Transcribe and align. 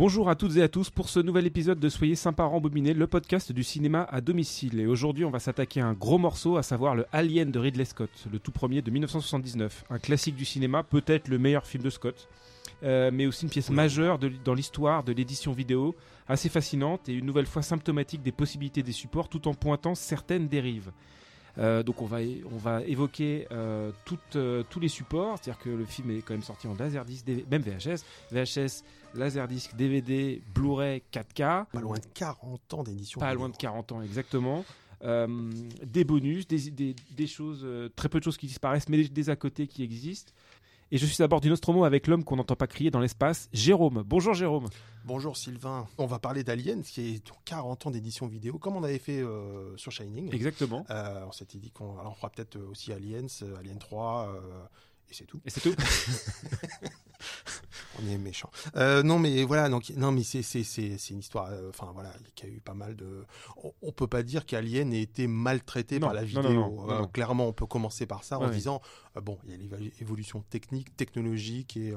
Bonjour 0.00 0.30
à 0.30 0.34
toutes 0.34 0.56
et 0.56 0.62
à 0.62 0.68
tous 0.70 0.88
pour 0.88 1.10
ce 1.10 1.20
nouvel 1.20 1.44
épisode 1.46 1.78
de 1.78 1.90
Soyez 1.90 2.14
sympa 2.14 2.44
rembobiné, 2.44 2.94
le 2.94 3.06
podcast 3.06 3.52
du 3.52 3.62
cinéma 3.62 4.08
à 4.10 4.22
domicile. 4.22 4.80
Et 4.80 4.86
aujourd'hui, 4.86 5.26
on 5.26 5.30
va 5.30 5.40
s'attaquer 5.40 5.82
à 5.82 5.88
un 5.88 5.92
gros 5.92 6.16
morceau, 6.16 6.56
à 6.56 6.62
savoir 6.62 6.94
le 6.94 7.04
Alien 7.12 7.50
de 7.52 7.58
Ridley 7.58 7.84
Scott, 7.84 8.08
le 8.32 8.38
tout 8.38 8.50
premier 8.50 8.80
de 8.80 8.90
1979. 8.90 9.84
Un 9.90 9.98
classique 9.98 10.36
du 10.36 10.46
cinéma, 10.46 10.84
peut-être 10.84 11.28
le 11.28 11.38
meilleur 11.38 11.66
film 11.66 11.82
de 11.82 11.90
Scott. 11.90 12.30
Euh, 12.82 13.10
mais 13.12 13.26
aussi 13.26 13.44
une 13.44 13.50
pièce 13.50 13.68
majeure 13.68 14.18
de- 14.18 14.32
dans 14.42 14.54
l'histoire 14.54 15.04
de 15.04 15.12
l'édition 15.12 15.52
vidéo, 15.52 15.94
assez 16.28 16.48
fascinante 16.48 17.10
et 17.10 17.12
une 17.12 17.26
nouvelle 17.26 17.44
fois 17.44 17.60
symptomatique 17.60 18.22
des 18.22 18.32
possibilités 18.32 18.82
des 18.82 18.92
supports 18.92 19.28
tout 19.28 19.48
en 19.48 19.52
pointant 19.52 19.94
certaines 19.94 20.48
dérives. 20.48 20.92
Euh, 21.58 21.82
donc 21.82 22.00
on 22.02 22.06
va, 22.06 22.18
on 22.52 22.56
va 22.58 22.82
évoquer 22.84 23.46
euh, 23.52 23.90
euh, 24.36 24.62
tous 24.70 24.80
les 24.80 24.88
supports, 24.88 25.38
c'est-à-dire 25.42 25.62
que 25.62 25.70
le 25.70 25.84
film 25.84 26.10
est 26.10 26.22
quand 26.22 26.34
même 26.34 26.42
sorti 26.42 26.66
en 26.68 26.74
laserdisc, 26.74 27.24
DV 27.24 27.44
même 27.50 27.62
VHS, 27.62 28.04
VHS, 28.30 28.82
laserdisc, 29.14 29.74
DVD, 29.74 30.40
Blu-ray, 30.54 31.02
4K, 31.12 31.66
Pas 31.72 31.80
loin 31.80 31.98
de 31.98 32.06
40 32.14 32.74
ans 32.74 32.82
d'édition. 32.84 33.20
pas 33.20 33.34
loin 33.34 33.48
de 33.48 33.56
40 33.56 33.92
ans 33.92 34.02
exactement. 34.02 34.64
Des 35.02 36.04
bonus, 36.04 36.46
des, 36.46 36.70
des- 36.70 36.94
des 37.10 37.26
choses, 37.26 37.66
très 37.96 38.08
peu 38.08 38.18
de 38.18 38.24
choses 38.24 38.36
qui 38.36 38.46
disparaissent, 38.46 38.88
mais 38.88 38.98
des, 38.98 39.08
des 39.08 39.30
à 39.30 39.36
côté 39.36 39.66
qui 39.66 39.82
existent. 39.82 40.32
Et 40.92 40.98
je 40.98 41.06
suis 41.06 41.22
à 41.22 41.28
bord 41.28 41.40
du 41.40 41.48
Nostromo 41.48 41.84
avec 41.84 42.08
l'homme 42.08 42.24
qu'on 42.24 42.34
n'entend 42.34 42.56
pas 42.56 42.66
crier 42.66 42.90
dans 42.90 42.98
l'espace, 42.98 43.48
Jérôme. 43.52 44.02
Bonjour 44.04 44.34
Jérôme. 44.34 44.66
Bonjour 45.04 45.36
Sylvain. 45.36 45.86
On 45.98 46.06
va 46.06 46.18
parler 46.18 46.42
d'Alien, 46.42 46.82
qui 46.82 47.14
est 47.14 47.32
40 47.44 47.86
ans 47.86 47.90
d'édition 47.92 48.26
vidéo, 48.26 48.58
comme 48.58 48.74
on 48.74 48.82
avait 48.82 48.98
fait 48.98 49.20
euh, 49.20 49.76
sur 49.76 49.92
Shining. 49.92 50.34
Exactement. 50.34 50.84
Euh, 50.90 51.24
on 51.28 51.30
s'était 51.30 51.58
dit 51.58 51.70
qu'on 51.70 51.96
on 52.04 52.14
fera 52.14 52.28
peut-être 52.30 52.58
aussi 52.68 52.92
Aliens, 52.92 53.26
euh, 53.42 53.56
Alien 53.60 53.78
3, 53.78 54.34
euh, 54.34 54.40
et 55.10 55.14
c'est 55.14 55.26
tout. 55.26 55.40
Et 55.44 55.50
c'est 55.50 55.60
tout. 55.60 55.74
On 58.02 58.06
est 58.08 58.16
méchant. 58.18 58.50
Euh, 58.76 59.02
non, 59.02 59.18
mais 59.18 59.44
voilà, 59.44 59.68
donc 59.68 59.90
non, 59.96 60.10
mais 60.12 60.22
c'est 60.22 60.42
c'est 60.42 60.62
c'est 60.62 60.96
c'est 60.96 61.12
une 61.12 61.20
histoire. 61.20 61.48
euh, 61.50 61.68
Enfin 61.70 61.90
voilà, 61.92 62.12
il 62.38 62.44
y 62.48 62.50
a 62.50 62.54
eu 62.54 62.60
pas 62.60 62.72
mal 62.72 62.96
de. 62.96 63.24
On, 63.62 63.72
on 63.82 63.92
peut 63.92 64.06
pas 64.06 64.22
dire 64.22 64.46
qu'Alien 64.46 64.92
ait 64.92 65.02
été 65.02 65.26
maltraité 65.26 65.98
Non, 65.98 66.06
par 66.06 66.14
la 66.14 66.24
vidéo. 66.24 66.42
non, 66.44 66.70
non, 66.70 66.86
non, 66.86 67.02
Euh. 67.02 67.06
Clairement, 67.06 67.46
on 67.48 67.52
peut 67.52 67.66
commencer 67.66 68.06
par 68.06 68.24
ça 68.24 68.38
en 68.38 68.46
Ouais, 68.46 68.50
disant 68.52 68.80
bon, 69.22 69.38
il 69.44 69.50
y 69.50 69.74
a 69.74 69.76
l'évolution 69.98 70.40
technique, 70.42 70.96
technologique 70.96 71.76
et 71.76 71.92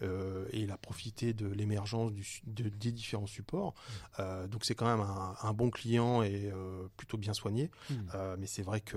et 0.00 0.60
il 0.60 0.70
a 0.72 0.76
profité 0.76 1.32
de 1.32 1.46
l'émergence 1.46 2.12
du 2.12 2.26
de, 2.46 2.68
des 2.68 2.92
différents 2.92 3.26
supports. 3.26 3.74
Euh, 4.18 4.46
donc 4.48 4.64
c'est 4.64 4.74
quand 4.74 4.86
même 4.86 5.00
un, 5.00 5.34
un 5.40 5.52
bon 5.52 5.70
client 5.70 6.22
et 6.22 6.50
plutôt 6.96 7.18
bien 7.18 7.34
soigné. 7.34 7.70
Euh, 8.14 8.36
mais 8.38 8.46
c'est 8.46 8.62
vrai 8.62 8.80
que 8.80 8.96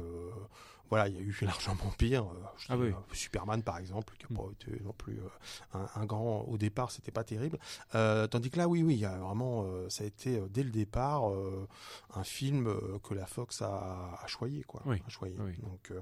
voilà, 0.90 1.08
il 1.08 1.16
y 1.16 1.18
a 1.18 1.22
eu 1.22 1.36
largement 1.42 1.92
pire. 1.98 2.23
Euh, 2.23 2.34
je 2.58 2.66
Ah 2.70 2.76
dis, 2.76 2.82
oui. 2.84 2.90
euh, 2.90 3.14
Superman 3.14 3.64
par 3.64 3.78
exemple, 3.78 4.14
qui 4.18 4.32
n'a 4.34 4.40
Mm. 4.40 4.44
pas 4.45 4.52
été 4.52 4.84
non 4.84 4.94
plus 4.94 5.20
euh, 5.20 5.28
un, 5.73 5.88
un 6.02 6.06
grand 6.06 6.42
au 6.42 6.58
départ, 6.58 6.92
c'était 6.92 7.12
pas 7.12 7.23
terrible. 7.23 7.58
Euh, 7.96 8.28
tandis 8.28 8.50
que 8.50 8.58
là, 8.58 8.68
oui, 8.68 8.84
oui, 8.84 8.96
il 8.96 9.00
y 9.00 9.06
a 9.06 9.18
vraiment, 9.18 9.66
ça 9.90 10.04
a 10.04 10.08
été 10.08 10.42
dès 10.50 10.64
le 10.64 10.72
départ 10.72 11.30
euh, 11.31 11.68
un 12.16 12.23
film 12.23 12.73
que 13.04 13.14
la 13.14 13.26
Fox 13.26 13.62
a, 13.62 14.18
a 14.22 14.28
choyé, 14.28 14.64
quoi. 14.64 14.81
Oui. 14.86 15.02
A 15.06 15.09
choyé. 15.09 15.36
Oui. 15.40 15.54
Donc, 15.62 15.92
euh, 15.92 16.02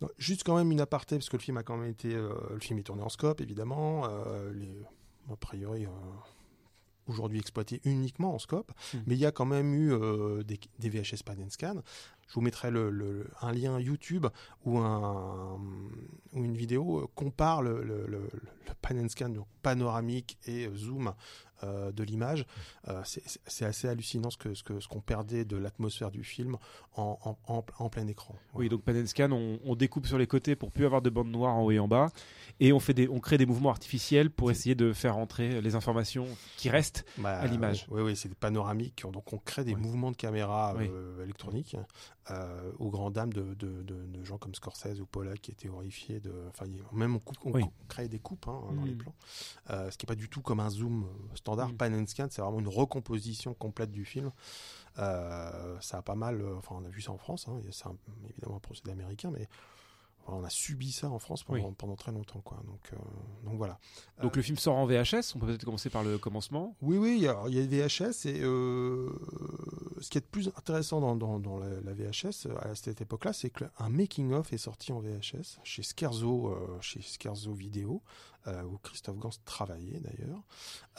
non, 0.00 0.08
juste 0.18 0.42
quand 0.44 0.56
même 0.56 0.70
une 0.72 0.80
aparté 0.80 1.16
parce 1.16 1.28
que 1.28 1.36
le 1.36 1.42
film 1.42 1.56
a 1.56 1.62
quand 1.62 1.76
même 1.76 1.90
été, 1.90 2.12
le 2.14 2.58
film 2.60 2.78
est 2.78 2.82
tourné 2.82 3.02
en 3.02 3.08
scope, 3.08 3.40
évidemment. 3.40 4.06
Les, 4.52 4.82
a 5.32 5.36
priori. 5.36 5.86
Aujourd'hui 7.06 7.38
exploité 7.38 7.80
uniquement 7.84 8.34
en 8.34 8.38
scope, 8.38 8.72
Mm. 8.94 8.98
mais 9.06 9.14
il 9.14 9.20
y 9.20 9.26
a 9.26 9.32
quand 9.32 9.44
même 9.46 9.74
eu 9.74 9.92
euh, 9.92 10.42
des, 10.42 10.58
des 10.78 10.90
VHS 10.90 11.22
pan 11.24 11.34
and 11.44 11.50
scan. 11.50 11.82
Je 12.28 12.34
vous 12.34 12.40
mettrai 12.40 12.72
le, 12.72 12.90
le- 12.90 13.28
un 13.40 13.52
lien 13.52 13.78
YouTube 13.78 14.26
ou, 14.64 14.78
un, 14.78 15.60
ou 16.32 16.44
une 16.44 16.56
vidéo 16.56 17.02
euh, 17.02 17.06
compare 17.14 17.62
le, 17.62 17.84
le, 17.84 18.04
le, 18.06 18.18
le 18.18 18.74
pan 18.82 18.96
and 18.98 19.08
scan, 19.08 19.28
donc 19.28 19.46
panoramique 19.62 20.36
et 20.46 20.66
euh, 20.66 20.74
zoom 20.74 21.14
euh, 21.64 21.92
de 21.92 22.02
l'image. 22.02 22.46
Euh, 22.88 23.00
c'est- 23.04 23.64
assez 23.64 23.88
hallucinant 23.88 24.30
ce 24.30 24.36
que 24.36 24.54
ce 24.54 24.62
que 24.62 24.80
ce 24.80 24.88
qu'on 24.88 25.00
perdait 25.00 25.44
de 25.44 25.56
l'atmosphère 25.56 26.10
du 26.10 26.22
film 26.24 26.56
en, 26.96 27.18
en, 27.24 27.36
en, 27.52 27.64
en 27.78 27.88
plein 27.88 28.06
écran. 28.06 28.34
Oui, 28.54 28.68
donc 28.68 28.82
Pan 28.82 28.94
and 28.94 29.06
Scan, 29.06 29.30
on, 29.32 29.58
on 29.64 29.74
découpe 29.74 30.06
sur 30.06 30.18
les 30.18 30.26
côtés 30.26 30.54
pour 30.56 30.70
plus 30.70 30.84
avoir 30.86 31.02
de 31.02 31.10
bandes 31.10 31.30
noires 31.30 31.54
en 31.54 31.62
haut 31.64 31.70
et 31.70 31.78
en 31.78 31.88
bas, 31.88 32.10
et 32.60 32.72
on 32.72 32.80
fait 32.80 32.94
des, 32.94 33.08
on 33.08 33.18
crée 33.20 33.38
des 33.38 33.46
mouvements 33.46 33.70
artificiels 33.70 34.30
pour 34.30 34.50
essayer 34.50 34.74
de 34.74 34.92
faire 34.92 35.16
entrer 35.16 35.60
les 35.60 35.74
informations 35.74 36.26
qui 36.56 36.68
restent. 36.70 37.04
Bah, 37.18 37.38
à 37.38 37.46
l'image. 37.46 37.86
Oui, 37.90 38.02
oui, 38.02 38.16
c'est 38.16 38.28
des 38.28 38.34
panoramiques. 38.34 39.04
Donc 39.12 39.32
on 39.32 39.38
crée 39.38 39.64
des 39.64 39.74
mouvements 39.74 40.10
de 40.10 40.16
caméra 40.16 40.74
Oui. 40.76 40.88
euh, 40.92 41.22
électroniques 41.24 41.76
euh, 42.30 42.72
aux 42.78 42.90
grandes 42.90 43.12
dames 43.14 43.32
de, 43.32 43.54
de, 43.54 43.82
de, 43.82 44.04
de 44.06 44.24
gens 44.24 44.36
comme 44.38 44.54
Scorsese 44.54 45.00
ou 45.00 45.06
Pollack 45.06 45.40
qui 45.40 45.50
étaient 45.52 45.68
horrifiés 45.68 46.18
de. 46.20 46.32
Enfin, 46.48 46.66
même 46.92 47.16
on, 47.16 47.18
coupe, 47.20 47.38
on 47.44 47.52
Oui. 47.52 47.62
cou- 47.62 47.70
crée 47.88 48.08
des 48.08 48.18
coupes 48.18 48.48
hein, 48.48 48.60
dans 48.74 48.82
Mm. 48.82 48.86
les 48.86 48.94
plans. 48.94 49.14
Euh, 49.70 49.90
ce 49.90 49.96
qui 49.98 50.06
est 50.06 50.08
pas 50.08 50.14
du 50.16 50.28
tout 50.28 50.42
comme 50.42 50.58
un 50.60 50.70
zoom 50.70 51.04
euh, 51.04 51.36
standard. 51.36 51.68
Mm. 51.70 51.76
Pan 51.76 51.92
and 51.92 52.06
scan, 52.06 52.26
c'est 52.30 52.42
vraiment 52.42 52.58
une 52.60 52.68
recomposition 52.68 53.54
complète 53.54 53.90
du 53.92 54.04
film. 54.04 54.32
Euh, 54.98 55.76
ça 55.80 55.98
a 55.98 56.02
pas 56.02 56.14
mal. 56.14 56.42
Enfin, 56.56 56.76
on 56.80 56.84
a 56.84 56.88
vu 56.88 57.00
ça 57.00 57.12
en 57.12 57.18
France. 57.18 57.46
Hein, 57.48 57.60
c'est 57.70 57.84
évidemment 58.30 58.56
un 58.56 58.60
procédé 58.60 58.90
américain, 58.92 59.30
mais. 59.30 59.48
On 60.28 60.44
a 60.44 60.50
subi 60.50 60.92
ça 60.92 61.08
en 61.10 61.18
France 61.18 61.44
pendant, 61.44 61.68
Oui. 61.68 61.74
pendant 61.78 61.96
très 61.96 62.12
longtemps, 62.12 62.40
quoi. 62.40 62.58
Donc, 62.66 62.80
euh, 62.92 62.96
donc 63.44 63.56
voilà. 63.56 63.78
Donc 64.22 64.36
le 64.36 64.42
film 64.42 64.56
sort 64.58 64.76
en 64.76 64.86
VHS, 64.86 65.34
on 65.34 65.38
peut 65.38 65.46
peut-être 65.46 65.64
commencer 65.64 65.90
par 65.90 66.02
le 66.04 66.18
commencement. 66.18 66.76
Oui, 66.82 66.98
oui, 66.98 67.14
il 67.18 67.22
y 67.22 67.28
a, 67.28 67.40
il 67.48 67.54
y 67.54 67.60
a 67.60 67.66
des 67.66 67.80
VHS 67.82 68.26
et 68.26 68.40
euh, 68.42 69.08
ce 70.00 70.08
qui 70.10 70.18
est 70.18 70.22
le 70.22 70.30
plus 70.30 70.48
intéressant 70.56 71.00
dans, 71.00 71.16
dans, 71.16 71.38
dans 71.38 71.58
la, 71.58 71.80
la 71.80 71.92
VHS 71.92 72.46
euh, 72.46 72.56
à 72.70 72.74
cette 72.74 73.00
époque-là, 73.00 73.32
c'est 73.32 73.50
qu'un 73.50 73.88
making-of 73.88 74.52
est 74.52 74.58
sorti 74.58 74.92
en 74.92 75.00
VHS 75.00 75.58
chez 75.64 75.82
Scherzo, 75.82 76.48
euh, 76.48 76.78
chez 76.80 77.00
Scherzo 77.00 77.52
Vidéo, 77.52 78.02
euh, 78.46 78.62
où 78.64 78.78
Christophe 78.78 79.18
Gans 79.18 79.30
travaillait 79.44 80.00
d'ailleurs, 80.00 80.42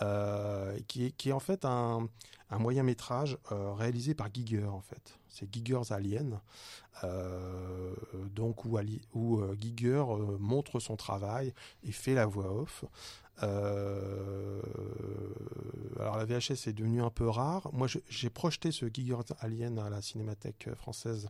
euh, 0.01 0.77
qui, 0.87 1.05
est, 1.05 1.11
qui 1.11 1.29
est 1.29 1.33
en 1.33 1.39
fait 1.39 1.66
un, 1.66 2.07
un 2.49 2.59
moyen 2.59 2.83
métrage 2.83 3.37
euh, 3.51 3.73
réalisé 3.73 4.13
par 4.13 4.27
Giger 4.33 4.66
en 4.66 4.81
fait. 4.81 5.17
C'est 5.37 5.53
Giger's 5.53 5.91
Alien, 5.91 6.39
euh, 7.03 7.93
donc 8.33 8.65
où, 8.65 8.77
Ali- 8.77 9.01
euh, 9.15 9.55
Giger 9.59 10.03
euh, 10.09 10.37
montre 10.39 10.79
son 10.79 10.95
travail 10.95 11.53
et 11.83 11.91
fait 11.91 12.15
la 12.15 12.25
voix 12.25 12.51
off. 12.51 12.85
Alors 15.99 16.17
la 16.17 16.25
VHS 16.25 16.67
est 16.67 16.73
devenue 16.73 17.03
un 17.03 17.11
peu 17.11 17.29
rare. 17.29 17.69
Moi, 17.71 17.87
j'ai 18.09 18.29
projeté 18.31 18.71
ce 18.71 18.87
Giger's 18.91 19.25
Alien 19.39 19.77
à 19.77 19.91
la 19.91 20.01
Cinémathèque 20.01 20.69
française 20.75 21.29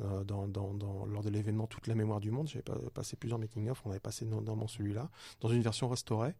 euh, 0.00 0.24
dans, 0.24 0.46
dans- 0.48 0.74
dans- 0.74 1.04
lors 1.06 1.22
de 1.22 1.30
l'événement 1.30 1.66
Toute 1.66 1.86
la 1.86 1.94
mémoire 1.94 2.20
du 2.20 2.30
monde. 2.30 2.48
J'ai 2.48 2.62
pas- 2.62 2.78
passé 2.94 3.16
plusieurs 3.16 3.38
making-of. 3.38 3.82
On 3.84 3.90
avait 3.90 4.00
passé 4.00 4.24
notamment 4.24 4.66
celui-là 4.68 5.10
dans 5.40 5.48
une 5.48 5.62
version 5.62 5.88
restaurée. 5.88 6.34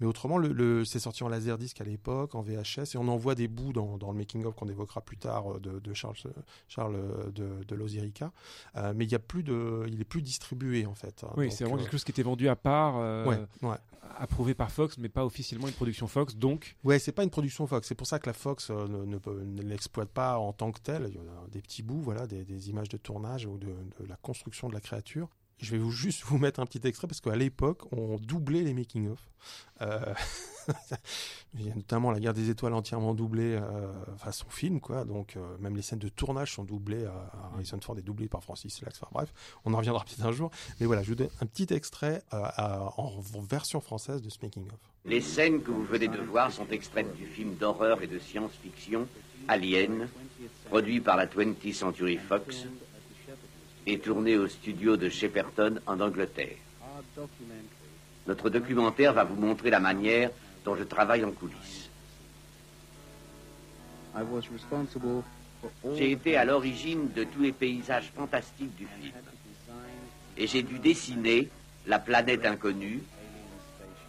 Mais 0.00 0.06
autrement, 0.06 0.38
le, 0.38 0.52
le- 0.52 0.84
c'est 0.84 0.98
sorti 0.98 1.22
en 1.24 1.28
laserdisc 1.28 1.80
à 1.80 1.84
l'époque, 1.84 2.34
en 2.34 2.42
VHS, 2.42 2.94
et 2.94 2.96
on 2.98 3.08
en 3.08 3.16
voit 3.16 3.34
des 3.34 3.48
bouts 3.48 3.72
dans, 3.72 3.98
dans 3.98 4.10
le 4.12 4.18
making-of 4.18 4.54
qu'on 4.54 4.68
évoquera 4.68 5.00
plus 5.00 5.16
tard 5.18 5.52
euh, 5.56 5.60
de, 5.60 5.78
de 5.80 5.94
Charles, 5.94 6.16
Charles 6.68 6.96
euh, 6.96 7.30
de, 7.30 7.64
de 7.64 7.74
Lozirica. 7.74 8.32
Euh, 8.76 8.92
mais 8.96 9.04
il 9.04 9.10
y 9.12 9.14
a 9.14 9.18
plus 9.20 9.42
de, 9.42 9.84
il 9.88 10.00
est 10.00 10.04
plus 10.04 10.22
distribué 10.22 10.86
en 10.86 10.94
fait. 10.94 11.24
Oui, 11.36 11.44
Donc, 11.46 11.52
c'est 11.52 11.64
vraiment 11.64 11.78
quelque 11.78 11.92
chose 11.92 12.04
qui 12.04 12.10
était 12.12 12.22
vendu 12.22 12.48
à 12.48 12.56
part, 12.56 12.96
Ouais, 13.26 13.38
ouais. 13.62 13.76
approuvé 14.18 14.54
par 14.54 14.70
Fox, 14.70 14.98
mais 14.98 15.08
pas 15.08 15.24
officiellement 15.24 15.66
une 15.66 15.72
production 15.74 16.06
Fox. 16.06 16.36
Donc, 16.36 16.76
Ouais, 16.84 16.98
c'est 16.98 17.12
pas 17.12 17.24
une 17.24 17.30
production 17.30 17.66
Fox. 17.66 17.88
C'est 17.88 17.94
pour 17.94 18.06
ça 18.06 18.18
que 18.18 18.26
la 18.26 18.32
Fox 18.32 18.70
ne, 18.70 19.04
ne 19.04 19.18
peut- 19.18 19.42
ne 19.44 19.62
l'exploite 19.62 20.08
pas 20.10 20.38
en 20.38 20.52
tant 20.52 20.70
que 20.72 20.80
telle. 20.80 21.06
Il 21.08 21.14
y 21.16 21.18
en 21.18 21.22
a 21.22 21.48
des 21.50 21.60
petits 21.60 21.82
bouts, 21.82 22.00
voilà, 22.00 22.26
des, 22.26 22.44
des 22.44 22.70
images 22.70 22.88
de 22.88 22.93
tournage 22.98 23.46
ou 23.46 23.56
de, 23.58 23.66
de 23.68 24.06
la 24.08 24.16
construction 24.16 24.68
de 24.68 24.74
la 24.74 24.80
créature. 24.80 25.28
Je 25.58 25.70
vais 25.70 25.78
vous, 25.78 25.92
juste 25.92 26.24
vous 26.24 26.36
mettre 26.36 26.58
un 26.58 26.66
petit 26.66 26.80
extrait 26.86 27.06
parce 27.06 27.20
qu'à 27.20 27.36
l'époque, 27.36 27.82
on 27.92 28.16
doublait 28.16 28.62
les 28.62 28.74
making-of. 28.74 29.30
Euh, 29.82 30.12
il 31.54 31.66
y 31.66 31.70
a 31.70 31.74
notamment 31.74 32.10
la 32.10 32.18
guerre 32.18 32.34
des 32.34 32.50
étoiles 32.50 32.74
entièrement 32.74 33.14
doublée 33.14 33.54
euh, 33.54 33.92
façon 34.16 34.46
film, 34.48 34.80
quoi. 34.80 35.04
Donc 35.04 35.36
euh, 35.36 35.56
même 35.58 35.76
les 35.76 35.82
scènes 35.82 36.00
de 36.00 36.08
tournage 36.08 36.52
sont 36.54 36.64
doublées. 36.64 37.04
à 37.06 37.30
Harrison 37.54 37.78
Ford 37.80 37.96
est 37.98 38.02
doublé 38.02 38.28
par 38.28 38.42
Francis 38.42 38.82
Lax. 38.82 38.98
Enfin 39.00 39.10
bref, 39.12 39.32
on 39.64 39.72
en 39.74 39.78
reviendra 39.78 40.04
peut-être 40.04 40.26
un 40.26 40.32
jour. 40.32 40.50
Mais 40.80 40.86
voilà, 40.86 41.02
je 41.02 41.08
vous 41.10 41.14
donne 41.14 41.30
un 41.40 41.46
petit 41.46 41.72
extrait 41.72 42.22
euh, 42.32 42.42
à- 42.42 42.92
en 43.00 43.12
version 43.48 43.80
française 43.80 44.22
de 44.22 44.30
ce 44.30 44.38
making-of. 44.42 44.78
Les 45.04 45.20
scènes 45.20 45.62
que 45.62 45.70
vous 45.70 45.84
venez 45.84 46.08
de 46.08 46.18
voir 46.20 46.50
sont 46.50 46.66
extraites 46.70 47.14
du 47.14 47.26
film 47.26 47.54
d'horreur 47.54 48.02
et 48.02 48.06
de 48.08 48.18
science-fiction 48.18 49.06
Alien, 49.48 50.08
produit 50.68 51.00
par 51.00 51.16
la 51.16 51.26
20th 51.26 51.72
Century 51.72 52.16
Fox 52.16 52.66
et 53.86 53.98
tourné 53.98 54.36
au 54.36 54.48
studio 54.48 54.96
de 54.96 55.08
Shepperton 55.08 55.80
en 55.86 56.00
Angleterre. 56.00 56.56
Notre 58.26 58.48
documentaire 58.48 59.12
va 59.12 59.24
vous 59.24 59.36
montrer 59.36 59.70
la 59.70 59.80
manière 59.80 60.30
dont 60.64 60.74
je 60.74 60.84
travaille 60.84 61.24
en 61.24 61.30
coulisses. 61.30 61.90
J'ai 65.96 66.12
été 66.12 66.36
à 66.36 66.44
l'origine 66.44 67.12
de 67.12 67.24
tous 67.24 67.40
les 67.40 67.52
paysages 67.52 68.10
fantastiques 68.14 68.74
du 68.76 68.86
film. 68.86 69.14
Et 70.36 70.46
j'ai 70.46 70.62
dû 70.62 70.78
dessiner 70.78 71.48
la 71.86 71.98
planète 71.98 72.44
inconnue, 72.46 73.02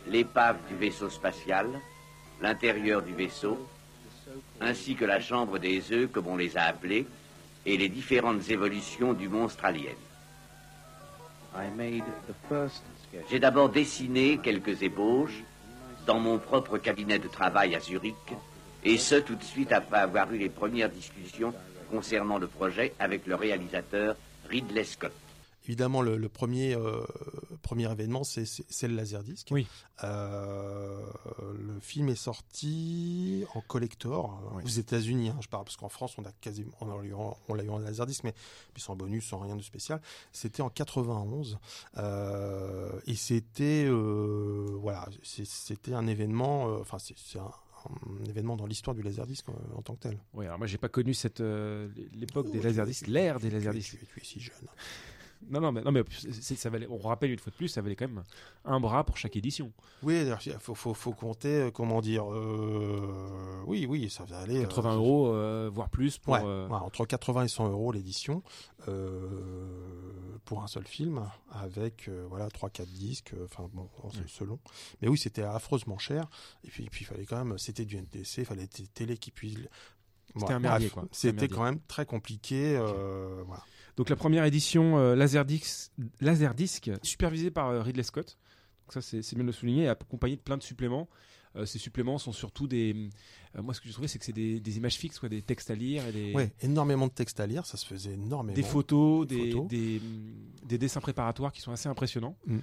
l'épave 0.08 0.58
du 0.70 0.76
vaisseau 0.76 1.10
spatial, 1.10 1.68
l'intérieur 2.42 3.02
du 3.02 3.14
vaisseau, 3.14 3.68
ainsi 4.62 4.96
que 4.96 5.06
la 5.06 5.20
chambre 5.20 5.60
des 5.60 5.92
œufs, 5.92 6.12
comme 6.12 6.28
on 6.28 6.38
les 6.38 6.58
a 6.58 6.64
appelés, 6.64 7.08
et 7.66 7.78
les 7.78 7.90
différentes 7.90 8.50
évolutions 8.50 9.14
du 9.14 9.28
monstre 9.28 9.66
alien. 9.66 9.96
J'ai 13.30 13.40
d'abord 13.40 13.70
dessiné 13.70 14.40
quelques 14.44 14.82
ébauches, 14.84 15.44
dans 16.06 16.20
mon 16.20 16.38
propre 16.38 16.78
cabinet 16.78 17.18
de 17.18 17.28
travail 17.28 17.76
à 17.76 17.80
Zurich, 17.80 18.16
et 18.84 18.98
ce 18.98 19.16
tout 19.16 19.36
de 19.36 19.44
suite 19.44 19.72
après 19.72 19.98
avoir 19.98 20.32
eu 20.32 20.38
les 20.38 20.50
premières 20.50 20.90
discussions 20.90 21.54
concernant 21.90 22.38
le 22.38 22.48
projet 22.48 22.94
avec 23.00 23.26
le 23.26 23.36
réalisateur 23.36 24.16
Ridley 24.50 24.84
Scott. 24.84 25.14
Évidemment, 25.66 26.02
le, 26.02 26.18
le 26.18 26.30
premier, 26.30 26.76
euh, 26.76 27.04
premier 27.62 27.92
événement, 27.92 28.24
c'est 28.24 28.46
c'est- 28.46 28.66
c'est 28.70 28.88
le 28.88 28.96
Laserdisc. 28.96 29.48
Oui. 29.52 29.68
Euh, 30.04 31.06
le 31.58 31.80
film 31.80 32.10
est 32.10 32.16
sorti 32.16 33.44
en 33.56 33.62
collector 33.62 34.42
euh, 34.54 34.58
Oui. 34.58 34.64
aux 34.66 34.68
États-Unis. 34.68 35.30
hein, 35.30 35.38
je 35.42 35.48
parle 35.48 35.64
parce 35.66 35.78
qu'en 35.78 35.90
France, 35.90 36.16
on 36.18 36.24
a 36.26 36.32
quasiment, 36.42 36.72
on 36.82 36.86
l'a 36.98 37.04
eu 37.04 37.14
en, 37.14 37.38
on 37.48 37.54
l'a 37.54 37.64
eu 37.64 37.70
en 37.70 37.80
Laserdisc, 37.80 38.24
mais 38.24 38.34
puis 38.74 38.82
sans 38.84 38.96
bonus, 38.96 39.26
sans 39.28 39.40
rien 39.40 39.56
de 39.56 39.62
spécial. 39.64 40.02
C'était 40.32 40.62
en 40.62 40.70
91 40.70 41.58
euh, 41.98 42.92
et 43.08 43.16
c'était, 43.16 43.88
voilà, 43.90 45.08
c'est- 45.24 45.46
c'était 45.46 45.94
un 45.94 46.08
événement. 46.08 46.66
Enfin, 46.80 46.98
c'est 47.00 47.40
un, 47.40 47.52
un 47.86 48.26
événement 48.30 48.56
dans 48.56 48.66
l'histoire 48.66 48.96
du 48.96 49.02
Laserdisc 49.04 49.48
euh, 49.50 49.54
en 49.76 49.82
tant 49.82 49.94
que 49.96 50.02
tel. 50.02 50.18
Oui, 50.34 50.46
alors 50.46 50.58
moi 50.58 50.66
j'ai 50.68 50.78
pas 50.80 50.90
connu 50.90 51.14
cette 51.14 51.40
euh, 51.42 51.88
l'époque 52.14 52.50
des 52.52 52.60
Oh, 52.60 52.64
laserdiscs, 52.64 53.06
tu- 53.06 53.12
l'ère 53.12 53.40
des 53.40 53.50
tu- 53.50 53.54
laserdiscs. 53.56 53.98
Tu, 54.00 54.06
tu 54.08 54.20
es 54.20 54.24
si 54.24 54.40
jeune. 54.40 54.56
Non, 55.50 55.62
non, 55.62 55.72
mais, 55.72 55.82
non, 55.84 55.92
mais 55.92 56.04
c'est- 56.10 56.56
ça 56.56 56.70
valait, 56.70 56.88
on 56.90 56.98
rappelle 56.98 57.32
une 57.32 57.40
fois 57.40 57.52
de 57.52 57.56
plus, 57.56 57.68
ça 57.68 57.82
valait 57.82 57.96
quand 57.96 58.08
même 58.08 58.24
un 58.64 58.80
bras 58.80 59.04
pour 59.04 59.18
chaque 59.18 59.36
édition. 59.36 59.72
Oui, 60.04 60.26
il 60.46 60.54
faut, 60.60 60.74
faut, 60.76 60.94
faut 60.94 61.12
compter, 61.14 61.62
euh, 61.64 61.72
comment 61.72 62.02
dire, 62.02 62.26
euh, 62.34 63.62
oui, 63.68 63.86
oui, 63.88 64.10
ça 64.10 64.26
va 64.26 64.40
aller. 64.40 64.58
euh, 64.58 64.68
80 64.68 64.96
euros, 64.96 65.28
euh, 65.28 65.70
voire 65.72 65.90
plus 65.90 66.18
pour. 66.18 66.34
Ouais, 66.34 66.42
ouais, 66.42 66.68
entre 66.72 67.06
80 67.06 67.44
et 67.44 67.48
100 67.48 67.70
euros 67.70 67.92
l'édition 67.92 68.42
pour 70.46 70.62
un 70.64 70.68
seul 70.68 70.86
film 70.86 71.28
avec 71.52 72.10
voilà 72.30 72.48
3-4 72.50 72.86
disques, 72.88 73.34
enfin 73.44 73.68
bon, 73.74 73.90
Ouais. 74.04 74.10
selon. 74.28 74.60
Mais 75.02 75.08
oui, 75.08 75.18
c'était 75.18 75.42
affreusement 75.44 75.98
cher. 75.98 76.28
Et 76.64 76.70
puis, 76.70 76.88
puis 76.90 77.04
il 77.04 77.08
fallait 77.08 77.26
quand 77.26 77.44
même, 77.44 77.58
c'était 77.58 77.86
du 77.86 77.98
NTC, 77.98 78.42
il 78.42 78.46
fallait 78.46 78.68
des 78.68 78.88
télé 78.88 79.18
qui 79.18 79.32
puissent. 79.32 79.58
C'était 80.38 80.54
un 80.54 80.60
merdier, 80.60 80.90
quoi. 80.90 81.06
C'était 81.12 81.48
quand 81.48 81.64
même 81.64 81.80
très 81.88 82.06
compliqué. 82.06 82.78
voilà. 82.78 83.64
Donc 83.98 84.10
la 84.10 84.16
première 84.16 84.44
édition 84.46 84.98
euh, 84.98 85.16
Laserdisc, 85.16 85.92
Laserdisc, 86.22 86.92
supervisée 87.02 87.52
par 87.52 87.70
euh, 87.70 87.82
Ridley 87.82 88.04
Scott. 88.04 88.38
Donc 88.86 88.94
ça 88.94 89.02
c'est 89.02 89.34
bien 89.36 89.44
de 89.44 89.48
le 89.48 89.54
souligner, 89.54 89.84
et 89.84 89.88
accompagné 89.90 90.36
de 90.36 90.42
plein 90.42 90.58
de 90.58 90.64
suppléments. 90.64 91.08
Euh, 91.56 91.66
ces 91.66 91.80
suppléments 91.80 92.18
sont 92.18 92.34
surtout 92.34 92.68
des. 92.68 93.10
euh, 93.58 93.62
moi 93.62 93.74
ce 93.74 93.80
que 93.80 93.88
j'ai 93.88 93.94
trouvé 93.94 94.10
c'est 94.10 94.20
que 94.20 94.26
c'est 94.26 94.34
des, 94.34 94.60
des 94.60 94.78
images 94.78 94.96
fixes, 94.96 95.18
quoi, 95.20 95.30
des 95.30 95.42
textes 95.42 95.72
à 95.72 95.76
lire 95.76 96.06
et 96.08 96.12
des, 96.12 96.34
Ouais, 96.34 96.52
énormément 96.62 97.08
de 97.08 97.14
textes 97.14 97.40
à 97.40 97.48
lire, 97.48 97.66
ça 97.66 97.78
se 97.78 97.86
faisait 97.86 98.14
énormément. 98.14 98.54
des 98.56 98.64
photos, 98.64 99.26
Des 99.26 99.36
des, 99.46 99.52
photos. 99.52 99.68
des, 99.70 100.02
des 100.66 100.78
dessins 100.78 101.00
préparatoires 101.00 101.52
qui 101.54 101.62
sont 101.62 101.72
assez 101.72 101.88
impressionnants, 101.88 102.36
Mm. 102.46 102.58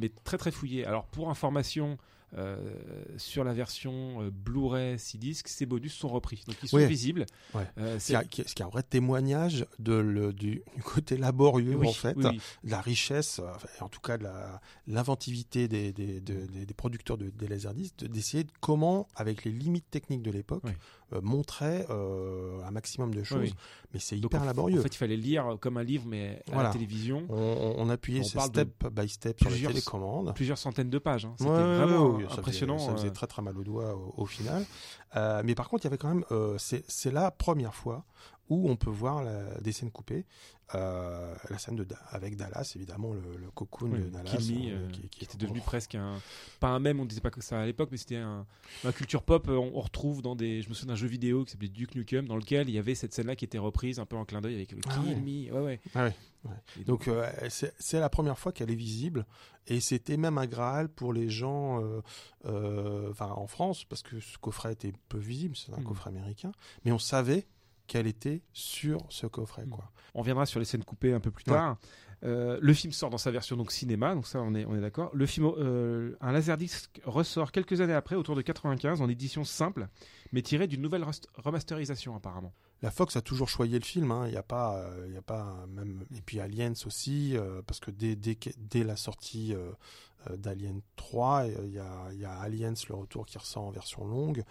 mais 0.00 0.08
très 0.24 0.38
très 0.38 0.50
fouillés. 0.52 0.84
Alors 0.84 1.06
pour 1.06 1.30
information. 1.30 1.98
Euh, 2.36 2.56
sur 3.16 3.44
la 3.44 3.52
version 3.54 4.22
euh, 4.22 4.30
Blu-ray 4.30 4.98
6 4.98 5.18
disques, 5.18 5.48
ces 5.48 5.66
bonus 5.66 5.94
sont 5.94 6.08
repris, 6.08 6.42
donc 6.46 6.56
ils 6.62 6.68
sont 6.68 6.76
visibles. 6.86 7.26
Ouais. 7.54 7.62
Euh, 7.78 7.98
Ce 7.98 8.12
c'est- 8.12 8.28
qui, 8.28 8.40
est 8.42 8.60
un 8.62 8.68
vrai 8.68 8.82
témoignage 8.82 9.66
de 9.78 9.94
le, 9.94 10.32
du, 10.32 10.62
du 10.74 10.82
côté 10.82 11.16
laborieux 11.16 11.76
oui, 11.76 11.88
en 11.88 11.92
fait, 11.92 12.16
oui, 12.16 12.40
de 12.64 12.70
la 12.70 12.80
richesse, 12.80 13.40
en 13.80 13.88
tout 13.88 14.00
cas 14.00 14.18
de 14.18 14.26
l'inventivité 14.86 15.68
des, 15.68 15.92
des, 15.92 16.20
de- 16.20 16.46
des- 16.46 16.66
des 16.66 16.74
producteurs 16.74 17.18
de, 17.18 17.30
des 17.30 17.48
laserdiscs, 17.48 17.98
de- 18.00 18.06
d'essayer 18.06 18.44
de 18.44 18.50
comment, 18.60 19.08
avec 19.16 19.44
les 19.44 19.52
limites 19.52 19.90
techniques 19.90 20.22
de 20.22 20.30
l'époque. 20.30 20.62
Euh, 21.12 21.20
montrer 21.22 21.86
euh, 21.90 22.60
un 22.66 22.70
maximum 22.70 23.14
de 23.14 23.22
choses. 23.22 23.40
Oui. 23.50 23.54
Mais 23.94 24.00
c'est 24.00 24.18
hyper 24.18 24.44
laborieux. 24.44 24.80
En 24.80 24.82
fait, 24.82 24.94
il 24.94 24.98
fallait 24.98 25.16
lire 25.16 25.56
comme 25.60 25.76
un 25.76 25.82
livre, 25.84 26.04
mais 26.06 26.42
à 26.48 26.52
Voilà. 26.54 26.68
la 26.68 26.72
télévision. 26.72 27.26
on, 27.28 27.88
appuyait 27.90 28.20
on 28.20 28.40
step 28.40 28.86
by 28.92 29.08
step 29.08 29.38
sur 29.40 29.50
les 29.50 29.62
télécommandes. 29.62 30.34
plusieurs 30.34 30.58
centaines 30.58 30.90
de 30.90 30.98
pages. 30.98 31.24
hein. 31.26 31.34
C'était 31.38 31.50
Ouais, 31.50 31.56
ouais, 31.58 31.76
vraiment 31.76 32.18
ça 32.20 32.28
faisait- 32.28 32.38
impressionnant. 32.40 32.78
Ça 32.78 32.92
faisait, 32.92 33.08
euh, 33.08 33.12
très 33.12 33.26
très 33.26 33.42
mal 33.42 33.56
au 33.56 33.62
doigt 33.64 33.94
au, 33.94 34.14
au 34.16 34.26
final. 34.26 34.64
Euh, 35.14 35.42
mais 35.44 35.54
par 35.54 35.68
contre, 35.68 35.84
il 35.84 35.86
y 35.86 35.88
avait 35.88 35.98
quand 35.98 36.08
même, 36.08 36.24
euh, 36.32 36.56
c'est 36.58 36.84
c'est 36.88 37.12
la 37.12 37.30
première 37.30 37.74
fois 37.74 38.04
où 38.48 38.68
on 38.70 38.76
peut 38.76 38.90
voir 38.90 39.22
la- 39.24 39.60
des 39.60 39.72
scènes 39.72 39.90
coupées. 39.90 40.24
Euh, 40.74 41.32
la 41.48 41.58
scène 41.58 41.76
de, 41.76 41.86
avec 42.10 42.36
Dallas, 42.36 42.72
évidemment, 42.74 43.12
le, 43.12 43.20
le 43.36 43.50
cocoon 43.52 43.88
oui, 43.92 44.00
de 44.00 44.08
Dallas. 44.08 44.36
Kill 44.36 44.52
Me, 44.58 44.72
euh, 44.72 44.76
euh, 44.76 44.90
qui, 44.90 45.08
qui, 45.10 45.24
était 45.24 45.38
devenu 45.38 45.60
presque 45.60 45.94
un. 45.94 46.14
Pas 46.58 46.70
un 46.70 46.80
même, 46.80 46.98
on 46.98 47.04
disait 47.04 47.20
pas 47.20 47.30
que 47.30 47.40
ça 47.40 47.60
à 47.60 47.66
l'époque, 47.66 47.90
mais 47.92 47.98
c'était 47.98 48.16
un. 48.16 48.44
Dans 48.82 48.88
la 48.88 48.92
culture 48.92 49.22
pop, 49.22 49.46
euh, 49.48 49.52
on, 49.56 49.76
on 49.76 49.80
retrouve 49.80 50.22
dans 50.22 50.34
des. 50.34 50.62
Je 50.62 50.68
me 50.68 50.74
souviens 50.74 50.94
d'un 50.94 50.98
jeu 50.98 51.06
vidéo 51.06 51.44
qui 51.44 51.52
s'appelait 51.52 51.68
Duke 51.68 51.94
Nukem, 51.94 52.26
dans 52.26 52.36
lequel 52.36 52.68
il 52.68 52.74
y 52.74 52.78
avait 52.78 52.96
cette 52.96 53.14
scène-là 53.14 53.36
qui 53.36 53.44
était 53.44 53.58
reprise 53.58 54.00
un 54.00 54.06
peu 54.06 54.16
en 54.16 54.24
clin 54.24 54.40
d'œil 54.40 54.56
avec 54.56 54.72
le 54.72 54.80
Ah 54.88 54.94
Kill 54.94 55.14
ouais. 55.14 55.20
Me. 55.20 55.52
Ouais, 55.52 55.60
ouais. 55.60 55.80
Ah 55.94 56.10
ouais, 56.44 56.84
Donc 56.84 57.06
euh, 57.06 57.30
c'est 57.48 58.00
la 58.00 58.08
première 58.08 58.38
fois 58.38 58.50
qu'elle 58.50 58.70
est 58.70 58.74
visible 58.74 59.24
et 59.68 59.78
c'était 59.80 60.16
même 60.16 60.36
un 60.38 60.46
graal 60.46 60.88
pour 60.88 61.12
les 61.12 61.28
gens 61.30 61.80
en 62.44 63.46
France 63.46 63.84
parce 63.84 64.02
que 64.02 64.20
ce 64.20 64.38
coffret 64.38 64.72
était 64.72 64.92
peu 65.08 65.18
visible, 65.18 65.56
c'est 65.56 65.72
un 65.72 65.78
Mm. 65.80 65.84
coffret 65.84 66.10
américain, 66.10 66.52
mais 66.84 66.92
on 66.92 66.98
savait 66.98 67.46
qu'elle 67.86 68.06
était 68.06 68.42
sur 68.52 69.00
ce 69.08 69.26
coffret 69.26 69.64
Mm. 69.66 69.70
quoi. 69.70 69.90
On 70.14 70.20
reviendra 70.20 70.46
sur 70.46 70.58
les 70.60 70.66
scènes 70.66 70.84
coupées 70.84 71.12
un 71.12 71.20
peu 71.20 71.30
plus 71.30 71.44
Ouais. 71.50 71.56
tard. 71.56 71.76
Euh, 72.24 72.58
le 72.62 72.72
film 72.72 72.92
sort 72.94 73.10
dans 73.10 73.18
sa 73.18 73.30
version 73.30 73.56
donc 73.56 73.70
cinéma, 73.70 74.14
donc 74.14 74.26
ça 74.26 74.40
on 74.40 74.54
est, 74.54 74.64
on 74.64 74.74
est 74.74 74.80
d'accord. 74.80 75.10
Le 75.12 75.26
film, 75.26 75.46
euh, 75.58 76.16
un 76.22 76.32
laserdisc 76.32 77.00
ressort 77.04 77.52
quelques 77.52 77.82
années 77.82 77.92
après, 77.92 78.16
autour 78.16 78.34
de 78.34 78.40
95, 78.42 79.02
en 79.02 79.08
édition 79.10 79.44
simple, 79.44 79.86
mais 80.32 80.40
tiré 80.40 80.66
d'une 80.66 80.80
nouvelle 80.80 81.04
remasterisation 81.36 82.16
apparemment. 82.16 82.54
La 82.82 82.90
Fox 82.90 83.16
a 83.16 83.22
toujours 83.22 83.48
choyé 83.48 83.78
le 83.78 83.84
film, 83.84 84.10
hein. 84.12 84.26
il 84.26 84.32
n'y 84.32 84.36
a 84.36 84.42
pas, 84.42 84.76
euh, 84.78 85.04
il 85.08 85.14
y 85.14 85.16
a 85.16 85.22
pas 85.22 85.66
même 85.68 86.04
et 86.16 86.20
puis 86.20 86.40
Aliens 86.40 86.74
aussi 86.84 87.36
euh, 87.36 87.62
parce 87.66 87.80
que 87.80 87.90
dès, 87.90 88.16
dès, 88.16 88.34
que- 88.34 88.50
dès 88.58 88.84
la 88.84 88.96
sortie 88.96 89.54
euh, 89.54 89.72
euh, 90.30 90.36
d'Alien 90.36 90.80
3, 90.96 91.44
euh, 91.46 91.54
il 91.64 91.72
y 91.72 91.78
a, 91.78 92.08
il 92.12 92.18
y 92.20 92.24
a 92.26 92.32
Aliens 92.38 92.74
le 92.88 92.94
retour 92.94 93.24
qui 93.24 93.38
ressort 93.38 93.64
en 93.64 93.70
version 93.70 94.04
longue, 94.06 94.44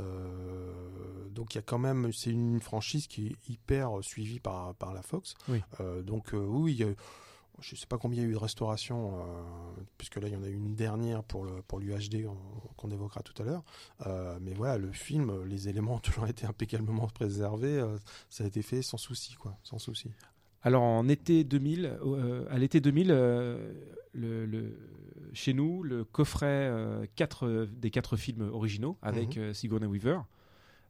Euh, 0.00 1.28
donc 1.30 1.54
il 1.54 1.58
y 1.58 1.60
a 1.60 1.62
quand 1.62 1.78
même 1.78 2.12
c'est 2.12 2.30
une 2.30 2.60
franchise 2.60 3.06
qui 3.06 3.28
est 3.28 3.50
hyper 3.50 3.98
euh, 3.98 4.02
suivie 4.02 4.40
par 4.40 4.74
par 4.76 4.94
la 4.94 5.02
Fox, 5.02 5.34
Oui. 5.48 5.62
Euh, 5.80 6.02
donc 6.02 6.34
euh, 6.34 6.38
oui, 6.38 6.72
il 6.72 6.78
y 6.78 6.84
a- 6.84 6.94
je 7.62 7.76
sais 7.76 7.86
pas 7.86 7.96
combien 7.98 8.20
il 8.20 8.24
y 8.24 8.26
a 8.26 8.28
eu 8.30 8.32
de 8.32 8.38
restauration, 8.38 9.16
euh, 9.20 9.22
puisque 9.96 10.16
là 10.16 10.28
il 10.28 10.34
y 10.34 10.36
en 10.36 10.42
a 10.42 10.48
eu 10.48 10.54
une 10.54 10.74
dernière 10.74 11.22
pour 11.24 11.44
le 11.44 11.62
pour 11.62 11.78
l'UHD 11.78 12.26
on- 12.26 12.36
qu'on 12.76 12.90
évoquera 12.90 13.22
tout 13.22 13.40
à 13.40 13.44
l'heure. 13.46 13.64
Euh, 14.06 14.38
mais 14.40 14.52
voilà, 14.52 14.78
le 14.78 14.92
film, 14.92 15.44
les 15.44 15.68
éléments 15.68 15.94
ont 15.94 15.98
toujours 16.00 16.26
été 16.26 16.44
impeccablement 16.46 17.06
préservés. 17.08 17.78
euh, 17.78 17.96
ça 18.28 18.44
a 18.44 18.46
été 18.46 18.62
fait 18.62 18.82
sans 18.82 18.98
souci, 18.98 19.34
quoi, 19.34 19.56
sans 19.62 19.78
souci. 19.78 20.10
Alors 20.62 20.82
en 20.82 21.08
été 21.08 21.42
2000, 21.44 21.86
euh, 22.04 22.46
à 22.50 22.58
l'été 22.58 22.80
2000, 22.80 23.10
euh, 23.10 23.72
le, 24.12 24.46
le- 24.46 24.76
chez 25.32 25.54
nous, 25.54 25.82
le 25.82 26.04
coffret 26.04 26.70
quatre, 27.16 27.66
des 27.72 27.90
quatre 27.90 28.16
films 28.16 28.48
originaux 28.52 28.96
avec 29.02 29.36
Mhm. 29.38 29.54
Sigourney 29.54 29.86
Weaver, 29.86 30.18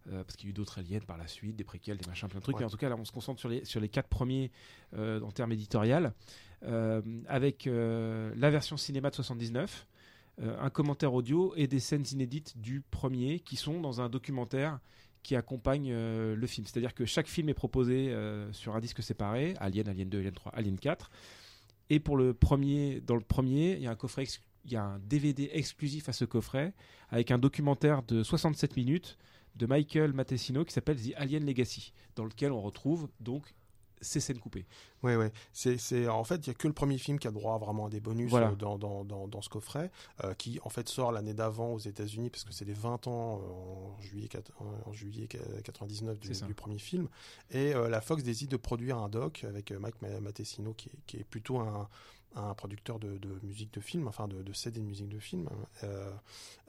euh, 0.09 0.25
parce 0.25 0.35
qu'il 0.37 0.49
y 0.49 0.49
a 0.49 0.51
eu 0.51 0.53
d'autres 0.53 0.79
aliens 0.81 0.99
par 1.07 1.17
la 1.17 1.29
suite, 1.29 1.55
des 1.57 1.63
préquels, 1.65 1.97
des 1.97 2.07
machins, 2.09 2.29
plein 2.29 2.41
de 2.41 2.43
trucs. 2.43 2.57
Ouais. 2.57 2.63
Mais 2.63 2.67
en 2.67 2.71
tout 2.71 2.77
cas, 2.77 2.89
là, 2.89 2.97
on 2.99 3.05
se 3.05 3.13
concentre 3.13 3.39
sur 3.39 3.49
les, 3.49 3.65
sur 3.65 3.81
les 3.81 3.89
quatre 3.89 4.09
premiers 4.09 4.51
euh, 4.95 5.21
en 5.21 5.31
termes 5.31 5.53
éditorial, 5.53 6.13
avec 7.27 7.67
euh, 7.67 8.33
la 8.37 8.51
version 8.51 8.77
cinéma 8.77 9.11
de 9.11 9.15
79, 9.17 9.87
euh, 10.41 10.57
un 10.61 10.71
commentaire 10.71 11.13
audio 11.13 11.53
et 11.57 11.67
des 11.67 11.81
scènes 11.81 12.05
inédites 12.11 12.59
du 12.59 12.81
premier 12.81 13.41
qui 13.41 13.57
sont 13.57 13.81
dans 13.81 14.01
un 14.01 14.09
documentaire 14.09 14.79
qui 15.23 15.37
accompagne 15.37 15.91
euh, 15.93 16.35
le 16.35 16.47
film. 16.47 16.67
C'est-à-dire 16.67 16.95
que 16.95 17.05
chaque 17.05 17.29
film 17.29 17.49
est 17.49 17.55
proposé 17.55 18.11
euh, 18.11 18.51
sur 18.53 18.75
un 18.75 18.81
disque 18.81 19.03
séparé, 19.03 19.55
Alien, 19.61 19.89
Alien 19.89 20.09
2, 20.09 20.19
Alien 20.19 20.33
3, 20.33 20.53
Alien 20.55 20.79
4. 20.79 21.11
Et 21.91 22.01
pour 22.01 22.17
le 22.17 22.33
premier, 22.33 23.01
dans 23.03 23.15
le 23.15 23.21
premier, 23.21 23.75
il 23.75 23.83
y 23.83 23.87
a 23.87 23.91
un 23.91 23.97
coffret, 23.97 24.25
il 24.65 24.73
y 24.73 24.77
a 24.77 24.85
un 24.85 24.99
DVD 25.01 25.51
exclusif 25.53 26.09
à 26.09 26.13
ce 26.13 26.25
coffret 26.25 26.73
avec 27.11 27.31
un 27.31 27.39
documentaire 27.39 28.03
de 28.03 28.23
67 28.23 28.77
minutes 28.77 29.19
de 29.57 29.67
Michael 29.67 30.15
Mattesino 30.15 30.65
qui 30.65 30.73
s'appelle 30.73 30.97
The 30.97 31.13
Alien 31.17 31.45
Legacy, 31.45 31.93
dans 32.17 32.25
lequel 32.25 32.53
on 32.53 32.63
retrouve 32.63 33.09
donc 33.21 33.55
ces 34.03 34.21
scènes 34.21 34.39
coupées. 34.39 34.67
Ouais, 35.03 35.17
ouais. 35.17 35.33
C'est, 35.53 36.09
en 36.09 36.25
fait, 36.25 36.47
il 36.47 36.49
y 36.49 36.51
a 36.51 36.55
que 36.55 36.67
le 36.69 36.75
premier 36.75 36.99
film 36.99 37.19
qui 37.19 37.27
a 37.27 37.31
droit 37.31 37.59
vraiment 37.59 37.87
à 37.87 37.89
des 37.89 38.01
bonus 38.01 38.31
Voilà. 38.31 38.51
euh, 38.51 38.55
dans, 38.57 38.77
dans, 38.79 39.05
dans, 39.05 39.27
dans 39.29 39.41
ce 39.43 39.49
coffret, 39.49 39.91
euh, 40.25 40.35
qui 40.35 40.61
en 40.65 40.69
fait 40.69 40.89
sort 40.89 41.11
l'année 41.13 41.35
d'avant 41.35 41.73
aux 41.73 41.79
États-Unis, 41.79 42.31
parce 42.31 42.45
que 42.45 42.53
c'est 42.53 42.65
les 42.65 42.73
20 42.75 43.07
ans 43.07 43.41
euh, 43.43 43.97
en 43.97 44.01
juillet, 44.03 44.29
en 44.87 44.93
juillet 44.93 45.29
99 45.65 46.19
du, 46.21 46.31
du 46.47 46.55
premier 46.55 46.79
film. 46.79 47.09
Et 47.51 47.75
euh, 47.75 47.89
la 47.89 48.01
Fox 48.01 48.23
décide 48.23 48.51
de 48.51 48.57
produire 48.57 48.99
un 48.99 49.09
doc 49.09 49.45
avec 49.45 49.71
Mike 49.73 50.01
Ma- 50.03 50.21
Mattesino, 50.21 50.75
qui 50.75 50.89
est, 50.89 50.99
qui 51.07 51.17
est 51.19 51.25
plutôt 51.25 51.59
un, 51.59 51.89
un 52.35 52.55
producteur 52.55 52.99
de, 52.99 53.19
de 53.19 53.39
musique 53.43 53.73
de 53.75 53.81
film, 53.81 54.09
enfin 54.09 54.27
de, 54.29 54.43
de 54.43 54.53
CD 54.53 54.81
de 54.81 54.87
musique 54.87 55.09
de 55.09 55.19
film. 55.19 55.49
Euh, 55.85 56.11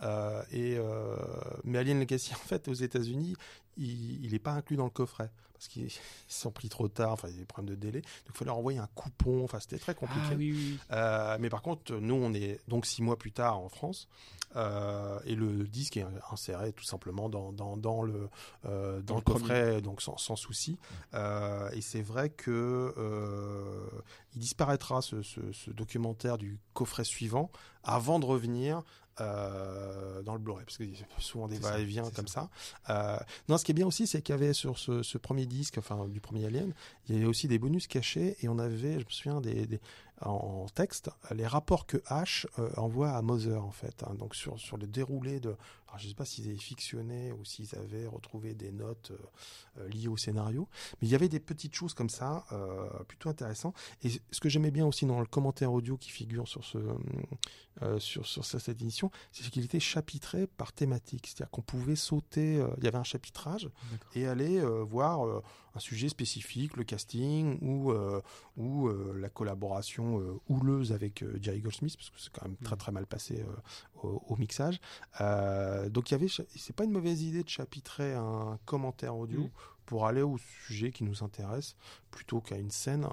euh, 0.02 0.44
et 0.52 0.76
euh, 0.78 1.16
mais 1.64 1.78
Alien 1.78 2.00
Legacy, 2.00 2.34
en 2.34 2.38
fait, 2.38 2.68
aux 2.68 2.74
États-Unis, 2.74 3.36
il 3.78 4.32
n'est 4.32 4.40
pas 4.40 4.52
inclus 4.52 4.76
dans 4.78 4.86
le 4.86 4.90
coffret 4.90 5.32
parce 5.54 5.68
qu'ils 5.68 5.86
ils 5.86 5.92
sont 6.28 6.52
pris 6.52 6.70
trop 6.70 6.88
tard. 6.88 7.14
Enfin, 7.14 7.28
il 7.30 7.34
y 7.34 7.38
a 7.38 7.40
des 7.40 7.46
problèmes 7.46 7.74
de 7.76 7.80
délai. 7.80 8.02
Donc, 8.02 8.36
il 8.36 8.38
fallait 8.38 8.52
envoyer 8.52 8.80
un 8.80 8.90
coupon. 8.96 9.44
Enfin, 9.44 9.60
c'était 9.60 9.80
très 9.80 9.96
compliqué. 9.96 10.22
Ah 10.32 10.36
oui, 10.36 10.52
oui, 10.52 10.58
oui. 10.74 10.80
Euh, 10.92 11.38
mais 11.40 11.50
par 11.50 11.62
contre, 11.62 11.94
nous, 11.96 12.16
on 12.16 12.34
est 12.34 12.60
donc 12.68 12.86
six 12.86 13.02
mois 13.02 13.18
plus 13.18 13.32
tard 13.32 13.60
en 13.60 13.70
France, 13.70 14.08
euh, 14.56 15.20
et 15.26 15.36
le 15.36 15.64
disque 15.68 15.98
est 15.98 16.06
inséré 16.32 16.74
tout 16.74 16.84
simplement 16.84 17.30
dans, 17.30 17.52
dans, 17.54 17.78
dans 17.78 18.04
le 18.04 18.30
euh, 18.66 19.02
dans, 19.02 19.02
Dans 19.02 19.16
le 19.16 19.20
le 19.20 19.24
premier. 19.24 19.40
coffret, 19.42 19.82
donc 19.82 20.02
sans, 20.02 20.18
sans 20.18 20.36
souci. 20.36 20.78
Et 21.14 21.82
c'est 21.82 22.02
vrai 22.02 22.30
que 22.30 22.94
il 24.36 24.40
disparaîtra 24.40 25.02
ce, 25.02 25.22
ce, 25.22 25.52
ce 25.52 25.72
documentaire 25.72 26.38
du 26.38 26.60
coffret 26.74 27.04
suivant 27.04 27.52
avant 27.84 28.20
de 28.20 28.26
revenir 28.26 28.82
euh, 29.22 30.22
dans 30.24 30.34
le 30.34 30.40
Blu-ray, 30.40 30.66
parce 30.66 30.78
que 30.78 30.84
souvent 31.20 31.48
des 31.48 31.58
C'est 31.58 31.64
ça, 31.64 31.72
va-et-vient 31.72 32.10
comme 32.12 32.28
ça. 32.28 32.50
Euh, 32.90 33.18
non, 33.50 33.58
ce 33.58 33.66
qui 33.66 33.72
est 33.72 33.76
bien 33.76 33.88
aussi, 33.88 34.08
c'est 34.08 34.22
qu'il 34.22 34.34
y 34.34 34.38
avait 34.38 34.54
sur 34.54 34.78
ce, 34.80 35.04
ce 35.04 35.18
premier 35.18 35.46
disque, 35.46 35.78
enfin 35.78 36.08
du 36.08 36.20
premier 36.20 36.46
Alien, 36.46 36.74
il 37.08 37.16
y 37.16 37.18
avait 37.18 37.28
aussi 37.28 37.48
des 37.48 37.60
bonus 37.60 37.88
cachés 37.88 38.36
et 38.42 38.50
on 38.50 38.60
avait, 38.60 38.94
je 39.00 39.06
me 39.06 39.10
souviens, 39.10 39.42
des, 39.42 39.66
des- 39.68 39.80
en 40.22 40.68
texte 40.74 41.10
les 41.36 41.48
rapports 41.48 41.86
que 41.86 41.98
H 41.98 42.46
euh, 42.60 42.70
envoie 42.78 43.12
à 43.12 43.22
Mother 43.22 43.64
en 43.64 43.72
fait. 43.72 44.04
hein. 44.04 44.14
donc 44.16 44.36
sur 44.36 44.60
sur 44.60 44.78
le 44.78 44.88
déroulé 44.88 45.40
de, 45.40 45.50
alors 45.88 45.98
je 45.98 46.08
sais 46.08 46.14
pas 46.14 46.24
s'ils 46.26 46.48
avaient 46.48 46.56
fictionné 46.58 47.32
ou 47.34 47.44
s'ils 47.44 47.76
avaient 47.76 48.06
retrouvé 48.08 48.54
des 48.54 48.72
notes 48.72 49.12
euh, 49.12 49.18
euh, 49.82 49.90
liées 49.90 50.08
au 50.08 50.16
scénario, 50.18 50.68
mais 51.02 51.08
il 51.08 51.12
y 51.12 51.16
avait 51.16 51.30
des 51.30 51.40
petites 51.42 51.76
choses 51.76 51.94
comme 51.94 52.10
ça, 52.10 52.46
euh, 52.52 52.88
plutôt 53.08 53.30
intéressant. 53.30 53.74
Et 54.04 54.10
ce 54.10 54.40
que 54.40 54.50
j'aimais 54.50 54.72
bien 54.72 54.86
aussi 54.86 55.06
dans 55.06 55.20
le 55.20 55.26
commentaire 55.26 55.74
audio 55.74 55.98
qui 55.98 56.10
figure 56.10 56.48
sur 56.48 56.64
ce 56.64 56.78
euh, 57.82 58.00
sur 58.00 58.26
sur 58.26 58.46
cette 58.46 58.70
édition, 58.70 59.10
c'est 59.32 59.50
qu'il 59.50 59.66
était 59.66 59.80
chapitré 59.80 60.48
par 60.48 60.74
thématique, 60.74 61.28
c'est-à-dire 61.28 61.50
qu'on 61.50 61.62
pouvait 61.64 61.96
sauter, 61.96 62.64
il 62.78 62.84
y 62.84 62.88
avait 62.88 62.98
un 63.00 63.04
chapitrage 63.04 63.68
et 64.14 64.28
aller 64.28 64.62
voir 64.84 65.42
un 65.76 65.80
sujet 65.80 66.08
spécifique, 66.10 66.78
le 66.78 66.84
casting 66.84 67.58
ou 67.62 67.92
euh, 67.92 68.22
ou 68.58 68.88
euh, 68.88 69.18
la 69.20 69.30
collaboration 69.30 70.20
euh, 70.20 70.40
houleuse 70.48 70.92
avec 70.92 71.24
Jerry 71.42 71.62
Goldsmith 71.62 71.96
parce 71.98 72.10
que 72.12 72.20
c'est 72.20 72.32
quand 72.32 72.46
même 72.48 72.58
très 72.58 72.76
Mhm. 72.76 72.80
très 72.80 72.92
mal 72.92 73.06
passé 73.08 73.44
au, 74.04 74.22
au 74.28 74.36
mixage. 74.38 74.80
Donc 75.90 76.10
il 76.10 76.14
y 76.14 76.16
avait, 76.16 76.28
c'est 76.28 76.76
pas 76.76 76.84
une 76.84 76.92
mauvaise 76.92 77.22
idée 77.24 77.44
de 77.44 77.50
chapitrer 77.50 78.14
un 78.14 78.60
commentaire 78.66 79.16
audio 79.16 79.42
Mhm. 79.42 79.50
pour 79.86 80.06
aller 80.08 80.22
au 80.22 80.38
sujet 80.38 80.92
qui 80.92 81.04
nous 81.04 81.24
intéresse 81.24 81.76
plutôt 82.12 82.40
qu'à 82.42 82.58
une 82.58 82.72
scène. 82.72 83.08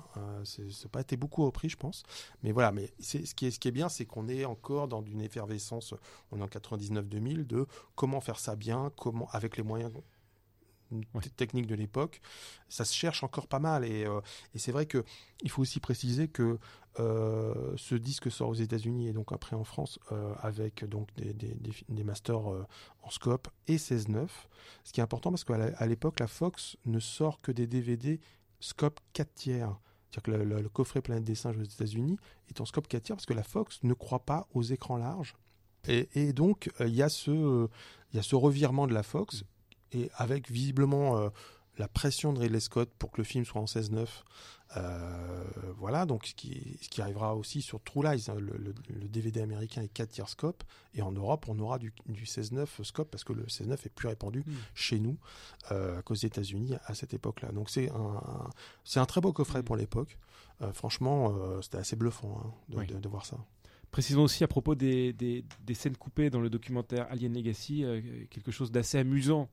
C'est 0.45 0.91
pas 0.91 1.01
été 1.01 1.17
beaucoup 1.17 1.45
repris, 1.45 1.69
je 1.69 1.77
pense. 1.77 2.03
Mais 2.43 2.53
voilà, 2.53 2.73
mais 2.73 2.91
c'est 2.99 3.25
ce 3.27 3.35
qui 3.35 3.47
est 3.47 3.51
ce 3.51 3.59
qui 3.59 3.69
est 3.69 3.73
bien, 3.73 3.89
c'est 3.89 4.05
qu'on 4.07 4.29
est 4.29 4.45
encore 4.45 4.87
dans 4.89 5.03
une 5.03 5.21
effervescence. 5.21 5.95
On 6.31 6.39
est 6.39 6.43
en 6.43 6.47
99-2000 6.49 7.47
de 7.47 7.67
comment 7.97 8.21
faire 8.21 8.39
ça 8.39 8.55
bien, 8.57 8.91
comment 8.97 9.29
avec 9.33 9.57
les 9.57 9.63
moyens 9.63 9.93
Ouais. 10.93 11.21
t- 11.23 11.31
techniques 11.31 11.67
de 11.67 11.75
l'époque. 11.75 12.21
Ça 12.69 12.85
se 12.85 12.95
cherche 12.95 13.23
encore 13.23 13.47
pas 13.47 13.59
mal 13.61 13.85
et, 13.85 14.05
euh, 14.05 14.21
et 14.55 14.59
c'est 14.59 14.73
vrai 14.73 14.87
que 14.87 15.05
il 15.43 15.51
faut 15.51 15.63
aussi 15.63 15.79
préciser 15.81 16.29
que 16.29 16.59
euh, 16.99 17.73
ce 17.77 17.95
disque 17.95 18.31
sort 18.31 18.49
aux 18.49 18.55
États-Unis 18.55 19.07
et 19.09 19.13
donc 19.13 19.33
après 19.33 19.55
en 19.55 19.63
France 19.65 19.99
euh, 20.13 20.35
avec 20.41 20.85
donc 20.85 21.09
des, 21.17 21.33
des, 21.33 21.55
des, 21.55 21.71
fi- 21.73 21.85
des 21.89 22.03
masters 22.05 22.41
en 23.03 23.11
scope 23.11 23.49
et 23.69 23.77
16-9. 23.77 24.27
Ce 24.85 24.93
qui 24.93 25.01
est 25.01 25.03
important 25.03 25.31
parce 25.31 25.45
qu'à 25.45 25.87
l'époque 25.87 26.19
la 26.21 26.27
Fox 26.27 26.77
ne 26.87 26.99
sort 26.99 27.41
que 27.41 27.53
des 27.53 27.67
DVD 27.67 28.21
scope 28.59 28.99
4 29.13 29.35
tiers. 29.35 29.79
C'est-à-dire 30.11 30.23
que 30.25 30.31
le, 30.33 30.45
le- 30.57 30.63
le 30.63 30.69
coffret 30.69 31.01
Planète 31.03 31.23
des 31.25 31.37
singes 31.37 31.57
aux 31.57 31.63
États-Unis 31.63 32.19
est 32.49 32.61
en 32.61 32.65
scope 32.65 32.89
4 32.89 33.03
tiers 33.05 33.17
parce 33.17 33.27
que 33.27 33.35
la 33.35 33.45
Fox 33.45 33.79
ne 33.85 33.95
croit 33.95 34.25
pas 34.25 34.49
aux 34.55 34.63
écrans 34.63 34.97
larges. 34.97 35.37
Et, 35.87 36.09
et 36.15 36.33
donc 36.33 36.71
il 36.81 36.95
y 36.95 37.03
a 37.03 37.09
ce 37.09 37.69
il 38.13 38.17
y 38.17 38.19
a 38.19 38.23
ce 38.23 38.35
revirement 38.35 38.87
de 38.89 38.93
la 38.93 39.03
Fox 39.05 39.45
et 39.93 40.11
avec 40.17 40.51
visiblement 40.51 41.19
euh, 41.19 41.29
la 41.79 41.89
pression 41.89 42.33
de 42.33 42.41
Ridley 42.41 42.61
Scott 42.61 42.91
pour 42.99 43.11
que 43.11 43.19
le 43.19 43.25
film 43.25 43.45
soit 43.45 43.61
en 43.61 43.65
16-9. 43.67 44.07
Euh, 44.77 45.45
voilà, 45.79 46.07
donc 46.07 46.27
ce 46.27 46.35
qui, 46.35 46.79
ce 46.81 46.89
qui 46.89 47.03
arrivera 47.03 47.35
aussi 47.35 47.61
sur 47.61 47.83
True 47.83 48.05
Lies. 48.05 48.27
hein, 48.29 48.35
le, 48.39 48.57
le- 48.57 48.75
le 48.89 49.09
DVD 49.09 49.41
américain 49.41 49.83
est 49.83 49.89
4 49.89 50.11
tiers 50.11 50.29
scope, 50.29 50.63
et 50.95 51.03
en 51.03 51.11
Europe, 51.13 51.47
on 51.49 51.59
aura 51.59 51.79
du, 51.79 51.93
du 52.07 52.25
16-9 52.25 52.67
scope, 52.85 53.11
parce 53.11 53.25
que 53.25 53.33
le 53.33 53.45
16-9 53.45 53.73
est 53.87 53.89
plus 53.95 54.09
répandu 54.09 54.41
Mm. 54.47 54.53
chez 54.75 55.01
nous 55.01 55.17
euh, 55.73 56.01
qu'aux 56.03 56.15
États-Unis 56.15 56.75
à 56.85 56.95
cette 56.95 57.15
époque-là. 57.15 57.51
Donc 57.53 57.69
c'est 57.71 57.91
un, 57.91 57.95
un- 57.95 58.51
c'est 58.85 59.01
un 59.01 59.07
très 59.07 59.21
beau 59.21 59.33
coffret 59.33 59.61
Mm. 59.61 59.65
pour 59.65 59.77
l'époque. 59.77 60.19
Euh, 60.63 60.73
franchement, 60.73 61.35
c'était 61.63 61.79
assez 61.79 61.97
bluffant 61.97 62.41
hein, 62.45 62.53
de, 62.69 62.77
Oui. 62.77 62.87
de- 62.87 62.99
de 62.99 63.09
voir 63.09 63.25
ça. 63.27 63.39
Précisons 63.91 64.23
aussi 64.23 64.45
à 64.45 64.49
propos 64.49 64.77
des, 64.77 65.13
des, 65.15 65.45
des 65.65 65.75
scènes 65.75 65.97
coupées 65.97 66.31
dans 66.31 66.41
le 66.41 66.49
documentaire 66.49 67.09
Alien 67.11 67.33
Legacy, 67.35 67.83
euh, 67.85 68.01
quelque 68.31 68.53
chose 68.53 68.71
d'assez 68.71 68.99
amusant 68.99 69.49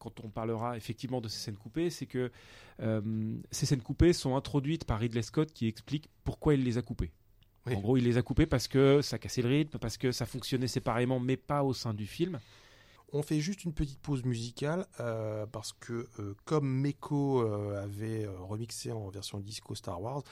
quand 0.00 0.24
on 0.24 0.30
parlera 0.30 0.76
effectivement 0.76 1.20
de 1.20 1.28
ces 1.28 1.38
scènes 1.38 1.56
coupées, 1.56 1.90
c'est 1.90 2.06
que 2.06 2.32
euh, 2.80 3.36
ces 3.52 3.66
scènes 3.66 3.82
coupées 3.82 4.12
sont 4.12 4.34
introduites 4.34 4.84
par 4.84 4.98
Ridley 4.98 5.22
Scott 5.22 5.52
qui 5.52 5.68
explique 5.68 6.08
pourquoi 6.24 6.54
il 6.54 6.64
les 6.64 6.78
a 6.78 6.82
coupées. 6.82 7.12
Oui. 7.66 7.74
En 7.76 7.80
gros, 7.80 7.96
il 7.98 8.04
les 8.04 8.16
a 8.16 8.22
coupées 8.22 8.46
parce 8.46 8.66
que 8.66 9.02
ça 9.02 9.18
cassait 9.18 9.42
le 9.42 9.50
rythme, 9.50 9.78
parce 9.78 9.98
que 9.98 10.10
ça 10.10 10.24
fonctionnait 10.24 10.66
séparément, 10.66 11.20
mais 11.20 11.36
pas 11.36 11.62
au 11.62 11.74
sein 11.74 11.92
du 11.92 12.06
film. 12.06 12.40
On 13.12 13.22
fait 13.22 13.40
juste 13.40 13.64
une 13.64 13.72
petite 13.72 13.98
pause 13.98 14.24
musicale 14.24 14.86
euh, 15.00 15.44
parce 15.46 15.72
que 15.72 16.06
euh, 16.20 16.34
comme 16.44 16.68
Meko 16.68 17.42
euh, 17.42 17.82
avait 17.82 18.28
remixé 18.38 18.92
en 18.92 19.08
version 19.08 19.40
disco 19.40 19.74
Star 19.74 20.00
Wars, 20.00 20.22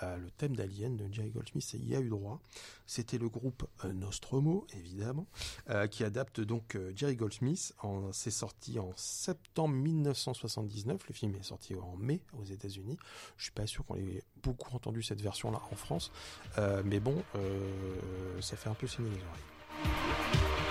le 0.00 0.30
thème 0.30 0.54
d'Alien 0.54 0.96
de 0.96 1.12
Jerry 1.12 1.30
Goldsmith 1.30 1.74
y 1.74 1.96
a 1.96 2.00
eu 2.00 2.08
droit. 2.08 2.40
C'était 2.86 3.18
le 3.18 3.28
groupe 3.28 3.66
Nostromo, 3.82 4.64
évidemment, 4.72 5.26
qui 5.90 6.04
adapte 6.04 6.40
donc 6.40 6.78
Jerry 6.94 7.16
Goldsmith. 7.16 7.74
C'est 8.12 8.30
sorti 8.30 8.78
en 8.78 8.92
septembre 8.94 9.74
1979. 9.74 11.00
Le 11.08 11.12
film 11.12 11.34
est 11.34 11.42
sorti 11.42 11.74
en 11.74 11.96
mai 11.96 12.20
aux 12.38 12.44
États-Unis. 12.44 12.96
Je 13.38 13.42
suis 13.42 13.52
pas 13.52 13.66
sûr 13.66 13.84
qu'on 13.86 13.96
ait 13.96 14.22
beaucoup 14.40 14.72
entendu 14.72 15.02
cette 15.02 15.20
version-là 15.20 15.60
en 15.68 15.74
France, 15.74 16.12
mais 16.84 17.00
bon, 17.00 17.20
ça 18.40 18.56
fait 18.56 18.68
un 18.68 18.74
peu 18.74 18.86
saigner 18.86 19.10
les 19.10 19.16
oreilles. 19.16 20.67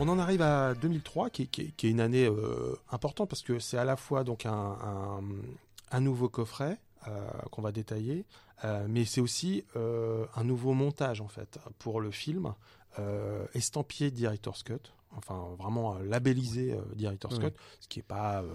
On 0.00 0.08
en 0.08 0.18
arrive 0.18 0.42
à 0.42 0.74
2003, 0.74 1.30
qui, 1.30 1.42
est- 1.42 1.82
une 1.82 2.00
année 2.00 2.26
euh, 2.26 2.76
importante 2.92 3.28
parce 3.28 3.42
que 3.42 3.58
c'est 3.58 3.78
à 3.78 3.84
la 3.84 3.96
fois 3.96 4.22
donc 4.24 4.46
un, 4.46 5.20
nouveau 6.00 6.28
coffret 6.28 6.78
euh, 7.08 7.28
qu'on 7.50 7.62
va 7.62 7.72
détailler, 7.72 8.24
euh, 8.64 8.86
mais 8.88 9.04
c'est 9.04 9.20
aussi 9.20 9.64
un 9.74 10.44
nouveau 10.44 10.72
montage 10.72 11.20
en 11.20 11.28
fait 11.28 11.58
pour 11.78 12.00
le 12.00 12.10
film, 12.10 12.54
estampillé 13.54 14.10
Director's 14.10 14.62
Cut, 14.62 14.92
enfin 15.16 15.54
vraiment 15.58 15.96
euh, 15.96 16.02
labellisé 16.04 16.72
euh, 16.72 16.80
Director's 16.94 17.38
Oui. 17.38 17.44
Cut, 17.46 17.56
ce 17.80 17.88
qui 17.88 17.98
n'est 17.98 18.04
pas 18.04 18.42
euh, 18.42 18.48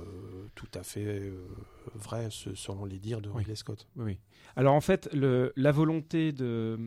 tout 0.55 0.67
à 0.73 0.83
fait 0.83 1.03
euh, 1.05 1.47
vrai 1.95 2.27
ce- 2.31 2.55
selon 2.55 2.85
les 2.85 2.99
dires 2.99 3.21
de 3.21 3.29
Oui. 3.29 3.39
Ridley 3.39 3.55
Scott. 3.55 3.87
Oui. 3.95 4.19
Alors 4.55 4.73
en 4.75 4.81
fait, 4.81 5.09
le, 5.13 5.51
la 5.55 5.71
volonté 5.71 6.31
de, 6.31 6.77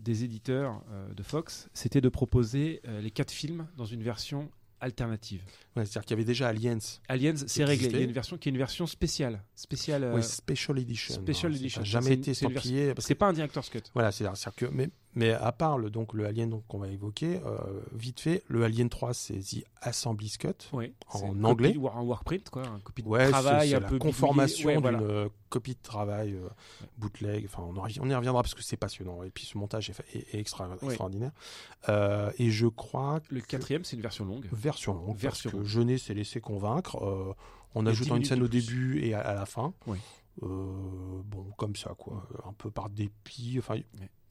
des 0.00 0.24
éditeurs 0.24 0.82
de 1.14 1.22
Fox, 1.22 1.68
c'était 1.72 2.00
de 2.00 2.08
proposer 2.08 2.82
les 3.00 3.10
quatre 3.10 3.30
films 3.30 3.68
dans 3.76 3.84
une 3.84 4.02
version 4.02 4.50
alternative. 4.80 5.42
Ouais, 5.76 5.84
C'est-à-dire 5.84 6.02
qu'il 6.02 6.10
y 6.12 6.14
avait 6.14 6.24
déjà 6.24 6.48
Aliens, 6.48 6.78
Aliens, 7.08 7.34
c'est 7.48 7.64
réglé. 7.64 7.88
Il 7.88 7.96
y 7.96 8.00
a 8.00 8.04
une 8.04 8.12
version 8.12 8.38
qui 8.38 8.48
est 8.48 8.52
une 8.52 8.58
version 8.58 8.86
spéciale, 8.86 9.42
spéciale. 9.56 10.12
oui, 10.14 10.22
Special 10.22 10.78
Edition. 10.78 11.14
Special 11.14 11.50
hein, 11.50 11.54
ça 11.54 11.60
Edition. 11.60 11.80
n'a 11.80 11.84
jamais 11.84 12.12
été 12.14 12.32
c'est 12.34 13.14
pas 13.16 13.26
un 13.26 13.32
director's 13.32 13.68
cut. 13.70 13.80
Voilà, 13.94 14.12
c'est 14.12 14.24
c'est-à-dire 14.24 14.54
que 14.54 14.66
mais, 14.66 14.88
mais 15.18 15.32
à 15.32 15.52
part 15.52 15.76
le 15.78 15.90
donc 15.90 16.14
le 16.14 16.24
Alien 16.26 16.62
qu'on 16.68 16.78
va 16.78 16.88
évoquer 16.88 17.40
euh, 17.44 17.58
vite 17.92 18.20
fait, 18.20 18.42
le 18.48 18.64
Alien 18.64 18.88
3 18.88 19.12
c'est 19.14 19.38
The 19.40 19.64
Assembly's 19.82 20.38
Cut. 20.38 20.54
Oui. 20.72 20.92
En 21.12 21.42
anglais. 21.44 21.74
copie 21.74 21.86
un 21.94 22.00
workprint, 22.02 22.48
quoi, 22.50 22.62
un 22.66 22.78
copie 22.80 23.02
de 23.02 23.08
Ouais, 23.08 23.28
travail 23.28 23.74
un 23.74 23.80
la 23.80 23.88
peu 23.88 23.98
conformation. 23.98 24.68
Ouais, 24.68 24.76
voilà. 24.78 25.00
euh, 25.00 25.28
copie 25.50 25.74
de 25.74 25.82
travail 25.82 26.34
euh, 26.34 26.48
bootleg. 26.98 27.44
Enfin, 27.46 27.62
on, 27.68 27.86
y- 27.86 27.98
on 28.00 28.08
y 28.08 28.14
reviendra 28.14 28.42
parce 28.42 28.54
que 28.54 28.62
c'est 28.62 28.76
passionnant 28.76 29.22
et 29.22 29.30
puis 29.30 29.44
ce 29.44 29.58
montage 29.58 29.90
est, 29.90 29.94
fa- 29.94 30.04
est- 30.14 30.34
est 30.34 30.38
extra, 30.40 30.68
Ouais. 30.68 30.76
extraordinaire. 30.82 31.32
Euh, 31.88 32.30
et 32.38 32.50
je 32.50 32.66
crois 32.66 33.20
Le 33.30 33.40
quatrième, 33.40 33.84
c'est 33.84 33.96
une 33.96 34.02
version 34.02 34.24
longue. 34.24 34.46
version 34.52 34.94
longue 34.94 35.16
Version 35.16 35.50
parce 35.50 35.62
que. 35.64 35.68
Jeunet 35.68 35.98
s'est 35.98 36.14
laissé 36.14 36.40
convaincre 36.40 36.96
euh, 37.04 37.34
en 37.74 37.84
ajoutant 37.86 38.14
10 38.14 38.18
une 38.20 38.24
scène 38.24 38.42
au 38.42 38.48
début 38.48 39.00
et 39.04 39.14
à, 39.14 39.20
à 39.20 39.34
la 39.34 39.46
fin. 39.46 39.72
Oui. 39.86 39.98
Euh, 40.42 40.46
bon, 41.24 41.44
comme 41.56 41.74
ça 41.74 41.94
quoi, 41.98 42.26
un 42.46 42.52
peu 42.52 42.70
par 42.70 42.88
dépit, 42.90 43.56
enfin 43.58 43.74
Ouais. 43.74 43.84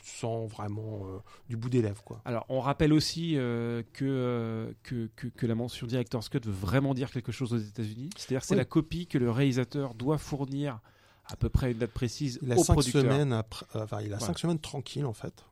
Sans 0.04 0.46
vraiment 0.46 1.02
euh, 1.06 1.20
du 1.50 1.58
bout 1.58 1.70
des 1.70 1.82
lèvres 1.82 2.04
quoi. 2.04 2.22
Alors, 2.26 2.46
on 2.50 2.60
rappelle 2.60 2.94
aussi 2.94 3.38
euh, 3.38 3.84
que, 3.94 4.06
euh, 4.06 4.72
que, 4.84 5.10
que, 5.16 5.28
que 5.28 5.46
la 5.46 5.56
mention 5.56 5.88
Director's 5.88 6.30
Cut 6.30 6.40
veut 6.46 6.52
vraiment 6.52 6.94
dire 6.94 7.12
quelque 7.12 7.32
chose 7.32 7.54
aux 7.54 7.58
États-Unis. 7.58 8.10
C'est-à-dire 8.16 8.44
c'est 8.44 8.54
Oui. 8.54 8.58
la 8.60 8.66
copie 8.66 9.08
que 9.08 9.18
le 9.18 9.30
réalisateur 9.32 9.94
doit 9.94 10.18
fournir 10.18 10.80
à 11.26 11.36
peu 11.36 11.50
près 11.50 11.68
à 11.68 11.70
une 11.72 11.78
date 11.78 11.92
précise 11.92 12.40
Il 12.42 12.52
a 12.52 12.56
au 12.56 12.64
cinq 12.64 12.74
producteur. 12.74 13.02
semaines 13.02 13.34
après, 13.34 13.66
enfin, 13.74 14.02
il 14.02 14.14
a 14.14 14.18
Voilà. 14.18 14.26
cinq 14.26 14.40
semaines 14.40 14.60
tranquilles 14.60 15.06
en 15.06 15.14
fait, 15.14 15.44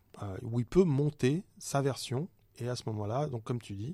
où 0.42 0.60
il 0.60 0.66
peut 0.66 0.84
monter 0.86 1.44
sa 1.58 1.82
version 1.82 2.30
et 2.58 2.70
à 2.70 2.76
ce 2.78 2.84
moment-là, 2.88 3.28
donc 3.28 3.44
comme 3.44 3.60
tu 3.62 3.76
dis, 3.76 3.94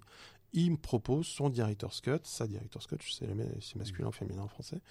il 0.53 0.72
me 0.72 0.77
propose 0.77 1.25
son 1.25 1.50
director's 1.50 2.01
cut, 2.01 2.20
sa 2.24 2.46
director's 2.46 2.86
cut, 2.86 2.98
je 3.03 3.12
sais 3.13 3.25
c'est 3.62 3.77
masculin 3.77 4.10
ou 4.10 4.12
féminin 4.12 4.43
en 4.43 4.48
français, 4.48 4.81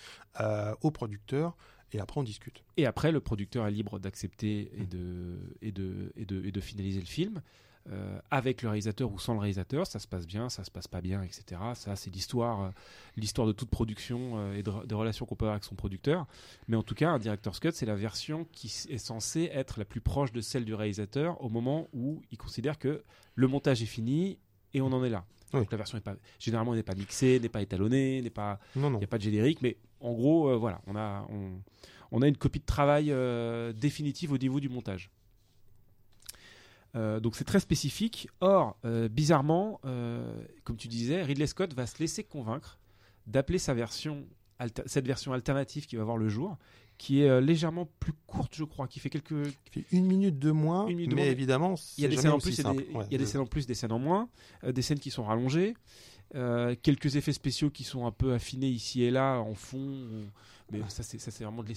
euh, 0.40 0.74
au 0.80 0.90
producteur 0.90 1.56
et 1.92 2.00
après 2.00 2.20
on 2.20 2.25
discute. 2.25 2.62
Et 2.76 2.87
après, 2.87 3.12
le 3.12 3.20
producteur 3.20 3.66
est 3.66 3.70
libre 3.70 3.99
d'accepter 3.99 4.70
et 4.76 4.87
de, 4.87 5.38
et, 5.62 5.73
de, 5.73 6.12
et, 6.16 6.25
de, 6.25 6.44
et 6.44 6.52
de 6.52 6.61
finaliser 6.61 7.00
le 7.00 7.06
film. 7.06 7.42
Euh, 7.90 8.20
avec 8.30 8.61
le 8.61 8.68
réalisateur 8.68 9.11
ou 9.11 9.18
sans 9.18 9.32
le 9.32 9.40
réalisateur, 9.40 9.87
ça 9.87 9.99
se 9.99 10.06
passe 10.06 10.26
bien, 10.26 10.50
ça 10.50 10.64
se 10.64 10.70
passe 10.70 10.87
pas 10.87 11.00
bien, 11.00 11.23
etc. 11.23 11.61
Ça, 11.75 11.97
c'est 11.97 12.11
l'histoire, 12.11 12.62
euh, 12.62 12.68
l'histoire 13.16 13.47
de 13.49 13.52
toute 13.52 13.70
production 13.70 14.32
euh, 14.35 14.54
et 14.54 14.62
de, 14.62 14.70
des 14.87 14.94
relations 14.94 15.25
qu'on 15.25 15.35
peut 15.35 15.47
avoir 15.47 15.54
avec 15.54 15.64
son 15.64 15.76
producteur. 15.76 16.26
Mais 16.68 16.76
en 16.76 16.82
tout 16.82 16.94
cas, 16.94 17.09
un 17.09 17.18
director's 17.18 17.59
cut, 17.59 17.70
c'est 17.73 17.87
la 17.87 17.94
version 17.94 18.47
qui 18.52 18.66
est 18.90 18.99
censée 18.99 19.50
être 19.52 19.78
la 19.78 19.87
plus 19.87 20.02
proche 20.02 20.30
de 20.30 20.42
celle 20.42 20.66
du 20.66 20.75
réalisateur 20.75 21.42
au 21.42 21.49
moment 21.49 21.88
où 21.94 22.20
il 22.30 22.37
considère 22.37 22.78
que 22.78 23.02
le 23.35 23.49
montage 23.49 23.82
est 23.82 23.87
fini 23.87 24.38
et 24.75 24.82
on 24.82 24.92
en 24.92 25.02
est 25.02 25.11
là. 25.11 25.25
Donc 25.52 25.73
la 25.73 25.78
version 25.78 25.99
est 25.99 26.02
pas, 26.02 26.14
généralement 26.38 26.75
n'est 26.75 26.82
pas 26.82 26.94
mixée, 26.94 27.40
n'est 27.40 27.49
pas 27.49 27.62
étalonnée, 27.62 28.23
n'est 28.23 28.30
pas, 28.30 28.61
il 28.76 28.82
n'y 28.82 29.02
a 29.02 29.09
pas 29.09 29.18
de 29.18 29.23
générique, 29.23 29.62
mais 29.62 29.78
en 30.00 30.12
gros, 30.12 30.59
voilà, 30.59 30.80
on 30.87 30.97
a, 30.97 31.26
on, 31.30 31.61
on, 32.11 32.23
a 32.23 32.28
une 32.28 32.37
copie 32.37 32.61
de 32.61 32.64
travail 32.64 33.14
définitive 33.75 34.33
au 34.33 34.38
niveau 34.38 34.61
du 34.61 34.69
montage. 34.69 35.11
Euh, 36.97 37.21
donc 37.21 37.37
c'est 37.37 37.45
très 37.45 37.61
spécifique. 37.61 38.28
Or, 38.40 38.76
euh, 38.85 39.09
bizarrement, 39.09 39.80
euh, 39.85 40.33
comme 40.64 40.76
tu 40.76 40.88
disais, 40.88 41.23
Ridley 41.23 41.47
Scott 41.47 41.75
va 41.75 41.87
se 41.87 41.99
laisser 41.99 42.25
convaincre 42.25 42.78
d'appeler 43.26 43.59
sa 43.59 43.75
version, 43.75 44.26
cette 44.87 45.07
version 45.07 45.33
alternative 45.33 45.87
qui 45.87 45.97
va 45.97 46.04
voir 46.04 46.16
le 46.16 46.28
jour, 46.28 46.57
qui 46.99 47.23
est 47.23 47.40
légèrement 47.40 47.88
plus 48.00 48.12
courte, 48.26 48.54
je 48.54 48.64
crois, 48.64 48.88
qui 48.88 48.99
fait 48.99 49.09
quelques, 49.09 49.45
qui 49.64 49.71
fait 49.71 49.85
une 49.92 50.04
minute 50.07 50.38
de 50.38 50.50
moins, 50.50 50.87
mais 50.87 51.28
évidemment, 51.28 51.76
il 51.97 52.02
y 52.02 52.07
a 52.07 52.09
des 52.09 52.16
scènes 52.16 52.33
en 52.33 52.38
plus, 52.38 52.59
il 52.59 53.12
y 53.12 53.14
a 53.14 53.19
des 53.19 53.26
scènes 53.26 53.40
en 53.40 53.47
plus, 53.47 53.66
des 53.66 53.75
scènes 53.75 53.92
en 53.92 53.99
moins, 53.99 54.28
des 54.64 54.83
scènes 54.83 54.99
qui 54.99 55.11
sont 55.11 55.25
rallongées. 55.25 55.75
Quelques 56.82 57.16
effets 57.16 57.32
spéciaux 57.32 57.70
qui 57.70 57.84
sont 57.84 58.06
un 58.06 58.12
peu 58.12 58.32
affinés 58.32 58.68
ici 58.68 59.02
et 59.02 59.10
là 59.10 59.38
en 59.38 59.54
fond, 59.54 60.06
mais 60.70 60.80
ça 60.88 61.02
c'est 61.02 61.44
vraiment 61.44 61.62
de 61.62 61.72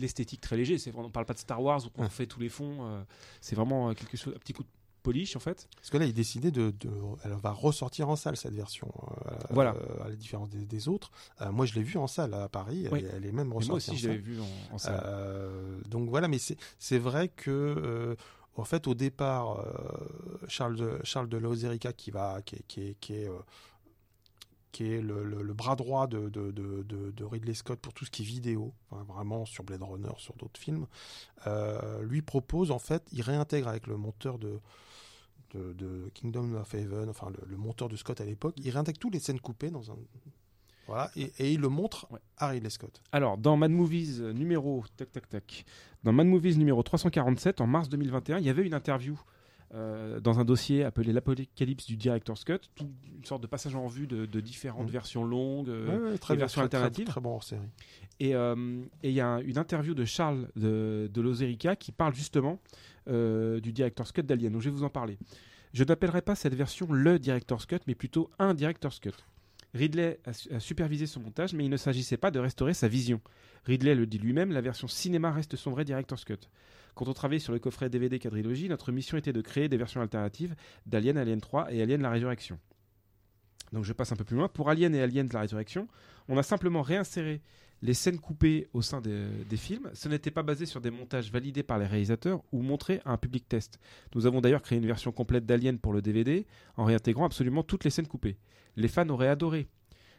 l'esthétique 0.00 0.40
très 0.40 0.56
léger. 0.56 0.78
C'est 0.78 0.94
on 0.94 1.10
parle 1.10 1.26
pas 1.26 1.34
de 1.34 1.38
Star 1.38 1.62
Wars 1.62 1.84
où 1.84 2.02
on 2.02 2.08
fait 2.08 2.26
tous 2.26 2.40
les 2.40 2.48
fonds. 2.48 2.86
Euh, 2.86 3.02
c'est 3.40 3.56
vraiment 3.56 3.90
euh, 3.90 3.94
quelque 3.94 4.16
chose, 4.16 4.34
un 4.34 4.38
petit 4.38 4.52
coup 4.52 4.62
de 4.62 4.68
polish 5.02 5.36
en 5.36 5.40
fait. 5.40 5.68
Parce 5.76 5.90
que 5.90 5.98
là, 5.98 6.04
il 6.04 6.10
est 6.10 6.14
décidé 6.14 6.50
de, 6.50 6.72
elle 7.24 7.32
va 7.32 7.50
ressortir 7.50 8.08
en 8.08 8.16
salle 8.16 8.36
cette 8.36 8.54
version. 8.54 8.90
Euh, 9.26 9.34
voilà. 9.50 9.74
à 10.04 10.08
la 10.08 10.16
différence 10.16 10.50
des, 10.50 10.88
autres. 10.88 11.10
moi, 11.50 11.66
je 11.66 11.74
l'ai 11.74 11.82
vue 11.82 11.98
en 11.98 12.06
salle 12.06 12.34
à 12.34 12.48
Paris. 12.48 12.86
Elle, 12.90 13.26
est 13.26 13.32
même 13.32 13.52
ressortie. 13.52 13.68
moi 13.68 13.76
aussi, 13.76 13.96
je 13.96 14.08
l'ai 14.08 14.18
vue 14.18 14.38
en, 14.72 14.78
salle. 14.78 15.82
donc 15.88 16.08
voilà, 16.08 16.28
mais 16.28 16.38
c'est 16.78 16.98
vrai 16.98 17.28
que. 17.28 18.16
En 18.56 18.64
fait, 18.64 18.86
au 18.86 18.94
départ, 18.94 19.64
Charles 20.48 20.76
de, 20.76 21.00
Charles 21.02 21.28
Lozerica 21.28 21.92
qui 21.92 22.10
est 24.92 25.00
le, 25.00 25.52
bras 25.54 25.76
droit 25.76 26.06
de, 26.08 27.24
Ridley 27.24 27.54
Scott 27.54 27.78
pour 27.78 27.94
tout 27.94 28.04
ce 28.04 28.10
qui 28.10 28.22
est 28.22 28.26
vidéo, 28.26 28.74
vraiment 28.90 29.46
sur 29.46 29.62
Blade 29.64 29.82
Runner, 29.82 30.12
sur 30.18 30.34
d'autres 30.34 30.60
films, 30.60 30.86
euh, 31.46 32.02
lui 32.02 32.22
propose 32.22 32.70
en 32.70 32.80
fait, 32.80 33.06
il 33.12 33.22
réintègre 33.22 33.68
avec 33.68 33.86
le 33.86 33.96
monteur 33.96 34.38
de, 34.38 34.60
de, 35.54 36.10
Kingdom 36.14 36.54
of 36.54 36.74
Heaven, 36.74 37.08
enfin 37.08 37.30
le, 37.46 37.56
monteur 37.56 37.88
de 37.88 37.96
Scott 37.96 38.20
à 38.20 38.24
l'époque, 38.24 38.56
il 38.58 38.70
réintègre 38.70 38.98
toutes 38.98 39.14
les 39.14 39.20
scènes 39.20 39.40
coupées 39.40 39.70
dans 39.70 39.92
un 39.92 39.96
voilà, 40.86 41.10
et, 41.16 41.52
il 41.52 41.60
le 41.60 41.68
montre 41.68 42.06
à 42.36 42.48
Ridley 42.48 42.70
Scott. 42.70 43.00
Alors, 43.12 43.38
dans 43.38 43.56
Mad 43.56 43.70
Movies 43.70 44.20
numéro, 44.20 44.84
tac, 44.96 45.10
tac, 45.12 45.28
tac, 45.28 45.64
dans 46.02 46.12
Mad 46.12 46.26
Movies 46.26 46.58
numéro 46.58 46.82
347, 46.82 47.60
en 47.60 47.66
mars 47.66 47.88
2021, 47.88 48.38
il 48.38 48.44
y 48.44 48.50
avait 48.50 48.66
une 48.66 48.74
interview 48.74 49.18
euh, 49.74 50.20
dans 50.20 50.38
un 50.38 50.44
dossier 50.44 50.84
appelé 50.84 51.12
l'Apocalypse 51.12 51.86
du 51.86 51.96
Director's 51.96 52.44
Cut, 52.44 52.60
une 52.80 53.24
sorte 53.24 53.42
de 53.42 53.48
passage 53.48 53.74
en 53.74 53.88
vue 53.88 54.06
de, 54.06 54.40
différentes 54.40 54.88
mmh. 54.88 54.92
versions 54.92 55.24
longues, 55.24 55.68
euh, 55.68 56.16
très 56.18 56.36
versions 56.36 56.62
alternatives. 56.62 57.06
Très, 57.06 57.20
bon 57.20 57.40
série. 57.40 57.62
Euh, 58.22 58.84
et 59.02 59.08
il 59.08 59.14
y 59.14 59.20
a 59.20 59.40
une 59.40 59.58
interview 59.58 59.94
de 59.94 60.04
Charles 60.04 60.48
de, 60.54 61.10
de 61.12 61.20
Lozerica 61.20 61.74
qui 61.74 61.90
parle 61.90 62.14
justement 62.14 62.60
du 63.06 63.72
Director's 63.72 64.12
Cut 64.12 64.22
d'Alien. 64.22 64.52
Donc 64.52 64.62
je 64.62 64.70
vais 64.70 64.76
vous 64.76 64.84
en 64.84 64.90
parler. 64.90 65.18
Je 65.72 65.82
n'appellerai 65.82 66.22
pas 66.22 66.36
cette 66.36 66.54
version 66.54 66.86
le 66.92 67.18
Director's 67.18 67.66
Cut, 67.66 67.80
mais 67.88 67.96
plutôt 67.96 68.30
un 68.38 68.54
Director's 68.54 69.00
Cut. 69.00 69.10
Ridley 69.74 70.20
a, 70.24 70.60
supervisé 70.60 71.06
son 71.06 71.20
montage, 71.20 71.52
mais 71.52 71.64
il 71.64 71.70
ne 71.70 71.76
s'agissait 71.76 72.16
pas 72.16 72.30
de 72.30 72.38
restaurer 72.38 72.74
sa 72.74 72.86
vision. 72.86 73.20
Ridley 73.64 73.94
le 73.94 74.06
dit 74.06 74.18
lui-même, 74.18 74.52
la 74.52 74.60
version 74.60 74.86
cinéma 74.86 75.32
reste 75.32 75.56
son 75.56 75.72
vrai 75.72 75.84
Director's 75.84 76.24
Cut. 76.24 76.48
Quand 76.94 77.08
on 77.08 77.12
travaillait 77.12 77.40
sur 77.40 77.52
le 77.52 77.58
coffret 77.58 77.90
DVD 77.90 78.20
quadrilogie, 78.20 78.68
notre 78.68 78.92
mission 78.92 79.16
était 79.18 79.32
de 79.32 79.40
créer 79.40 79.68
des 79.68 79.76
versions 79.76 80.00
alternatives 80.00 80.54
d'Alien, 80.86 81.18
Alien 81.18 81.40
3 81.40 81.72
et 81.72 81.82
Alien 81.82 82.02
la 82.02 82.10
Résurrection. 82.10 82.58
Donc 83.72 83.84
je 83.84 83.92
passe 83.92 84.12
un 84.12 84.16
peu 84.16 84.24
plus 84.24 84.36
loin. 84.36 84.46
Pour 84.46 84.70
Alien 84.70 84.94
et 84.94 85.02
Alien 85.02 85.28
la 85.32 85.40
Résurrection, 85.40 85.88
on 86.28 86.38
a 86.38 86.44
simplement 86.44 86.82
réinséré 86.82 87.42
les 87.84 87.92
scènes 87.92 88.18
coupées 88.18 88.66
au 88.72 88.80
sein 88.80 89.02
des, 89.02 89.56
films. 89.58 89.90
Ce 89.92 90.08
n'était 90.08 90.30
pas 90.30 90.42
basé 90.42 90.64
sur 90.64 90.80
des 90.80 90.90
montages 90.90 91.30
validés 91.30 91.62
par 91.62 91.78
les 91.78 91.84
réalisateurs 91.84 92.42
ou 92.50 92.62
montrés 92.62 93.02
à 93.04 93.12
un 93.12 93.18
public 93.18 93.46
test. 93.46 93.78
Nous 94.14 94.24
avons 94.24 94.40
d'ailleurs 94.40 94.62
créé 94.62 94.78
une 94.78 94.86
version 94.86 95.12
complète 95.12 95.44
d'Alien 95.44 95.78
pour 95.78 95.92
le 95.92 96.00
DVD 96.00 96.46
en 96.78 96.84
réintégrant 96.84 97.26
absolument 97.26 97.62
toutes 97.62 97.84
les 97.84 97.90
scènes 97.90 98.06
coupées. 98.06 98.38
Les 98.76 98.88
fans 98.88 99.08
auraient 99.10 99.28
adoré. 99.28 99.68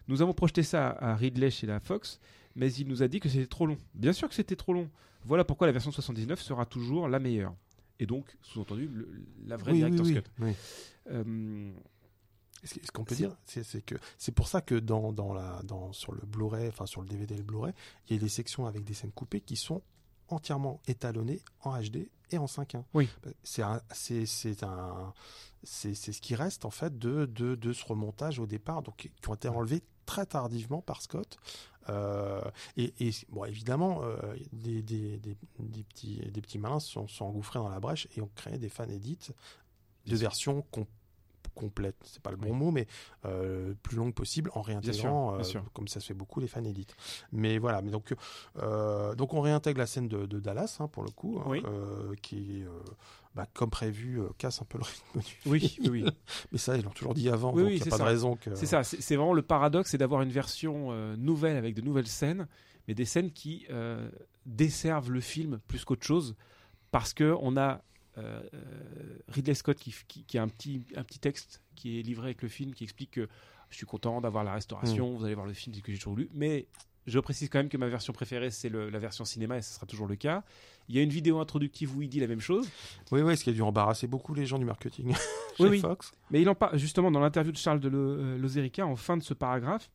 Nous 0.07 0.21
avons 0.21 0.33
projeté 0.33 0.61
ça 0.61 0.89
à 0.89 1.15
Ridley 1.15 1.49
chez 1.49 1.65
la 1.65 1.79
Fox, 1.79 2.19
mais 2.55 2.71
il 2.71 2.87
nous 2.87 3.01
a 3.01 3.07
dit 3.07 3.19
que 3.19 3.29
c'était 3.29 3.47
trop 3.47 3.65
long. 3.65 3.77
Bien 3.95 4.13
sûr 4.13 4.29
que 4.29 4.35
c'était 4.35 4.55
trop 4.55 4.73
long. 4.73 4.87
Voilà 5.23 5.43
pourquoi 5.43 5.65
la 5.65 5.73
version 5.73 5.91
79 5.91 6.39
sera 6.39 6.67
toujours 6.67 7.07
la 7.07 7.17
meilleure. 7.17 7.55
Et 7.99 8.05
donc, 8.05 8.37
sous-entendu, 8.43 8.91
la 9.47 9.57
vraie 9.57 9.73
Director's 9.73 10.11
Cut. 10.11 10.23
Euh, 11.09 11.71
ce 12.63 12.91
qu'on 12.91 13.03
peut 13.03 13.15
dire, 13.15 13.35
c'est 13.45 13.85
que 13.85 13.95
c'est 14.17 14.31
pour 14.31 14.47
ça 14.47 14.61
que 14.61 14.75
dans, 14.75 15.11
dans 15.11 15.33
la, 15.33 15.61
dans, 15.63 15.93
sur 15.93 16.13
le 16.13 16.21
Blu-ray, 16.25 16.67
enfin 16.67 16.85
sur 16.85 17.01
le 17.01 17.07
DVD 17.07 17.35
et 17.35 17.37
le 17.37 17.43
Blu-ray, 17.43 17.73
il 18.09 18.15
y 18.15 18.19
a 18.19 18.21
des 18.21 18.29
sections 18.29 18.65
avec 18.65 18.83
des 18.83 18.93
scènes 18.93 19.11
coupées 19.11 19.41
qui 19.41 19.55
sont 19.55 19.81
entièrement 20.29 20.81
étalonnées 20.87 21.41
en 21.61 21.79
HD 21.79 22.09
et 22.31 22.37
en 22.37 22.45
5.1. 22.45 22.83
Oui. 22.93 23.07
C'est 23.43 23.63
c'est 23.93 24.63
un 24.63 25.13
c'est 25.63 25.95
ce 25.95 26.21
qui 26.21 26.35
reste 26.35 26.65
en 26.65 26.69
fait 26.69 26.97
de, 26.97 27.25
de, 27.25 27.55
de 27.55 27.73
ce 27.73 27.83
remontage 27.85 28.39
au 28.39 28.45
départ, 28.45 28.83
donc 28.83 28.97
qui 28.97 29.29
ont 29.29 29.33
été 29.33 29.47
enlevés 29.47 29.83
très 30.05 30.25
tardivement 30.25 30.81
par 30.81 31.01
Scott. 31.01 31.37
Euh, 31.89 32.41
et, 32.77 32.93
bon, 33.29 33.45
évidemment, 33.45 34.01
euh, 34.03 34.15
des, 34.53 34.81
des, 34.81 35.17
des, 35.17 35.37
des, 35.59 35.83
petits, 35.83 36.17
des 36.31 36.41
petits 36.41 36.57
malins 36.57 36.79
sont, 36.79 37.07
sont 37.07 37.25
engouffrés 37.25 37.59
dans 37.59 37.69
la 37.69 37.79
brèche 37.79 38.07
et 38.15 38.21
ont 38.21 38.29
créé 38.35 38.57
des 38.57 38.69
fan 38.69 38.89
edits 38.91 39.31
de 40.05 40.15
versions 40.15 40.63
complètes 40.71 40.93
complète, 41.55 41.95
c'est 42.03 42.21
pas 42.21 42.31
le 42.31 42.37
bon 42.37 42.53
mot, 42.53 42.71
mais 42.71 42.87
euh, 43.25 43.73
plus 43.81 43.97
longue 43.97 44.13
possible 44.13 44.51
en 44.53 44.61
réintégrant, 44.61 45.37
comme 45.73 45.87
ça 45.87 45.99
se 45.99 46.07
fait 46.07 46.13
beaucoup 46.13 46.39
les 46.39 46.47
fan 46.47 46.65
edits. 46.65 46.87
Mais 47.31 47.57
voilà, 47.57 47.81
mais 47.81 47.91
donc 47.91 48.13
donc 49.17 49.33
on 49.33 49.41
réintègre 49.41 49.79
la 49.79 49.87
scène 49.87 50.07
de, 50.07 50.39
Dallas 50.39 50.77
hein, 50.79 50.87
pour 50.87 51.03
le 51.03 51.09
coup, 51.09 51.41
hein, 51.45 51.61
qui 52.21 52.63
bah, 53.33 53.47
comme 53.53 53.69
prévu, 53.69 54.21
casse 54.37 54.61
un 54.61 54.65
peu 54.65 54.77
le 54.77 54.85
rythme 54.85 55.19
du 55.19 55.49
Oui, 55.49 55.77
oui, 55.89 56.05
Mais 56.51 56.57
ça, 56.57 56.77
ils 56.77 56.83
l'ont 56.83 56.91
toujours 56.91 57.13
dit 57.13 57.29
avant, 57.29 57.51
donc 57.51 57.67
il 57.69 57.75
n'y 57.75 57.81
a 57.81 57.85
pas 57.85 57.97
de 57.97 58.03
raison 58.03 58.37
que... 58.37 58.55
C'est 58.55 58.65
ça, 58.65 58.83
c'est 58.83 59.15
vraiment 59.15 59.33
le 59.33 59.41
paradoxe, 59.41 59.91
c'est 59.91 59.97
d'avoir 59.97 60.21
une 60.21 60.31
version 60.31 60.91
nouvelle 61.17 61.57
avec 61.57 61.75
de 61.75 61.81
nouvelles 61.81 62.07
scènes, 62.07 62.47
mais 62.87 62.93
des 62.93 63.05
scènes 63.05 63.31
qui 63.31 63.65
desservent 64.45 65.11
le 65.11 65.21
film 65.21 65.59
plus 65.67 65.83
qu'autre 65.85 66.05
chose, 66.05 66.35
parce 66.91 67.13
qu'on 67.13 67.57
a 67.57 67.81
Ridley 69.27 69.53
Scott 69.53 69.77
qui, 69.77 69.93
qui, 70.07 70.37
a 70.37 70.43
un 70.43 70.47
petit, 70.47 70.83
un 70.95 71.03
petit 71.03 71.19
texte 71.19 71.61
qui 71.75 71.99
est 71.99 72.01
livré 72.01 72.27
avec 72.27 72.41
le 72.41 72.49
film, 72.49 72.73
qui 72.73 72.83
explique 72.83 73.11
que 73.11 73.27
je 73.69 73.77
suis 73.77 73.85
content 73.85 74.21
d'avoir 74.21 74.43
la 74.43 74.53
restauration, 74.53 75.11
mm. 75.11 75.17
vous 75.17 75.25
allez 75.25 75.35
voir 75.35 75.47
le 75.47 75.53
film, 75.53 75.75
c'est 75.75 75.81
que 75.81 75.91
j'ai 75.91 75.97
toujours 75.97 76.15
lu, 76.15 76.29
mais 76.33 76.67
je 77.07 77.19
précise 77.19 77.49
quand 77.49 77.59
même 77.59 77.69
que 77.69 77.77
ma 77.77 77.87
version 77.87 78.13
préférée, 78.13 78.49
c'est 78.49 78.69
la 78.69 78.99
version 78.99 79.25
cinéma, 79.25 79.57
et 79.57 79.61
ce 79.61 79.73
sera 79.73 79.85
toujours 79.85 80.07
le 80.07 80.15
cas. 80.15 80.43
Il 80.89 80.95
y 80.95 80.99
a 80.99 81.01
une 81.01 81.09
vidéo 81.09 81.39
introductive 81.39 81.95
où 81.95 82.01
il 82.01 82.09
dit 82.09 82.19
la 82.19 82.27
même 82.27 82.39
chose. 82.39 82.67
Oui, 83.11 83.21
oui, 83.21 83.37
ce 83.37 83.43
qui 83.43 83.49
a 83.51 83.53
dû 83.53 83.61
embarrasser 83.61 84.07
beaucoup 84.07 84.33
les 84.33 84.45
gens 84.45 84.57
du 84.57 84.65
marketing 84.65 85.13
chez 85.57 85.63
oui, 85.67 85.79
Fox. 85.79 86.11
Mais 86.31 86.41
il 86.41 86.49
en 86.49 86.55
parle 86.55 86.77
justement 86.77 87.11
dans 87.11 87.19
l'interview 87.19 87.51
de 87.51 87.57
Charles 87.57 87.79
de 87.79 87.89
euh, 87.93 88.37
Lozerica, 88.37 88.85
en 88.85 88.95
fin 88.95 89.17
de 89.17 89.23
ce 89.23 89.33
paragraphe. 89.33 89.89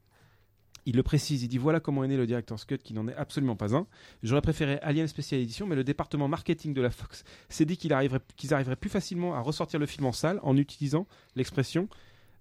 Il 0.87 0.97
le 0.97 1.03
précise, 1.03 1.43
il 1.43 1.49
dit 1.49 1.59
voilà 1.59 1.81
comment 1.81 2.05
est 2.05 2.09
né 2.09 2.17
le 2.17 2.27
Director's 2.27 2.65
Cut, 2.65 2.79
qui 2.79 2.95
n'en 2.95 3.07
est 3.09 3.15
absolument 3.15 3.57
pas 3.57 3.75
un. 3.75 3.87
J'aurais 4.23 4.41
préféré 4.41 4.79
Alien 4.83 5.07
Special 5.07 5.41
Edition, 5.41 5.67
mais 5.67 5.77
le 5.77 5.85
département 5.85 6.29
marketing 6.29 6.75
de 6.75 6.81
la 6.81 6.91
Fox 6.91 7.25
s'est 7.49 7.65
dit 7.65 7.77
qu'ils 7.77 7.93
arriveraient, 7.93 8.21
arriveraient 8.51 8.77
plus 8.77 8.91
facilement 8.91 9.35
à 9.35 9.41
ressortir 9.41 9.79
le 9.79 9.87
film 9.87 10.07
en 10.07 10.13
salle 10.13 10.41
en 10.43 10.57
utilisant 10.57 11.07
l'expression 11.37 11.89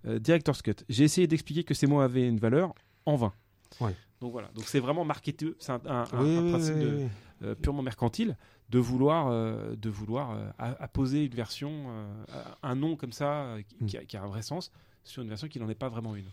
euh, 0.05 0.19
Director's 0.19 0.61
Cut. 0.61 0.75
J'ai 0.87 1.03
essayé 1.03 1.27
d'expliquer 1.27 1.63
que 1.63 1.73
ces 1.73 1.87
mots 1.87 1.99
avaient 1.99 2.27
une 2.27 2.39
valeur 2.39 2.73
en 3.05 3.15
vain. 3.15 3.33
Ouais. 3.81 3.95
Donc 4.21 4.33
voilà, 4.33 4.49
donc 4.53 4.65
c'est 4.65 4.79
vraiment 4.79 5.05
marketeur, 5.05 5.51
c'est 5.59 5.71
un, 5.71 5.79
principe 5.79 6.75
euh, 7.41 7.55
purement 7.55 7.81
mercantile 7.81 8.35
de 8.69 8.79
vouloir, 8.79 9.27
euh, 9.27 9.75
de 9.77 9.89
vouloir 9.89 10.31
euh, 10.31 10.49
apposer 10.57 11.23
une 11.23 11.33
version, 11.33 11.87
un 12.61 12.75
nom 12.75 12.97
comme 12.97 13.13
ça 13.13 13.55
qui, 13.87 14.17
a, 14.17 14.23
un 14.23 14.27
vrai 14.27 14.41
sens 14.41 14.71
sur 15.05 15.23
une 15.23 15.29
version 15.29 15.47
qui 15.47 15.59
n'en 15.59 15.69
est 15.69 15.75
pas 15.75 15.87
vraiment 15.87 16.15
une. 16.15 16.27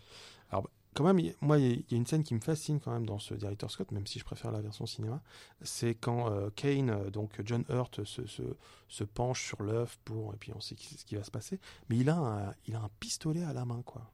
Alors 0.51 0.69
quand 0.97 1.03
même, 1.03 1.19
il- 1.19 1.35
moi, 1.41 1.59
il 1.59 1.83
y 1.89 1.93
a 1.93 1.97
une 1.97 2.07
scène 2.07 2.23
qui 2.23 2.33
me 2.33 2.39
fascine 2.39 2.79
quand 2.79 2.91
même 2.91 3.05
dans 3.05 3.19
ce 3.19 3.33
Director 3.35 3.69
Scott, 3.69 3.91
même 3.91 4.07
si 4.07 4.17
je 4.19 4.25
préfère 4.25 4.51
la 4.51 4.61
version 4.61 4.85
cinéma. 4.85 5.21
C'est 5.61 5.93
quand 5.95 6.31
euh, 6.31 6.49
Kane, 6.55 6.89
euh, 6.89 7.09
donc 7.11 7.39
John 7.45 7.63
Hurt, 7.69 8.03
se, 8.03 8.25
se, 8.25 8.41
se 8.89 9.03
penche 9.03 9.45
sur 9.45 9.61
l'œuf 9.61 9.99
pour, 10.05 10.33
et 10.33 10.37
puis 10.37 10.51
on 10.55 10.59
sait 10.59 10.75
ce 10.77 11.05
qui 11.05 11.15
va 11.15 11.23
se 11.23 11.31
passer. 11.31 11.59
Mais 11.89 11.97
il 11.97 12.09
a 12.09 12.17
un, 12.17 12.53
il 12.67 12.75
a 12.75 12.79
un 12.81 12.89
pistolet 12.99 13.43
à 13.43 13.53
la 13.53 13.63
main, 13.65 13.81
quoi. 13.85 14.09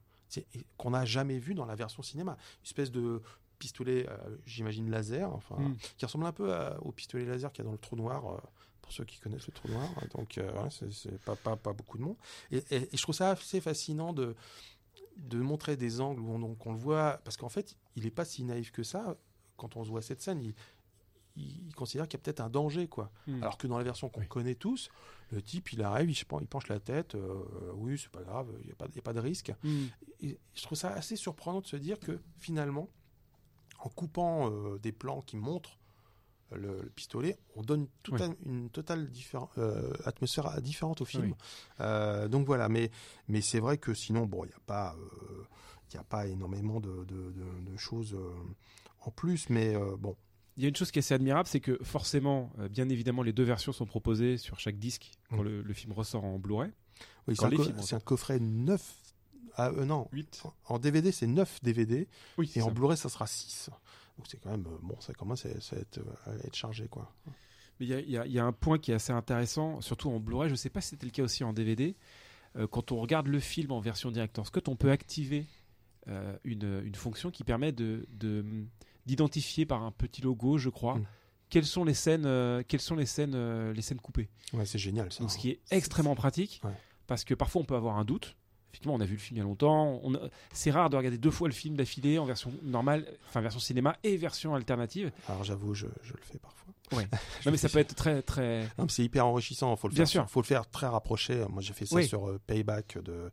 Qu'on 0.77 0.89
n'a 0.91 1.05
jamais 1.05 1.37
vu 1.39 1.53
dans 1.53 1.65
la 1.65 1.75
version 1.75 2.01
cinéma. 2.03 2.31
Une 2.61 2.65
espèce 2.65 2.91
de 2.91 3.21
pistolet, 3.59 4.07
euh, 4.09 4.17
j'imagine 4.45 4.89
laser, 4.89 5.31
enfin, 5.33 5.55
Mm. 5.59 5.75
qui 5.97 6.05
ressemble 6.05 6.25
un 6.25 6.31
peu 6.33 6.53
à- 6.53 6.77
au 6.81 6.91
pistolet 6.91 7.23
laser 7.23 7.51
qu'il 7.53 7.63
y 7.63 7.65
a 7.65 7.69
dans 7.69 7.71
le 7.71 7.77
trou 7.77 7.95
noir. 7.95 8.25
euh, 8.25 8.37
pour 8.81 8.91
ceux 8.91 9.05
qui 9.05 9.17
connaissent 9.19 9.47
le 9.47 9.53
trou 9.53 9.69
noir, 9.69 9.87
donc 10.13 10.37
c'est 10.69 10.91
c'est 10.91 11.17
pas, 11.23 11.37
pas, 11.37 11.55
pas 11.55 11.71
beaucoup 11.71 11.97
de 11.97 12.03
monde. 12.03 12.17
Et, 12.51 12.57
et- 12.69 12.93
et 12.93 12.97
je 12.97 13.01
trouve 13.01 13.15
ça 13.15 13.29
assez 13.29 13.61
fascinant 13.61 14.11
de, 14.11 14.35
de 15.17 15.39
montrer 15.39 15.77
des 15.77 16.01
angles 16.01 16.19
où 16.21 16.32
on, 16.32 16.56
qu'on 16.56 16.73
le 16.73 16.79
voit, 16.79 17.19
parce 17.23 17.38
qu'en 17.38 17.49
fait, 17.49 17.77
il 17.95 18.03
n'est 18.03 18.12
pas 18.12 18.25
si 18.25 18.43
naïf 18.43 18.71
que 18.71 18.84
ça. 18.84 19.17
Quand 19.58 19.75
on 19.77 19.84
se 19.84 19.89
voit 19.89 20.01
cette 20.01 20.21
scène, 20.21 20.41
il, 20.41 20.53
il- 21.36 21.67
il 21.67 21.75
considère 21.75 22.08
qu'il 22.08 22.17
y 22.17 22.21
a 22.21 22.23
peut-être 22.23 22.41
un 22.41 22.49
danger, 22.49 22.88
quoi. 22.88 23.12
Hmm. 23.27 23.41
Alors 23.41 23.58
que 23.58 23.67
dans 23.67 23.77
la 23.77 23.84
version 23.84 24.10
qu'on 24.10 24.21
Oui. 24.21 24.27
connaît 24.27 24.56
tous, 24.56 24.89
le 25.32 25.41
type, 25.41 25.71
il 25.73 25.82
arrive, 25.82 26.10
il, 26.10 26.17
il 26.41 26.47
penche 26.47 26.67
la 26.67 26.79
tête, 26.79 27.15
euh, 27.15 27.43
oui, 27.75 27.97
c'est 27.97 28.10
pas 28.12 28.23
grave, 28.23 28.47
il 28.62 28.65
n'y 28.67 28.71
a, 28.71 28.75
pas- 28.75 28.88
il 28.89 28.95
y 28.95 28.99
a 28.99 29.01
pas 29.03 29.13
de 29.13 29.19
risque. 29.19 29.51
Hmm. 29.63 29.86
Et 30.21 30.39
je 30.53 30.62
trouve 30.63 30.77
ça 30.77 30.89
assez 30.93 31.15
surprenant 31.15 31.62
de 31.62 31.67
se 31.67 31.75
dire 31.77 31.99
que 31.99 32.19
finalement, 32.39 32.89
en 33.79 33.89
coupant 33.89 34.49
euh, 34.51 34.77
des 34.79 34.91
plans 34.91 35.21
qui 35.21 35.36
montrent 35.38 35.79
le, 36.55 36.81
le 36.81 36.89
pistolet, 36.89 37.37
on 37.55 37.61
donne 37.61 37.87
tout 38.03 38.13
Oui. 38.13 38.21
un- 38.23 38.35
une 38.45 38.69
totale 38.69 39.09
euh, 39.57 39.91
atmosphère 40.05 40.61
différente 40.61 41.01
au 41.01 41.05
film. 41.05 41.25
Oui. 41.27 41.33
Euh, 41.81 42.27
donc 42.27 42.45
voilà, 42.45 42.69
mais, 42.69 42.91
mais 43.27 43.41
c'est 43.41 43.59
vrai 43.59 43.77
que 43.77 43.93
sinon, 43.93 44.25
bon, 44.25 44.43
il 44.43 44.47
n'y 44.47 44.53
a 44.53 44.61
pas, 44.65 44.95
euh, 44.97 45.43
il 45.91 45.95
y 45.95 45.97
a 45.97 46.03
pas 46.03 46.27
énormément 46.27 46.79
de, 46.79 47.03
de- 47.05 47.31
de- 47.31 47.71
de 47.71 47.77
choses 47.77 48.17
en 49.01 49.11
plus, 49.11 49.49
mais 49.49 49.75
bon, 49.99 50.15
Il 50.55 50.61
y 50.61 50.65
a 50.67 50.69
une 50.69 50.75
chose 50.75 50.91
qui 50.91 50.99
est 50.99 51.01
assez 51.01 51.15
admirable, 51.15 51.47
c'est 51.49 51.59
que 51.59 51.79
forcément, 51.83 52.51
bien 52.69 52.87
évidemment, 52.89 53.23
les 53.23 53.33
deux 53.33 53.43
versions 53.43 53.71
sont 53.73 53.87
proposées 53.87 54.37
sur 54.37 54.59
chaque 54.59 54.77
disque 54.77 55.11
quand 55.31 55.37
Mm. 55.41 55.45
le, 55.45 55.61
le 55.63 55.73
film 55.73 55.93
ressort 55.93 56.23
en 56.25 56.37
Blu-ray. 56.37 56.71
oui, 57.27 57.35
c'est 57.35 57.45
un, 57.45 57.49
co- 57.99 58.05
coffret 58.05 58.39
9. 58.39 58.95
Ah, 59.55 59.69
euh, 59.69 59.85
non, 59.85 60.07
8 60.13 60.43
en 60.65 60.77
DVD, 60.79 61.11
c'est 61.11 61.27
9 61.27 61.59
DVD. 61.63 62.07
Oui, 62.37 62.51
Et 62.55 62.61
en. 62.61 62.71
Blu-ray, 62.71 62.97
ça 62.97 63.09
sera 63.09 63.25
6. 63.27 63.69
Donc 64.17 64.28
c'est 64.28 64.39
quand 64.39 64.52
même, 64.52 64.65
euh, 64.67 64.78
bon, 64.82 64.95
ça 64.99 65.13
commence 65.13 65.45
à, 65.45 65.49
à 65.49 65.52
être, 65.80 65.99
à 66.26 66.34
être 66.45 66.56
chargé, 66.56 66.88
quoi. 66.88 67.12
Mais 67.80 67.86
il 67.88 67.89
y 67.89 67.93
a, 67.93 67.99
il 67.99 68.10
y 68.12 68.17
a- 68.17 68.26
il 68.28 68.32
y 68.32 68.39
a 68.39 68.45
un 68.45 68.52
point 68.52 68.78
qui 68.78 68.91
est 68.91 68.95
assez 68.95 69.12
intéressant, 69.13 69.82
surtout 69.82 70.10
en 70.10 70.19
Blu-ray. 70.19 70.49
Je 70.49 70.54
ne 70.54 70.58
sais 70.58 70.69
pas 70.69 70.82
si 70.82 70.89
c'était 70.89 71.06
le 71.08 71.12
cas 71.12 71.23
aussi 71.23 71.43
en 71.43 71.54
DVD. 71.54 71.95
Euh, 72.56 72.67
quand 72.67 72.91
on 72.91 72.97
regarde 73.02 73.28
le 73.28 73.39
film 73.39 73.71
en 73.71 73.80
version 73.80 74.12
Director's 74.12 74.52
Cut, 74.52 74.62
on 74.67 74.76
peut 74.76 74.91
activer 74.91 75.45
euh, 76.10 76.38
une, 76.43 76.82
une 76.86 76.95
fonction 76.95 77.32
qui 77.32 77.43
permet 77.43 77.71
de 77.71 78.06
de- 78.12 78.45
d'identifier 79.06 79.65
par 79.65 79.84
un 79.84 79.91
petit 79.91 80.21
logo, 80.21 80.58
je 80.58 80.69
crois, 80.69 80.95
Mm. 80.99 81.06
quelles 81.49 81.65
sont 81.65 81.84
les 81.84 81.93
scènes, 81.93 82.26
euh, 82.26 82.62
quelles 82.67 82.82
sont 82.82 82.95
les 82.95 83.06
scènes, 83.06 83.34
euh, 83.36 83.73
les 83.73 83.82
scènes 83.82 83.99
coupées? 83.99 84.30
Ouais, 84.54 84.65
c'est 84.65 84.78
génial, 84.80 85.12
ça. 85.12 85.19
Donc, 85.21 85.32
ce 85.32 85.38
hein. 85.38 85.39
qui 85.41 85.49
est 85.49 85.60
extrêmement 85.71 86.15
pratique, 86.15 86.62
Ouais. 86.63 86.71
parce 87.08 87.23
que 87.23 87.34
parfois 87.34 87.62
on 87.62 87.65
peut 87.65 87.76
avoir 87.76 87.97
un 87.97 88.06
doute. 88.06 88.36
Effectivement, 88.73 88.95
on 88.95 89.01
a 89.01 89.05
vu 89.05 89.13
le 89.13 89.19
film 89.19 89.38
il 89.38 89.39
y 89.39 89.41
a 89.41 89.45
longtemps. 89.45 89.99
On 90.03 90.15
a- 90.15 90.29
C'est 90.51 90.71
rare 90.71 90.89
de 90.89 90.97
regarder 90.97 91.19
deux 91.19 91.29
fois 91.29 91.47
le 91.47 91.53
film 91.53 91.75
d'affilée 91.75 92.17
en 92.17 92.25
version 92.25 92.51
normale, 92.63 93.05
enfin 93.29 93.39
version 93.39 93.59
cinéma 93.59 93.95
et 94.03 94.17
version 94.17 94.55
alternative. 94.55 95.12
Alors 95.29 95.43
j'avoue, 95.43 95.75
je, 95.75 95.86
je 96.01 96.13
le 96.13 96.19
fais 96.23 96.39
parfois. 96.39 96.73
Ouais. 96.97 97.07
Non, 97.45 97.51
mais 97.51 97.57
ça 97.57 97.69
peut 97.69 97.77
être 97.79 97.93
très, 97.95 98.21
très. 98.23 98.67
C'est 98.89 99.03
hyper 99.03 99.27
enrichissant. 99.27 99.75
Faut 99.75 99.88
le 99.88 99.93
Bien 99.93 100.05
faire, 100.05 100.12
sûr. 100.23 100.29
Faut 100.29 100.41
le 100.41 100.45
faire 100.47 100.67
très 100.69 100.88
rapproché. 100.88 101.45
Moi, 101.49 101.62
j'ai 101.62 101.73
fait 101.73 101.86
ça 101.86 101.95
Oui. 101.97 102.07
sur 102.07 102.27
euh, 102.29 102.39
Payback 102.47 102.97
de 103.03 103.29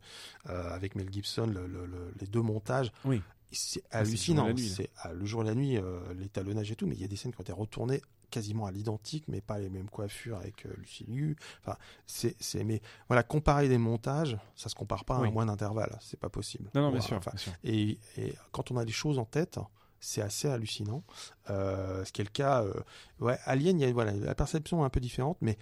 euh, 0.49 0.69
avec 0.73 0.95
Mel 0.95 1.11
Gibson, 1.11 1.47
le- 1.47 1.65
le- 1.67 1.85
le- 1.87 2.13
les 2.19 2.27
deux 2.27 2.41
montages. 2.41 2.91
Oui. 3.05 3.21
C'est 3.51 3.83
hallucinant. 3.91 4.47
là. 4.47 4.53
C'est 4.57 4.89
ah, 4.97 5.11
le 5.11 5.25
jour 5.25 5.41
et 5.41 5.45
la 5.45 5.55
nuit, 5.55 5.77
euh, 5.77 5.99
l'étalonnage 6.15 6.71
et 6.71 6.75
tout. 6.75 6.85
Mais 6.87 6.95
il 6.95 7.01
y 7.01 7.05
a 7.05 7.07
des 7.07 7.15
scènes 7.15 7.31
qui 7.33 7.39
ont 7.39 7.43
été 7.43 7.51
retournées 7.51 8.01
quasiment 8.31 8.65
à 8.65 8.71
l'identique, 8.71 9.25
mais 9.27 9.41
pas 9.41 9.59
les 9.59 9.69
mêmes 9.69 9.89
coiffures 9.89 10.37
avec 10.37 10.65
euh, 10.65 10.73
Lucy 10.77 11.03
Liu. 11.05 11.35
Enfin, 11.61 11.77
c'est, 12.07 12.35
c'est, 12.39 12.63
mais 12.63 12.81
voilà, 13.07 13.21
comparer 13.23 13.69
des 13.69 13.77
montages, 13.77 14.37
ça 14.55 14.69
se 14.69 14.75
compare 14.75 15.05
pas 15.05 15.17
à 15.17 15.21
Oui. 15.21 15.27
un 15.27 15.31
mois 15.31 15.45
d'intervalle. 15.45 15.97
C'est 16.01 16.19
pas 16.19 16.29
possible. 16.29 16.69
Non, 16.73 16.81
non, 16.81 16.91
bien 16.91 17.01
sûr. 17.01 17.17
enfin, 17.17 17.31
bien 17.31 17.39
sûr. 17.39 17.53
et, 17.63 17.99
et 18.17 18.33
quand 18.51 18.71
on 18.71 18.77
a 18.77 18.83
les 18.85 18.91
choses 18.91 19.19
en 19.19 19.25
tête, 19.25 19.59
c'est 19.99 20.21
assez 20.23 20.47
hallucinant. 20.47 21.03
Euh, 21.51 22.03
ce 22.05 22.11
qui 22.11 22.21
est 22.21 22.23
le 22.23 22.31
cas, 22.31 22.63
euh, 22.63 22.73
ouais, 23.19 23.37
Alien, 23.45 23.79
il 23.79 23.83
y 23.83 23.85
a, 23.87 23.93
voilà, 23.93 24.13
la 24.13 24.33
perception 24.33 24.81
est 24.81 24.85
un 24.85 24.89
peu 24.89 24.99
différente, 24.99 25.37
mais 25.41 25.59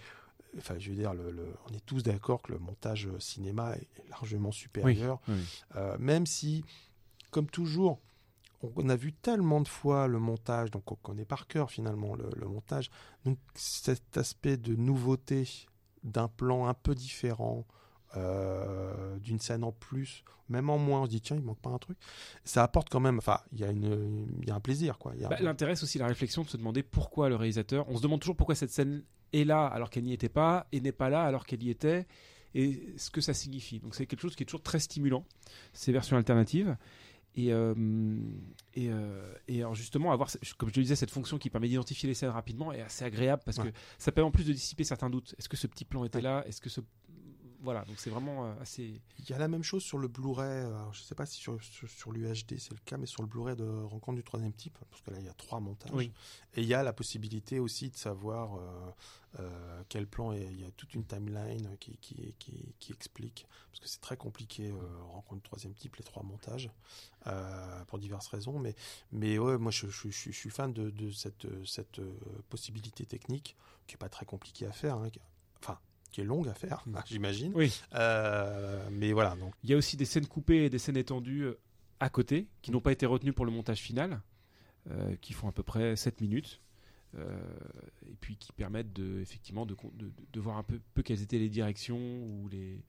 enfin, 0.57 0.75
je 0.79 0.89
veux 0.91 0.95
dire, 0.95 1.13
le, 1.13 1.31
le- 1.31 1.53
on 1.69 1.73
est 1.75 1.85
tous 1.85 2.03
d'accord 2.03 2.41
que 2.41 2.53
le 2.53 2.59
montage 2.59 3.07
euh, 3.07 3.19
cinéma 3.19 3.73
est 3.75 3.87
largement 4.09 4.51
supérieur, 4.53 5.19
Oui, 5.27 5.33
oui. 5.35 5.43
Euh, 5.75 5.97
même 5.99 6.25
si, 6.25 6.63
comme 7.31 7.47
toujours, 7.49 7.99
on, 8.61 8.89
a 8.89 8.95
vu 8.95 9.13
tellement 9.13 9.61
de 9.61 9.67
fois 9.67 10.07
le 10.07 10.19
montage, 10.19 10.71
donc 10.71 10.91
on 10.91 10.95
connaît 10.95 11.25
par 11.25 11.47
cœur 11.47 11.71
finalement 11.71 12.15
le, 12.15 12.29
le 12.35 12.47
montage. 12.47 12.89
Donc 13.25 13.37
cet 13.55 14.17
aspect 14.17 14.57
de 14.57 14.75
nouveauté 14.75 15.47
d'un 16.03 16.27
plan 16.27 16.67
un 16.67 16.73
peu 16.73 16.95
différent, 16.95 17.65
euh, 18.17 19.17
d'une 19.19 19.39
scène 19.39 19.63
en 19.63 19.71
plus, 19.71 20.23
même 20.49 20.69
en 20.69 20.77
moins, 20.77 21.01
on 21.01 21.05
se 21.05 21.09
dit 21.11 21.21
tiens, 21.21 21.37
il 21.37 21.43
manque 21.43 21.59
pas 21.59 21.69
un 21.69 21.77
truc. 21.77 21.97
Ça 22.43 22.63
apporte 22.63 22.89
quand 22.89 22.99
même, 22.99 23.19
enfin, 23.19 23.39
il 23.51 23.59
y, 23.59 23.63
a 23.63 23.69
une- 23.69 24.27
y 24.45 24.49
a 24.51 24.55
un 24.55 24.59
plaisir 24.59 24.97
quoi. 24.97 25.13
Bah, 25.29 25.37
aussi 25.83 25.99
la 25.99 26.07
réflexion 26.07 26.43
de 26.43 26.49
se 26.49 26.57
demander 26.57 26.83
pourquoi 26.83 27.29
le 27.29 27.35
réalisateur. 27.35 27.87
On 27.89 27.97
se 27.97 28.01
demande 28.01 28.19
toujours 28.19 28.35
pourquoi 28.35 28.55
cette 28.55 28.71
scène 28.71 29.03
est 29.31 29.43
là 29.43 29.67
alors 29.67 29.89
qu'elle 29.89 30.05
n'y 30.05 30.13
était 30.13 30.29
pas 30.29 30.65
et 30.71 30.81
n'est 30.81 30.91
pas 30.91 31.09
là 31.09 31.23
alors 31.23 31.45
qu'elle 31.45 31.61
y 31.63 31.69
était 31.69 32.07
et 32.55 32.93
ce 32.97 33.11
que 33.11 33.21
ça 33.21 33.33
signifie. 33.35 33.79
Donc 33.79 33.93
c'est 33.93 34.07
quelque 34.07 34.21
chose 34.21 34.35
qui 34.35 34.41
est 34.43 34.45
toujours 34.45 34.63
très 34.63 34.79
stimulant, 34.79 35.23
ces 35.73 35.91
versions 35.91 36.17
alternatives. 36.17 36.75
Et, 37.35 37.53
euh, 37.53 37.73
et, 38.73 38.89
euh, 38.89 39.33
et 39.47 39.59
alors 39.61 39.75
justement, 39.75 40.11
avoir, 40.11 40.29
comme 40.57 40.69
je 40.69 40.75
le 40.75 40.83
disais, 40.83 40.95
cette 40.95 41.11
fonction 41.11 41.37
qui 41.37 41.49
permet 41.49 41.67
d'identifier 41.69 42.07
les 42.07 42.13
scènes 42.15 42.29
rapidement 42.31 42.73
est 42.73 42.81
assez 42.81 43.05
agréable 43.05 43.43
parce 43.45 43.57
Ouais. 43.59 43.71
que 43.71 43.77
ça 43.97 44.11
permet 44.11 44.27
en 44.27 44.31
plus 44.31 44.45
de 44.47 44.53
dissiper 44.53 44.83
certains 44.83 45.09
doutes. 45.09 45.35
Est-ce 45.37 45.47
que 45.47 45.55
ce 45.57 45.67
petit 45.67 45.85
plan 45.85 46.03
était 46.03 46.17
Ouais. 46.17 46.21
là? 46.23 46.43
Est-ce 46.47 46.59
que 46.59 46.69
ce. 46.69 46.81
Voilà, 47.61 47.83
donc 47.85 47.99
c'est 47.99 48.09
vraiment 48.09 48.45
euh, 48.45 48.53
assez. 48.61 49.01
Il 49.19 49.29
y 49.29 49.33
a 49.33 49.37
la 49.37 49.49
même 49.49 49.63
chose 49.63 49.83
sur 49.83 49.97
le 49.97 50.07
Blu-ray. 50.07 50.65
alors, 50.65 50.93
Je 50.93 51.01
ne 51.01 51.05
sais 51.05 51.15
pas 51.15 51.25
si 51.25 51.37
sur, 51.39 51.61
sur, 51.61 51.89
sur 51.89 52.11
l'UHD 52.13 52.57
c'est 52.57 52.71
le 52.71 52.79
cas, 52.85 52.95
mais 52.97 53.05
sur 53.05 53.21
le 53.21 53.27
Blu-ray 53.27 53.55
de 53.57 53.65
Rencontre 53.83 54.15
du 54.15 54.23
troisième 54.23 54.53
type, 54.53 54.77
parce 54.89 55.01
que 55.01 55.11
là 55.11 55.17
il 55.19 55.25
y 55.25 55.29
a 55.29 55.33
trois 55.33 55.59
montages. 55.59 55.91
Oui. 55.93 56.11
Et 56.55 56.61
il 56.61 56.67
y 56.67 56.73
a 56.73 56.83
la 56.83 56.93
possibilité 56.93 57.59
aussi 57.59 57.89
de 57.89 57.97
savoir 57.97 58.55
euh, 58.55 58.91
euh, 59.41 59.83
quel 59.89 60.07
plan. 60.07 60.31
est- 60.31 60.47
Il 60.51 60.61
y 60.61 60.63
a 60.63 60.71
toute 60.71 60.93
une 60.93 61.03
timeline 61.03 61.75
qui, 61.81 61.97
qui, 61.97 62.33
qui, 62.39 62.73
qui 62.79 62.93
explique, 62.93 63.45
parce 63.71 63.81
que 63.81 63.87
c'est 63.89 63.99
très 64.01 64.15
compliqué 64.15 64.69
euh, 64.69 65.03
Rencontre 65.11 65.35
du 65.35 65.41
troisième 65.41 65.73
type, 65.73 65.97
les 65.97 66.03
trois 66.05 66.23
montages, 66.23 66.69
euh, 67.27 67.83
pour 67.85 67.99
diverses 67.99 68.27
raisons. 68.27 68.57
Mais, 68.57 68.73
mais 69.11 69.37
ouais, 69.37 69.57
moi 69.57 69.71
je, 69.71 69.87
je, 69.87 70.09
je, 70.09 70.31
je 70.31 70.37
suis 70.37 70.49
fan 70.49 70.71
de, 70.71 70.89
de 70.91 71.11
cette, 71.11 71.45
cette 71.65 71.99
euh, 71.99 72.17
possibilité 72.47 73.05
technique, 73.05 73.57
qui 73.85 73.95
est 73.95 73.97
pas 73.97 74.07
très 74.09 74.25
compliquée 74.25 74.65
à 74.65 74.71
faire. 74.71 74.95
hein, 74.95 75.09
enfin, 75.61 75.77
qui 76.11 76.21
est 76.21 76.25
longue 76.25 76.47
à 76.47 76.53
faire, 76.53 76.83
j'imagine. 77.05 77.51
Oui. 77.55 77.79
Euh, 77.95 78.87
mais 78.91 79.11
voilà, 79.13 79.35
donc 79.35 79.53
Il 79.63 79.69
y 79.69 79.73
a 79.73 79.77
aussi 79.77 79.97
des 79.97 80.05
scènes 80.05 80.27
coupées 80.27 80.65
et 80.65 80.69
des 80.69 80.79
scènes 80.79 80.97
étendues 80.97 81.43
euh, 81.43 81.59
à 81.99 82.09
côté, 82.09 82.47
qui 82.61 82.71
n'ont 82.71 82.81
pas 82.81 82.91
été 82.91 83.05
retenues 83.05 83.33
pour 83.33 83.45
le 83.45 83.51
montage 83.51 83.79
final, 83.79 84.21
euh, 84.89 85.15
qui 85.21 85.33
font 85.33 85.47
à 85.47 85.51
peu 85.51 85.63
près 85.63 85.95
7 85.95 86.21
minutes, 86.21 86.61
euh, 87.17 87.37
et 88.09 88.15
puis 88.21 88.37
qui 88.37 88.51
permettent 88.53 88.93
de, 88.93 89.19
effectivement 89.19 89.65
de, 89.65 89.73
con- 89.73 89.91
de, 89.95 90.11
de 90.31 90.39
voir 90.39 90.57
un 90.57 90.63
peu, 90.63 90.79
peu 90.93 91.01
quelles 91.03 91.21
étaient 91.21 91.39
les 91.39 91.49
directions 91.49 91.97
ou 91.99 92.47
les- 92.49 92.81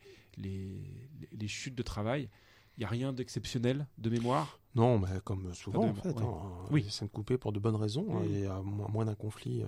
les 1.33 1.49
chutes 1.49 1.75
de 1.75 1.83
travail. 1.83 2.29
Il 2.77 2.81
n'y 2.81 2.85
a 2.87 2.89
rien 2.89 3.13
d'exceptionnel 3.13 3.87
de 3.99 4.11
mémoire? 4.11 4.59
non, 4.77 5.01
mais 5.01 5.09
comme 5.25 5.53
souvent 5.53 5.85
en 5.89 5.95
fait, 5.95 6.09
ouais. 6.11 6.23
hein, 6.23 6.67
Oui. 6.71 6.83
des 6.85 6.91
scènes 6.91 7.09
coupées 7.09 7.37
pour 7.37 7.53
de 7.53 7.59
bonnes 7.59 7.75
raisons, 7.77 8.07
hein, 8.17 8.23
Mm. 8.25 8.35
et 8.35 8.47
à 8.47 8.61
moins, 8.63 8.89
moins 8.89 9.05
d'un 9.05 9.17
conflit. 9.17 9.63
euh. 9.63 9.67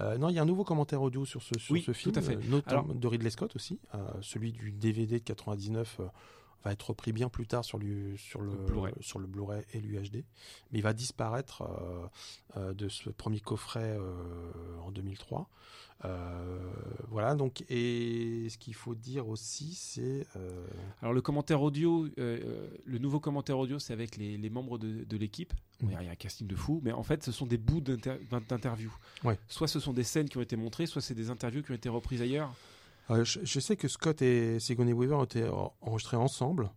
Euh, 0.00 0.18
non, 0.18 0.28
il 0.28 0.36
y 0.36 0.38
a 0.38 0.42
un 0.42 0.46
nouveau 0.46 0.62
commentaire 0.64 1.02
audio 1.02 1.24
sur 1.24 1.42
ce, 1.42 1.58
sur 1.58 1.72
Oui, 1.72 1.82
ce 1.84 1.92
film, 1.92 2.12
tout 2.12 2.18
à 2.18 2.22
fait. 2.22 2.36
euh, 2.36 2.40
notamment 2.48 2.82
Alors- 2.84 2.94
de 2.94 3.06
Ridley 3.08 3.30
Scott 3.30 3.56
aussi, 3.56 3.80
euh, 3.94 3.98
celui 4.22 4.52
du 4.52 4.70
DVD 4.70 5.18
de 5.18 5.24
99. 5.24 5.96
euh, 6.00 6.06
va 6.66 6.72
être 6.72 6.88
repris 6.90 7.12
bien 7.12 7.28
plus 7.28 7.46
tard 7.46 7.64
sur, 7.64 7.78
le 7.78 8.16
sur 8.16 8.40
le, 8.40 8.50
Blu-ray. 8.52 8.92
sur 9.00 9.18
le 9.18 9.26
Blu-ray 9.26 9.62
et 9.72 9.80
l'UHD, 9.80 10.24
mais 10.70 10.78
il 10.78 10.82
va 10.82 10.92
disparaître 10.92 11.62
euh, 11.62 12.06
euh, 12.58 12.74
de 12.74 12.88
ce 12.88 13.08
premier 13.10 13.40
coffret 13.40 13.96
euh, 13.98 14.80
en 14.84 14.90
2003. 14.90 15.48
Euh, 16.04 16.58
voilà, 17.08 17.34
donc, 17.34 17.64
et 17.70 18.48
ce 18.50 18.58
qu'il 18.58 18.74
faut 18.74 18.94
dire 18.94 19.28
aussi, 19.28 19.74
c'est. 19.74 20.26
Alors 21.00 21.14
le 21.14 21.22
commentaire 21.22 21.62
audio, 21.62 22.06
le 22.16 22.98
nouveau 22.98 23.18
commentaire 23.20 23.58
audio, 23.58 23.78
c'est 23.78 23.92
avec 23.94 24.16
les, 24.16 24.36
les 24.36 24.50
membres 24.50 24.78
de, 24.78 25.04
de 25.04 25.16
l'équipe. 25.16 25.52
Bon, 25.80 25.88
Mm. 25.88 25.90
Il 26.00 26.04
y 26.04 26.08
a- 26.08 26.12
un 26.12 26.14
casting 26.14 26.46
de 26.46 26.56
fou, 26.56 26.80
mais 26.84 26.92
en 26.92 27.02
fait, 27.02 27.22
ce 27.22 27.32
sont 27.32 27.44
des 27.46 27.58
bouts 27.58 27.80
d'inter- 27.82 28.18
d'interviews. 28.48 28.94
Ouais. 29.24 29.38
Soit 29.48 29.68
ce 29.68 29.78
sont 29.80 29.92
des 29.92 30.04
scènes 30.04 30.28
qui 30.28 30.38
ont 30.38 30.42
été 30.42 30.56
montrées, 30.56 30.86
soit 30.86 31.02
c'est 31.02 31.14
des 31.14 31.28
interviews 31.30 31.62
qui 31.62 31.70
ont 31.72 31.74
été 31.74 31.88
reprises 31.90 32.22
ailleurs. 32.22 32.50
Euh, 33.10 33.24
je, 33.24 33.40
je 33.44 33.60
sais 33.60 33.76
que 33.76 33.88
Scott 33.88 34.20
et 34.22 34.58
Sigourney 34.60 34.92
Weaver 34.92 35.14
ont 35.16 35.24
été 35.24 35.48
en- 35.48 35.72
enregistrés 35.80 36.16
ensemble 36.16 36.70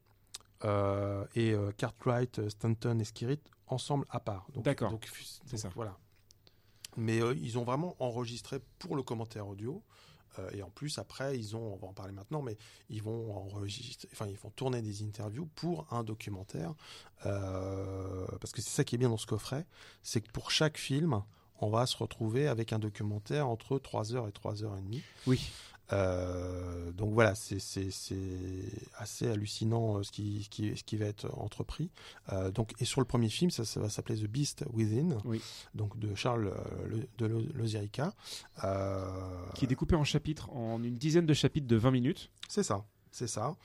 euh, 0.64 1.26
et 1.36 1.52
euh, 1.54 1.72
Cartwright, 1.78 2.50
Stanton 2.50 3.00
et 3.00 3.04
Skirit 3.06 3.40
ensemble 3.68 4.06
à 4.10 4.20
part. 4.20 4.46
D'accord. 4.56 4.92
donc, 4.92 5.10
C'est 5.46 5.58
ça. 5.58 5.70
Voilà. 5.76 5.98
Mais 6.98 7.22
euh, 7.22 7.34
ils 7.42 7.58
ont 7.58 7.64
vraiment 7.64 7.96
enregistré 8.00 8.60
pour 8.80 8.96
le 8.96 9.04
commentaire 9.04 9.48
audio 9.48 9.82
et 10.54 10.62
en 10.64 10.70
plus, 10.70 11.00
après, 11.00 11.38
ils 11.38 11.58
ont, 11.58 11.74
on 11.74 11.76
va 11.76 11.88
en 11.88 11.94
parler 11.94 12.14
maintenant, 12.14 12.42
mais 12.42 12.56
ils 12.88 13.04
vont 13.04 13.36
enregistrer, 13.36 14.08
enfin, 14.14 14.26
ils 14.28 14.38
vont 14.38 14.52
tourner 14.52 14.82
des 14.82 15.04
interviews 15.04 15.48
pour 15.56 15.86
un 15.92 16.02
documentaire, 16.06 16.74
parce 18.40 18.54
que 18.54 18.62
c'est 18.62 18.70
ça 18.70 18.84
qui 18.86 18.96
est 18.96 18.98
bien 18.98 19.10
dans 19.10 19.18
ce 19.18 19.26
coffret, 19.26 19.66
c'est 20.02 20.22
que 20.22 20.32
pour 20.32 20.52
chaque 20.52 20.78
film, 20.78 21.22
on 21.62 21.70
va 21.70 21.86
se 21.86 21.98
retrouver 21.98 22.48
avec 22.48 22.72
un 22.72 22.80
documentaire 22.80 23.50
entre 23.50 23.80
3 23.80 24.16
heures 24.16 24.28
et 24.28 24.32
3 24.32 24.64
heures 24.64 24.78
et 24.78 24.82
demie. 24.82 25.04
Oui. 25.28 25.50
Euh, 25.92 26.92
donc 26.92 27.14
voilà, 27.14 27.36
c'est 27.36 27.58
assez 28.98 29.28
hallucinant 29.28 29.98
euh, 29.98 30.04
ce 30.04 30.12
qui, 30.12 30.44
ce, 30.44 30.50
qui, 30.50 30.76
ce 30.76 30.84
qui 30.84 30.98
va 30.98 31.06
être 31.06 31.28
entrepris. 31.38 31.90
Euh, 32.32 32.52
donc, 32.52 32.74
et 32.80 32.86
sur 32.86 33.02
le 33.02 33.06
premier 33.06 33.30
film, 33.30 33.52
ça, 33.52 33.66
ça 33.66 33.80
va 33.80 33.90
s'appeler 33.90 34.20
The 34.20 34.28
Beast 34.28 34.66
Within, 34.74 35.18
oui. 35.26 35.42
donc 35.76 35.98
de 35.98 36.14
Charles 36.16 36.54
le, 36.86 37.08
de 37.18 37.48
Lozerica. 37.56 38.14
qui 39.56 39.66
est 39.66 39.68
découpé 39.68 39.96
en 39.96 40.04
chapitres, 40.04 40.50
en 40.52 40.84
une 40.84 40.98
dizaine 40.98 41.26
de 41.26 41.34
chapitres 41.34 41.68
de 41.68 41.76
20 41.76 41.92
minutes. 41.92 42.32
C'est 42.48 42.64
ça, 42.64 42.86
c'est 43.12 43.28
ça. 43.28 43.56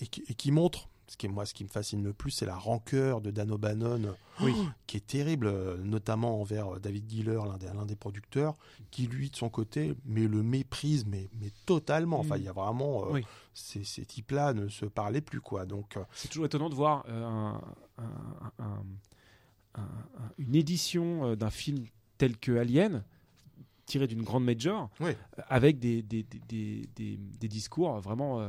et, 0.00 0.06
qui, 0.06 0.24
et 0.28 0.34
qui 0.34 0.52
montre 0.52 0.88
ce 1.08 1.16
qui 1.16 1.26
est 1.26 1.28
moi 1.28 1.46
ce 1.46 1.54
qui 1.54 1.64
me 1.64 1.68
fascine 1.68 2.04
le 2.04 2.12
plus 2.12 2.30
c'est 2.30 2.46
la 2.46 2.56
rancœur 2.56 3.20
de 3.20 3.30
Dan 3.30 3.50
O'Bannon 3.50 4.14
oui. 4.40 4.54
qui 4.86 4.98
est 4.98 5.06
terrible 5.06 5.50
notamment 5.82 6.40
envers 6.40 6.78
David 6.80 7.08
Giller 7.08 7.40
l'un 7.46 7.56
des, 7.56 7.86
des 7.86 7.96
producteurs 7.96 8.54
qui 8.90 9.06
lui 9.06 9.30
de 9.30 9.36
son 9.36 9.48
côté 9.48 9.94
mais 10.04 10.26
le 10.28 10.42
méprise 10.42 11.06
mais, 11.06 11.28
mais 11.40 11.50
totalement 11.66 12.20
enfin 12.20 12.36
mm. 12.36 12.40
il 12.40 12.44
y 12.44 12.48
a 12.48 12.52
vraiment 12.52 13.14
euh, 13.14 13.20
ces, 13.54 13.84
ces 13.84 14.04
types 14.04 14.30
là 14.30 14.52
ne 14.52 14.68
se 14.68 14.84
parlaient 14.84 15.22
plus 15.22 15.40
quoi 15.40 15.64
donc 15.64 15.96
euh, 15.96 16.04
c'est 16.12 16.28
toujours 16.28 16.46
étonnant 16.46 16.68
de 16.68 16.74
voir 16.74 17.04
euh, 17.08 17.24
un, 17.24 17.60
un, 18.58 18.82
un, 19.74 19.88
une 20.36 20.54
édition 20.54 21.34
d'un 21.36 21.50
film 21.50 21.84
tel 22.18 22.36
que 22.36 22.56
Alien 22.58 23.02
tiré 23.86 24.06
d'une 24.06 24.22
grande 24.22 24.44
major 24.44 24.90
oui. 25.00 25.12
avec 25.48 25.78
des, 25.78 26.02
des, 26.02 26.22
des, 26.22 26.86
des, 26.94 27.48
discours 27.48 27.98
vraiment 28.00 28.46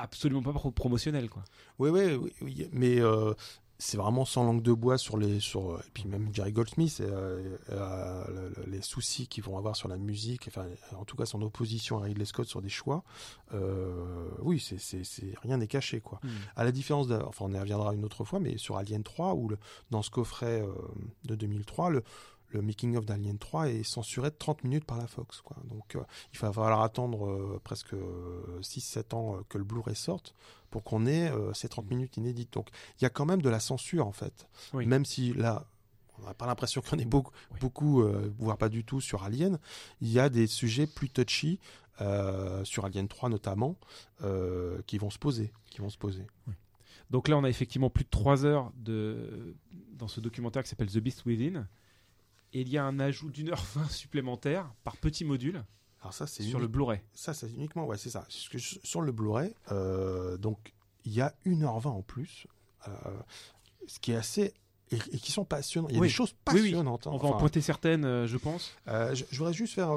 absolument 0.00 0.42
pas 0.42 0.52
promotionnel 0.70 1.28
quoi. 1.28 1.44
Oui 1.78 1.90
oui, 1.90 2.32
oui, 2.40 2.68
mais 2.72 3.00
euh, 3.00 3.34
c'est 3.78 3.96
vraiment 3.96 4.24
sans 4.24 4.44
langue 4.44 4.62
de 4.62 4.72
bois 4.72 4.98
sur 4.98 5.16
les 5.16 5.40
sur 5.40 5.78
et 5.80 5.90
puis 5.94 6.04
même 6.06 6.28
Jerry 6.32 6.52
Goldsmith 6.52 7.00
euh, 7.00 7.56
euh, 7.70 8.50
les 8.66 8.82
soucis 8.82 9.26
qu'ils 9.26 9.44
vont 9.44 9.56
avoir 9.56 9.76
sur 9.76 9.88
la 9.88 9.96
musique 9.96 10.48
enfin 10.48 10.66
en 10.96 11.04
tout 11.04 11.16
cas 11.16 11.24
son 11.26 11.40
opposition 11.42 11.98
à 11.98 12.02
Ridley 12.02 12.24
Scott 12.24 12.46
sur 12.46 12.60
des 12.60 12.68
choix 12.68 13.04
oui 14.40 14.60
c'est 14.60 14.78
c'est 14.78 15.34
rien 15.42 15.56
n'est 15.56 15.66
caché 15.66 16.00
quoi. 16.00 16.20
Hmm. 16.22 16.28
À 16.56 16.64
la 16.64 16.72
différence 16.72 17.08
de, 17.08 17.16
enfin 17.16 17.46
on 17.48 17.52
y 17.52 17.58
reviendra 17.58 17.94
une 17.94 18.04
autre 18.04 18.24
fois 18.24 18.40
mais 18.40 18.58
sur 18.58 18.76
Alien 18.76 19.02
3 19.02 19.34
ou 19.34 19.48
le, 19.48 19.58
dans 19.90 20.02
ce 20.02 20.10
coffret 20.10 20.64
de 21.24 21.34
2003 21.34 21.90
le 21.90 22.04
le 22.52 22.62
making 22.62 22.96
of 22.96 23.06
d'Alien 23.06 23.38
3 23.38 23.68
est 23.68 23.82
censuré 23.82 24.30
de 24.30 24.36
30 24.36 24.64
minutes 24.64 24.84
par 24.84 24.98
la 24.98 25.06
Fox. 25.06 25.40
Quoi. 25.40 25.56
Donc 25.64 25.96
euh, 25.96 26.02
il 26.32 26.38
va 26.38 26.52
falloir 26.52 26.82
attendre 26.82 27.26
euh, 27.26 27.60
presque 27.62 27.94
6-7 28.60 29.14
ans 29.14 29.36
euh, 29.36 29.40
que 29.48 29.58
le 29.58 29.64
Blu-ray 29.64 29.96
sorte 29.96 30.34
pour 30.70 30.84
qu'on 30.84 31.06
ait 31.06 31.32
ces 31.52 31.68
30 31.68 31.90
minutes 31.90 32.16
inédites. 32.16 32.52
Donc 32.52 32.68
il 32.98 33.02
y 33.02 33.04
a 33.04 33.10
quand 33.10 33.26
même 33.26 33.42
de 33.42 33.48
la 33.48 33.58
censure 33.58 34.06
en 34.06 34.12
fait. 34.12 34.46
Même 34.72 35.04
si 35.04 35.32
là, 35.32 35.66
on 36.18 36.26
n'a 36.26 36.34
pas 36.34 36.46
l'impression 36.46 36.80
qu'il 36.80 36.92
y 36.92 36.96
en 36.96 36.98
ait 37.00 37.06
beaucoup, 37.06 37.32
beaucoup 37.60 38.04
voire 38.38 38.56
pas 38.56 38.68
du 38.68 38.84
tout 38.84 39.00
sur 39.00 39.24
Alien, 39.24 39.58
il 40.00 40.12
y 40.12 40.20
a 40.20 40.28
des 40.28 40.46
sujets 40.46 40.86
plus 40.86 41.10
touchy. 41.10 41.58
sur 42.62 42.84
Alien 42.84 43.08
3 43.08 43.30
notamment, 43.30 43.74
qui 44.86 44.98
vont 44.98 45.10
se 45.10 45.18
poser, 45.18 45.52
qui 45.70 45.80
vont 45.80 45.90
se 45.90 45.98
poser. 45.98 46.24
Donc 47.10 47.26
là, 47.26 47.36
on 47.36 47.42
a 47.42 47.48
effectivement 47.48 47.90
plus 47.90 48.04
de 48.04 48.10
3 48.10 48.46
heures 48.46 48.72
de, 48.76 49.56
dans 49.98 50.08
ce 50.08 50.20
documentaire 50.20 50.62
qui 50.62 50.68
s'appelle 50.68 50.90
The 50.90 50.98
Beast 50.98 51.24
Within, 51.26 51.66
et 52.52 52.62
il 52.62 52.68
y 52.68 52.78
a 52.78 52.84
un 52.84 52.98
ajout 52.98 53.30
d'une 53.30 53.50
heure 53.50 53.64
vingt 53.74 53.90
supplémentaire 53.90 54.72
par 54.84 54.96
petit 54.96 55.24
module. 55.24 55.64
Alors 56.02 56.14
ça, 56.14 56.26
c'est 56.26 56.42
sur 56.42 56.58
le 56.58 56.66
Blu-ray. 56.66 57.00
Ça, 57.12 57.34
c'est 57.34 57.48
uniquement, 57.50 57.86
ouais, 57.86 57.98
c'est 57.98 58.10
ça. 58.10 58.24
Sur 58.28 59.02
le 59.02 59.12
Blu-ray, 59.12 59.54
euh, 59.70 60.36
donc 60.38 60.72
il 61.04 61.12
y 61.12 61.20
a 61.20 61.34
1h20 61.44 61.88
en 61.88 62.02
plus, 62.02 62.46
euh, 62.88 62.92
ce 63.86 64.00
qui 64.00 64.12
est 64.12 64.16
assez 64.16 64.54
et, 64.90 64.98
qui 64.98 65.30
sont 65.30 65.44
passionnants. 65.44 65.88
Il 65.88 65.96
y 65.96 65.98
a 65.98 66.02
des 66.02 66.08
choses 66.08 66.34
passionnantes. 66.44 67.06
Hein. 67.06 67.10
On 67.12 67.18
va 67.18 67.28
en 67.28 67.36
pointer 67.36 67.60
certaines, 67.60 68.04
euh, 68.04 68.26
je 68.26 68.38
pense. 68.38 68.74
je, 68.86 69.36
voudrais 69.36 69.52
juste 69.52 69.74
faire 69.74 69.92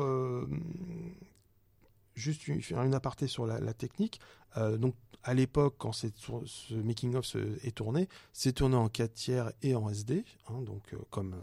juste 2.16 2.48
une, 2.48 2.62
faire 2.62 2.84
une 2.84 2.94
aparté 2.94 3.28
sur 3.28 3.46
la, 3.46 3.74
technique. 3.74 4.20
donc 4.58 4.96
à 5.24 5.34
l'époque, 5.34 5.76
quand 5.78 5.94
ce 5.94 6.74
making-of 6.74 7.38
est 7.64 7.76
tourné, 7.76 8.10
c'est 8.34 8.52
tourné 8.52 8.76
en 8.76 8.90
4 8.90 9.14
tiers 9.14 9.52
et 9.62 9.74
en 9.74 9.90
SD. 9.90 10.26
Hein, 10.50 10.62
donc, 10.64 10.94
comme 11.10 11.34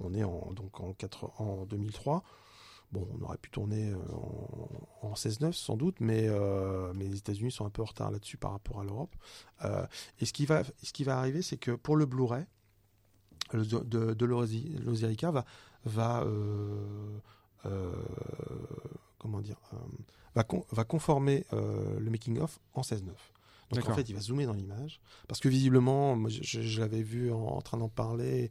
on 0.00 0.14
est 0.14 0.24
en, 0.24 0.52
donc 0.52 0.80
en, 0.80 0.92
4, 0.92 1.40
en 1.40 1.64
2003. 1.66 2.22
Bon, 2.92 3.08
on 3.18 3.24
aurait 3.24 3.38
pu 3.38 3.50
tourner 3.50 3.90
euh, 3.90 3.96
en, 5.02 5.08
en 5.08 5.14
16-9 5.14 5.52
sans 5.52 5.76
doute, 5.76 5.96
mais, 5.98 6.28
euh, 6.28 6.92
mais 6.94 7.06
les 7.06 7.18
États-Unis 7.18 7.50
sont 7.50 7.66
un 7.66 7.70
peu 7.70 7.82
en 7.82 7.86
retard 7.86 8.10
là-dessus 8.10 8.36
par 8.36 8.52
rapport 8.52 8.80
à 8.80 8.84
l'Europe. 8.84 9.14
Euh, 9.64 9.84
et 10.20 10.26
ce 10.26 10.32
qui 10.32 10.46
va, 10.46 10.62
ce 10.82 10.92
qui 10.92 11.02
va 11.02 11.18
arriver, 11.18 11.42
c'est 11.42 11.56
que 11.56 11.72
pour 11.72 11.96
le 11.96 12.06
Blu-ray, 12.06 12.44
de, 13.52 13.62
de, 13.62 14.14
de 14.14 14.24
l'Ozerica 14.24 15.30
va, 15.30 15.44
va 15.84 16.24
comment 19.18 19.40
dire, 19.40 19.58
va, 20.34 20.44
va 20.70 20.84
conformer 20.84 21.44
le 21.52 22.10
making 22.10 22.38
of 22.38 22.58
en 22.74 22.82
16-9. 22.82 23.10
Donc 23.70 23.88
en 23.88 23.94
fait, 23.94 24.08
il 24.08 24.14
va 24.14 24.20
zoomer 24.20 24.46
dans 24.46 24.52
l'image 24.52 25.00
parce 25.28 25.40
que 25.40 25.48
visiblement, 25.48 26.16
moi, 26.16 26.30
je, 26.30 26.60
je, 26.60 26.80
l'avais 26.80 27.02
vu 27.02 27.32
en, 27.32 27.60
train 27.60 27.78
d'en 27.78 27.88
parler 27.88 28.50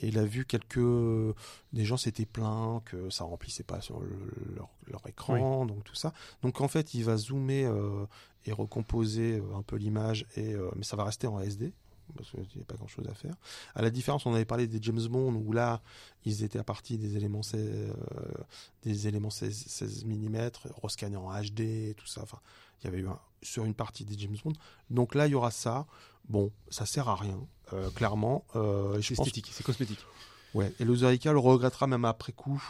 et 0.00 0.08
il 0.08 0.18
a 0.18 0.24
vu 0.24 0.44
quelques 0.44 1.34
des 1.72 1.84
gens 1.84 1.96
s'étaient 1.96 2.26
plaints 2.26 2.82
que 2.84 3.10
ça 3.10 3.24
remplissait 3.24 3.62
pas 3.62 3.80
sur 3.80 4.00
leur, 4.56 4.70
leur, 4.86 5.06
écran, 5.06 5.66
donc 5.66 5.84
tout 5.84 5.94
ça. 5.94 6.12
Donc 6.42 6.60
en 6.60 6.68
fait, 6.68 6.94
il 6.94 7.04
va 7.04 7.16
zoomer 7.16 7.64
euh, 7.64 8.06
et 8.44 8.52
recomposer 8.52 9.38
euh, 9.38 9.56
un 9.56 9.62
peu 9.62 9.76
l'image 9.76 10.26
et 10.36 10.54
euh, 10.54 10.70
mais 10.76 10.84
ça 10.84 10.96
va 10.96 11.04
rester 11.04 11.26
en 11.26 11.40
SD 11.40 11.72
parce 12.16 12.30
qu'il 12.30 12.40
n'y 12.56 12.62
a 12.62 12.64
pas 12.64 12.76
grand 12.76 12.86
chose 12.86 13.06
à 13.08 13.14
faire. 13.14 13.34
À 13.74 13.82
la 13.82 13.90
différence, 13.90 14.26
on 14.26 14.34
avait 14.34 14.44
parlé 14.44 14.66
des 14.66 14.78
James 14.82 15.06
Bond 15.08 15.34
où 15.34 15.52
là, 15.52 15.80
ils 16.24 16.44
étaient 16.44 16.58
à 16.58 16.64
partir 16.64 16.98
des 16.98 17.16
éléments 17.16 17.42
16, 17.42 17.60
euh, 17.60 17.94
des 18.82 19.08
éléments 19.08 19.30
16, 19.30 19.66
16 19.66 20.04
mm, 20.04 20.50
rescannés 20.82 21.16
en 21.16 21.30
HD 21.32 21.60
et 21.60 21.94
tout 21.96 22.06
ça. 22.06 22.22
Enfin, 22.22 22.38
il 22.80 22.86
y 22.86 22.88
avait 22.88 22.98
eu 22.98 23.08
un, 23.08 23.18
sur 23.42 23.64
une 23.64 23.74
partie 23.74 24.04
des 24.04 24.18
James 24.18 24.36
Bond. 24.44 24.52
Donc 24.90 25.14
là, 25.14 25.26
il 25.26 25.30
y 25.30 25.34
aura 25.34 25.50
ça. 25.50 25.86
Bon, 26.28 26.52
ça 26.68 26.86
sert 26.86 27.08
à 27.08 27.16
rien, 27.16 27.34
euh, 27.34 27.61
clairement. 27.94 28.44
Euh, 28.56 29.00
c'est 29.00 29.14
esthétique, 29.14 29.50
c'est 29.52 29.64
cosmétique. 29.64 30.04
Ouais, 30.54 30.70
et 30.78 30.84
le 30.84 31.38
regrettera 31.38 31.86
même 31.86 32.04
après 32.04 32.32
coup. 32.32 32.62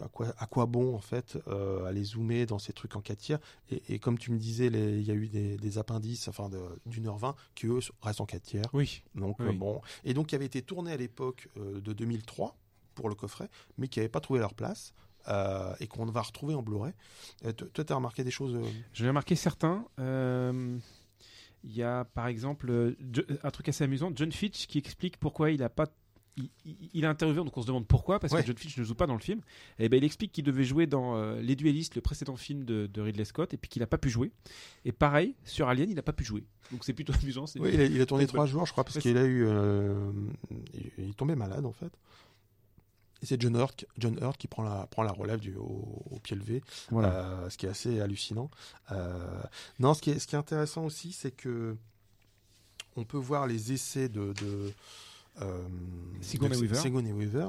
À 0.00 0.06
quoi, 0.06 0.32
à 0.38 0.46
quoi 0.46 0.66
bon, 0.66 0.94
en 0.94 1.00
fait, 1.00 1.36
euh, 1.48 1.84
aller 1.84 2.04
zoomer 2.04 2.46
dans 2.46 2.60
ces 2.60 2.72
trucs 2.72 2.94
en 2.94 3.00
4 3.00 3.18
tiers? 3.18 3.38
Et, 3.70 3.82
et, 3.88 3.98
comme 3.98 4.18
tu 4.18 4.30
me 4.30 4.38
disais, 4.38 4.66
il 4.66 5.02
y 5.02 5.10
a 5.10 5.14
eu 5.14 5.26
des, 5.26 5.56
des 5.56 5.78
appendices 5.78 6.28
enfin 6.28 6.48
d'une 6.86 7.08
heure 7.08 7.18
vingt 7.18 7.34
qui, 7.56 7.66
eux, 7.66 7.80
restent 8.02 8.20
en 8.20 8.26
4 8.26 8.42
tiers. 8.42 8.64
Oui. 8.72 9.02
Donc, 9.16 9.40
oui. 9.40 9.52
bon. 9.56 9.80
Et 10.04 10.14
donc, 10.14 10.28
qui 10.28 10.36
avait 10.36 10.46
été 10.46 10.62
tourné 10.62 10.92
à 10.92 10.96
l'époque 10.96 11.48
de 11.56 11.92
2003 11.92 12.56
pour 12.94 13.08
le 13.08 13.16
coffret, 13.16 13.48
mais 13.78 13.88
qui 13.88 13.98
n'avaient 13.98 14.08
pas 14.08 14.20
trouvé 14.20 14.38
leur 14.38 14.54
place. 14.54 14.94
Euh, 15.28 15.74
et 15.80 15.86
qu'on 15.86 16.04
va 16.04 16.20
retrouver 16.20 16.54
en 16.54 16.62
Blu-ray. 16.62 16.92
Euh, 17.46 17.52
toi, 17.52 17.84
tu 17.84 17.92
as 17.92 17.96
remarqué 17.96 18.24
des 18.24 18.30
choses 18.30 18.54
euh? 18.56 18.62
J'en 18.92 19.06
ai 19.06 19.08
remarqué 19.08 19.36
certains. 19.36 19.86
Il 21.64 21.74
y 21.74 21.82
a 21.82 22.04
par 22.04 22.26
exemple 22.26 22.94
un 23.42 23.50
truc 23.50 23.68
assez 23.68 23.84
amusant, 23.84 24.12
John 24.14 24.30
Fitch 24.30 24.66
qui 24.66 24.78
explique 24.78 25.16
pourquoi 25.18 25.50
il 25.50 25.62
a 25.62 25.68
pas 25.68 25.86
il, 26.36 26.50
il, 26.92 27.04
a 27.04 27.10
interviewé, 27.10 27.44
donc 27.44 27.56
on 27.56 27.62
se 27.62 27.66
demande 27.68 27.86
pourquoi, 27.86 28.18
parce 28.18 28.32
que 28.32 28.44
John 28.44 28.56
Fitch 28.56 28.76
ne 28.76 28.82
joue 28.82 28.96
pas 28.96 29.06
dans 29.06 29.14
le 29.14 29.20
film. 29.20 29.40
Et 29.78 29.88
ben 29.88 29.98
il 29.98 30.04
explique 30.04 30.32
qu'il 30.32 30.42
devait 30.42 30.64
jouer 30.64 30.86
dans 30.86 31.36
Les 31.36 31.54
Duellistes, 31.54 31.94
le 31.94 32.00
précédent 32.00 32.34
film 32.34 32.64
de, 32.64 33.00
Ridley 33.00 33.24
Scott, 33.24 33.54
et 33.54 33.56
puis 33.56 33.68
qu'il 33.68 33.80
n'a 33.80 33.86
pas 33.86 33.98
pu 33.98 34.10
jouer. 34.10 34.32
Et 34.84 34.90
pareil, 34.90 35.36
sur 35.44 35.68
Alien, 35.68 35.88
il 35.88 35.94
n'a 35.94 36.02
pas 36.02 36.12
pu 36.12 36.24
jouer. 36.24 36.44
Donc 36.72 36.84
c'est 36.84 36.92
plutôt 36.92 37.12
amusant. 37.22 37.44
Oui, 37.60 37.70
il 37.72 37.80
a, 37.80 37.84
il 37.84 38.00
a 38.00 38.06
tourné 38.06 38.26
trois 38.26 38.46
jours, 38.46 38.66
je 38.66 38.72
crois, 38.72 38.82
parce 38.82 38.98
qu'il 38.98 39.16
a 39.16 39.24
eu. 39.24 39.46
il 40.98 41.10
est 41.10 41.16
tombé 41.16 41.36
malade, 41.36 41.64
en 41.64 41.72
fait. 41.72 41.92
Et 43.24 43.26
c'est 43.26 43.40
John 43.40 43.56
Hurt, 43.56 43.86
John 43.96 44.18
Hurt 44.20 44.36
qui 44.36 44.48
prend 44.48 44.62
la, 44.62 44.86
prend 44.86 45.02
la 45.02 45.12
relève 45.12 45.40
du, 45.40 45.56
au, 45.56 46.20
pied 46.22 46.36
levé, 46.36 46.62
voilà. 46.90 47.08
euh, 47.08 47.48
ce 47.48 47.56
qui 47.56 47.64
est 47.64 47.70
assez 47.70 47.98
hallucinant. 47.98 48.50
Euh, 48.92 49.40
non, 49.78 49.94
ce 49.94 50.02
qui 50.02 50.10
est, 50.10 50.18
ce 50.18 50.26
qui 50.26 50.34
est 50.34 50.38
intéressant 50.38 50.84
aussi, 50.84 51.12
c'est 51.12 51.30
que 51.30 51.74
on 52.96 53.04
peut 53.04 53.16
voir 53.16 53.46
les 53.46 53.72
essais 53.72 54.10
de, 54.10 54.34
de 54.34 54.72
euh, 55.40 55.62
Sigourney 56.20 56.54
Weaver, 56.54 56.74
Sigourney 56.76 57.12
Weaver 57.12 57.48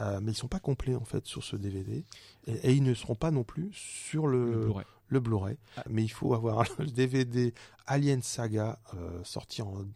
euh, 0.00 0.20
mais 0.22 0.32
ils 0.32 0.36
sont 0.36 0.46
pas 0.46 0.60
complets 0.60 0.94
en 0.94 1.06
fait 1.06 1.26
sur 1.26 1.42
ce 1.42 1.56
DVD 1.56 2.04
et, 2.46 2.52
et 2.52 2.72
ils 2.72 2.82
ne 2.82 2.92
seront 2.92 3.14
pas 3.14 3.30
non 3.30 3.44
plus 3.44 3.72
sur 3.72 4.26
le, 4.26 4.68
le 5.08 5.20
Blu-ray. 5.20 5.56
Ah. 5.78 5.84
Mais 5.88 6.04
il 6.04 6.10
faut 6.10 6.34
avoir 6.34 6.66
le 6.78 6.86
DVD 6.86 7.54
Alien 7.86 8.20
Saga 8.20 8.78
euh, 8.92 9.24
sorti 9.24 9.62
en, 9.62 9.86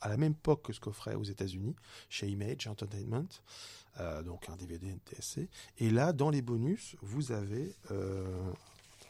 à 0.00 0.08
la 0.08 0.16
même 0.16 0.32
époque 0.32 0.62
que 0.66 0.72
ce 0.72 0.80
coffret 0.80 1.14
aux 1.14 1.24
États-Unis 1.24 1.74
chez 2.08 2.28
Image 2.28 2.66
Entertainment. 2.66 3.28
Euh, 4.00 4.22
donc 4.22 4.48
un 4.48 4.56
DVD 4.56 4.86
NTSC. 4.88 5.48
Et 5.78 5.90
là, 5.90 6.12
dans 6.12 6.30
les 6.30 6.42
bonus, 6.42 6.96
vous 7.02 7.32
avez 7.32 7.74
euh, 7.90 8.24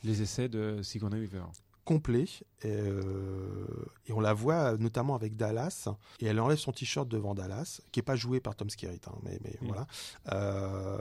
les 0.04 0.22
essais 0.22 0.48
de 0.48 0.82
Sigourney 0.82 1.18
Weaver 1.20 1.44
complet 1.84 2.26
et, 2.60 2.66
euh, 2.66 3.66
et 4.06 4.12
on 4.12 4.20
la 4.20 4.34
voit 4.34 4.76
notamment 4.76 5.14
avec 5.14 5.36
Dallas 5.36 5.88
et 6.20 6.26
elle 6.26 6.38
enlève 6.38 6.58
son 6.58 6.70
t-shirt 6.70 7.08
devant 7.08 7.34
Dallas 7.34 7.80
qui 7.92 8.00
est 8.00 8.02
pas 8.02 8.14
joué 8.14 8.40
par 8.40 8.54
Tom 8.56 8.68
Skerritt 8.68 9.08
hein, 9.08 9.14
mais, 9.22 9.38
mais 9.42 9.56
Mm. 9.62 9.66
voilà 9.68 9.86
Euh, 10.32 10.98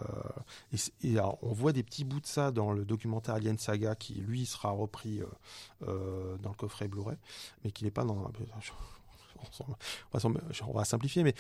et, 1.04 1.17
alors, 1.17 1.39
on 1.41 1.52
voit 1.52 1.73
des 1.73 1.84
petits 1.84 2.06
bouts 2.06 2.21
de 2.21 2.26
ça 2.26 2.52
dans 2.52 2.71
le 2.71 2.86
documentaire 2.86 3.36
Alien 3.36 3.58
Saga 3.58 3.95
qui 3.95 4.13
lui 4.13 4.45
sera 4.45 4.71
repris 4.71 5.19
euh, 5.86 6.38
dans 6.38 6.52
le 6.52 6.56
coffret 6.56 6.88
Blu-ray 6.88 7.17
mais 7.65 7.71
qui 7.71 7.84
n'est 7.84 7.91
pas 7.91 8.06
dans 8.06 8.32
on 9.67 9.71
va, 10.13 10.19
s'en- 10.19 10.34
on 10.67 10.71
va 10.73 10.86
simplifier, 10.86 11.23
mais 11.23 11.34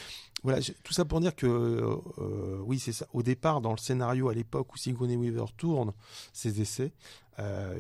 voilà, 0.43 0.59
tout 0.83 0.93
ça 0.93 1.05
pour 1.05 1.19
dire 1.19 1.35
que 1.35 1.47
euh, 1.47 2.59
oui, 2.63 2.79
c'est 2.79 2.93
ça. 2.93 3.07
Au 3.13 3.23
départ, 3.23 3.61
dans 3.61 3.71
le 3.71 3.77
scénario 3.77 4.29
à 4.29 4.33
l'époque 4.33 4.73
où 4.73 4.77
Sigourney 4.77 5.15
Weaver 5.17 5.45
tourne 5.57 5.93
ses 6.33 6.61
essais, 6.61 6.91
euh, 7.39 7.77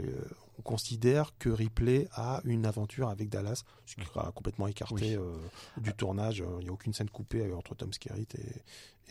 on 0.59 0.61
considère 0.63 1.33
que 1.37 1.49
Ripley 1.49 2.07
a 2.13 2.41
une 2.43 2.65
aventure 2.65 3.09
avec 3.09 3.29
Dallas, 3.29 3.63
ce 3.85 3.95
qui 3.95 4.05
sera 4.05 4.31
complètement 4.31 4.67
écarté 4.67 4.95
Oui. 4.95 5.15
euh, 5.15 5.35
du 5.79 5.93
tournage. 5.93 6.43
Il 6.59 6.63
n'y 6.63 6.69
a 6.69 6.73
aucune 6.73 6.93
scène 6.93 7.09
coupée 7.09 7.41
euh, 7.45 7.55
entre 7.55 7.75
Tom 7.75 7.93
Skerritt 7.93 8.33
et, 8.35 8.63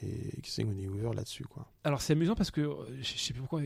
et 0.03 0.31
Sigourney 0.45 0.87
Weaver 0.89 1.15
là-dessus, 1.15 1.45
quoi. 1.45 1.67
Alors 1.85 2.01
c'est 2.03 2.13
amusant 2.13 2.35
parce 2.35 2.51
que 2.51 2.61
euh, 2.61 2.75
je 3.01 3.17
sais 3.19 3.33
plus 3.33 3.41
pourquoi 3.41 3.63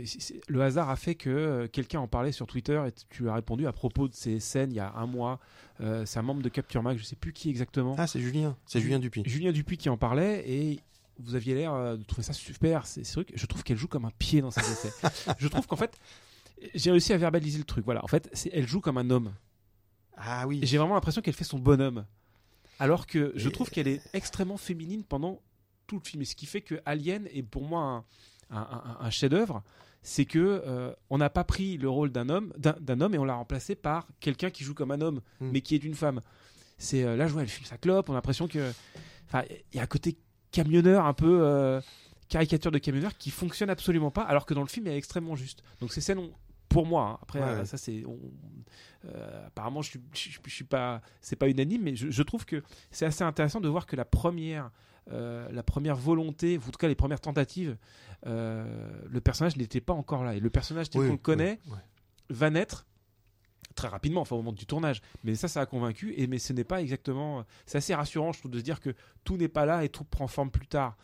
le 0.49 0.63
hasard 0.63 0.89
a 0.91 0.97
fait 0.97 1.15
que 1.15 1.31
euh, 1.31 1.69
quelqu'un 1.69 2.01
en 2.01 2.09
parlait 2.09 2.33
sur 2.33 2.47
Twitter 2.47 2.81
et 2.87 2.93
tu 3.09 3.23
lui 3.25 3.31
as 3.31 3.35
répondu 3.35 3.67
à 3.67 3.73
propos 3.73 4.07
de 4.09 4.15
ces 4.15 4.39
scènes 4.41 4.71
il 4.73 4.77
y 4.77 4.81
a 4.81 4.93
un 4.95 5.07
mois. 5.07 5.41
Euh, 5.81 6.05
c'est 6.07 6.19
un 6.19 6.23
membre 6.23 6.43
de 6.43 6.49
Capture 6.49 6.83
Mag, 6.83 6.99
je 6.99 7.05
sais 7.05 7.17
plus 7.17 7.33
qui 7.33 7.49
exactement. 7.51 7.97
Ah, 7.99 8.07
c'est 8.07 8.21
Julien, 8.21 8.57
c'est 8.67 8.79
Ju- 8.81 8.85
Julien 8.87 8.99
Dupuis. 8.99 9.23
Julien 9.27 9.53
Dupuis 9.53 9.77
qui 9.77 9.89
en 9.89 9.97
parlait 9.97 10.49
et 10.49 10.81
vous 11.19 11.35
aviez 11.35 11.55
l'air 11.55 11.97
de 11.99 12.03
trouver 12.05 12.23
ça 12.23 12.33
super. 12.33 12.87
C'est 12.87 13.03
que 13.03 13.33
je 13.37 13.47
trouve 13.47 13.63
qu'elle 13.63 13.77
joue 13.79 13.89
comme 13.89 14.05
un 14.05 14.13
pied 14.19 14.41
dans 14.41 14.51
ses 14.51 14.61
essais. 14.73 14.93
je 15.39 15.49
trouve 15.49 15.67
qu'en 15.67 15.77
fait 15.77 15.99
j'ai 16.75 16.91
réussi 16.91 17.13
à 17.13 17.17
verbaliser 17.17 17.59
le 17.59 17.65
truc. 17.65 17.85
Voilà, 17.85 18.05
en 18.05 18.09
fait 18.09 18.29
c'est- 18.33 18.51
elle 18.53 18.69
joue 18.69 18.81
comme 18.81 18.99
un 18.99 19.11
homme. 19.11 19.33
Ah 20.17 20.47
oui. 20.47 20.61
Et 20.63 20.67
j'ai 20.67 20.77
vraiment 20.79 20.95
l'impression 20.95 21.23
qu'elle 21.23 21.35
fait 21.35 21.45
son 21.45 21.59
bonhomme. 21.59 22.05
Alors 22.79 23.07
que 23.07 23.33
je 23.37 23.49
trouve 23.49 23.69
qu'elle 23.71 23.89
est 23.89 24.01
extrêmement 24.15 24.57
féminine 24.57 25.03
pendant 25.05 25.41
tout 25.91 25.99
le 26.03 26.09
film. 26.09 26.23
Et 26.23 26.25
ce 26.25 26.35
qui 26.37 26.47
fait 26.47 26.61
que 26.61 26.77
Alien 26.87 27.27
est 27.33 27.43
pour 27.43 27.65
moi 27.65 27.81
un, 27.83 28.05
un- 28.57 28.61
un- 28.61 28.97
un 29.07 29.11
chef-d'œuvre, 29.11 29.63
c'est 30.03 30.25
que 30.25 30.39
euh, 30.67 30.93
on 31.11 31.19
n'a 31.19 31.29
pas 31.31 31.45
pris 31.45 31.77
le 31.77 31.89
rôle 31.91 32.11
d'un 32.11 32.29
homme, 32.29 32.53
d'un 32.57 33.01
homme 33.01 33.15
et 33.15 33.19
on 33.19 33.25
l'a 33.25 33.35
remplacé 33.35 33.75
par 33.75 34.07
quelqu'un 34.21 34.51
qui 34.51 34.65
joue 34.65 34.75
comme 34.75 34.93
un 34.93 35.01
homme, 35.01 35.21
Mm. 35.41 35.51
mais 35.53 35.61
qui 35.61 35.75
est 35.75 35.79
d'une 35.79 35.95
femme. 35.95 36.21
C'est 36.79 37.03
euh, 37.05 37.17
là, 37.17 37.27
je 37.27 37.33
vois, 37.33 37.43
elle 37.43 37.49
file 37.49 37.67
sa 37.67 37.77
clope. 37.77 38.09
On 38.09 38.13
a 38.13 38.17
l'impression 38.17 38.49
que, 38.49 38.73
enfin, 39.27 39.43
il 39.73 39.77
y 39.77 39.81
a 39.81 39.83
un 39.83 39.87
côté 39.87 40.17
camionneur 40.53 41.05
un 41.07 41.13
peu. 41.15 41.41
euh, 41.43 41.81
caricature 42.29 42.71
de 42.71 42.79
camionneur 42.79 43.19
qui 43.19 43.31
fonctionne 43.33 43.71
absolument 43.71 44.13
pas 44.13 44.23
alors 44.23 44.47
que 44.47 44.55
dans 44.55 44.61
le 44.61 44.69
film 44.69 44.87
elle 44.87 44.93
est 44.93 44.99
extrêmement 44.99 45.35
juste 45.35 45.65
donc 45.81 45.93
ces 45.93 46.01
scènes 46.01 46.21
ont- 46.21 46.33
pour 46.69 46.87
moi 46.87 47.03
hein, 47.15 47.19
après 47.23 47.41
Ouais, 47.41 47.57
ouais. 47.59 47.65
ça 47.65 47.77
c'est 47.77 48.05
euh, 49.07 49.47
apparemment 49.49 49.83
je 49.83 49.91
suis, 49.91 50.01
je, 50.15 50.39
je 50.47 50.55
suis 50.55 50.65
pas 50.65 51.01
c'est 51.21 51.35
pas 51.35 51.49
unanime 51.49 51.83
mais 51.83 51.97
je 51.97 52.23
trouve 52.23 52.45
que 52.45 52.63
c'est 52.93 53.05
assez 53.05 53.25
intéressant 53.25 53.61
de 53.61 53.69
voir 53.69 53.85
que 53.85 53.97
la 53.97 54.05
première 54.05 54.71
euh, 55.13 55.49
la 55.51 55.63
première 55.63 55.97
volonté 55.97 56.57
ou 56.59 56.61
en 56.61 56.71
tout 56.71 56.79
cas 56.79 56.89
les 56.89 56.95
premières 56.95 57.21
tentatives 57.21 57.77
euh, 58.27 58.91
le 59.09 59.21
personnage 59.21 59.57
n'était 59.57 59.81
pas 59.81 59.93
encore 59.95 60.25
là 60.25 60.35
et 60.35 60.41
le 60.41 60.51
personnage 60.51 60.91
tel 60.91 61.01
Oui, 61.01 61.07
qu'on 61.09 61.13
le 61.15 61.19
connaît 61.19 61.59
oui, 61.69 61.77
va 62.29 62.51
naître 62.51 62.87
très 63.75 63.89
rapidement, 63.89 64.21
enfin 64.21 64.35
au 64.37 64.41
moment 64.41 64.53
du 64.53 64.67
tournage. 64.67 65.01
Mais 65.25 65.35
ça, 65.37 65.49
ça 65.49 65.61
a 65.63 65.67
convaincu. 65.67 66.13
Et 66.17 66.27
mais 66.27 66.39
ce 66.39 66.53
n'est 66.53 66.65
pas 66.65 66.83
exactement. 66.83 67.45
C'est 67.67 67.79
assez 67.79 67.95
rassurant, 67.95 68.33
je 68.33 68.41
trouve, 68.41 68.51
de 68.51 68.59
se 68.59 68.65
dire 68.65 68.81
que 68.81 68.95
tout 69.25 69.37
n'est 69.37 69.49
pas 69.49 69.65
là 69.65 69.85
et 69.85 69.89
tout 69.89 70.05
prend 70.05 70.27
forme 70.27 70.51
plus 70.51 70.67
tard. 70.67 70.97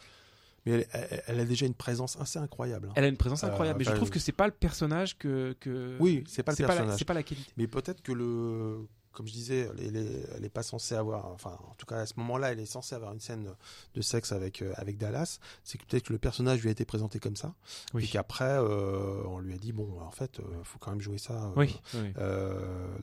Mais 0.66 0.72
elle, 0.72 0.86
elle- 0.92 1.22
elle 1.28 1.40
a 1.40 1.44
déjà 1.44 1.64
une 1.64 1.74
présence 1.74 2.20
assez 2.20 2.38
incroyable. 2.40 2.88
hein. 2.88 2.92
Elle 2.96 3.04
a 3.04 3.08
une 3.08 3.16
présence 3.16 3.44
Euh, 3.44 3.46
incroyable, 3.48 3.78
mais 3.78 3.84
je 3.84 3.92
trouve 3.92 4.10
que 4.10 4.18
c'est 4.18 4.32
pas 4.32 4.46
le 4.46 4.52
personnage 4.52 5.16
que. 5.16 5.56
que... 5.60 5.96
Oui, 6.00 6.24
c'est 6.26 6.42
pas 6.42 6.52
le 6.52 6.56
c'est 6.56 6.64
pas, 6.64 6.70
la, 6.70 6.74
personnage. 6.74 6.98
c'est 6.98 7.04
pas 7.04 7.14
la 7.14 7.22
qualité. 7.22 7.50
Mais 7.56 7.66
peut-être 7.68 8.02
que 8.02 8.12
le, 8.12 8.86
comme 9.16 9.26
je 9.26 9.32
disais, 9.32 9.68
elle 9.78 9.96
est, 9.96 10.26
elle 10.36 10.44
est 10.44 10.48
pas 10.50 10.62
censée 10.62 10.94
avoir, 10.94 11.26
enfin, 11.26 11.56
en 11.70 11.74
tout 11.74 11.86
cas 11.86 11.96
à 12.00 12.06
ce 12.06 12.12
moment-là, 12.18 12.52
elle 12.52 12.60
est 12.60 12.66
censée 12.66 12.94
avoir 12.94 13.12
une 13.12 13.20
scène 13.20 13.48
de 13.94 14.00
sexe 14.02 14.30
avec 14.32 14.60
euh, 14.62 14.72
avec 14.76 14.98
Dallas. 14.98 15.38
C'est 15.64 15.78
que 15.78 15.84
peut-être 15.86 16.04
que 16.04 16.12
le 16.12 16.18
personnage 16.18 16.60
lui 16.60 16.68
a 16.68 16.72
été 16.72 16.84
présenté 16.84 17.18
comme 17.18 17.36
ça, 17.36 17.54
Oui. 17.94 18.04
et 18.04 18.08
qu'après 18.08 18.44
euh, 18.58 19.22
on 19.26 19.38
lui 19.38 19.54
a 19.54 19.58
dit 19.58 19.72
bon, 19.72 19.98
en 20.00 20.10
fait, 20.10 20.38
euh, 20.40 20.42
faut 20.64 20.78
quand 20.78 20.90
même 20.90 21.00
jouer 21.00 21.18
ça. 21.18 21.46
euh, 21.46 21.52
Oui, 21.56 21.74
oui. 21.94 22.12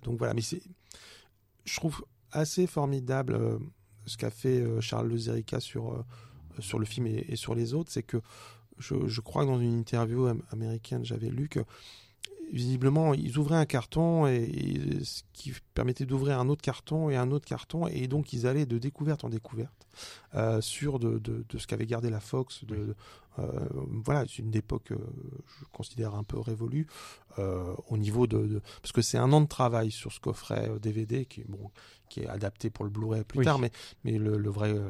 donc 0.03 0.17
voilà, 0.19 0.33
mais 0.35 0.41
c'est, 0.41 0.61
je 1.65 1.75
trouve 1.75 2.05
assez 2.31 2.67
formidable 2.67 3.59
ce 4.05 4.17
qu'a 4.17 4.29
fait 4.29 4.63
Charles 4.81 5.07
Lezerica 5.09 5.59
sur 5.59 6.03
sur 6.59 6.77
le 6.77 6.85
film 6.85 7.07
et, 7.07 7.25
et 7.29 7.35
sur 7.35 7.55
les 7.55 7.73
autres, 7.73 7.91
c'est 7.91 8.03
que 8.03 8.21
je, 8.77 9.07
je 9.07 9.21
crois 9.21 9.43
que 9.43 9.49
dans 9.49 9.59
une 9.59 9.79
interview 9.79 10.25
am- 10.27 10.41
américaine, 10.51 11.03
j'avais 11.05 11.29
lu 11.29 11.47
que 11.49 11.59
visiblement 12.51 13.13
ils 13.13 13.37
ouvraient 13.37 13.57
un 13.57 13.65
carton 13.65 14.27
et, 14.27 14.43
et 14.43 15.03
ce 15.03 15.23
qui 15.33 15.53
permettait 15.73 16.05
d'ouvrir 16.05 16.39
un 16.39 16.49
autre 16.49 16.61
carton 16.61 17.09
et 17.09 17.15
un 17.15 17.31
autre 17.31 17.45
carton. 17.45 17.87
Et 17.87 18.07
donc 18.07 18.33
ils 18.33 18.47
allaient 18.47 18.65
de 18.65 18.77
découverte 18.77 19.23
en 19.23 19.29
découverte 19.29 19.87
euh, 20.35 20.61
sur 20.61 20.99
de, 20.99 21.19
de, 21.19 21.45
de 21.47 21.57
ce 21.57 21.67
qu'avait 21.67 21.85
gardé 21.85 22.09
la 22.09 22.19
Fox 22.19 22.65
de, 22.65 22.95
voilà 23.37 24.25
c'est 24.27 24.39
une 24.43 24.55
époque 24.55 24.91
euh, 24.91 24.97
je 25.59 25.65
considère 25.71 26.13
un 26.15 26.23
peu 26.23 26.39
révolue 26.39 26.87
euh, 27.39 27.73
au 27.89 27.97
niveau 27.97 28.27
de, 28.27 28.37
de- 28.45 28.61
parce 28.81 28.91
que 28.91 29.01
c'est 29.01 29.17
un 29.17 29.31
an 29.33 29.41
de 29.41 29.47
travail 29.47 29.89
sur 29.91 30.11
ce 30.11 30.19
coffret 30.19 30.69
euh, 30.69 30.79
DVD 30.79 31.25
qui 31.25 31.41
est 31.41 31.47
bon 31.49 31.71
qui 32.09 32.19
est 32.21 32.27
adapté 32.27 32.69
pour 32.69 32.85
le 32.85 32.91
Blu-ray 32.91 33.23
plus 33.23 33.39
Oui. 33.39 33.45
tard 33.45 33.57
mais 33.59 33.71
mais 34.03 34.17
le, 34.19 34.37
le 34.37 34.49
vrai 34.49 34.71
euh, 34.71 34.85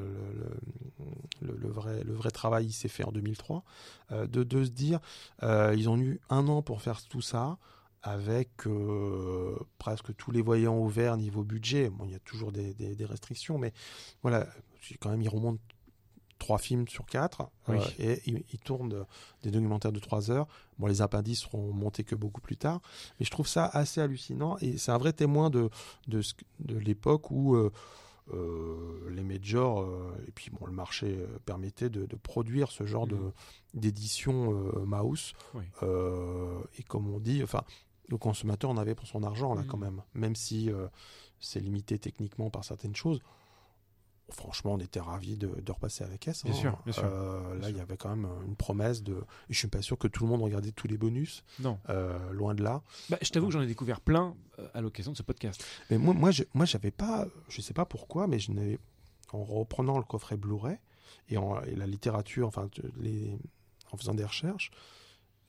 le, 1.41 1.47
le- 1.53 1.57
le 1.57 1.69
vrai 1.69 2.03
le 2.03 2.13
vrai 2.13 2.31
travail 2.31 2.65
il 2.65 2.73
s'est 2.73 2.89
fait 2.89 3.03
en 3.05 3.11
2003 3.11 3.63
euh, 4.11 4.27
de 4.27 4.43
de 4.43 4.63
se 4.65 4.69
dire 4.71 4.99
euh, 5.43 5.73
ils 5.77 5.89
ont 5.89 5.97
eu 5.97 6.19
un 6.29 6.47
an 6.47 6.61
pour 6.61 6.81
faire 6.81 7.01
tout 7.05 7.21
ça 7.21 7.57
avec 8.05 8.67
euh, 8.67 9.55
presque 9.77 10.13
tous 10.17 10.31
les 10.31 10.41
voyants 10.41 10.77
ouverts 10.77 11.15
niveau 11.15 11.45
budget. 11.45 11.89
Bon, 11.89 12.03
il 12.03 12.11
y 12.11 12.15
a 12.15 12.19
toujours 12.19 12.51
des, 12.51 12.73
des- 12.73 12.95
des 12.95 13.05
restrictions, 13.05 13.57
mais 13.57 13.71
voilà, 14.23 14.45
quand 14.99 15.09
même, 15.09 15.21
ils 15.21 15.29
remontent 15.29 15.61
trois 16.43 16.57
films 16.57 16.87
sur 16.87 17.05
quatre 17.05 17.39
Oui. 17.69 17.77
euh, 17.77 17.87
et 17.99 18.21
ils, 18.25 18.43
ils 18.53 18.59
tournent 18.59 19.05
des 19.43 19.51
documentaires 19.51 19.91
de 19.93 19.99
trois 19.99 20.29
heures. 20.29 20.47
Bon, 20.77 20.87
les 20.87 21.01
appendices 21.01 21.41
seront 21.41 21.71
montés 21.73 22.03
que 22.03 22.15
beaucoup 22.15 22.41
plus 22.41 22.57
tard, 22.57 22.79
mais 23.19 23.25
je 23.25 23.31
trouve 23.31 23.47
ça 23.47 23.65
assez 23.81 24.01
hallucinant 24.01 24.57
et 24.61 24.77
c'est 24.77 24.91
un 24.91 24.97
vrai 24.97 25.13
témoin 25.13 25.49
de, 25.49 25.69
de, 26.07 26.21
de 26.59 26.77
l'époque 26.77 27.31
où 27.31 27.55
euh, 27.55 27.71
euh, 28.33 29.09
les 29.11 29.23
majors 29.23 29.81
euh, 29.81 30.15
et 30.27 30.31
puis 30.31 30.49
bon, 30.49 30.65
le 30.65 30.71
marché 30.71 31.07
euh, 31.17 31.27
permettait 31.45 31.89
de, 31.89 32.05
de 32.05 32.15
produire 32.15 32.71
ce 32.71 32.85
genre 32.85 33.07
de 33.07 33.15
Mhm. 33.15 33.31
d'édition 33.73 34.35
mouse 34.85 35.33
Oui. 35.55 35.63
et 36.79 36.83
comme 36.83 37.07
on 37.13 37.19
dit, 37.19 37.41
enfin, 37.43 37.63
le 38.09 38.17
consommateur 38.17 38.69
en 38.69 38.77
avait 38.77 38.95
pour 38.95 39.07
son 39.07 39.23
argent 39.23 39.53
là 39.55 39.61
Mhm. 39.61 39.67
quand 39.67 39.77
même, 39.85 40.01
même 40.13 40.35
si 40.35 40.69
c'est 41.39 41.59
limité 41.59 41.97
techniquement 41.99 42.49
par 42.49 42.63
certaines 42.63 42.95
choses. 42.95 43.19
Franchement, 44.29 44.73
on 44.73 44.79
était 44.79 44.99
ravis 45.01 45.35
de, 45.37 45.47
de 45.47 45.71
repasser 45.71 46.03
avec 46.03 46.27
S. 46.27 46.43
Bien 46.43 46.53
hein. 46.53 46.57
sûr, 46.57 46.79
bien 46.85 46.93
sûr. 46.93 47.03
Euh, 47.05 47.51
Bien 47.53 47.61
là, 47.61 47.69
il 47.69 47.77
y 47.77 47.79
avait 47.81 47.97
quand 47.97 48.09
même 48.09 48.27
une 48.47 48.55
promesse 48.55 49.03
de. 49.03 49.13
Et 49.49 49.53
je 49.53 49.57
suis 49.57 49.67
pas 49.67 49.81
sûr 49.81 49.97
que 49.97 50.07
tout 50.07 50.23
le 50.23 50.29
monde 50.29 50.41
regardait 50.41 50.71
tous 50.71 50.87
les 50.87 50.97
bonus, 50.97 51.43
Non. 51.59 51.77
euh, 51.89 52.31
loin 52.31 52.55
de 52.55 52.63
là. 52.63 52.81
Bah, 53.09 53.17
je 53.21 53.29
t'avoue 53.29 53.47
que 53.47 53.53
j'en 53.53 53.61
ai 53.61 53.67
découvert 53.67 53.99
plein 54.01 54.35
euh, 54.59 54.67
à 54.73 54.81
l'occasion 54.81 55.11
de 55.11 55.17
ce 55.17 55.23
podcast. 55.23 55.63
Mais 55.89 55.97
moi, 55.97 56.13
moi, 56.13 56.31
je, 56.31 56.43
moi, 56.53 56.65
j'avais 56.65 56.91
pas, 56.91 57.27
je 57.49 57.61
sais 57.61 57.73
pas 57.73 57.85
pourquoi, 57.85 58.27
mais 58.27 58.39
je 58.39 58.51
n'avais, 58.53 58.79
en 59.33 59.43
reprenant 59.43 59.97
le 59.97 60.03
coffret 60.05 60.37
Blu-ray 60.37 60.77
et, 61.29 61.37
en, 61.37 61.61
et 61.63 61.75
la 61.75 61.85
littérature, 61.85 62.47
enfin, 62.47 62.69
les, 62.99 63.37
en 63.91 63.97
faisant 63.97 64.13
des 64.13 64.25
recherches, 64.25 64.71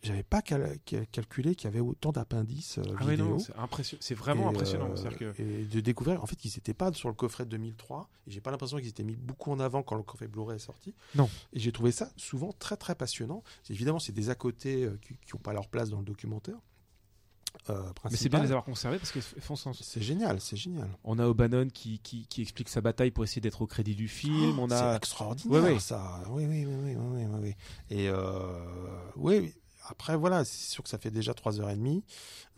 j'avais 0.04 0.22
pas 0.22 0.42
cal- 0.42 0.78
cal- 0.84 1.06
calculé 1.08 1.54
qu'il 1.54 1.64
y 1.64 1.72
avait 1.72 1.80
autant 1.80 2.12
d'appendices 2.12 2.78
euh, 2.78 2.82
Ah 3.00 3.04
vidéo. 3.06 3.38
c'est 3.38 3.56
impression- 3.56 3.98
c'est 4.00 4.14
vraiment 4.14 4.44
Et, 4.44 4.54
impressionnant. 4.54 4.90
euh, 4.96 5.10
que 5.10 5.42
Et 5.42 5.64
de 5.64 5.80
découvrir, 5.80 6.22
en 6.22 6.26
fait, 6.26 6.36
qu'ils 6.36 6.52
n'étaient 6.54 6.74
pas 6.74 6.92
sur 6.92 7.08
le 7.08 7.14
coffret 7.14 7.46
2003. 7.46 8.08
Et 8.26 8.30
j'ai 8.30 8.40
pas 8.40 8.50
l'impression 8.50 8.76
qu'ils 8.78 8.88
étaient 8.88 9.02
mis 9.04 9.16
beaucoup 9.16 9.50
en 9.50 9.58
avant 9.60 9.82
quand 9.82 9.96
le 9.96 10.02
coffret 10.02 10.28
Blu-ray 10.28 10.56
est 10.56 10.58
sorti. 10.60 10.94
Non. 11.14 11.28
Et 11.52 11.58
j'ai 11.58 11.72
trouvé 11.72 11.90
ça 11.90 12.10
souvent 12.16 12.52
très 12.52 12.76
très 12.76 12.94
passionnant. 12.94 13.42
C'est- 13.62 13.72
Évidemment, 13.74 13.98
c'est 13.98 14.12
des 14.12 14.30
à 14.30 14.34
côté 14.34 14.84
euh, 14.84 14.98
qui 15.02 15.14
n'ont 15.34 15.40
pas 15.40 15.52
leur 15.52 15.68
place 15.68 15.90
dans 15.90 15.98
le 15.98 16.04
documentaire. 16.04 16.56
euh, 17.70 17.82
mais 18.10 18.16
c'est 18.16 18.28
bien 18.28 18.40
de 18.40 18.44
les 18.44 18.50
avoir 18.50 18.64
conservés 18.64 18.98
parce 18.98 19.12
qu'ils 19.12 19.22
font 19.22 19.54
sens. 19.56 19.80
C'est 19.82 20.02
génial, 20.02 20.40
c'est 20.40 20.56
génial. 20.56 20.88
On 21.04 21.18
a 21.20 21.26
O'Bannon 21.26 21.68
qui, 21.68 22.00
qui, 22.00 22.26
qui 22.26 22.42
explique 22.42 22.68
sa 22.68 22.80
bataille 22.80 23.12
pour 23.12 23.22
essayer 23.24 23.40
d'être 23.40 23.62
au 23.62 23.66
crédit 23.66 23.94
du 23.94 24.08
film. 24.08 24.58
on 24.58 24.68
C'est 24.68 24.74
a 24.74 24.96
extraordinaire 24.96 25.62
Ouais, 25.62 25.72
ouais. 25.74 25.78
ça. 25.78 26.24
Oui, 26.30 26.46
oui, 26.46 26.66
oui, 26.66 26.74
oui, 26.84 26.96
oui, 26.96 27.24
oui. 27.42 27.54
Et 27.90 28.08
euh, 28.08 28.58
oui. 29.16 29.54
Après 29.86 30.16
voilà, 30.16 30.44
c'est 30.44 30.70
sûr 30.70 30.82
que 30.82 30.88
ça 30.90 30.98
fait 30.98 31.10
déjà 31.10 31.32
3h30. 31.32 32.02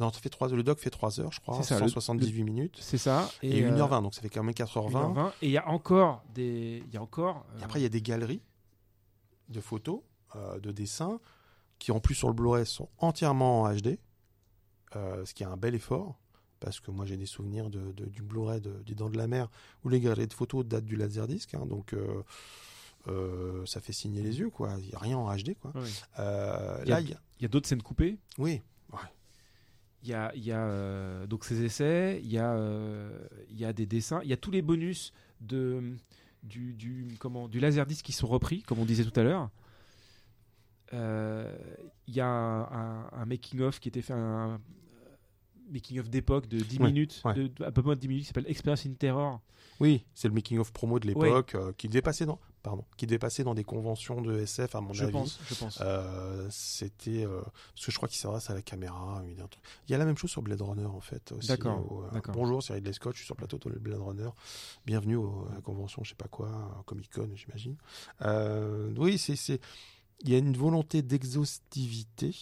Non, 0.01 0.13
ça 0.13 0.21
fait 0.21 0.29
3 0.29 0.49
le 0.49 0.63
doc 0.63 0.79
fait 0.79 0.91
3 0.91 1.21
heures, 1.21 1.33
je 1.33 1.41
crois, 1.41 1.57
C'est 1.59 1.75
ça, 1.75 1.75
le- 1.81 1.89
178 1.89 2.45
minutes. 2.45 2.79
c'est 2.81 2.99
ça. 2.99 3.31
Et, 3.43 3.65
euh, 3.65 3.71
1h20, 3.71 4.03
donc 4.03 4.15
ça 4.15 4.23
fait 4.23 4.29
quand 4.29 4.43
même 4.43 4.55
4h20. 4.55 4.91
1h20. 5.15 5.33
Et 5.43 5.47
il 5.47 5.53
y 5.53 5.59
a 5.59 5.69
encore 5.69 6.25
des. 6.35 6.83
Y 6.93 6.97
a 6.97 7.03
encore. 7.03 7.47
euh, 7.55 7.61
Et 7.61 7.65
après, 7.65 7.81
il 7.81 7.83
y 7.83 7.87
a 7.87 7.91
des 7.91 8.03
galeries 8.03 8.43
de 9.49 9.61
photos, 9.61 10.01
euh, 10.37 10.59
de 10.61 10.73
dessins, 10.73 11.21
qui 11.79 11.93
en 11.93 12.01
plus 12.01 12.15
sur 12.15 12.29
le 12.29 12.35
Blu-ray 12.35 12.67
sont 12.67 12.89
entièrement 12.99 13.63
en 13.63 13.73
HD, 13.75 13.99
euh, 14.97 15.25
ce 15.25 15.35
qui 15.35 15.43
est 15.43 15.47
un 15.47 15.57
bel 15.57 15.75
effort. 15.75 16.19
Parce 16.59 16.81
que 16.81 16.91
moi 16.91 17.05
j'ai 17.05 17.19
des 17.19 17.27
souvenirs 17.27 17.69
de, 17.69 17.93
de- 17.93 18.07
du 18.07 18.23
Blu-ray 18.23 18.63
de, 18.63 18.83
des 18.87 18.95
Dents 18.95 19.11
de 19.11 19.19
la 19.19 19.27
Mer 19.27 19.51
où 19.85 19.91
les 19.91 20.01
galeries 20.01 20.27
de 20.27 20.33
photos 20.33 20.65
datent 20.65 20.87
du 20.87 20.97
Laserdisc, 20.97 21.55
hein, 21.55 21.67
donc 21.67 21.93
euh, 23.09 23.65
ça 23.67 23.81
fait 23.81 23.93
signer 23.93 24.23
les 24.23 24.39
yeux, 24.39 24.51
quoi. 24.51 24.75
Il 24.81 24.87
n'y 24.89 24.95
a 24.95 24.99
rien 24.99 25.17
en 25.19 25.35
HD, 25.35 25.55
quoi. 25.61 25.73
ouais. 25.75 25.89
Euh, 26.19 26.79
Il 26.85 26.89
y 26.89 26.93
a- 26.93 26.97
là, 26.97 27.01
il 27.01 27.43
y 27.43 27.45
a... 27.45 27.49
D'autres 27.49 27.69
scènes 27.69 27.83
coupées? 27.83 28.19
Oui, 28.39 28.63
Il 28.93 28.99
Il 30.05 30.09
y 30.11 30.15
a, 30.15 30.33
il 30.35 30.45
y 30.45 30.53
a 30.53 30.65
euh, 30.67 31.27
donc 31.27 31.45
ces 31.45 31.63
essais, 31.65 32.21
il 32.23 32.31
y, 32.31 32.39
a, 32.39 32.57
il 33.51 33.57
y 33.59 33.65
a 33.65 33.73
des 33.73 33.87
dessins, 33.87 34.21
il 34.23 34.29
y 34.29 34.33
a 34.33 34.37
tous 34.37 34.51
les 34.51 34.63
bonus 34.63 35.13
de, 35.41 35.95
du, 36.43 36.75
du, 36.75 37.17
comment, 37.19 37.49
du 37.49 37.61
Laserdisc 37.61 38.05
qui 38.05 38.13
sont 38.13 38.27
repris, 38.29 38.63
comme 38.63 38.79
on 38.79 38.85
disait 38.85 39.05
tout 39.05 39.19
à 39.19 39.23
l'heure. 39.23 39.51
Il 40.93 42.15
y 42.15 42.21
a 42.21 42.27
un, 43.13 43.27
making-of 43.27 43.81
qui 43.81 43.89
était 43.89 44.03
fait, 44.03 44.13
un 44.13 44.61
making-of 45.71 46.09
d'époque 46.09 46.47
de 46.49 46.59
10 46.61 46.79
Ouais, 46.79 46.87
minutes, 46.87 47.21
ouais. 47.25 47.35
de, 47.35 47.65
un 47.65 47.73
peu 47.73 47.83
moins 47.83 47.95
de 47.97 48.01
10 48.01 48.09
minutes, 48.09 48.23
qui 48.25 48.29
s'appelle 48.29 48.49
Experience 48.49 48.87
in 48.87 48.93
Terror. 48.95 49.41
Oui, 49.81 50.05
c'est 50.15 50.29
le 50.29 50.35
making 50.35 50.59
of 50.59 50.73
promo 50.73 50.99
de 50.99 51.07
l'époque 51.09 51.55
euh, 51.55 51.73
qui 51.77 51.89
devait 51.89 52.03
passer 52.03 52.25
dans, 52.25 52.39
pardon, 52.67 52.85
qui 52.97 53.07
devait 53.07 53.19
passer 53.21 53.45
dans 53.45 53.55
des 53.55 53.63
conventions 53.63 54.21
de 54.21 54.41
SF 54.41 54.75
à 54.75 54.81
mon 54.81 54.93
Je 54.93 55.05
avis. 55.05 55.13
pense, 55.13 55.39
je 55.49 55.55
pense. 55.55 55.79
Euh, 55.81 56.49
c'était 56.51 57.25
euh, 57.25 57.41
parce 57.75 57.87
que 57.87 57.93
je 57.93 57.97
crois 57.97 58.09
qu'il 58.09 58.19
s'adresse 58.19 58.51
à 58.51 58.55
la 58.55 58.63
caméra. 58.63 59.23
Il 59.29 59.37
y 59.39 59.41
a 59.41 59.45
un 59.45 59.47
truc. 59.47 59.63
Il 59.89 59.93
y 59.93 59.95
a 59.95 59.99
la 59.99 60.05
même 60.05 60.19
chose 60.19 60.31
sur 60.31 60.43
Blade 60.43 60.61
Runner 60.61 60.85
en 60.85 61.01
fait. 61.01 61.31
aussi, 61.31 61.47
D'accord, 61.47 61.91
au, 61.93 62.03
euh, 62.03 62.11
d'accord. 62.11 62.35
bonjour, 62.35 62.63
c'est 62.65 62.73
Ridley 62.75 62.93
Scott. 62.93 63.13
Je 63.15 63.19
suis 63.19 63.27
sur 63.27 63.37
le 63.37 63.47
plateau 63.47 63.59
de 63.71 63.79
Blade 63.79 64.01
Runner. 64.01 64.29
Bienvenue 64.85 65.15
au- 65.17 65.47
à 65.51 65.55
la 65.55 65.61
convention, 65.61 66.03
je 66.03 66.09
sais 66.11 66.15
pas 66.17 66.27
quoi, 66.29 66.83
Comic 66.87 67.09
Con, 67.13 67.29
j'imagine. 67.37 67.77
Euh, 68.23 68.93
oui, 68.99 69.17
c'est 69.17 69.37
c'est 69.37 69.61
il 70.23 70.31
y 70.31 70.35
a 70.35 70.39
une 70.39 70.57
volonté 70.57 71.03
d'exhaustivité 71.03 72.35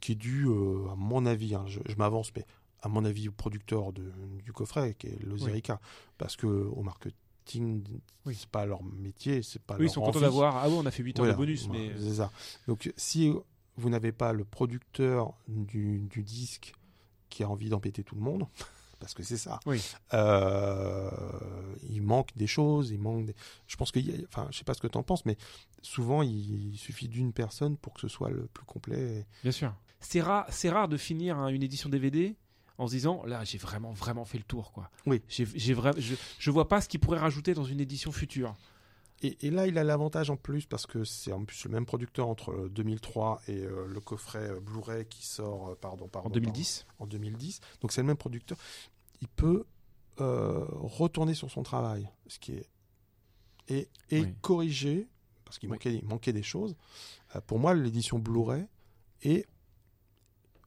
qui 0.00 0.12
est 0.12 0.14
due, 0.14 0.46
euh, 0.48 0.88
à 0.90 0.94
mon 0.96 1.26
avis, 1.26 1.54
hein, 1.54 1.64
je, 1.66 1.80
je 1.86 1.96
m'avance, 1.96 2.30
mais 2.36 2.46
à 2.82 2.88
mon 2.88 3.04
avis, 3.04 3.28
au 3.28 3.32
producteur 3.32 3.92
de, 3.92 4.12
du 4.44 4.52
coffret, 4.52 4.94
qui 4.94 5.08
est 5.08 5.22
Lozerica, 5.22 5.80
parce 6.18 6.36
que 6.36 6.46
au 6.46 6.82
marketing, 6.82 7.18
Oui. 7.56 8.34
c'est 8.38 8.48
pas 8.48 8.66
leur 8.66 8.82
métier, 8.82 9.42
c'est 9.42 9.62
pas 9.62 9.74
oui, 9.74 9.80
ils 9.80 9.84
leur 9.84 9.94
sont 9.94 10.00
contents 10.02 10.20
d'avoir. 10.20 10.56
Ah 10.56 10.68
oui, 10.68 10.74
on 10.78 10.86
a 10.86 10.90
fait 10.90 11.02
8 11.02 11.18
heures 11.18 11.24
Voilà, 11.24 11.32
de 11.32 11.38
bonus, 11.38 11.66
voilà, 11.66 11.82
mais. 11.82 11.92
c'est 11.98 12.14
ça. 12.16 12.30
Donc 12.66 12.92
si 12.96 13.32
vous 13.76 13.90
n'avez 13.90 14.12
pas 14.12 14.32
le 14.32 14.44
producteur 14.44 15.34
du, 15.46 16.00
du 16.10 16.22
disque 16.24 16.72
qui 17.30 17.42
a 17.42 17.48
envie 17.48 17.68
d'empêter 17.68 18.02
tout 18.04 18.14
le 18.16 18.20
monde, 18.22 18.46
parce 19.00 19.14
que 19.14 19.22
c'est 19.22 19.36
ça, 19.36 19.60
Oui. 19.66 19.80
euh, 20.14 21.10
il 21.88 22.02
manque 22.02 22.30
des 22.36 22.46
choses, 22.46 22.90
il 22.90 22.98
manque 22.98 23.26
des... 23.26 23.34
Je 23.66 23.76
pense 23.76 23.92
que, 23.92 24.00
enfin, 24.26 24.48
je 24.50 24.58
sais 24.58 24.64
pas 24.64 24.74
ce 24.74 24.80
que 24.80 24.86
tu 24.88 24.98
en 24.98 25.02
penses, 25.02 25.24
mais 25.24 25.36
souvent 25.82 26.22
il 26.22 26.76
suffit 26.76 27.08
d'une 27.08 27.32
personne 27.32 27.76
pour 27.76 27.94
que 27.94 28.00
ce 28.00 28.08
soit 28.08 28.30
le 28.30 28.46
plus 28.52 28.64
complet. 28.66 29.26
Bien 29.42 29.52
sûr. 29.52 29.74
C'est 30.00 30.20
rare, 30.20 30.46
c'est 30.50 30.70
rare 30.70 30.88
de 30.88 30.96
finir 30.96 31.38
hein, 31.38 31.48
une 31.48 31.62
édition 31.62 31.88
DVD 31.88 32.36
en 32.78 32.86
se 32.86 32.92
disant 32.92 33.24
là 33.26 33.44
j'ai 33.44 33.58
vraiment 33.58 33.92
vraiment 33.92 34.24
fait 34.24 34.38
le 34.38 34.44
tour 34.44 34.72
quoi. 34.72 34.90
Oui. 35.06 35.20
J'ai, 35.28 35.46
j'ai 35.54 35.74
vra- 35.74 35.98
je, 35.98 36.14
je 36.38 36.50
vois 36.50 36.68
pas 36.68 36.80
ce 36.80 36.88
qu'il 36.88 37.00
pourrait 37.00 37.18
rajouter 37.18 37.52
dans 37.54 37.64
une 37.64 37.80
édition 37.80 38.10
future. 38.12 38.54
Et, 39.20 39.36
et 39.44 39.50
là, 39.50 39.66
il 39.66 39.76
a 39.78 39.82
l'avantage 39.82 40.30
en 40.30 40.36
plus 40.36 40.64
parce 40.66 40.86
que 40.86 41.02
c'est 41.02 41.32
en 41.32 41.44
plus 41.44 41.64
le 41.64 41.72
même 41.72 41.84
producteur 41.86 42.28
entre 42.28 42.52
euh, 42.52 42.68
2003 42.68 43.42
et 43.48 43.56
euh, 43.64 43.84
le 43.88 44.00
coffret 44.00 44.48
euh, 44.48 44.60
Blu-ray 44.60 45.06
qui 45.06 45.26
sort, 45.26 45.70
euh, 45.70 45.74
pardon, 45.74 46.06
pardon, 46.06 46.28
En 46.28 46.32
2010. 46.32 46.86
en 47.00 47.06
2010. 47.08 47.58
Donc 47.80 47.90
c'est 47.90 48.00
le 48.00 48.06
même 48.06 48.16
producteur. 48.16 48.56
Il 49.20 49.26
peut 49.26 49.64
euh, 50.20 50.64
retourner 50.70 51.34
sur 51.34 51.50
son 51.50 51.64
travail, 51.64 52.08
ce 52.28 52.38
qui 52.38 52.52
est 52.52 52.68
et, 53.66 53.88
et 54.10 54.20
Oui. 54.22 54.34
corriger 54.40 55.08
parce 55.44 55.58
qu'il 55.58 55.68
Oui. 55.68 55.74
manquait, 55.74 55.94
il 55.96 56.04
manquait 56.04 56.32
des 56.32 56.44
choses. 56.44 56.76
Euh, 57.34 57.40
pour 57.40 57.58
moi, 57.58 57.74
l'édition 57.74 58.20
Blu-ray 58.20 58.66
est 59.22 59.46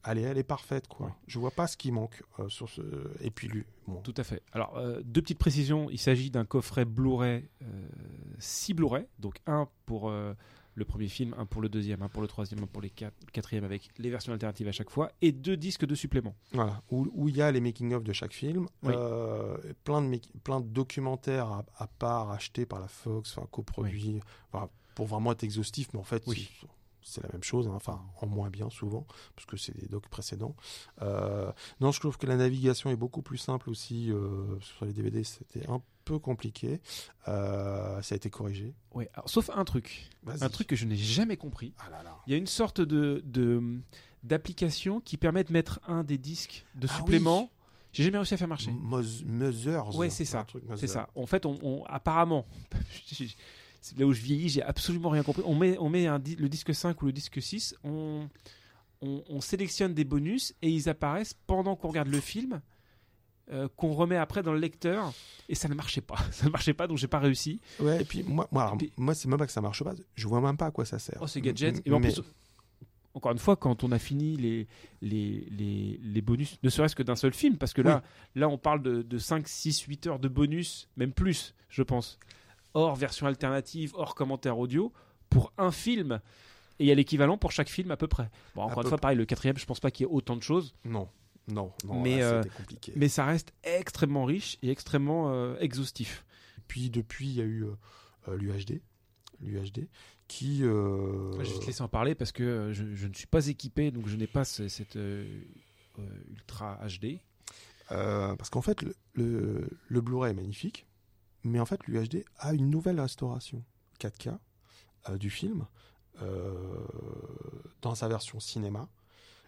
Allez, 0.04 0.22
elle 0.22 0.38
est 0.38 0.44
parfaite, 0.44 0.88
quoi. 0.88 1.08
Oui. 1.08 1.12
Je 1.28 1.38
vois 1.40 1.52
pas 1.52 1.68
ce 1.68 1.78
qui 1.78 1.92
manque 1.92 2.24
euh, 2.40 2.50
sur 2.50 2.70
ce. 2.70 2.82
Et 3.22 3.30
puis 3.30 3.48
lui, 3.48 3.64
bon, 3.88 4.02
Tout 4.02 4.14
à 4.18 4.24
fait. 4.24 4.42
Alors, 4.52 4.78
euh, 4.78 5.02
deux 5.04 5.22
petites 5.22 5.38
précisions. 5.40 5.90
Il 5.92 6.00
s'agit 6.00 6.32
d'un 6.32 6.46
coffret 6.46 6.86
Blu-ray, 6.86 7.48
6 8.40 8.74
Blu-ray, 8.74 9.06
donc 9.20 9.36
un 9.46 9.68
pour 9.86 10.10
euh, 10.10 10.34
le 10.74 10.86
premier 10.86 11.08
film, 11.08 11.36
un 11.38 11.46
pour 11.46 11.62
le 11.62 11.70
deuxième, 11.70 12.02
un 12.02 12.08
pour 12.10 12.22
le 12.22 12.28
troisième, 12.28 12.64
un 12.64 12.68
pour 12.68 12.82
les 12.82 12.90
quatre, 12.90 13.14
le 13.26 13.32
quatrième, 13.32 13.64
avec 13.64 13.90
les 13.98 14.10
versions 14.10 14.34
alternatives 14.34 14.68
à 14.68 14.72
chaque 14.72 14.90
fois, 14.90 15.12
et 15.22 15.32
deux 15.32 15.58
disques 15.58 15.86
de 15.86 15.96
supplément. 15.96 16.34
Voilà, 16.54 16.82
où 16.90 17.08
où 17.14 17.30
il 17.30 17.38
y 17.38 17.42
a 17.42 17.52
les 17.52 17.62
making-of 17.62 18.04
de 18.04 18.14
chaque 18.14 18.34
film, 18.34 18.68
Oui. 18.84 18.94
euh, 18.96 19.58
plein, 19.84 20.02
de 20.02 20.20
plein 20.44 20.62
de 20.62 20.68
documentaires 20.68 21.48
à, 21.48 21.66
à 21.78 21.88
part 21.88 22.32
achetés 22.32 22.66
par 22.66 22.80
la 22.80 22.88
Fox, 22.88 23.38
enfin 23.38 23.48
coproduits, 23.52 24.22
enfin, 24.52 24.70
pour 24.96 25.06
vraiment 25.08 25.32
être 25.34 25.44
exhaustif, 25.44 25.90
mais 25.94 26.00
en 26.00 26.04
fait, 26.04 26.24
Oui. 26.26 26.50
C'est- 27.02 27.22
la 27.22 27.30
même 27.34 27.44
chose, 27.44 27.68
hein, 27.68 27.74
enfin 27.74 28.02
en 28.22 28.28
moins 28.28 28.50
bien 28.50 28.70
souvent, 28.70 29.06
parce 29.36 29.46
que 29.46 29.58
c'est 29.58 29.76
des 29.80 29.88
docs 29.88 30.08
précédents. 30.10 30.56
Euh, 31.02 31.52
non, 31.80 31.92
je 31.92 32.00
trouve 32.00 32.18
que 32.18 32.26
la 32.28 32.36
navigation 32.36 32.90
est 32.90 32.96
beaucoup 32.96 33.22
plus 33.22 33.38
simple 33.38 33.70
aussi. 33.70 34.12
euh, 34.12 34.60
sur 34.62 34.86
les 34.86 34.94
DVD, 34.94 35.24
c'était 35.24 35.68
un 35.70 35.82
peu 36.06 36.18
compliqué. 36.20 36.82
Euh, 37.28 38.02
ça 38.02 38.14
a 38.14 38.16
été 38.16 38.30
corrigé. 38.30 38.74
Alors, 39.14 39.30
sauf 39.30 39.50
un 39.54 39.64
truc, 39.66 40.10
un 40.28 40.50
truc 40.50 40.68
que 40.68 40.76
je 40.76 40.86
n'ai 40.86 40.96
jamais 40.98 41.38
compris. 41.38 41.74
Ah 41.80 41.90
là 41.90 42.04
là. 42.04 42.18
Il 42.28 42.32
y 42.32 42.34
a 42.34 42.38
une 42.38 42.48
sorte 42.48 42.82
de, 42.82 43.24
d'application 44.24 45.00
qui 45.02 45.18
permet 45.18 45.44
de 45.44 45.52
mettre 45.54 45.80
un 45.88 46.04
des 46.04 46.18
disques 46.18 46.66
de 46.76 46.88
Ah 46.90 46.96
supplément. 46.98 47.42
oui. 47.44 47.50
J'ai 47.94 48.04
jamais 48.06 48.18
réussi 48.20 48.34
à 48.36 48.38
faire 48.38 48.48
marcher. 48.48 48.72
Mothers. 48.72 49.96
Ouais, 49.98 50.10
c'est 50.10 50.24
ça. 50.26 50.46
C'est 50.78 50.88
ça. 50.88 51.10
En 51.16 51.26
fait, 51.26 51.46
on, 51.46 51.60
on- 51.62 51.84
apparemment, 51.86 52.46
là 53.98 54.06
où 54.06 54.14
je 54.14 54.22
vieillis, 54.22 54.50
j'ai 54.50 54.62
absolument 54.64 55.10
rien 55.10 55.24
compris. 55.24 55.44
On 55.46 55.56
met, 55.56 55.78
on 55.80 55.90
met 55.90 56.08
un 56.08 56.18
le 56.20 56.50
disque 56.50 56.74
5 56.74 57.02
ou 57.02 57.06
le 57.08 57.12
disque 57.12 57.42
6, 57.42 57.76
on, 57.84 58.28
on, 59.02 59.24
on 59.30 59.42
sélectionne 59.42 59.94
des 59.94 60.04
bonus 60.04 60.54
et 60.62 60.70
ils 60.70 60.90
apparaissent 60.90 61.34
pendant 61.48 61.76
qu'on 61.76 61.88
regarde 61.90 62.10
le 62.10 62.20
film, 62.20 62.62
euh, 63.52 63.68
qu'on 63.76 63.94
remet 63.94 64.18
après 64.18 64.44
dans 64.44 64.54
le 64.54 64.60
lecteur. 64.60 65.14
Et 65.50 65.56
ça 65.56 65.68
ne 65.68 65.74
marchait 65.74 66.02
pas. 66.02 66.18
Ça 66.32 66.46
ne 66.46 66.52
marchait 66.52 66.74
pas, 66.74 66.88
donc 66.88 66.98
j'ai 66.98 67.08
pas 67.08 67.20
réussi. 67.20 67.60
Ouais, 67.80 68.02
et 68.02 68.06
puis 68.06 68.24
moi, 68.24 68.48
moi, 68.52 68.64
alors, 68.64 68.76
Et 68.76 68.78
puis- 68.78 68.94
moi 68.98 69.14
c'est 69.16 69.28
même 69.28 69.40
pas 69.40 69.46
que 69.48 69.52
ça 69.52 69.62
marche 69.62 69.84
pas. 69.84 69.94
Je 70.16 70.28
vois 70.28 70.42
même 70.42 70.58
pas 70.58 70.68
à 70.68 70.72
quoi 70.72 70.86
ça 70.86 71.00
sert. 71.00 71.18
Oh, 71.22 71.28
c'est 71.28 71.42
gadget. 71.42 71.82
Et 71.86 71.92
en 71.92 72.00
mais- 72.00 72.14
plus, 72.14 72.22
encore 73.14 73.34
une 73.34 73.40
fois, 73.40 73.58
quand 73.58 73.84
on 73.84 73.92
a 73.92 74.00
fini 74.00 74.38
les, 74.38 74.68
les, 75.02 75.46
les, 75.52 76.00
les 76.02 76.22
bonus, 76.22 76.58
ne 76.64 76.70
serait-ce 76.70 76.96
que 76.96 77.04
d'un 77.04 77.18
seul 77.18 77.34
film, 77.34 77.58
parce 77.58 77.74
que 77.74 77.82
là, 77.82 78.04
là 78.36 78.48
on 78.48 78.58
parle 78.58 78.82
de, 78.82 79.02
de 79.02 79.18
5, 79.18 79.48
6, 79.50 79.82
8 79.82 80.08
heures 80.08 80.20
de 80.20 80.30
bonus, 80.30 80.88
même 80.96 81.12
plus, 81.12 81.54
je 81.68 81.84
pense, 81.84 82.20
hors 82.74 82.96
version 82.96 83.28
alternative, 83.28 83.92
hors 83.96 84.16
commentaire 84.16 84.58
audio, 84.58 84.92
pour 85.30 85.54
un 85.58 85.72
film. 85.72 86.20
Et 86.80 86.86
il 86.86 86.88
y 86.88 86.92
a 86.92 86.96
l'équivalent 86.96 87.38
pour 87.38 87.52
chaque 87.52 87.70
film 87.70 87.92
à 87.92 87.98
peu 87.98 88.08
près. 88.08 88.30
Bon, 88.56 88.64
encore 88.64 88.80
À 88.80 88.82
une 88.84 88.88
fois, 88.90 88.98
pareil, 88.98 89.18
le 89.18 89.26
quatrième, 89.26 89.58
je 89.58 89.66
pense 89.66 89.80
pas 89.80 89.92
qu'il 89.92 90.06
y 90.06 90.10
ait 90.10 90.14
autant 90.14 90.36
de 90.36 90.42
choses, 90.44 90.74
Non, 90.84 91.08
non, 91.48 91.72
non. 91.86 92.02
Mais, 92.02 92.20
là, 92.20 92.26
euh, 92.26 92.44
compliqué. 92.58 92.94
mais 92.96 93.08
ça 93.08 93.26
reste 93.26 93.54
extrêmement 93.64 94.26
riche 94.26 94.58
et 94.64 94.72
extrêmement 94.72 95.32
euh, 95.32 95.56
exhaustif. 95.60 96.26
Puis 96.68 96.90
depuis, 96.90 97.28
il 97.28 97.34
y 97.36 97.42
a 97.42 97.46
eu 97.46 97.66
euh, 98.28 98.36
l'UHD, 98.38 98.82
l'UHD, 99.42 99.88
qui. 100.28 100.64
euh, 100.64 101.32
Je 101.44 101.54
vais 101.54 101.60
te 101.60 101.66
laisser 101.68 101.82
en 101.84 101.88
parler 101.90 102.16
parce 102.16 102.32
que 102.32 102.44
euh, 102.44 102.74
je, 102.74 102.96
je 102.96 103.08
ne 103.08 103.14
suis 103.14 103.28
pas 103.28 103.46
équipé, 103.48 103.92
donc 103.92 104.08
je 104.08 104.16
n'ai 104.16 104.28
pas 104.28 104.44
ce- 104.46 104.68
cette 104.68 104.96
euh, 104.96 105.26
euh, 106.00 106.04
Ultra 106.32 106.80
HD. 106.88 107.20
euh, 107.92 108.36
parce 108.38 108.50
qu'en 108.50 108.62
fait, 108.62 108.82
le, 108.82 108.96
le, 109.14 109.70
le 109.88 110.02
Blu-ray 110.02 110.32
est 110.32 110.36
magnifique, 110.36 110.88
mais 111.44 111.60
en 111.60 111.66
fait, 111.66 111.86
l'UHD 111.88 112.24
a 112.38 112.54
une 112.54 112.70
nouvelle 112.70 113.00
restauration 113.00 113.64
4K 114.00 114.38
euh, 115.10 115.18
du 115.18 115.30
film 115.30 115.66
euh, 116.22 116.54
dans 117.82 117.96
sa 117.96 118.08
version 118.08 118.40
cinéma. 118.40 118.88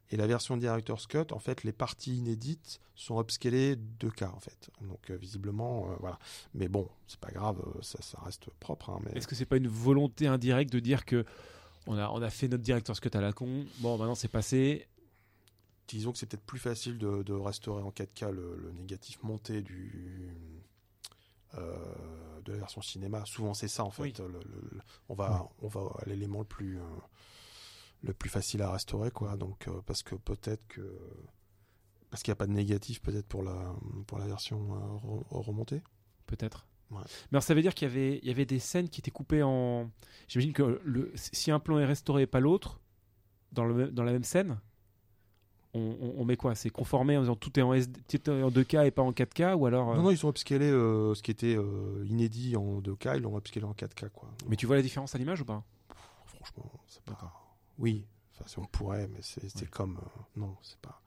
Et 0.10 0.18
la 0.18 0.28
version 0.28 0.58
Director's 0.58 1.08
Cut, 1.08 1.32
en 1.32 1.40
fait, 1.40 1.64
les 1.64 1.72
parties 1.72 2.16
inédites 2.18 2.80
sont 2.94 3.20
upscalées 3.20 3.76
2K, 4.00 4.26
en 4.26 4.40
fait. 4.40 4.70
Donc, 4.82 5.10
euh, 5.10 5.16
visiblement, 5.16 5.90
euh, 5.92 5.96
voilà. 6.00 6.20
Mais 6.54 6.68
bon, 6.68 6.88
c'est 7.08 7.20
pas 7.20 7.32
grave, 7.32 7.60
euh, 7.66 7.82
ça, 7.82 8.02
ça 8.02 8.20
reste 8.24 8.50
propre. 8.60 8.90
hein, 8.92 9.00
mais... 9.04 9.12
Est-ce 9.14 9.28
que 9.28 9.34
c'est 9.34 9.46
pas 9.46 9.58
une 9.58 9.68
volonté 9.70 10.28
indirecte 10.28 10.72
de 10.72 10.80
dire 10.80 11.06
que 11.06 11.26
on 11.88 11.98
a, 11.98 12.10
on 12.10 12.22
a 12.22 12.30
fait 12.30 12.48
notre 12.48 12.64
director's 12.64 13.00
cut 13.00 13.10
à 13.14 13.22
la 13.22 13.34
con, 13.34 13.66
bon 13.80 13.98
maintenant 13.98 14.16
c'est 14.16 14.30
passé, 14.30 14.88
disons 15.88 16.12
que 16.14 16.18
c'est 16.18 16.28
peut-être 16.28 16.46
plus 16.46 16.60
facile 16.60 16.98
de, 16.98 17.24
de 17.24 17.34
restaurer 17.34 17.84
en 17.84 17.90
4K 17.90 18.30
le, 18.32 18.56
le 18.56 18.72
négatif 18.72 19.22
monté 19.24 19.62
du 19.62 20.34
de 21.56 22.52
la 22.52 22.58
version 22.60 22.82
cinéma. 22.82 23.24
Souvent 23.26 23.54
c'est 23.54 23.68
ça 23.68 23.84
en 23.84 23.92
fait. 23.92 24.02
Oui. 24.04 24.14
Le- 24.20 24.28
le- 24.28 24.40
le- 24.72 24.82
on 25.10 25.14
va 25.16 25.50
on 25.62 25.68
va 25.68 25.82
à 26.02 26.06
l'élément 26.06 26.40
le 26.40 26.46
plus 26.46 26.80
euh, 26.80 26.84
le 28.02 28.14
plus 28.14 28.30
facile 28.30 28.62
à 28.62 28.72
restaurer 28.72 29.12
quoi. 29.12 29.38
Donc 29.38 29.68
euh, 29.68 29.82
parce 29.86 30.04
que 30.04 30.16
peut-être 30.16 30.66
que 30.68 30.98
parce 32.10 32.22
qu'il 32.24 32.32
n'y 32.32 32.34
a 32.34 32.38
pas 32.38 32.48
de 32.48 32.52
négatif 32.54 33.02
peut-être 33.02 33.28
pour 33.28 33.44
la 33.44 33.76
pour 34.08 34.20
la 34.20 34.26
version 34.28 34.74
euh, 34.74 35.08
re- 35.08 35.24
remontée. 35.46 35.82
peut-être. 36.28 36.66
Ouais. 36.92 37.00
Mais 37.32 37.38
alors, 37.38 37.44
ça 37.44 37.56
veut 37.56 37.62
dire 37.64 37.74
qu'il 37.74 37.88
y 37.88 37.92
avait, 37.92 38.20
il 38.20 38.28
y 38.28 38.30
avait 38.30 38.46
des 38.46 38.60
scènes 38.60 38.88
qui 38.88 39.02
étaient 39.02 39.10
coupées 39.10 39.42
en. 39.42 39.90
J'imagine 40.28 40.54
que 40.54 40.80
le, 40.84 41.12
si 41.16 41.50
un 41.50 41.60
plan 41.60 41.80
est 41.80 41.86
restauré 41.86 42.24
et 42.24 42.28
pas 42.28 42.40
l'autre, 42.40 42.82
dans, 43.52 43.66
le, 43.66 43.90
dans 43.90 44.04
la 44.04 44.12
même 44.12 44.24
scène, 44.24 44.60
on, 45.74 45.80
on- 46.02 46.14
on 46.18 46.26
met 46.26 46.36
quoi 46.38 46.56
C'est 46.56 46.70
conformé 46.70 47.18
en 47.18 47.22
disant 47.22 47.36
tout 47.36 47.58
est 47.60 47.64
en, 47.64 47.74
SD, 47.74 48.00
tout 48.08 48.30
est 48.30 48.44
en 48.44 48.50
2K 48.50 48.86
et 48.88 48.92
pas 48.92 49.02
en 49.02 49.12
4K 49.12 49.56
ou 49.56 49.66
alors. 49.66 49.92
euh, 49.92 49.96
Non 49.96 50.04
non 50.04 50.12
ils 50.12 50.18
sont 50.18 50.30
upscalés 50.30 50.70
euh, 50.70 51.14
ce 51.16 51.24
qui 51.24 51.32
était 51.32 51.56
euh, 51.58 52.06
inédit 52.08 52.56
en 52.56 52.80
2K 52.82 53.18
ils 53.18 53.22
l'ont 53.24 53.38
upscalé 53.38 53.66
en 53.66 53.74
4K 53.74 54.10
quoi. 54.10 54.30
Mais 54.48 54.56
tu 54.56 54.66
vois 54.68 54.76
la 54.76 54.82
différence 54.82 55.16
à 55.16 55.18
l'image 55.18 55.42
ou 55.42 55.46
pas? 55.46 55.64
Franchement, 56.26 56.72
c'est 56.88 57.04
pas. 57.04 57.18
Oui, 57.80 58.06
enfin, 58.34 58.46
si 58.48 58.60
on 58.60 58.66
pourrait, 58.66 59.08
mais 59.08 59.20
c'est 59.22 59.44
Ouais. 59.44 59.68
comme. 59.72 60.00
non, 60.36 60.56
c'est 60.62 60.80
pas. 60.80 61.02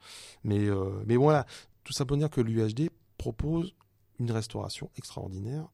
Mais, 0.45 0.67
mais 1.07 1.17
voilà, 1.17 1.47
tout 1.85 1.93
ça 1.93 2.05
pour 2.05 2.17
dire 2.17 2.31
que 2.31 2.41
l'UHD 2.41 2.91
propose 3.19 3.75
une 4.19 4.31
restauration 4.33 4.91
extraordinaire. 4.97 5.69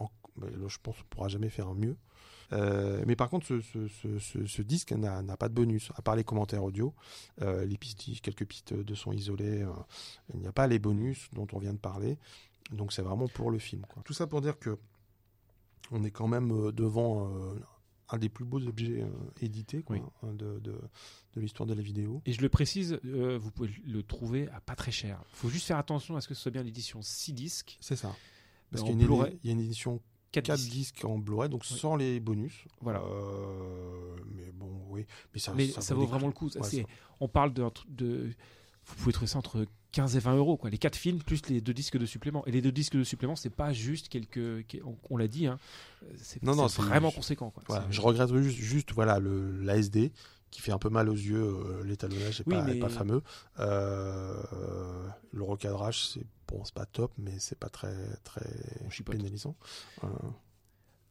en- 0.00 0.10
je 0.40 0.78
pense 0.82 0.96
qu'on 0.96 1.02
ne 1.02 1.08
pourra 1.10 1.28
jamais 1.28 1.48
faire 1.50 1.68
un 1.68 1.74
mieux. 1.74 1.96
Euh, 2.52 3.02
mais 3.06 3.16
par 3.16 3.30
contre, 3.30 3.46
ce, 3.46 3.60
ce- 3.60 3.88
ce- 3.88 4.18
ce- 4.18 4.46
ce 4.46 4.62
disque 4.62 4.92
n'a 4.92 5.36
pas 5.36 5.48
de 5.48 5.54
bonus, 5.54 5.90
à 5.96 6.02
part 6.02 6.16
les 6.16 6.24
commentaires 6.24 6.62
audio, 6.64 6.94
euh, 7.42 7.64
les 7.64 7.76
pistes, 7.78 8.20
quelques 8.20 8.44
pistes 8.46 8.74
de 8.74 8.94
son 8.94 9.12
isolées. 9.12 9.62
euh, 9.62 9.70
il 10.34 10.40
n'y 10.40 10.46
a 10.46 10.52
pas 10.52 10.66
les 10.66 10.78
bonus 10.78 11.28
dont 11.32 11.46
on 11.52 11.58
vient 11.58 11.72
de 11.72 11.78
parler. 11.78 12.18
Donc 12.70 12.92
c'est 12.92 13.02
vraiment 13.02 13.28
pour 13.28 13.50
le 13.50 13.58
film. 13.58 13.82
quoi. 13.88 14.02
Tout 14.04 14.12
ça 14.14 14.26
pour 14.26 14.40
dire 14.40 14.58
que 14.58 14.78
on 15.90 16.02
est 16.04 16.10
quand 16.10 16.28
même 16.28 16.72
devant 16.72 17.28
euh, 17.28 17.54
un 18.10 18.18
des 18.18 18.28
plus 18.28 18.44
beaux 18.44 18.60
objets 18.66 19.02
euh, 19.02 19.08
édités 19.40 19.82
quoi, 19.82 19.96
Oui. 19.96 20.02
hein, 20.22 20.32
de, 20.32 20.58
de, 20.60 20.72
de 21.34 21.40
l'histoire 21.40 21.66
de 21.66 21.74
la 21.74 21.82
vidéo. 21.82 22.22
Et 22.26 22.32
je 22.32 22.40
le 22.40 22.48
précise, 22.48 22.98
euh, 23.04 23.38
vous 23.38 23.50
pouvez 23.50 23.70
le 23.86 24.02
trouver 24.02 24.48
à 24.50 24.60
pas 24.60 24.76
très 24.76 24.92
cher. 24.92 25.22
Il 25.32 25.36
faut 25.36 25.48
juste 25.50 25.66
faire 25.66 25.78
attention 25.78 26.16
à 26.16 26.20
ce 26.20 26.28
que 26.28 26.34
ce 26.34 26.40
soit 26.42 26.50
bien 26.52 26.62
l'édition 26.62 27.00
6 27.02 27.32
disques. 27.34 27.76
C'est 27.80 27.96
ça. 27.96 28.14
Parce 28.70 28.82
qu'il 28.82 28.98
y 28.98 29.48
a 29.48 29.52
une 29.52 29.60
édition 29.60 30.00
4, 30.34 30.44
4 30.46 30.58
disques. 30.58 30.72
disques 30.72 31.04
en 31.04 31.18
Blu-ray, 31.18 31.48
donc 31.48 31.62
Oui. 31.70 31.78
sans 31.78 31.96
les 31.96 32.20
bonus. 32.20 32.64
Voilà. 32.80 33.00
Euh, 33.00 34.16
mais 34.34 34.50
bon, 34.52 34.70
oui. 34.88 35.06
Mais 35.32 35.40
ça, 35.40 35.52
Mais 35.56 35.66
ça, 35.68 35.80
vaut 35.94 36.02
des- 36.02 36.06
vraiment 36.08 36.26
le 36.26 36.32
coup. 36.32 36.46
Ouais, 36.46 36.62
ça- 36.62 36.76
On 37.20 37.28
parle 37.28 37.52
truc 37.70 37.94
de. 37.94 38.30
Vous 38.86 38.94
pouvez 38.96 39.12
trouver 39.12 39.28
ça 39.28 39.38
entre 39.38 39.66
15 39.92 40.16
et 40.16 40.18
20 40.18 40.36
euros. 40.36 40.56
Quoi. 40.58 40.68
Les 40.68 40.76
4 40.78 40.96
films 40.96 41.18
plus 41.22 41.48
les 41.48 41.60
deux 41.60 41.72
disques 41.72 41.96
de 41.96 42.04
supplément. 42.04 42.44
Et 42.46 42.50
les 42.50 42.60
deux 42.60 42.72
disques 42.72 42.96
de 42.96 43.04
supplément, 43.04 43.36
c'est 43.36 43.48
pas 43.48 43.72
juste 43.72 44.08
quelques. 44.08 44.66
quel- 44.66 44.82
On, 44.84 44.96
on 45.10 45.16
l'a 45.16 45.28
dit, 45.28 45.46
hein. 45.46 45.58
c'est 46.16 46.42
Non, 46.42 46.54
non, 46.54 46.68
c'est 46.68 46.82
c'est- 46.82 46.88
vraiment 46.88 47.10
conséquent. 47.10 47.50
Quoi. 47.50 47.62
Voilà, 47.68 47.86
je 47.90 48.00
regrette 48.00 48.34
juste, 48.42 48.58
juste 48.58 48.92
voilà, 48.92 49.18
le, 49.20 49.58
l'ASD 49.62 50.10
qui 50.54 50.60
fait 50.60 50.70
un 50.70 50.78
peu 50.78 50.88
mal 50.88 51.08
aux 51.08 51.14
yeux. 51.16 51.42
euh, 51.42 51.82
l'étalonnage 51.84 52.38
n'est 52.40 52.46
Oui, 52.46 52.54
pas, 52.54 52.62
mais- 52.62 52.78
pas 52.78 52.88
fameux. 52.88 53.22
Euh, 53.58 55.08
le 55.32 55.42
recadrage, 55.42 56.06
c'est 56.06 56.24
bon, 56.46 56.62
c'est 56.64 56.74
pas 56.74 56.86
top, 56.86 57.12
mais 57.18 57.38
c'est 57.40 57.58
pas 57.58 57.68
très, 57.68 57.94
très 58.22 58.48
pénalisant. 59.04 59.56
Euh, 60.04 60.08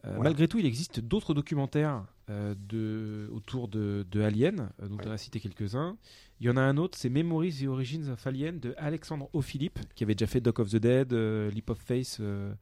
Voilà. 0.05 0.23
Malgré 0.23 0.47
tout, 0.49 0.59
il 0.59 0.65
existe 0.65 0.99
d'autres 0.99 1.33
documentaires 1.33 2.05
euh, 2.29 2.55
de, 2.57 3.29
autour 3.33 3.67
de, 3.69 4.05
de 4.09 4.21
Alien, 4.21 4.69
euh, 4.81 4.87
dont 4.87 4.97
Ouais. 4.97 5.07
on 5.07 5.11
a 5.11 5.17
cité 5.17 5.39
quelques-uns. 5.41 5.97
Il 6.39 6.47
y 6.47 6.49
en 6.49 6.57
a 6.57 6.61
un 6.61 6.75
autre, 6.77 6.97
c'est 6.97 7.09
Memories 7.09 7.63
the 7.63 7.67
Origins 7.67 8.09
of 8.09 8.25
Alien 8.27 8.59
de 8.59 8.73
Alexandre 8.77 9.29
O'Philippe, 9.33 9.79
qui 9.95 10.03
avait 10.05 10.15
déjà 10.15 10.27
fait 10.27 10.41
Doc 10.41 10.59
of 10.59 10.69
the 10.69 10.75
Dead, 10.77 11.11
euh, 11.13 11.49
Leap 11.51 11.69
of 11.69 11.79
euh, 11.89 12.53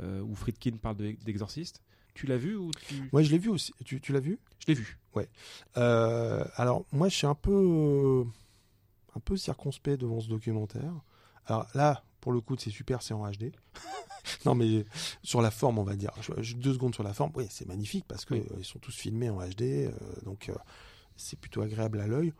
euh, 0.00 0.20
où 0.22 0.34
Friedkin 0.36 0.76
parle 0.82 0.96
de- 0.96 1.16
d'Exorciste. 1.24 1.80
Tu 2.14 2.26
l'as 2.26 2.36
vu 2.36 2.56
ou 2.56 2.70
tu... 2.88 3.08
Je 3.12 3.30
l'ai 3.30 3.38
vu 3.38 3.48
aussi. 3.50 3.72
Tu, 3.84 4.00
tu 4.00 4.12
l'as 4.12 4.20
vu? 4.20 4.38
Je 4.58 4.66
l'ai 4.68 4.74
vu. 4.74 4.98
Euh, 5.76 6.44
alors 6.56 6.84
moi 6.92 7.08
je 7.08 7.16
suis 7.16 7.26
un 7.26 7.34
peu 7.34 7.52
euh, 7.52 8.24
un 9.16 9.20
peu 9.20 9.36
circonspect 9.36 10.00
devant 10.00 10.20
ce 10.20 10.28
documentaire. 10.28 10.92
Alors 11.46 11.66
là 11.74 12.04
pour 12.20 12.32
le 12.32 12.40
coup 12.40 12.56
c'est 12.58 12.70
super 12.70 13.02
c'est 13.02 13.14
en 13.14 13.28
HD. 13.30 13.52
non 14.44 14.54
mais 14.54 14.84
sur 15.22 15.40
la 15.42 15.50
forme 15.50 15.78
on 15.78 15.82
va 15.84 15.96
dire. 15.96 16.12
Je- 16.40 16.54
deux 16.54 16.72
secondes 16.74 16.94
sur 16.94 17.02
la 17.04 17.12
forme. 17.14 17.32
Oui 17.34 17.46
c'est 17.50 17.66
magnifique 17.66 18.04
parce 18.06 18.24
que 18.24 18.34
Oui. 18.34 18.44
euh, 18.50 18.56
ils 18.58 18.64
sont 18.64 18.78
tous 18.78 18.94
filmés 18.94 19.30
en 19.30 19.38
HD 19.40 19.62
euh, 19.62 19.90
donc 20.24 20.48
euh, 20.48 20.54
c'est 21.16 21.38
plutôt 21.38 21.62
agréable 21.62 22.00
à 22.00 22.06
l'œil. 22.06 22.32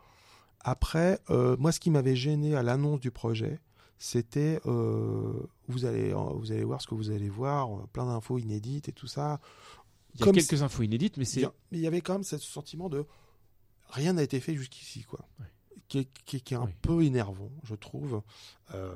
Après 0.61 1.19
moi 1.29 1.71
ce 1.71 1.79
qui 1.79 1.89
m'avait 1.89 2.15
gêné 2.15 2.55
à 2.55 2.63
l'annonce 2.63 2.99
du 2.99 3.11
projet 3.11 3.59
c'était 4.03 4.59
euh, 4.65 5.31
vous 5.67 5.85
allez 5.85 6.11
vous 6.13 6.51
allez 6.51 6.63
voir 6.63 6.81
ce 6.81 6.87
que 6.87 6.95
vous 6.95 7.11
allez 7.11 7.29
voir 7.29 7.69
euh, 7.71 7.83
plein 7.93 8.07
d'infos 8.07 8.39
inédites 8.39 8.89
et 8.89 8.91
tout 8.91 9.05
ça 9.05 9.39
Il 10.15 10.19
y 10.19 10.23
a 10.23 10.25
Comme 10.25 10.35
quelques 10.35 10.63
infos 10.63 10.81
inédites, 10.81 11.17
mais 11.17 11.25
c'est 11.25 11.43
mais 11.71 11.77
il 11.77 11.81
y 11.81 11.87
avait 11.87 12.01
quand 12.01 12.13
même 12.13 12.23
ce 12.23 12.39
sentiment 12.39 12.89
de 12.89 13.05
rien 13.89 14.13
n'a 14.13 14.23
été 14.23 14.39
fait 14.39 14.55
jusqu'ici, 14.55 15.03
quoi. 15.03 15.19
Ouais. 15.39 15.45
Qui 15.87 15.99
est, 15.99 16.07
qui 16.25 16.37
est- 16.37 16.39
qui 16.39 16.53
est 16.53 16.57
un 16.57 16.63
Oui. 16.65 16.71
peu 16.81 17.03
énervant, 17.03 17.51
je 17.63 17.75
trouve. 17.75 18.21
Euh, 18.73 18.91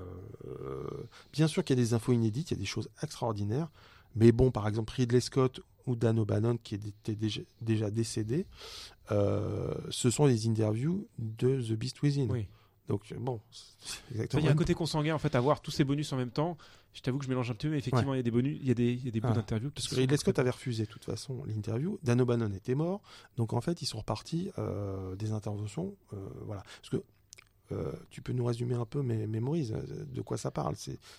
bien 1.33 1.47
sûr 1.47 1.63
qu'il 1.63 1.77
y 1.77 1.79
a 1.79 1.83
des 1.83 1.93
infos 1.93 2.13
inédites, 2.13 2.49
il 2.51 2.53
y 2.55 2.57
a 2.57 2.59
des 2.59 2.65
choses 2.65 2.89
extraordinaires, 3.03 3.69
mais 4.15 4.31
bon, 4.31 4.49
par 4.49 4.67
exemple, 4.67 4.93
Ridley 4.95 5.19
Scott 5.21 5.59
ou 5.85 5.95
Dan 5.95 6.17
O'Bannon, 6.17 6.57
qui 6.57 6.75
était 6.75 7.15
déjà, 7.15 7.41
déjà 7.61 7.91
décédé, 7.91 8.47
euh, 9.11 9.73
ce 9.89 10.09
sont 10.09 10.25
des 10.27 10.47
interviews 10.47 11.07
de 11.19 11.61
The 11.61 11.73
Beast 11.73 12.01
Within. 12.01 12.27
Oui. 12.29 12.47
Donc, 12.87 13.13
bon, 13.19 13.41
c'est 13.81 13.97
Il 14.11 14.15
exactement. 14.17 14.43
y 14.43 14.47
a 14.47 14.51
un 14.51 14.55
côté 14.55 14.73
consanguin 14.75 15.15
en 15.15 15.19
fait 15.19 15.33
à 15.35 15.39
voir 15.39 15.61
tous 15.61 15.71
ces 15.71 15.83
bonus 15.83 16.11
en 16.13 16.17
même 16.17 16.29
temps. 16.31 16.57
Je 16.93 17.01
t'avoue 17.01 17.17
que 17.17 17.25
je 17.25 17.29
mélange 17.29 17.49
un 17.51 17.55
peu, 17.55 17.69
mais 17.69 17.79
effectivement, 17.79 18.13
il 18.13 18.17
y 18.17 18.19
a 18.19 18.23
des 18.23 18.31
bonus, 18.31 18.57
il 18.61 18.67
y 18.67 18.71
a 18.71 18.73
des, 18.73 18.93
y 18.93 19.07
a 19.07 19.11
des 19.11 19.19
bouts 19.19 19.27
Ah. 19.31 19.35
d'interviews. 19.35 19.71
Parce 19.71 19.87
que 19.87 19.95
Ridley 19.95 20.15
Scott 20.17 20.37
avait 20.39 20.51
refusé 20.51 20.85
de 20.85 20.89
toute 20.89 21.03
façon 21.03 21.43
l'interview. 21.45 21.99
Dan 22.03 22.21
O'Bannon 22.21 22.51
était 22.53 22.75
mort. 22.75 23.01
Donc 23.37 23.51
en 23.53 23.59
fait, 23.59 23.81
ils 23.81 23.85
sont 23.85 23.97
repartis 23.97 24.49
euh, 24.59 25.15
des 25.15 25.31
interventions. 25.33 25.95
euh, 26.13 26.17
voilà. 26.45 26.63
Parce 26.81 26.89
que 26.91 27.03
euh, 27.73 27.91
tu 28.11 28.21
peux 28.21 28.31
nous 28.31 28.45
résumer 28.45 28.75
un 28.75 28.85
peu 28.85 29.01
mes 29.01 29.25
mémories 29.27 29.71
de 30.13 30.21
quoi 30.21 30.37
ça 30.37 30.51
parle. 30.51 30.75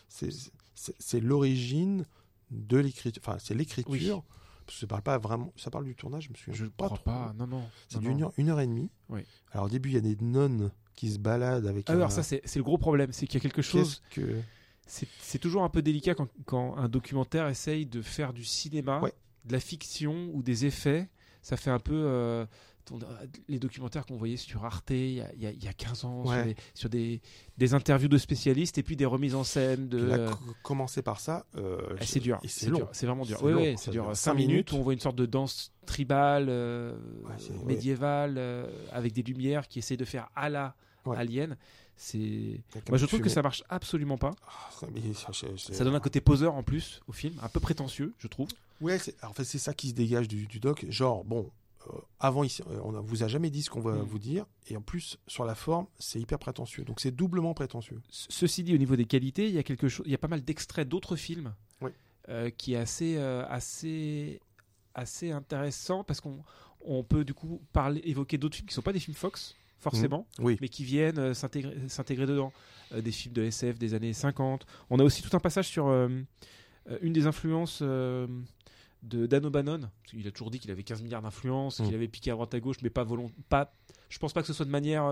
C'est 0.09 1.21
l'origine 1.21 2.07
de 2.51 2.79
l'écriture. 2.79 3.23
Enfin, 3.27 3.39
c'est 3.41 3.55
l'écriture. 3.55 4.19
Oui. 4.19 4.73
Ça 4.73 4.87
parle 4.87 5.03
pas 5.03 5.19
vraiment. 5.19 5.53
Ça 5.57 5.71
parle 5.71 5.85
du 5.85 5.95
tournage. 5.95 6.25
Je 6.25 6.31
me 6.31 6.35
souviens 6.37 6.55
Je 6.55 6.65
ne 6.65 6.69
pas 6.71 6.87
crois 6.87 6.99
trop. 6.99 7.05
pas. 7.05 7.35
Non, 7.39 7.47
non. 7.47 7.63
C'est 7.89 8.01
d'une 8.01 8.23
heure, 8.23 8.33
une 8.37 8.49
heure 8.49 8.61
et 8.61 8.67
demie. 8.67 8.91
Oui. 9.09 9.21
Alors 9.53 9.67
au 9.67 9.69
début, 9.69 9.91
il 9.91 9.95
y 9.95 9.99
a 9.99 10.01
des 10.01 10.17
nonnes 10.21 10.71
qui 10.97 11.11
se 11.11 11.19
baladent 11.19 11.67
avec. 11.67 11.89
Ah, 11.89 11.93
un- 11.93 11.97
alors 11.97 12.11
ça, 12.11 12.23
c'est 12.25 12.43
le 12.57 12.63
gros 12.65 12.79
problème, 12.79 13.13
c'est 13.13 13.27
qu'il 13.27 13.35
y 13.39 13.41
a 13.41 13.43
quelque 13.43 13.63
chose. 13.63 14.03
Que 14.11 14.41
C'est 14.87 15.39
toujours 15.39 15.63
un 15.65 15.69
peu 15.69 15.83
délicat 15.83 16.15
quand, 16.15 16.29
quand 16.45 16.77
un 16.77 16.89
documentaire 16.89 17.49
essaye 17.49 17.87
de 17.87 18.03
faire 18.03 18.33
du 18.33 18.45
cinéma, 18.45 19.01
Ouais. 19.01 19.13
de 19.45 19.53
la 19.53 19.61
fiction 19.61 20.31
ou 20.33 20.43
des 20.43 20.65
effets. 20.67 21.09
Ça 21.43 21.57
fait 21.57 21.71
un 21.71 21.79
peu 21.79 21.95
euh, 21.95 22.45
ton- 22.85 22.99
les 23.49 23.59
documentaires 23.61 24.05
qu'on 24.07 24.17
voyait 24.17 24.37
sur 24.37 24.65
Arte 24.65 24.91
il 24.91 25.15
y 25.15 25.21
a, 25.21 25.33
il 25.35 25.43
y 25.43 25.47
a- 25.47 25.51
il 25.53 25.63
y 25.65 25.69
a 25.69 25.73
15 25.73 26.05
ans, 26.05 26.25
sur, 26.25 26.45
des, 26.45 26.57
sur 26.75 26.89
des, 26.89 27.21
des 27.59 27.75
interviews 27.75 28.09
de 28.09 28.19
spécialistes 28.19 28.79
et 28.79 28.83
puis 28.85 28.95
des 28.97 29.05
remises 29.07 29.35
en 29.35 29.43
scène 29.45 29.89
de. 29.89 29.99
Là, 30.07 30.31
co- 30.31 30.39
commencer 30.63 31.03
par 31.03 31.19
ça. 31.21 31.47
euh, 31.57 31.79
ah, 32.01 32.05
c'est 32.05 32.19
dur, 32.21 32.41
c'est 32.47 32.67
dur, 32.67 32.89
c'est 32.93 33.07
vraiment 33.07 33.25
dur. 33.25 33.39
Oui, 33.43 33.75
c'est 33.77 33.91
dur. 33.91 34.05
dure 34.05 34.17
5 34.17 34.31
cinq 34.31 34.35
minutes 34.35 34.51
minutes. 34.51 34.73
où 34.73 34.77
on 34.77 34.83
voit 34.83 34.93
une 34.93 35.01
sorte 35.01 35.17
de 35.17 35.27
danse 35.27 35.73
tribale, 35.85 36.47
euh, 36.49 36.97
médiévale, 37.65 38.37
euh, 38.39 38.67
avec 38.93 39.13
des 39.13 39.23
lumières 39.23 39.69
qui 39.69 39.79
essayent 39.81 39.97
de 39.97 40.05
faire 40.05 40.29
à 40.35 40.49
la 40.49 40.75
Ouais. 41.07 41.17
Alien. 41.17 41.57
C'est. 41.97 42.61
Moi, 42.89 42.99
je 42.99 43.07
trouve 43.07 43.21
que 43.21 43.29
ça 43.31 43.41
marche 43.43 43.63
absolument 43.69 44.19
pas. 44.19 44.33
Ah, 44.47 44.71
ça- 44.73 45.85
donne 45.85 45.95
un 45.95 46.01
côté 46.01 46.21
poseur 46.21 46.55
en 46.55 46.63
plus 46.63 47.01
au 47.07 47.13
film, 47.13 47.35
un 47.43 47.49
peu 47.49 47.61
prétentieux, 47.61 48.13
je 48.19 48.29
trouve. 48.29 48.49
Ouais, 48.83 48.99
en 49.23 49.33
fait, 49.33 49.45
c'est 49.45 49.59
ça 49.59 49.73
qui 49.73 49.89
se 49.89 49.95
dégage 49.95 50.29
du, 50.29 50.47
du 50.47 50.61
doc. 50.61 50.85
Genre, 50.91 51.25
bon, 51.25 51.51
euh, 51.89 51.93
avant, 52.21 52.45
ici, 52.45 52.63
euh, 52.69 52.79
on 52.85 52.93
ne 52.93 52.99
vous 52.99 53.23
a 53.23 53.29
jamais 53.29 53.49
dit 53.49 53.63
ce 53.63 53.71
qu'on 53.71 53.81
va 53.81 53.93
Mm. 53.95 54.03
vous 54.03 54.19
dire. 54.19 54.45
Et 54.69 54.77
en 54.77 54.83
plus, 54.83 55.17
sur 55.27 55.45
la 55.47 55.55
forme, 55.55 55.87
c'est 55.99 56.21
hyper 56.21 56.39
prétentieux. 56.39 56.85
Donc, 56.85 57.01
c'est 57.01 57.13
doublement 57.13 57.55
prétentieux. 57.55 58.03
Ce- 58.11 58.27
Ceci 58.29 58.63
dit, 58.63 58.75
au 58.75 58.79
niveau 58.79 58.97
des 58.97 59.07
qualités, 59.07 59.49
il 59.49 59.55
y 59.55 59.59
a 59.59 59.63
quelque 59.63 59.89
chose, 59.89 60.05
il 60.07 60.13
y 60.13 60.15
a 60.15 60.19
pas 60.19 60.29
mal 60.29 60.43
d'extraits 60.43 60.87
d'autres 60.87 61.17
films 61.17 61.55
Oui. 61.81 61.93
euh, 62.29 62.51
qui 62.51 62.75
est 62.75 62.79
assez, 62.79 63.17
euh, 63.17 63.47
assez, 63.49 64.41
assez 64.95 65.31
intéressant 65.31 66.05
parce 66.05 66.21
qu'on 66.21 66.43
on 66.89 67.03
peut 67.03 67.25
du 67.25 67.33
coup 67.35 67.61
parler, 67.73 68.01
évoquer 68.05 68.37
d'autres 68.39 68.57
films 68.57 68.69
qui 68.69 68.75
sont 68.75 68.83
pas 68.83 68.93
des 68.93 69.01
films 69.01 69.17
Fox 69.17 69.55
forcément, 69.79 70.27
Oui. 70.39 70.57
mais 70.61 70.69
qui 70.69 70.85
viennent 70.85 71.19
euh, 71.19 71.35
s'intégrer 71.35 72.27
dedans. 72.27 72.53
Euh, 72.93 73.01
des 73.01 73.11
films 73.11 73.35
de 73.35 73.43
SF 73.43 73.79
des 73.79 73.95
années 73.95 74.13
50. 74.13 74.65
On 74.91 74.99
a 75.01 75.03
aussi 75.03 75.21
tout 75.23 75.37
un 75.37 75.41
passage 75.41 75.67
sur 75.67 75.89
euh, 75.89 76.09
euh, 76.89 76.99
une 77.03 77.13
des 77.13 77.27
influences 77.27 77.83
de 77.83 78.29
Dan 79.27 79.45
O'Bannon. 79.47 79.91
Qu'il 80.05 80.27
a 80.27 80.31
toujours 80.31 80.51
dit 80.53 80.61
qu'il 80.61 80.71
avait 80.71 80.85
15 80.85 81.03
milliards 81.03 81.23
d'influences, 81.23 81.81
Mm. 81.81 81.85
qu'il 81.87 81.95
avait 81.97 82.09
piqué 82.09 82.31
à 82.31 82.35
droite 82.35 82.55
à 82.55 82.61
gauche, 82.61 82.77
mais 82.83 82.91
pas 82.91 83.03
volont, 83.05 83.31
pas. 83.49 83.75
Je 84.09 84.19
pense 84.19 84.33
pas 84.33 84.41
que 84.41 84.47
ce 84.47 84.53
soit 84.53 84.65
de 84.67 84.71
manière. 84.71 85.11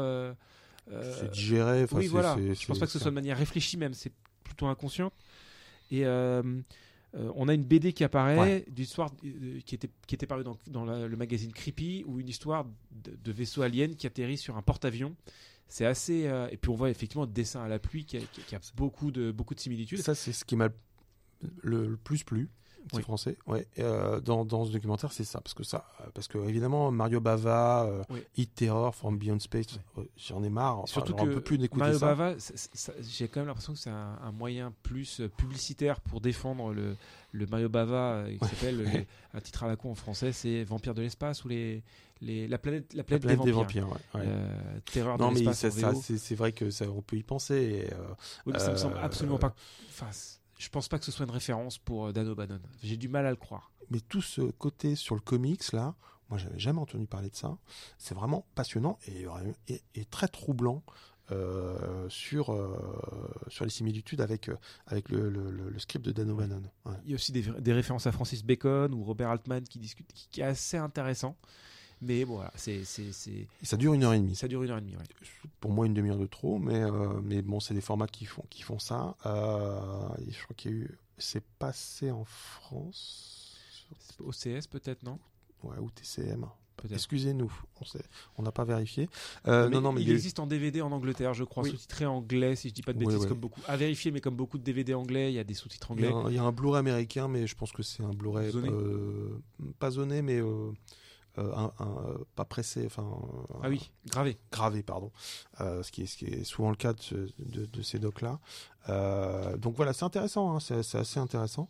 c'est 0.88 1.30
digéré. 1.32 1.86
oui, 1.92 2.06
voilà. 2.06 2.36
Je 2.38 2.66
pense 2.66 2.78
pas 2.78 2.86
que 2.86 2.92
ce 2.92 2.98
soit 2.98 3.10
de 3.10 3.14
manière 3.16 3.36
réfléchie 3.36 3.76
même, 3.76 3.94
c'est 3.94 4.12
plutôt 4.44 4.66
inconscient. 4.66 5.12
Et 5.90 6.04
euh, 7.16 7.30
on 7.36 7.48
a 7.48 7.54
une 7.54 7.64
BD 7.64 7.92
qui 7.92 8.02
apparaît 8.04 8.38
Ouais. 8.38 8.64
d'histoire 8.68 9.10
euh, 9.24 9.60
qui 9.64 9.74
était 9.74 9.88
qui 10.06 10.14
était 10.14 10.26
parue 10.26 10.42
dans, 10.44 10.58
dans 10.68 10.84
la- 10.84 11.06
le 11.06 11.16
magazine 11.16 11.52
Creepy 11.52 12.02
ou 12.06 12.18
une 12.20 12.28
histoire 12.28 12.66
de, 12.90 13.16
de 13.22 13.32
vaisseau 13.32 13.62
alien 13.62 13.94
qui 13.94 14.06
atterrit 14.06 14.36
sur 14.38 14.56
un 14.56 14.62
porte-avions. 14.62 15.14
C'est 15.68 15.86
assez 15.86 16.26
euh, 16.26 16.48
et 16.50 16.56
puis 16.56 16.70
on 16.70 16.74
voit 16.74 16.90
effectivement 16.90 17.24
le 17.24 17.30
dessin 17.32 17.62
à 17.62 17.68
la 17.68 17.78
pluie 17.78 18.04
qui 18.04 18.16
a, 18.16 18.20
qui- 18.20 18.42
qui 18.42 18.54
a 18.54 18.60
beaucoup 18.76 19.10
de 19.10 19.30
beaucoup 19.32 19.54
de 19.54 19.60
similitudes. 19.60 20.00
Ça, 20.02 20.14
c'est 20.14 20.32
ce 20.32 20.44
qui 20.44 20.56
m'a 20.56 20.68
le, 21.62 21.86
le 21.88 21.96
plus 21.96 22.24
plu. 22.24 22.48
C'est 22.90 22.96
Oui. 22.98 23.02
français, 23.02 23.36
ouais. 23.46 23.66
euh, 23.78 24.20
dans, 24.20 24.44
dans 24.44 24.64
ce 24.66 24.70
documentaire, 24.72 25.12
c'est 25.12 25.24
ça, 25.24 25.40
parce 25.40 25.54
que 25.54 25.62
ça, 25.64 25.86
euh, 26.00 26.04
parce 26.14 26.28
que 26.28 26.36
évidemment 26.38 26.90
Mario 26.90 27.20
Bava, 27.20 27.84
euh, 27.84 28.02
Oui. 28.10 28.22
Hit 28.36 28.54
Terror, 28.54 28.94
From 28.94 29.16
Beyond 29.18 29.38
Space, 29.40 29.78
euh, 29.98 30.02
j'en 30.16 30.42
ai 30.42 30.50
marre. 30.50 30.80
Enfin, 30.80 30.92
Surtout 30.92 31.14
que 31.14 31.24
peux 31.24 31.40
plus 31.40 31.58
d'écouter 31.58 31.80
Mario 31.84 31.98
ça. 31.98 32.14
Bava, 32.14 32.34
j'ai 33.00 33.28
quand 33.28 33.40
même 33.40 33.46
l'impression 33.48 33.72
que 33.72 33.78
c'est 33.78 33.90
un, 33.90 34.18
un 34.22 34.32
moyen 34.32 34.72
plus 34.82 35.22
publicitaire 35.36 36.00
pour 36.00 36.20
défendre 36.20 36.72
le, 36.74 36.96
le 37.32 37.46
Mario 37.46 37.68
Bava 37.68 38.24
qui 38.30 38.38
s'appelle 38.48 39.06
un 39.34 39.40
titre 39.40 39.64
à 39.64 39.68
la 39.68 39.76
con 39.76 39.90
en 39.90 39.94
français, 39.94 40.32
c'est 40.32 40.62
Vampire 40.64 40.94
de 40.94 41.02
l'espace 41.02 41.44
ou 41.44 41.48
les, 41.48 41.82
les 42.20 42.46
la 42.46 42.58
planète 42.58 42.92
la 42.92 42.98
La 42.98 43.04
planète, 43.04 43.22
planète 43.22 43.44
des 43.44 43.52
vampires. 43.52 43.88
ouais, 43.88 44.20
ouais. 44.20 44.26
Euh, 44.26 44.78
terreur 44.92 45.18
non, 45.18 45.30
de 45.32 45.36
l'espace 45.36 45.68
c'est 46.18 46.34
vrai 46.34 46.52
que 46.52 46.70
ça, 46.70 46.84
on 46.88 47.00
peut 47.02 47.16
y 47.16 47.22
penser. 47.22 47.54
et, 47.88 47.92
euh, 47.94 47.96
Oui, 48.46 48.52
mais 48.52 48.58
ça 48.58 48.70
me 48.72 48.76
semble 48.76 48.96
euh, 48.96 49.02
absolument 49.02 49.38
pas. 49.38 49.54
Enfin, 49.88 50.08
je 50.58 50.68
pense 50.68 50.88
pas 50.88 50.98
que 50.98 51.04
ce 51.04 51.12
soit 51.12 51.24
une 51.26 51.32
référence 51.32 51.78
pour 51.78 52.06
euh, 52.06 52.12
Dan 52.12 52.28
O'Bannon. 52.28 52.60
J'ai 52.82 52.96
du 52.96 53.08
mal 53.08 53.26
à 53.26 53.30
le 53.30 53.36
croire. 53.36 53.70
mais 53.90 54.00
tout 54.00 54.22
ce 54.22 54.40
côté 54.52 54.94
sur 54.96 55.14
le 55.14 55.20
comics 55.20 55.72
là, 55.72 55.94
moi 56.30 56.38
j'avais 56.38 56.58
jamais 56.58 56.80
entendu 56.80 57.06
parler 57.06 57.28
de 57.30 57.36
ça. 57.36 57.56
C'est 57.98 58.14
vraiment 58.14 58.46
passionnant 58.54 58.98
et, 59.06 59.26
et- 59.68 59.82
et 59.94 60.04
très 60.04 60.28
troublant. 60.28 60.82
euh, 61.30 62.06
sur, 62.10 62.52
euh, 62.52 62.76
sur 63.48 63.64
les 63.64 63.70
similitudes 63.70 64.20
avec, 64.20 64.50
euh, 64.50 64.58
avec 64.86 65.08
le, 65.08 65.30
le- 65.30 65.50
le- 65.50 65.70
le 65.70 65.78
script 65.78 66.04
de 66.04 66.12
Dan 66.12 66.28
O'Bannon. 66.30 66.62
Ouais. 66.84 66.92
Il 67.04 67.10
y 67.10 67.14
a 67.14 67.16
aussi 67.16 67.32
des, 67.32 67.40
des 67.40 67.72
références 67.72 68.06
à 68.06 68.12
Francis 68.12 68.44
Bacon 68.44 68.92
ou 68.92 69.02
Robert 69.04 69.30
Altman 69.30 69.62
qui 69.64 69.78
discutent, 69.78 70.12
qui, 70.12 70.28
qui 70.28 70.40
est 70.42 70.44
assez 70.44 70.76
intéressant. 70.76 71.34
Mais 72.04 72.24
bon, 72.24 72.34
voilà, 72.36 72.52
c'est, 72.56 72.84
c'est, 72.84 73.12
c'est- 73.12 73.30
Et 73.30 73.64
ça 73.64 73.76
dure 73.76 73.94
une 73.94 74.04
heure 74.04 74.12
et 74.12 74.18
demie. 74.20 74.34
ça 74.36 74.46
dure 74.48 74.62
une 74.62 74.70
heure 74.70 74.78
et 74.78 74.82
demie. 74.82 74.96
ouais. 74.96 75.02
Pour 75.60 75.70
moi, 75.72 75.86
une 75.86 75.94
demi-heure 75.94 76.18
de 76.18 76.26
trop, 76.26 76.58
mais, 76.58 76.82
euh, 76.82 77.20
mais 77.22 77.40
bon, 77.42 77.60
c'est 77.60 77.74
des 77.74 77.80
formats 77.80 78.06
qui 78.06 78.24
font, 78.26 78.44
qui 78.50 78.62
font 78.62 78.78
ça. 78.78 79.16
Euh, 79.26 79.80
je 80.28 80.42
crois 80.44 80.54
qu'il 80.56 80.70
y 80.70 80.74
a 80.74 80.76
eu. 80.78 80.98
C'est 81.18 81.44
passé 81.58 82.10
en 82.10 82.24
France. 82.24 83.56
OCS 84.20 84.66
peut-être, 84.68 85.02
non? 85.02 85.18
Ouais, 85.62 85.78
ou 85.78 85.90
TCM. 85.90 86.46
Peut-être. 86.76 86.94
Excusez-nous, 86.94 87.52
on 88.36 88.42
n'a 88.42 88.50
pas 88.50 88.64
vérifié. 88.64 89.08
Euh, 89.46 89.68
Mais 89.68 89.76
non, 89.76 89.80
non, 89.80 89.92
mais 89.92 90.02
il 90.02 90.10
eu- 90.10 90.12
existe 90.12 90.40
en 90.40 90.46
DVD 90.46 90.82
en 90.82 90.90
Angleterre, 90.90 91.32
je 91.32 91.44
crois, 91.44 91.62
Oui. 91.62 91.70
sous-titré 91.70 92.04
anglais, 92.04 92.56
si 92.56 92.68
je 92.68 92.74
dis 92.74 92.82
pas 92.82 92.92
de 92.92 92.98
bêtises, 92.98 93.20
oui. 93.22 93.28
comme 93.28 93.38
beaucoup. 93.38 93.60
À 93.68 93.76
vérifier, 93.76 94.10
mais 94.10 94.20
comme 94.20 94.34
beaucoup 94.34 94.58
de 94.58 94.64
DVD 94.64 94.92
anglais, 94.92 95.30
il 95.32 95.36
y 95.36 95.38
a 95.38 95.44
des 95.44 95.54
sous-titres 95.54 95.92
il 95.96 96.02
y, 96.02 96.06
anglais. 96.08 96.20
a 96.22 96.26
un, 96.26 96.30
il 96.30 96.34
y 96.34 96.38
a 96.38 96.42
un 96.42 96.50
Blu-ray 96.52 96.80
américain, 96.80 97.28
mais 97.28 97.46
je 97.46 97.54
pense 97.54 97.70
que 97.70 97.84
c'est 97.84 98.02
un 98.02 98.12
Blu-ray 98.12 98.50
Zoné 98.50 98.68
euh, 98.70 99.40
pas 99.78 99.92
zoné, 99.92 100.20
mais 100.20 100.40
euh, 100.40 100.72
euh, 101.38 101.52
un- 101.54 101.72
un, 101.78 101.96
euh, 102.08 102.18
pas 102.36 102.44
pressé, 102.44 102.84
enfin 102.86 103.06
Ah 103.62 103.68
oui, 103.68 103.90
gravé. 104.06 104.38
gravé, 104.52 104.82
pardon. 104.82 105.10
Euh, 105.60 105.82
ce, 105.82 105.90
qui 105.92 106.02
est, 106.02 106.06
ce 106.06 106.16
qui 106.16 106.26
est 106.26 106.44
souvent 106.44 106.70
le 106.70 106.76
cas 106.76 106.92
de, 106.92 107.00
ce- 107.00 107.14
de- 107.38 107.66
de 107.66 107.82
ces 107.82 107.98
docs-là. 107.98 108.38
Euh, 108.88 109.56
donc 109.56 109.74
voilà, 109.76 109.92
c'est 109.92 110.04
intéressant, 110.04 110.54
hein, 110.56 110.60
c'est 110.60 110.96
assez 110.96 111.18
intéressant. 111.18 111.68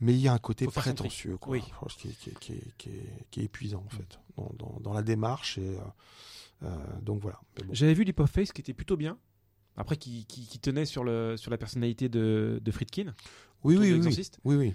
Mais 0.00 0.12
il 0.14 0.20
y 0.20 0.28
a 0.28 0.32
un 0.32 0.38
côté 0.38 0.66
prétentieux, 0.66 1.36
quoi, 1.38 1.52
Oui. 1.54 1.64
Qui, 1.96 2.08
est, 2.08 2.38
qui, 2.38 2.92
qui, 3.30 3.40
épuisant 3.40 3.82
en 3.84 3.88
fait, 3.88 4.18
dans, 4.36 4.50
dans, 4.56 4.80
dans 4.80 4.92
la 4.92 5.02
démarche. 5.02 5.58
Et, 5.58 5.76
donc 7.02 7.20
voilà. 7.20 7.40
Bon. 7.56 7.72
J'avais 7.72 7.94
vu 7.94 8.04
Faith 8.26 8.52
qui 8.52 8.60
était 8.60 8.74
plutôt 8.74 8.96
bien. 8.96 9.18
Après, 9.76 9.96
qui, 9.96 10.24
tenait 10.60 10.86
sur, 10.86 11.04
le, 11.04 11.36
sur 11.36 11.50
la 11.52 11.58
personnalité 11.58 12.08
de, 12.08 12.60
de 12.62 12.70
Friedkin. 12.72 13.14
Oui, 13.64 13.76
oui, 13.76 13.92
oui, 13.92 14.24
oui, 14.44 14.56
oui. 14.56 14.74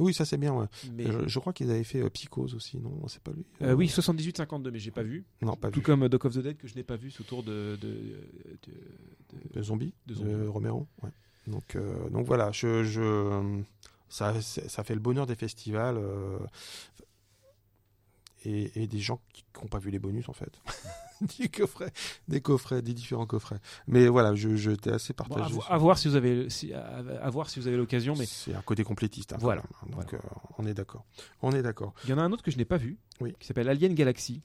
Oui, 0.00 0.14
ça 0.14 0.24
c'est 0.24 0.36
bien. 0.36 0.52
Ouais. 0.54 0.66
Mais, 0.92 1.06
Je, 1.10 1.26
je 1.28 1.38
crois 1.38 1.52
qu'ils 1.52 1.70
avaient 1.70 1.84
fait 1.84 2.00
euh, 2.02 2.08
Psychose 2.10 2.54
aussi, 2.54 2.78
non? 2.78 3.06
C'est 3.08 3.22
pas 3.22 3.32
lui 3.32 3.44
euh, 3.62 3.72
oui, 3.74 3.86
78-52, 3.86 4.70
mais 4.70 4.78
j'ai 4.78 4.90
pas 4.90 5.02
vu. 5.02 5.24
Non, 5.42 5.56
pas 5.56 5.70
Tout 5.70 5.80
vu. 5.80 5.84
comme 5.84 6.08
Doc 6.08 6.24
of 6.24 6.34
the 6.34 6.38
Dead 6.38 6.56
que 6.56 6.68
je 6.68 6.74
n'ai 6.74 6.84
pas 6.84 6.96
vu 6.96 7.10
sous 7.10 7.24
tour 7.24 7.42
de, 7.42 7.76
de, 7.80 7.88
de. 10.06 10.46
Romero. 10.48 10.86
Ouais. 11.02 11.10
Donc, 11.46 11.76
euh, 11.76 12.08
donc 12.10 12.26
voilà, 12.26 12.52
je, 12.52 12.84
je, 12.84 13.62
ça, 14.08 14.40
ça 14.42 14.84
fait 14.84 14.94
le 14.94 15.00
bonheur 15.00 15.26
des 15.26 15.34
festivals 15.34 15.96
euh, 15.96 16.38
et, 18.44 18.82
et 18.82 18.86
des 18.86 18.98
gens 19.00 19.20
qui 19.32 19.44
n'ont 19.60 19.68
pas 19.68 19.78
vu 19.78 19.90
les 19.90 19.98
bonus 19.98 20.28
en 20.28 20.32
fait. 20.32 20.50
des 21.38 21.48
coffrets, 21.48 21.92
des 22.28 22.40
coffrets, 22.40 22.80
des 22.82 22.94
différents 22.94 23.26
coffrets. 23.26 23.58
Mais 23.88 24.06
voilà, 24.08 24.34
je, 24.36 24.54
je 24.56 24.70
t'ai 24.70 24.90
assez 24.92 25.12
Bon, 25.14 25.24
partagé. 25.24 25.56
à, 25.56 25.60
sur- 25.60 25.72
à 25.72 25.78
voir 25.78 25.98
si 25.98 26.08
vous 26.08 26.14
avez, 26.16 26.48
si- 26.48 26.72
à, 26.72 26.98
à 27.22 27.30
voir 27.30 27.50
si 27.50 27.58
vous 27.58 27.66
avez 27.66 27.76
l'occasion, 27.76 28.14
mais 28.16 28.26
C'est 28.26 28.54
un 28.54 28.62
côté 28.62 28.84
complétiste. 28.84 29.32
hein, 29.32 29.38
Voilà, 29.40 29.62
même. 29.86 29.94
Donc 29.96 30.14
euh, 30.14 30.18
on 30.58 30.66
est 30.66 30.74
d'accord. 30.74 31.04
On 31.42 31.52
est 31.52 31.62
d'accord. 31.62 31.92
il 32.04 32.10
y 32.10 32.12
en 32.12 32.18
a 32.18 32.22
un 32.22 32.30
autre 32.32 32.42
que 32.44 32.50
je 32.52 32.56
n'ai 32.56 32.64
pas 32.64 32.76
vu, 32.76 32.98
Oui. 33.20 33.34
qui 33.40 33.46
s'appelle 33.48 33.68
Alien 33.68 33.94
Galaxy, 33.94 34.42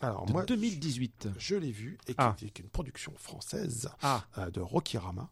Alors 0.00 0.26
de 0.26 0.32
moi, 0.32 0.44
2018. 0.44 1.28
je 1.38 1.54
l'ai 1.54 1.70
vu 1.70 1.96
et 2.08 2.12
qui 2.12 2.16
Ah. 2.18 2.34
était 2.42 2.62
une 2.62 2.68
production 2.70 3.12
française 3.16 3.88
Ah, 4.02 4.24
euh, 4.38 4.50
de 4.50 4.60
Rokirama. 4.60 5.30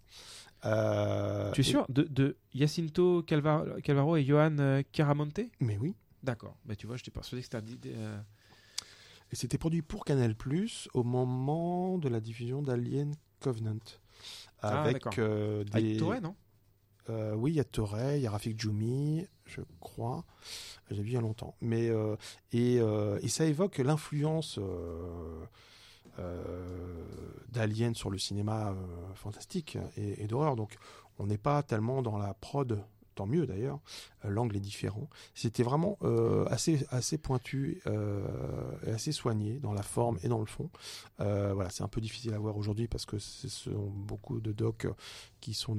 Euh, 0.64 1.51
tu 1.53 1.61
es 1.61 1.64
et- 1.64 1.66
sûr 1.70 1.86
de, 1.88 2.03
de 2.05 2.36
Jacinto 2.55 3.22
Calva- 3.22 3.80
Calvaro 3.82 4.16
et 4.16 4.24
Johan 4.24 4.82
Caramonte? 4.92 5.40
Mais 5.61 5.76
oui. 5.78 5.94
D'accord. 6.23 6.57
Bah, 6.64 6.75
tu 6.77 6.87
vois, 6.87 6.97
j'étais 6.97 7.11
persuadé 7.11 7.43
que 7.43 7.47
c'était 7.47 7.59
un. 7.95 7.99
euh, 7.99 8.21
Et 9.33 9.37
c'était 9.37 9.59
produit 9.59 9.83
pour 9.83 10.05
Canal 10.05 10.35
Plus 10.35 10.89
au 10.95 11.05
moment 11.05 11.99
de 11.99 12.09
la 12.09 12.21
diffusion 12.21 12.62
d'Alien 12.62 13.14
Covenant. 13.41 13.79
Ah, 14.61 14.83
Avec 14.83 14.95
d'accord. 14.95 15.14
euh, 15.19 15.64
des. 15.64 15.77
Avec 15.79 15.99
Toré, 15.99 16.21
non? 16.21 16.35
Euh, 17.11 17.35
oui, 17.35 17.53
il 17.53 17.55
y 17.57 17.61
a 17.61 17.64
Toré, 17.64 18.16
il 18.19 18.23
y 18.23 18.27
a 18.27 18.31
Rafik 18.31 18.61
Djoumi, 18.61 19.27
je 19.47 19.62
crois. 19.81 20.25
J'ai 20.91 21.01
vu 21.03 21.11
il 21.11 21.14
y 21.14 21.16
a 21.16 21.21
longtemps. 21.23 21.55
Mais, 21.62 21.89
euh, 21.89 22.16
et, 22.53 22.81
euh, 22.81 23.19
et 23.23 23.29
ça 23.29 23.47
évoque 23.47 23.79
l'influence 23.79 24.59
euh, 24.59 25.43
euh, 26.19 27.05
d'Alien 27.49 27.95
sur 27.95 28.11
le 28.11 28.19
cinéma 28.19 28.71
euh, 28.73 29.14
fantastique 29.14 29.79
et, 29.97 30.23
et 30.23 30.27
d'horreur. 30.27 30.57
Donc, 30.57 30.77
on 31.19 31.27
n'est 31.27 31.39
pas 31.39 31.62
tellement 31.62 32.03
dans 32.03 32.19
la 32.19 32.35
prod. 32.35 32.85
Tant 33.19 33.27
mieux 33.27 33.47
d'ailleurs, 33.47 33.81
Euh, 34.25 34.31
l'angle 34.31 34.57
est 34.57 34.61
différent. 34.73 35.07
C'était 35.35 35.64
vraiment 35.71 35.95
euh, 36.03 36.45
assez, 36.57 36.87
assez 36.91 37.19
pointu 37.19 37.81
euh, 37.87 38.87
et 38.87 38.91
assez 38.99 39.12
soigné 39.12 39.59
dans 39.61 39.73
la 39.81 39.83
forme 39.83 40.16
et 40.25 40.29
dans 40.29 40.39
le 40.47 40.47
fond. 40.47 40.69
Euh, 41.21 41.53
voilà, 41.53 41.69
c'est 41.71 41.83
un 41.83 41.89
peu 41.89 42.01
difficile 42.01 42.33
à 42.35 42.39
voir 42.39 42.57
aujourd'hui 42.57 42.87
parce 42.89 43.07
que 43.07 43.19
ce 43.19 43.49
sont 43.49 43.91
beaucoup 44.11 44.39
de 44.41 44.53
docs 44.53 44.87
qui 45.41 45.53
sont 45.55 45.79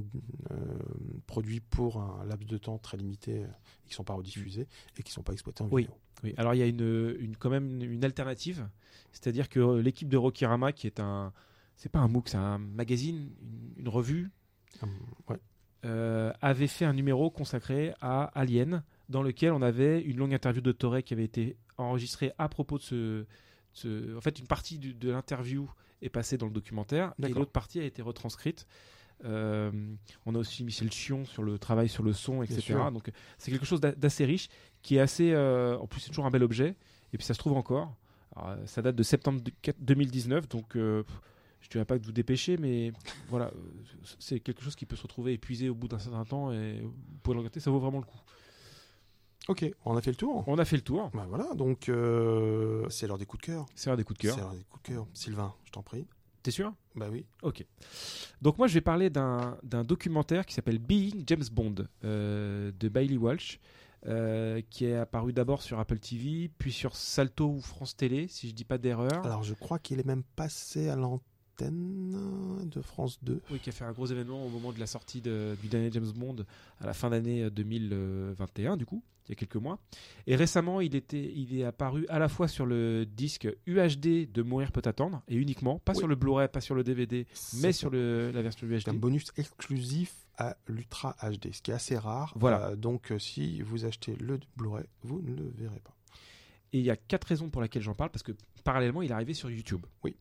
produits 1.28 1.62
pour 1.62 1.98
un 1.98 2.26
laps 2.26 2.46
de 2.48 2.58
temps 2.58 2.78
très 2.78 2.98
limité 2.98 3.32
et 3.42 3.46
qui 3.86 3.92
ne 3.92 3.96
sont 3.96 4.04
pas 4.04 4.14
rediffusés 4.16 4.68
et 4.98 5.04
qui 5.04 5.12
ne 5.12 5.14
sont 5.14 5.24
pas 5.24 5.34
exploités 5.34 5.64
en 5.64 5.70
Oui. 5.72 5.84
vidéo. 5.84 5.96
Oui, 6.24 6.34
alors 6.38 6.54
il 6.54 6.58
y 6.58 6.64
a 6.64 6.66
une, 6.68 7.16
une, 7.20 7.36
quand 7.38 7.50
même 7.50 7.82
une 7.82 8.04
alternative, 8.04 8.68
c'est-à-dire 9.14 9.48
que 9.48 9.62
l'équipe 9.80 10.10
de 10.10 10.18
Rokirama, 10.18 10.74
qui 10.74 10.86
est 10.88 11.00
un, 11.00 11.32
c'est 11.78 11.88
pas 11.90 12.00
un 12.00 12.10
MOOC, 12.10 12.28
c'est 12.30 12.38
un 12.38 12.58
magazine, 12.58 13.30
une, 13.42 13.74
une 13.82 13.88
revue, 13.90 14.30
Hum, 14.84 14.90
ouais. 15.30 15.40
Euh, 15.86 16.32
avait 16.42 16.68
fait 16.68 16.86
un 16.86 16.94
numéro 16.94 17.30
consacré 17.30 17.94
à 18.02 18.24
Alien, 18.40 18.84
dans 19.10 19.24
lequel 19.24 19.54
on 19.54 19.62
avait 19.62 20.02
une 20.02 20.18
longue 20.18 20.34
interview 20.34 20.62
de 20.62 20.72
Toré 20.72 21.04
qui 21.04 21.14
avait 21.14 21.24
été 21.24 21.56
enregistrée 21.78 22.32
à 22.38 22.50
propos 22.50 22.78
de 22.78 22.84
ce, 22.84 23.26
ce- 23.74 24.16
en 24.18 24.22
fait, 24.22 24.40
une 24.40 24.48
partie 24.48 24.78
du- 24.78 24.94
de 24.94 25.10
l'interview 25.12 25.70
est 26.02 26.10
passée 26.10 26.38
dans 26.38 26.46
le 26.48 26.52
documentaire 26.52 27.14
et 27.30 27.34
l'autre 27.40 27.52
partie 27.52 27.80
a 27.80 27.84
été 27.84 28.02
retranscrite. 28.02 28.68
Euh, 29.26 29.72
on 30.26 30.36
a 30.36 30.38
aussi 30.38 30.64
Michel 30.64 30.92
Chion 30.92 31.26
sur 31.26 31.44
le 31.44 31.60
travail 31.60 31.90
sur 31.90 32.04
le 32.04 32.14
son, 32.14 32.42
etc. 32.44 32.62
Donc 32.92 33.12
c'est 33.38 33.52
quelque 33.52 33.66
chose 33.66 33.82
d'a- 33.82 33.92
d'assez 33.92 34.26
riche, 34.26 34.48
qui 34.82 34.96
est 34.96 35.00
assez. 35.02 35.32
euh, 35.34 35.78
en 35.78 35.88
plus, 35.88 36.00
c'est 36.02 36.10
toujours 36.10 36.26
un 36.26 36.32
bel 36.32 36.44
objet. 36.44 36.76
Et 37.12 37.18
puis 37.18 37.26
ça 37.26 37.34
se 37.34 37.40
trouve 37.40 37.54
encore. 37.58 37.96
Alors, 38.36 38.50
euh, 38.52 38.66
ça 38.66 38.82
date 38.82 38.96
de 38.96 39.04
septembre 39.04 39.42
de- 39.42 39.52
4 39.62 39.78
2019, 39.82 40.48
donc 40.48 40.76
je 41.62 41.68
ne 41.68 41.72
dirais 41.72 41.86
pas 41.86 41.98
que 42.00 42.06
vous 42.06 42.12
dépêchez, 42.12 42.58
mais 42.58 42.92
voilà, 43.30 43.52
c'est 44.20 44.40
quelque 44.40 44.62
chose 44.64 44.76
qui 44.76 44.86
peut 44.86 44.96
se 44.96 45.04
retrouver 45.04 45.34
épuisé 45.34 45.70
au 45.70 45.76
bout 45.76 45.88
d'un 45.88 46.00
certain 46.00 46.24
temps 46.26 46.52
et 46.52 46.80
vous 46.82 46.94
pouvez 47.24 47.34
le 47.36 47.40
regretter, 47.40 47.60
ça 47.60 47.70
vaut 47.72 47.80
vraiment 47.80 48.00
le 48.00 48.06
coup. 48.06 48.20
Ok, 49.48 49.66
on 49.84 49.98
a 49.98 50.02
fait 50.02 50.12
le 50.12 50.16
tour. 50.18 50.44
On 50.48 50.60
a 50.60 50.66
fait 50.66 50.76
le 50.76 50.84
tour. 50.84 51.10
Bah 51.14 51.26
voilà, 51.28 51.54
donc 51.56 51.90
euh, 51.90 52.88
c'est 52.90 53.08
l'heure 53.08 53.18
des 53.18 53.26
coups 53.26 53.42
de 53.42 53.46
cœur. 53.48 53.66
C'est 53.74 53.90
un 53.90 53.96
des 53.96 54.04
coups 54.04 54.20
de 54.20 54.28
C'est 54.28 54.36
cœur. 54.36 54.46
l'heure 54.46 54.56
des 54.56 54.64
coups 54.64 54.84
de 54.84 54.94
cœur. 54.94 55.08
Sylvain, 55.14 55.54
je 55.66 55.72
t'en 55.72 55.82
prie. 55.82 56.06
T'es 56.44 56.52
sûr? 56.52 56.72
Bah 56.96 57.08
oui. 57.12 57.26
Ok. 57.42 57.66
Donc 58.42 58.58
moi 58.58 58.68
je 58.68 58.76
vais 58.76 58.82
parler 58.82 59.10
d'un 59.10 59.58
d'un 59.64 59.84
documentaire 59.84 60.46
qui 60.46 60.54
s'appelle 60.54 60.78
Being 60.80 61.24
James 61.28 61.44
Bond 61.52 61.76
euh, 62.04 62.72
de 62.80 62.90
Bailey 62.90 63.18
Walsh, 63.18 63.60
euh, 64.06 64.62
qui 64.70 64.86
est 64.86 64.96
apparu 64.96 65.34
d'abord 65.34 65.62
sur 65.64 65.80
Apple 65.80 66.00
TV, 66.00 66.50
puis 66.60 66.72
sur 66.72 66.96
Salto 66.96 67.48
ou 67.50 67.60
France 67.62 67.98
Télé, 67.98 68.28
si 68.28 68.50
je 68.50 68.54
dis 68.54 68.66
pas 68.66 68.78
d'erreur. 68.78 69.26
Alors 69.26 69.44
je 69.44 69.54
crois 69.56 69.80
qu'il 69.80 70.00
est 70.00 70.06
même 70.06 70.24
passé 70.36 70.90
à 70.90 70.96
l'antenne 70.96 71.26
de 71.62 72.82
France 72.82 73.20
2. 73.24 73.42
Oui, 73.52 73.60
qui 73.60 73.70
a 73.70 73.72
fait 73.72 73.84
un 73.86 73.92
gros 73.92 74.06
événement 74.06 74.46
au 74.46 74.50
moment 74.50 74.72
de 74.72 74.80
la 74.80 74.88
sortie 74.88 75.22
de- 75.22 75.56
du 75.62 75.68
dernier 75.68 75.90
James 75.92 76.12
Bond 76.16 76.38
à 76.80 76.86
la 76.86 76.94
fin 76.94 77.10
d'année 77.10 77.44
euh, 77.44 77.50
2021, 77.50 78.78
du 78.78 78.86
coup, 78.86 79.04
il 79.26 79.30
y 79.30 79.32
a 79.34 79.36
quelques 79.36 79.56
mois. 79.58 79.80
Et 80.28 80.36
récemment, 80.36 80.82
il, 80.82 80.96
était, 80.96 81.32
il 81.36 81.58
est 81.60 81.64
apparu 81.64 82.06
à 82.10 82.20
la 82.20 82.30
fois 82.30 82.48
sur 82.48 82.66
le 82.66 83.06
disque 83.06 83.48
UHD 83.68 84.32
de 84.32 84.42
Mourir 84.42 84.72
peut 84.72 84.82
attendre, 84.86 85.22
et 85.28 85.36
uniquement, 85.36 85.80
pas 85.80 85.94
Oui. 85.94 86.00
sur 86.00 86.08
le 86.08 86.16
Blu-ray, 86.16 86.48
pas 86.48 86.62
sur 86.62 86.76
le 86.76 86.84
DVD, 86.84 87.26
mais 87.62 87.72
sur 87.72 87.90
le, 87.90 88.32
la 88.32 88.42
version 88.42 88.68
C'est 88.70 88.90
un 88.90 88.94
UHD. 88.94 89.00
bonus 89.00 89.26
exclusif 89.38 90.14
à 90.38 90.56
l'Ultra 90.68 91.16
HD, 91.22 91.52
ce 91.54 91.62
qui 91.62 91.72
est 91.72 91.74
assez 91.74 91.98
rare. 91.98 92.34
Voilà. 92.38 92.70
Euh, 92.70 92.76
donc 92.76 93.12
euh, 93.12 93.20
si 93.20 93.62
vous 93.62 93.86
achetez 93.86 94.16
le 94.16 94.40
Blu-ray, 94.56 94.86
vous 95.04 95.22
ne 95.22 95.36
le 95.36 95.52
verrez 95.58 95.80
pas. 95.80 95.96
Et 96.72 96.80
il 96.80 96.86
y 96.86 96.92
a 96.92 96.96
quatre 96.96 97.26
raisons 97.26 97.50
pour 97.50 97.62
lesquelles 97.62 97.82
j'en 97.82 97.96
parle, 97.96 98.12
parce 98.12 98.24
que 98.24 98.32
parallèlement, 98.64 99.02
il 99.02 99.10
est 99.10 99.14
arrivé 99.14 99.34
sur 99.34 99.50
YouTube. 99.50 99.86
Oui. 100.04 100.16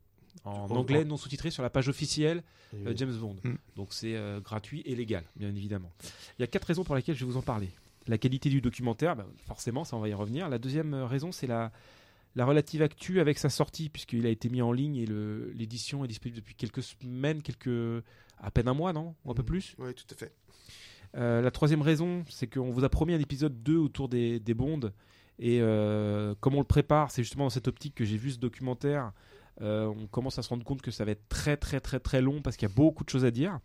En 0.45 0.69
anglais, 0.77 1.05
non 1.05 1.17
sous-titré 1.17 1.51
sur 1.51 1.63
la 1.63 1.71
page 1.71 1.89
officielle 1.89 2.43
Et- 2.73 2.87
euh, 2.89 2.93
James 2.97 3.13
Bond. 3.17 3.37
Mm. 3.45 3.55
Donc 3.77 3.89
c'est 3.93 4.15
euh, 4.17 4.41
gratuit 4.41 4.83
et 4.87 4.95
légal, 4.95 5.25
bien 5.37 5.49
évidemment. 5.49 5.91
Il 6.39 6.43
y 6.43 6.45
a 6.45 6.47
quatre 6.47 6.65
raisons 6.67 6.85
pour 6.85 6.95
lesquelles 6.97 7.15
je 7.17 7.25
vais 7.25 7.31
vous 7.31 7.37
en 7.39 7.43
parler. 7.43 7.71
La 8.07 8.17
qualité 8.19 8.49
du 8.49 8.61
documentaire, 8.61 9.17
bah, 9.17 9.27
forcément, 9.47 9.85
ça 9.85 9.97
on 9.97 10.01
va 10.01 10.09
y 10.09 10.15
revenir. 10.15 10.49
La 10.49 10.59
deuxième 10.59 10.95
euh, 10.95 11.07
raison, 11.07 11.31
c'est 11.33 11.47
la, 11.47 11.71
la 12.37 12.45
relative 12.47 12.81
actu 12.83 13.21
avec 13.21 13.39
sa 13.39 13.51
sortie, 13.51 13.89
puisqu'il 13.91 14.25
a 14.27 14.31
été 14.31 14.49
mis 14.49 14.63
en 14.63 14.73
ligne 14.73 14.97
et 14.97 15.07
l'édition 15.55 16.05
est 16.05 16.09
disponible 16.09 16.37
depuis 16.37 16.55
quelques 16.55 16.83
semaines, 16.83 17.43
quelques 17.43 18.03
à 18.41 18.51
peine 18.51 18.69
un 18.69 18.75
mois, 18.75 18.93
non? 18.93 19.15
Ou 19.25 19.31
un 19.33 19.35
peu 19.35 19.43
Mm. 19.43 19.47
plus? 19.47 19.75
Oui, 19.79 19.93
tout 19.95 20.07
à 20.11 20.17
fait. 20.17 20.33
euh, 21.17 21.41
la 21.43 21.51
troisième 21.51 21.83
raison, 21.83 22.23
c'est 22.29 22.47
qu'on 22.47 22.71
vous 22.71 22.85
a 22.85 22.89
promis 22.89 23.15
un 23.15 23.19
épisode 23.21 23.63
2 23.63 23.77
autour 23.77 24.09
des, 24.09 24.39
des 24.41 24.55
bondes. 24.55 24.93
Et 25.41 25.59
euh, 25.61 26.35
comme 26.41 26.55
on 26.55 26.59
le 26.61 26.65
prépare, 26.67 27.11
c'est 27.11 27.23
justement 27.23 27.45
dans 27.45 27.51
cette 27.51 27.69
optique 27.69 27.95
que 27.95 28.05
j'ai 28.05 28.17
vu 28.17 28.31
ce 28.33 28.39
documentaire. 28.39 29.13
Euh, 29.61 29.87
on 29.87 30.07
commence 30.07 30.39
à 30.39 30.43
se 30.43 30.49
rendre 30.49 30.65
compte 30.65 30.83
que 30.83 30.91
ça 30.91 31.05
va 31.05 31.11
être 31.13 31.29
très 31.29 31.57
très 31.57 31.81
très 31.81 31.99
très 31.99 32.21
long 32.21 32.41
parce 32.43 32.57
qu'il 32.57 32.69
y 32.69 32.71
a 32.71 32.75
beaucoup 32.75 33.05
de 33.05 33.11
choses 33.11 33.25
à 33.25 33.31
dire. 33.31 33.59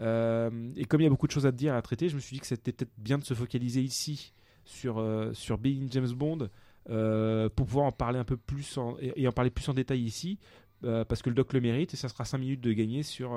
Euh, 0.00 0.70
et 0.76 0.84
comme 0.84 1.00
il 1.00 1.04
y 1.04 1.06
a 1.06 1.10
beaucoup 1.10 1.26
de 1.26 1.32
choses 1.32 1.46
à 1.46 1.52
dire 1.52 1.74
à 1.74 1.82
traiter, 1.82 2.08
je 2.08 2.14
me 2.14 2.20
suis 2.20 2.34
dit 2.34 2.40
que 2.40 2.46
c'était 2.46 2.72
peut-être 2.72 2.92
bien 2.98 3.18
de 3.18 3.24
se 3.24 3.34
focaliser 3.34 3.80
ici 3.82 4.32
sur, 4.64 4.98
euh, 4.98 5.32
sur 5.32 5.58
Being 5.58 5.90
James 5.90 6.12
Bond 6.12 6.48
pour 6.84 7.66
pouvoir 7.66 7.86
en 7.86 7.92
parler 7.92 8.18
un 8.18 8.24
peu 8.24 8.36
plus 8.36 8.76
en- 8.76 8.96
et, 9.00 9.12
et 9.16 9.28
en 9.28 9.32
parler 9.32 9.50
plus 9.50 9.68
en 9.68 9.74
détail 9.74 10.00
ici 10.02 10.38
parce 10.82 11.22
que 11.22 11.28
le 11.30 11.36
doc 11.36 11.52
le 11.52 11.60
mérite 11.60 11.94
et 11.94 11.96
ça 11.96 12.08
sera 12.08 12.24
5 12.24 12.38
minutes 12.38 12.60
de 12.60 12.72
gagner 12.72 13.04
sur, 13.04 13.34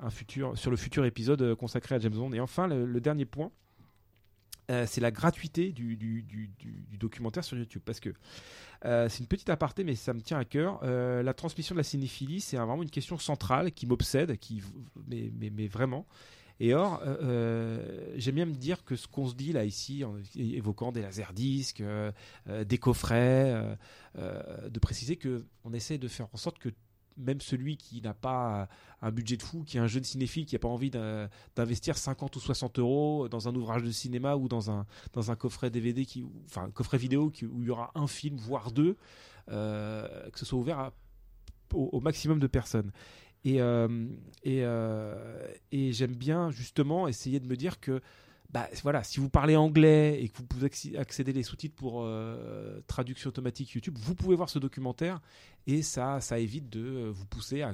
un 0.00 0.10
futur, 0.10 0.56
sur 0.56 0.70
le 0.70 0.76
futur 0.76 1.04
épisode 1.04 1.54
consacré 1.54 1.94
à 1.94 1.98
James 1.98 2.14
Bond. 2.14 2.32
Et 2.32 2.40
enfin, 2.40 2.66
le, 2.66 3.00
dernier 3.00 3.26
point, 3.26 3.50
c'est 4.68 5.00
la 5.00 5.10
gratuité 5.10 5.72
du, 5.72 6.24
documentaire 6.98 7.44
sur 7.44 7.56
YouTube. 7.56 7.82
Parce 7.84 8.00
que 8.00 8.10
c'est 8.82 9.18
une 9.18 9.26
petite 9.26 9.50
aparté, 9.50 9.84
mais 9.84 9.94
ça 9.94 10.14
me 10.14 10.20
tient 10.20 10.38
à 10.38 10.44
cœur. 10.44 10.84
la 10.84 11.34
transmission 11.34 11.74
de 11.74 11.78
la 11.78 11.84
cinéphilie, 11.84 12.40
c'est 12.40 12.56
vraiment 12.56 12.82
une 12.82 12.90
question 12.90 13.18
centrale 13.18 13.72
qui 13.72 13.86
m'obsède, 13.86 14.36
qui, 14.38 14.62
mais, 15.08 15.30
mais, 15.38 15.50
mais, 15.50 15.66
vraiment. 15.66 16.06
Et 16.60 16.74
or, 16.74 17.00
euh, 17.04 17.16
euh, 17.22 18.12
j'aime 18.14 18.36
bien 18.36 18.46
me 18.46 18.54
dire 18.54 18.84
que 18.84 18.94
ce 18.94 19.08
qu'on 19.08 19.26
se 19.26 19.34
dit 19.34 19.52
là 19.52 19.64
ici, 19.64 20.04
en 20.04 20.14
évoquant 20.36 20.92
des 20.92 21.02
laserdiscs, 21.02 21.80
euh, 21.80 22.12
des 22.64 22.78
coffrets, 22.78 23.76
de 24.16 24.78
préciser 24.78 25.16
que 25.16 25.44
on 25.64 25.72
essaie 25.72 25.98
de 25.98 26.06
faire 26.06 26.28
en 26.32 26.36
sorte 26.36 26.58
que 26.60 26.68
même 27.16 27.40
celui 27.40 27.76
qui 27.76 28.00
n'a 28.02 28.14
pas 28.14 28.68
un 29.00 29.10
budget 29.10 29.36
de 29.36 29.42
fou, 29.42 29.64
qui 29.64 29.76
est 29.76 29.80
un 29.80 29.86
jeune 29.86 30.04
cinéphile, 30.04 30.46
qui 30.46 30.54
n'a 30.54 30.58
pas 30.58 30.68
envie 30.68 30.90
d'investir 30.90 31.96
50 31.96 32.36
ou 32.36 32.40
60 32.40 32.78
euros 32.78 33.28
dans 33.28 33.48
un 33.48 33.54
ouvrage 33.54 33.82
de 33.82 33.90
cinéma 33.90 34.36
ou 34.36 34.48
dans 34.48 34.70
un, 34.70 34.86
dans 35.12 35.30
un 35.30 35.36
coffret 35.36 35.70
DVD, 35.70 36.04
qui, 36.06 36.24
enfin 36.46 36.70
coffret 36.70 36.98
vidéo 36.98 37.32
où 37.42 37.62
il 37.62 37.66
y 37.66 37.70
aura 37.70 37.90
un 37.94 38.06
film, 38.06 38.36
voire 38.36 38.70
deux, 38.70 38.96
que 39.46 40.38
ce 40.38 40.44
soit 40.44 40.58
ouvert 40.58 40.92
au, 41.74 42.00
maximum 42.00 42.38
de 42.38 42.46
personnes. 42.46 42.92
Et, 43.44 43.60
euh, 43.60 44.06
et, 44.44 44.60
euh, 44.62 45.48
et 45.72 45.92
j'aime 45.92 46.14
bien 46.14 46.50
justement 46.50 47.08
essayer 47.08 47.40
de 47.40 47.46
me 47.46 47.56
dire 47.56 47.80
que 47.80 48.00
bah, 48.52 48.68
voilà, 48.82 49.02
si 49.02 49.18
vous 49.18 49.30
parlez 49.30 49.56
anglais 49.56 50.22
et 50.22 50.28
que 50.28 50.36
vous 50.36 50.44
pouvez 50.44 50.70
accéder 50.98 51.32
les 51.32 51.42
sous-titres 51.42 51.74
pour 51.74 52.02
euh, 52.02 52.80
traduction 52.86 53.28
automatique 53.28 53.70
YouTube, 53.70 53.96
vous 53.98 54.14
pouvez 54.14 54.36
voir 54.36 54.50
ce 54.50 54.58
documentaire 54.58 55.20
et 55.66 55.80
ça, 55.80 56.20
ça 56.20 56.38
évite 56.38 56.68
de 56.68 57.08
vous 57.08 57.24
pousser 57.24 57.62
à, 57.62 57.72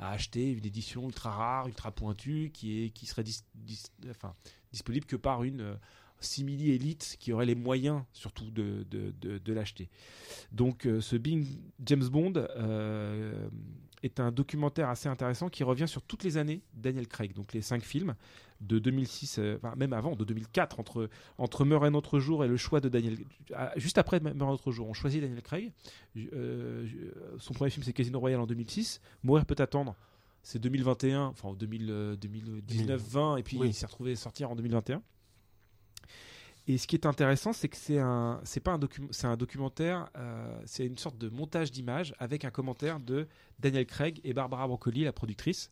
acheter 0.00 0.50
une 0.50 0.66
édition 0.66 1.04
ultra 1.06 1.30
rare, 1.30 1.68
ultra 1.68 1.92
pointue, 1.92 2.50
qui, 2.52 2.84
est, 2.84 2.90
qui 2.90 3.06
serait 3.06 3.24
disponible 4.72 5.06
que 5.06 5.16
par 5.16 5.44
une 5.44 5.76
simili 6.20 6.72
élite 6.72 7.16
qui 7.20 7.32
aurait 7.32 7.46
les 7.46 7.54
moyens 7.54 8.02
surtout 8.12 8.50
de, 8.50 8.84
de, 8.90 9.52
l'acheter. 9.52 9.88
Donc 10.50 10.88
ce 11.00 11.16
Bing 11.16 11.46
James 11.84 12.08
Bond 12.08 12.32
est 14.02 14.20
un 14.20 14.30
documentaire 14.30 14.88
assez 14.88 15.08
intéressant 15.08 15.48
qui 15.48 15.64
revient 15.64 15.88
sur 15.88 16.02
toutes 16.02 16.24
les 16.24 16.36
années 16.36 16.62
Daniel 16.74 17.08
Craig, 17.08 17.32
donc 17.34 17.52
les 17.52 17.62
cinq 17.62 17.82
films 17.82 18.14
de 18.60 18.78
2006, 18.78 19.38
euh, 19.38 19.56
enfin, 19.56 19.74
même 19.76 19.92
avant, 19.92 20.16
de 20.16 20.24
2004, 20.24 20.80
entre, 20.80 21.08
entre 21.38 21.64
Meurt 21.64 21.84
un 21.84 21.94
autre 21.94 22.18
jour 22.18 22.44
et 22.44 22.48
le 22.48 22.56
choix 22.56 22.80
de 22.80 22.88
Daniel. 22.88 23.18
Ah, 23.54 23.72
juste 23.76 23.98
après 23.98 24.20
Meurt 24.20 24.40
un 24.40 24.46
autre 24.48 24.72
jour, 24.72 24.88
on 24.88 24.94
choisit 24.94 25.20
Daniel 25.20 25.42
Craig. 25.42 25.72
Euh, 26.16 26.86
son 27.38 27.54
premier 27.54 27.70
film, 27.70 27.84
c'est 27.84 27.92
Casino 27.92 28.18
Royale 28.18 28.40
en 28.40 28.46
2006. 28.46 29.00
Mourir 29.22 29.46
peut 29.46 29.56
attendre, 29.58 29.94
c'est 30.42 30.58
2021, 30.58 31.26
enfin 31.26 31.54
2019, 31.54 33.00
20, 33.00 33.36
et 33.36 33.42
puis 33.42 33.58
il 33.62 33.74
s'est 33.74 33.86
retrouvé 33.86 34.16
sortir 34.16 34.50
en 34.50 34.56
2021. 34.56 35.02
Et 36.68 36.76
ce 36.76 36.86
qui 36.86 36.96
est 36.96 37.06
intéressant, 37.06 37.54
c'est 37.54 37.68
que 37.68 37.78
c'est 37.78 37.98
un, 37.98 38.40
c'est 38.44 38.60
pas 38.60 38.72
un 38.72 38.78
document, 38.78 39.08
c'est 39.10 39.26
un 39.26 39.38
documentaire, 39.38 40.10
euh, 40.16 40.60
c'est 40.66 40.84
une 40.84 40.98
sorte 40.98 41.16
de 41.16 41.30
montage 41.30 41.72
d'images 41.72 42.14
avec 42.18 42.44
un 42.44 42.50
commentaire 42.50 43.00
de 43.00 43.26
Daniel 43.58 43.86
Craig 43.86 44.20
et 44.22 44.34
Barbara 44.34 44.68
Broccoli, 44.68 45.04
la 45.04 45.14
productrice. 45.14 45.70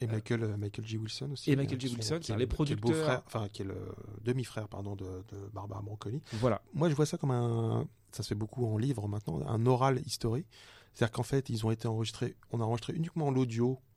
Et 0.00 0.06
Michael, 0.06 0.44
euh, 0.44 0.56
Michael 0.56 0.86
G. 0.86 0.96
Wilson 0.96 1.32
aussi. 1.32 1.50
Et 1.50 1.56
Michael 1.56 1.80
G. 1.80 1.88
Wilson, 1.88 2.20
c'est 2.22 2.36
les 2.36 2.46
producteurs. 2.46 2.92
Qui 2.92 3.02
frère 3.02 3.22
enfin, 3.26 3.48
qui 3.52 3.62
est 3.62 3.64
le 3.64 3.76
demi-frère, 4.22 4.68
pardon, 4.68 4.94
de, 4.94 5.04
de, 5.04 5.48
Barbara 5.52 5.82
Broccoli. 5.82 6.20
Voilà. 6.34 6.62
Moi, 6.72 6.88
je 6.88 6.94
vois 6.94 7.04
ça 7.04 7.18
comme 7.18 7.32
un, 7.32 7.86
ça 8.12 8.22
se 8.22 8.28
fait 8.28 8.36
beaucoup 8.36 8.64
en 8.64 8.78
livre 8.78 9.08
maintenant, 9.08 9.40
un 9.46 9.66
oral 9.66 10.00
history. 10.06 10.46
C'est-à-dire 10.94 11.12
qu'en 11.12 11.22
fait, 11.24 11.50
ils 11.50 11.66
ont 11.66 11.70
été 11.72 11.88
enregistrés, 11.88 12.36
on 12.52 12.60
a 12.60 12.64
enregistré 12.64 12.94
uniquement 12.94 13.30
l'audio 13.30 13.72
euh, 13.72 13.91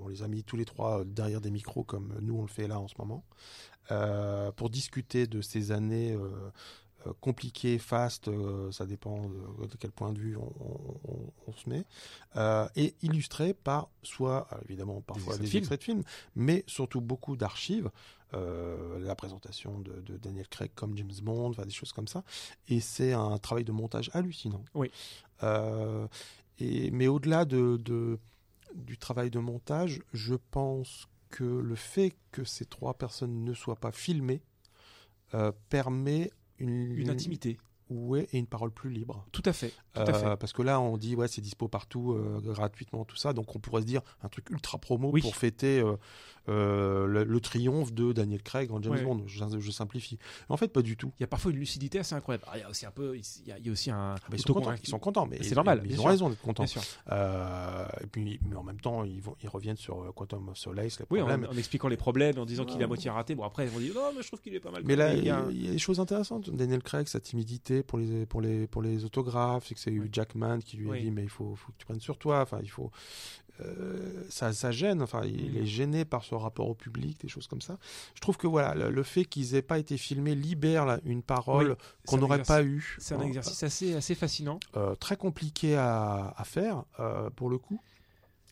on 0.00 0.08
les 0.08 0.22
a 0.22 0.28
mis 0.28 0.42
tous 0.44 0.56
les 0.56 0.64
trois 0.64 1.04
derrière 1.04 1.40
des 1.40 1.50
micros 1.50 1.84
comme 1.84 2.14
nous 2.20 2.36
on 2.36 2.42
le 2.42 2.48
fait 2.48 2.66
là 2.66 2.80
en 2.80 2.88
ce 2.88 2.94
moment, 2.98 3.24
euh, 3.90 4.50
pour 4.52 4.70
discuter 4.70 5.26
de 5.26 5.40
ces 5.40 5.70
années 5.70 6.12
euh, 6.12 7.12
compliquées, 7.20 7.78
fastes, 7.78 8.28
ça 8.72 8.84
dépend 8.84 9.28
de, 9.28 9.76
quel 9.78 9.92
point 9.92 10.12
de 10.12 10.18
vue 10.18 10.36
on, 10.36 11.52
se 11.52 11.68
met, 11.68 11.84
et 12.74 12.96
illustré 13.02 13.54
par 13.54 13.88
soit 14.02 14.48
évidemment 14.64 15.00
parfois 15.02 15.38
des, 15.38 15.56
extraits 15.56 15.78
de 15.78 15.84
films, 15.84 16.02
mais 16.34 16.64
surtout 16.66 17.00
beaucoup 17.00 17.36
d'archives. 17.36 17.90
la 18.32 19.14
présentation 19.14 19.78
de, 19.78 20.16
Daniel 20.16 20.48
Craig 20.48 20.72
comme 20.74 20.96
James 20.96 21.12
Bond, 21.22 21.52
des 21.52 21.70
choses 21.70 21.92
comme 21.92 22.08
ça. 22.08 22.24
Et 22.66 22.80
c'est 22.80 23.12
un 23.12 23.38
travail 23.38 23.64
de 23.64 23.72
montage 23.72 24.10
hallucinant. 24.12 24.64
Oui. 24.74 24.90
et, 26.58 26.90
mais 26.90 27.06
au-delà 27.06 27.44
de, 27.44 28.18
du 28.76 28.98
travail 28.98 29.30
de 29.30 29.38
montage, 29.38 30.02
je 30.12 30.34
pense 30.34 31.08
que 31.30 31.44
le 31.44 31.74
fait 31.74 32.14
que 32.30 32.44
ces 32.44 32.64
trois 32.64 32.94
personnes 32.94 33.44
ne 33.44 33.54
soient 33.54 33.76
pas 33.76 33.92
filmées 33.92 34.42
euh, 35.34 35.52
permet 35.68 36.30
une, 36.58 36.92
une 36.96 37.10
intimité. 37.10 37.58
Ouais, 37.88 38.26
et 38.32 38.38
une 38.38 38.46
parole 38.46 38.72
plus 38.72 38.90
libre. 38.90 39.24
Tout 39.30 39.42
à 39.44 39.52
fait. 39.52 39.72
Euh, 39.96 40.36
parce 40.36 40.52
que 40.52 40.62
là, 40.62 40.80
on 40.80 40.96
dit, 40.96 41.14
ouais, 41.14 41.28
c'est 41.28 41.40
dispo 41.40 41.68
partout, 41.68 42.12
euh, 42.12 42.40
gratuitement, 42.42 43.04
tout 43.04 43.16
ça. 43.16 43.32
Donc, 43.32 43.54
on 43.54 43.60
pourrait 43.60 43.82
se 43.82 43.86
dire 43.86 44.02
un 44.22 44.28
truc 44.28 44.50
ultra 44.50 44.78
promo 44.78 45.12
pour 45.12 45.36
fêter 45.36 45.82
euh, 46.48 47.06
le, 47.06 47.40
triomphe 47.40 47.92
de 47.92 48.12
Daniel 48.12 48.42
Craig 48.42 48.72
en 48.72 48.82
James 48.82 49.00
Bond. 49.04 49.22
Je, 49.26 49.70
simplifie. 49.70 50.18
en 50.48 50.56
fait, 50.56 50.68
pas 50.68 50.82
du 50.82 50.96
tout. 50.96 51.12
Il 51.18 51.22
y 51.22 51.24
a 51.24 51.28
parfois 51.28 51.52
une 51.52 51.58
lucidité 51.58 52.00
assez 52.00 52.14
incroyable. 52.14 52.44
il 52.54 52.60
y 52.60 52.62
a 52.64 52.70
aussi 52.70 52.86
un 52.86 52.90
peu, 52.90 53.16
il 53.16 53.22
y 53.46 53.68
a, 53.68 53.72
aussi 53.72 53.90
un. 53.92 54.16
Ah, 54.16 54.28
ils, 54.32 54.40
sont 54.40 54.52
contents, 54.52 54.72
ils, 54.72 54.88
sont 54.88 54.98
contents, 54.98 55.26
mais 55.26 55.42
c'est 55.42 55.54
normal. 55.54 55.82
Ils, 55.88 56.00
ont 56.00 56.04
raison 56.04 56.28
d'être 56.28 56.42
contents. 56.42 56.64
et 56.64 58.06
puis, 58.10 58.40
mais 58.48 58.56
en 58.56 58.64
même 58.64 58.80
temps, 58.80 59.04
ils, 59.04 59.20
vont, 59.20 59.36
ils 59.42 59.48
reviennent 59.48 59.76
sur 59.76 60.12
Quantum 60.14 60.48
of 60.48 60.58
Solace, 60.58 60.98
les 60.98 61.06
problèmes. 61.06 61.46
En, 61.48 61.56
expliquant 61.56 61.88
les 61.88 61.96
problèmes, 61.96 62.36
en 62.38 62.46
disant 62.46 62.64
qu'il 62.64 62.80
est 62.80 62.84
à 62.84 62.88
moitié 62.88 63.10
raté. 63.10 63.36
Bon, 63.36 63.44
après, 63.44 63.64
ils 63.64 63.70
vont 63.70 63.78
dire, 63.78 63.94
non, 63.94 64.10
mais 64.14 64.22
je 64.22 64.26
trouve 64.26 64.40
qu'il 64.40 64.54
est 64.54 64.60
pas 64.60 64.72
mal. 64.72 64.82
Mais 64.84 64.96
là, 64.96 65.14
il 65.14 65.24
y, 65.24 65.30
a 65.30 65.42
des 65.42 65.78
choses 65.78 66.00
intéressantes. 66.00 66.50
Daniel 66.50 66.82
Craig, 66.82 67.06
sa 67.06 67.20
timidité 67.20 67.75
pour 67.82 67.98
les, 67.98 68.26
pour 68.26 68.40
les, 68.40 68.66
pour 68.66 68.82
les 68.82 69.04
autographes, 69.04 69.66
c'est 69.68 69.74
que 69.74 69.80
c'est 69.80 69.92
eu 69.92 70.08
Jackman 70.10 70.58
qui 70.60 70.76
lui 70.76 70.90
a 70.90 71.00
dit, 71.00 71.10
mais 71.10 71.22
il 71.22 71.28
faut, 71.28 71.54
faut, 71.54 71.72
que 71.72 71.78
tu 71.78 71.86
prennes 71.86 72.00
sur 72.00 72.18
toi. 72.18 72.40
Enfin, 72.40 72.60
il 72.62 72.70
faut. 72.70 72.90
Euh, 73.60 74.24
ça, 74.28 74.52
ça, 74.52 74.70
gêne. 74.70 75.02
Enfin, 75.02 75.22
il 75.24 75.52
mm. 75.52 75.56
est 75.56 75.66
gêné 75.66 76.04
par 76.04 76.24
ce 76.24 76.34
rapport 76.34 76.68
au 76.68 76.74
public, 76.74 77.20
des 77.20 77.28
choses 77.28 77.46
comme 77.46 77.60
ça. 77.60 77.78
Je 78.14 78.20
trouve 78.20 78.36
que 78.36 78.46
voilà, 78.46 78.74
le, 78.74 79.02
fait 79.02 79.24
qu'ils 79.24 79.54
aient 79.54 79.62
pas 79.62 79.78
été 79.78 79.96
filmés 79.96 80.34
libère 80.34 80.98
une 81.04 81.22
parole 81.22 81.76
qu'on 82.06 82.18
n'aurait 82.18 82.42
pas 82.42 82.62
eu. 82.62 82.96
C'est 82.98 83.14
un 83.14 83.20
exercice 83.20 83.62
assez, 83.62 83.94
assez 83.94 84.14
fascinant. 84.14 84.60
Euh, 84.76 84.94
très 84.94 85.16
compliqué 85.16 85.76
à, 85.76 86.34
à 86.36 86.44
faire 86.44 86.84
euh, 87.00 87.30
pour 87.30 87.50
le 87.50 87.58
coup. 87.58 87.80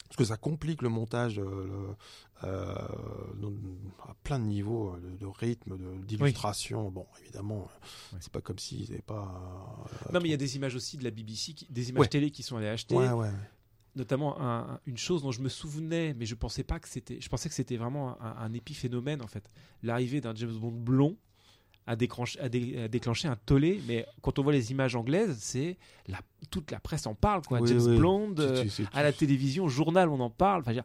Parce 0.08 0.16
que 0.16 0.24
ça 0.24 0.36
complique 0.36 0.80
le 0.80 0.90
montage 0.90 1.40
à 2.43 4.14
plein 4.22 4.39
de 4.39 4.45
niveaux, 4.45 4.97
de, 5.20 5.26
rythme, 5.26 5.78
d'illustration. 6.05 6.91
Bon, 6.91 7.07
évidemment, 7.22 7.68
c'est 8.20 8.32
pas 8.32 8.41
comme 8.41 8.59
s'ils 8.59 8.91
n'avaient 8.91 9.03
pas. 9.03 9.85
non, 10.12 10.20
mais 10.20 10.28
il 10.28 10.30
y 10.30 10.35
a 10.35 10.39
des 10.39 10.57
images 10.57 10.74
aussi 10.74 10.97
de 10.97 11.05
la 11.05 11.11
BBC, 11.11 11.55
des 11.70 11.91
images 11.91 12.11
télé 12.11 12.30
qui 12.30 12.43
sont 12.43 12.57
allées 12.57 12.68
acheter. 12.68 12.95
Ouais, 12.95 13.11
ouais 13.11 13.30
notamment 13.97 14.37
une 14.87 14.97
chose 14.97 15.22
dont 15.22 15.32
je 15.32 15.41
me 15.41 15.49
souvenais, 15.49 16.14
mais 16.14 16.26
je 16.26 16.35
pensais 16.35 16.64
pas 16.64 16.78
que 16.78 16.89
c'était. 16.89 17.20
Je 17.20 17.28
pensais 17.28 17.49
que 17.49 17.55
c'était 17.55 17.76
vraiment 17.76 18.20
un, 18.20 18.53
épiphénomène 18.53 19.22
en 19.22 19.26
fait. 19.26 19.51
L'arrivée 19.82 20.20
d'un 20.20 20.35
James 20.35 20.57
Bond 20.57 20.72
blond 20.72 21.16
a, 21.87 21.97
déclenché, 21.97 22.41
a, 22.41 22.49
déclenché 22.49 23.28
un 23.28 23.37
tollé, 23.37 23.80
mais 23.87 24.07
quand 24.22 24.39
on 24.39 24.43
voit 24.43 24.53
les 24.53 24.70
images 24.70 24.97
anglaises, 24.97 25.37
c'est 25.39 25.76
la, 26.09 26.20
toute 26.51 26.70
la 26.70 26.80
presse 26.80 27.07
en 27.07 27.14
parle 27.14 27.43
quoi. 27.43 27.61
James 27.64 28.01
Bond 28.01 28.35
euh, 28.39 28.64
à 28.93 29.03
la 29.03 29.12
télévision, 29.12 29.64
au 29.64 29.68
journal, 29.68 30.09
on 30.09 30.20
en 30.20 30.30
parle. 30.30 30.62
Enfin, 30.66 30.82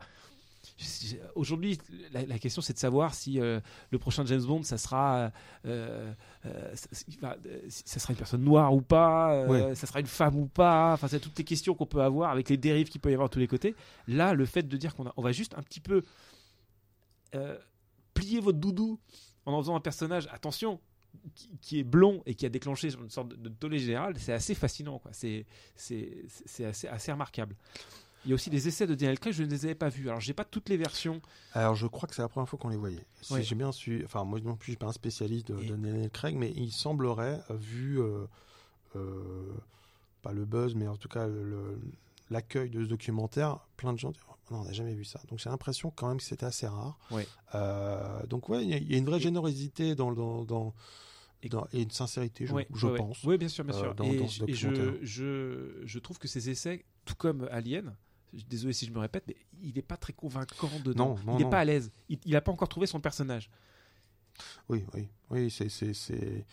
Aujourd'hui, 1.36 1.78
la, 2.12 2.40
question 2.40 2.62
c'est 2.62 2.74
de 2.74 2.80
savoir 2.80 3.14
si 3.14 3.40
euh, 3.40 3.60
le 3.92 4.00
prochain 4.00 4.26
James 4.26 4.44
Bond, 4.44 4.64
ça 4.64 4.78
sera, 4.78 5.32
euh, 5.66 6.14
euh, 6.46 6.76
ça, 6.76 8.00
sera 8.00 8.14
une 8.14 8.18
personne 8.18 8.44
noire 8.44 8.74
ou 8.74 8.82
pas, 8.82 9.46
ça 9.76 9.88
sera 9.88 10.00
une 10.00 10.08
femme 10.08 10.36
ou 10.36 10.46
pas. 10.46 10.94
Enfin, 10.94 11.08
c'est 11.08 11.20
toutes 11.20 11.38
les 11.38 11.44
questions 11.44 11.76
qu'on 11.76 11.86
peut 11.86 12.02
avoir 12.02 12.32
avec 12.32 12.50
les 12.50 12.58
dérives 12.58 12.90
qu'il 12.90 13.02
peut 13.02 13.12
y 13.12 13.14
avoir 13.14 13.30
de 13.30 13.34
tous 13.34 13.40
les 13.40 13.48
côtés. 13.48 13.76
Là, 14.08 14.34
le 14.34 14.46
fait 14.46 14.64
de 14.64 14.78
dire 14.78 14.96
qu'on 14.96 15.12
on 15.16 15.22
va 15.22 15.32
juste 15.32 15.54
un 15.58 15.62
petit 15.62 15.80
peu 15.80 16.04
plier 18.14 18.40
votre 18.40 18.58
doudou 18.58 19.00
en 19.46 19.54
en 19.54 19.62
faisant 19.62 19.76
un 19.76 19.80
personnage, 19.80 20.28
attention, 20.32 20.80
qui, 21.62 21.80
est 21.80 21.84
blond 21.84 22.22
et 22.26 22.36
qui 22.36 22.46
a 22.46 22.50
déclenché 22.50 22.90
une 22.94 23.10
sorte 23.10 23.30
de, 23.30 23.50
tollé 23.50 23.80
général, 23.80 24.16
c'est 24.18 24.34
assez 24.34 24.56
fascinant. 24.56 25.02
C'est 25.12 25.46
assez, 25.76 26.26
assez 26.88 27.12
remarquable. 27.12 27.56
Il 28.26 28.30
y 28.30 28.32
a 28.34 28.36
aussi 28.36 28.50
des 28.50 28.68
essais 28.68 28.86
de 28.86 28.96
Daniel 28.96 29.20
Craig, 29.20 29.34
je 29.34 29.44
ne 29.44 29.50
les 29.50 29.66
avais 29.66 29.76
pas 29.76 29.90
vus. 29.90 30.10
Alors, 30.10 30.20
j'ai 30.20 30.34
pas 30.34 30.44
toutes 30.44 30.70
les 30.70 30.78
versions. 30.78 31.22
Alors, 31.54 31.76
je 31.76 31.88
crois 31.88 32.08
que 32.08 32.16
c'est 32.16 32.22
la 32.22 32.28
première 32.28 32.50
fois 32.50 32.60
qu'on 32.60 32.70
les 32.70 32.78
voyait. 32.78 33.06
Si 33.22 33.44
j'ai 33.44 33.56
bien 33.56 33.72
su, 33.72 34.02
enfin, 34.06 34.24
moi 34.24 34.40
non 34.42 34.56
plus, 34.56 34.68
je 34.68 34.72
suis 34.72 34.78
pas 34.78 34.88
un 34.88 34.92
spécialiste 34.92 35.52
de, 35.52 35.76
Daniel 35.76 36.10
Craig, 36.10 36.36
mais 36.36 36.52
il 36.56 36.72
semblerait, 36.72 37.42
vu 37.50 38.02
euh, 38.02 38.26
euh, 38.96 39.54
pas 40.22 40.34
le 40.34 40.46
buzz, 40.46 40.76
mais 40.76 40.88
en 40.88 40.98
tout 40.98 41.10
cas 41.10 41.28
l'accueil 42.30 42.70
de 42.70 42.84
ce 42.84 42.90
documentaire, 42.90 43.60
plein 43.78 43.94
de 43.94 44.00
gens 44.00 44.12
disent 44.12 44.22
non, 44.52 44.62
on 44.62 44.64
n'a 44.64 44.72
jamais 44.72 44.94
vu 44.94 45.06
ça. 45.06 45.20
Donc 45.30 45.40
j'ai 45.40 45.50
l'impression 45.50 45.92
quand 45.92 46.08
même 46.08 46.18
que 46.18 46.24
c'était 46.24 46.46
assez 46.46 46.68
rare. 46.68 46.98
Euh, 47.56 48.26
donc 48.28 48.50
ouais, 48.50 48.66
il 48.66 48.92
y, 48.92 48.96
a 48.96 48.98
une 48.98 49.06
vraie 49.06 49.20
générosité 49.20 49.96
dans, 49.96 50.12
dans, 50.44 50.74
et, 51.44 51.50
et 51.74 51.82
une 51.82 51.92
sincérité, 51.92 52.46
je, 52.46 52.54
Ouais, 52.54 52.68
je 52.74 52.86
ouais, 52.86 52.94
ouais. 52.94 52.98
pense. 52.98 53.24
Oui, 53.24 53.38
bien 53.38 53.48
sûr, 53.48 53.64
bien 53.64 53.76
euh, 53.76 53.80
sûr. 53.80 53.96
et 54.04 54.52
et 54.52 54.54
je, 54.54 55.00
je, 55.02 55.82
je 55.84 56.00
trouve 56.00 56.18
que 56.18 56.28
ces 56.28 56.50
essais, 56.50 56.86
tout 57.06 57.16
comme 57.16 57.48
Alien, 57.52 57.96
désolé 58.48 58.74
si 58.74 58.86
je 58.86 58.92
me 58.92 59.00
répète, 59.00 59.24
mais 59.28 59.36
il 59.62 59.74
n'est 59.76 59.82
pas 59.82 59.98
très 59.98 60.14
convaincant 60.14 60.70
dedans. 60.84 61.16
Non, 61.26 61.34
non, 61.34 61.38
il 61.40 61.44
n'est 61.44 61.50
pas 61.50 61.60
à 61.60 61.66
l'aise. 61.66 61.92
Il 62.10 62.20
n'a 62.32 62.42
pas 62.42 62.52
encore 62.52 62.70
trouvé 62.70 62.88
son 62.88 63.00
personnage. 63.00 63.50
Oui, 64.70 64.86
oui, 64.94 65.10
oui, 65.30 65.50
c'est, 65.52 65.70
c'est, 65.70 65.94
c'est- 65.94 66.46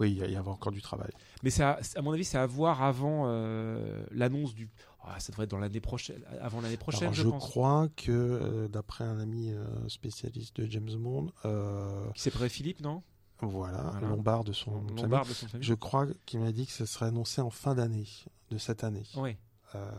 oui, 0.00 0.10
il 0.10 0.26
y, 0.28 0.32
y 0.32 0.36
avait 0.36 0.48
encore 0.48 0.72
du 0.72 0.82
travail. 0.82 1.10
Mais 1.44 1.50
c'est 1.50 1.62
à, 1.62 1.78
mon 2.02 2.12
avis, 2.12 2.24
c'est 2.24 2.36
à 2.38 2.46
voir 2.46 2.82
avant 2.82 3.24
euh, 3.28 4.04
l'annonce 4.10 4.54
du. 4.54 4.68
Ah, 5.06 5.20
ça 5.20 5.30
devrait 5.32 5.44
être 5.44 5.50
dans 5.50 5.58
l'année 5.58 5.80
prochaine, 5.80 6.22
avant 6.40 6.60
l'année 6.62 6.76
prochaine, 6.78 7.02
Alors, 7.02 7.14
je, 7.14 7.22
je 7.22 7.28
pense. 7.28 7.42
crois 7.42 7.88
que, 7.94 8.10
euh, 8.10 8.68
d'après 8.68 9.04
un 9.04 9.18
ami 9.20 9.52
euh, 9.52 9.64
spécialiste 9.88 10.56
de 10.60 10.66
James 10.70 10.90
Bond, 10.96 11.30
Qui 12.14 12.22
s'appelait 12.22 12.48
Philippe, 12.48 12.80
non? 12.80 13.02
voilà, 13.40 13.90
Voilà. 13.92 14.08
Lombard 14.08 14.44
de 14.44 14.52
son 14.54 14.72
famille, 14.72 15.02
Lombard 15.02 15.26
de 15.26 15.32
son 15.34 15.46
famille. 15.46 15.66
je 15.66 15.74
crois 15.74 16.06
qu'il 16.24 16.40
m'a 16.40 16.52
dit 16.52 16.66
que 16.66 16.72
ce 16.72 16.86
serait 16.86 17.06
annoncé 17.06 17.40
en 17.42 17.50
fin 17.50 17.74
d'année 17.74 18.06
de 18.50 18.56
cette 18.58 18.82
année. 18.82 19.02
Ouais. 19.16 19.36
Euh, 19.74 19.90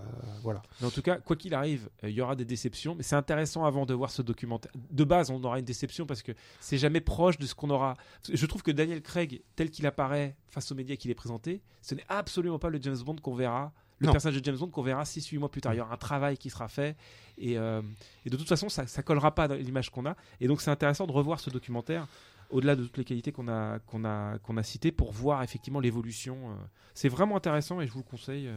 voilà. 0.42 0.62
Mais 0.80 0.88
en 0.88 0.92
tout 0.92 1.02
cas, 1.02 1.18
quoi 1.18 1.36
qu'il 1.36 1.54
arrive, 1.54 1.90
euh, 2.04 2.10
il 2.10 2.16
y 2.16 2.22
aura 2.22 2.36
des 2.36 2.46
déceptions. 2.46 2.96
Mais 2.96 3.04
c'est 3.04 3.16
intéressant 3.16 3.66
avant 3.66 3.86
de 3.86 3.94
voir 3.94 4.10
ce 4.12 4.22
documentaire. 4.22 4.72
De 4.92 5.04
base, 5.04 5.30
on 5.30 5.44
aura 5.44 5.60
une 5.60 5.66
déception 5.66 6.06
parce 6.06 6.22
que 6.22 6.32
c'est 6.60 6.78
jamais 6.78 7.02
proche 7.02 7.38
de 7.38 7.46
ce 7.46 7.56
qu'on 7.56 7.70
aura. 7.70 7.96
Je 8.32 8.46
trouve 8.46 8.64
que 8.64 8.72
Daniel 8.72 9.02
Craig, 9.02 9.42
tel 9.56 9.70
qu'il 9.70 9.86
apparaît 9.86 10.36
face 10.48 10.72
aux 10.72 10.76
médias 10.76 10.96
qu'il 10.96 11.12
est 11.12 11.16
présenté, 11.16 11.62
ce 11.82 11.96
n'est 11.96 12.06
absolument 12.10 12.60
pas 12.60 12.70
le 12.70 12.82
James 12.82 12.98
Bond 13.06 13.18
qu'on 13.22 13.36
verra. 13.36 13.72
Le 14.00 14.08
Non. 14.08 14.12
personnage 14.12 14.40
de 14.40 14.44
James 14.44 14.58
Bond 14.58 14.68
qu'on 14.70 14.82
verra 14.82 15.04
6-8 15.04 15.38
mois 15.40 15.50
plus 15.50 15.62
tard. 15.62 15.74
Il 15.74 15.78
y 15.78 15.82
aura 15.82 15.94
un 15.94 15.98
travail 15.98 16.38
qui 16.38 16.50
sera 16.50 16.68
fait. 16.68 16.98
Et, 17.38 17.58
euh, 17.58 17.82
et 18.26 18.30
de 18.30 18.36
toute 18.36 18.48
façon, 18.48 18.68
ça 18.70 18.84
ne 18.84 19.02
collera 19.04 19.34
pas 19.34 19.48
dans 19.48 19.56
l'image 19.56 19.90
qu'on 19.90 20.06
a. 20.06 20.16
Et 20.42 20.48
donc, 20.48 20.62
c'est 20.62 20.72
intéressant 20.72 21.08
de 21.08 21.14
revoir 21.14 21.40
ce 21.40 21.50
documentaire 21.50 22.06
au-delà 22.52 22.76
de 22.76 22.84
toutes 22.84 22.98
les 22.98 23.06
qualités 23.06 23.32
qu'on 23.32 23.48
a, 23.48 23.80
qu'on 23.80 24.04
a, 24.06 24.38
qu'on 24.40 24.58
a 24.58 24.64
citées 24.64 24.92
pour 24.92 25.12
voir 25.14 25.44
effectivement 25.44 25.80
l'évolution. 25.80 26.56
C'est 26.94 27.10
vraiment 27.10 27.36
intéressant 27.38 27.82
et 27.82 27.88
je 27.88 27.92
vous 27.92 28.00
le 28.00 28.04
conseille. 28.04 28.50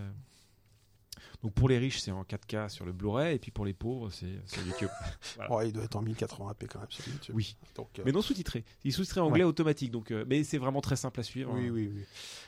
Donc 1.42 1.52
pour 1.52 1.68
les 1.68 1.78
riches, 1.78 2.00
c'est 2.00 2.10
en 2.10 2.24
4K 2.24 2.68
sur 2.68 2.84
le 2.84 2.92
Blu-ray, 2.92 3.36
et 3.36 3.38
puis 3.38 3.50
pour 3.52 3.64
les 3.64 3.72
pauvres, 3.72 4.10
c'est 4.10 4.40
sur 4.46 4.66
YouTube. 4.66 4.88
Voilà. 5.36 5.54
Ouais, 5.54 5.68
il 5.68 5.72
doit 5.72 5.84
être 5.84 5.94
en 5.96 6.02
1080p 6.02 6.66
quand 6.66 6.80
même 6.80 6.90
sur 6.90 7.06
YouTube. 7.06 7.34
Oui. 7.36 7.56
Donc, 7.76 7.96
euh, 7.98 8.02
Mais 8.04 8.10
non 8.12 8.22
sous-titré. 8.22 8.64
Il 8.82 8.92
sous-titré 8.92 9.20
en 9.20 9.26
anglais 9.26 9.44
automatique, 9.44 9.92
donc, 9.92 10.10
euh, 10.10 10.24
mais 10.28 10.42
c'est 10.42 10.58
vraiment 10.58 10.80
très 10.80 10.96
simple 10.96 11.20
à 11.20 11.22
suivre. 11.22 11.52
oui, 11.54 11.70
oui, 11.70 11.90
oui. 11.94 12.04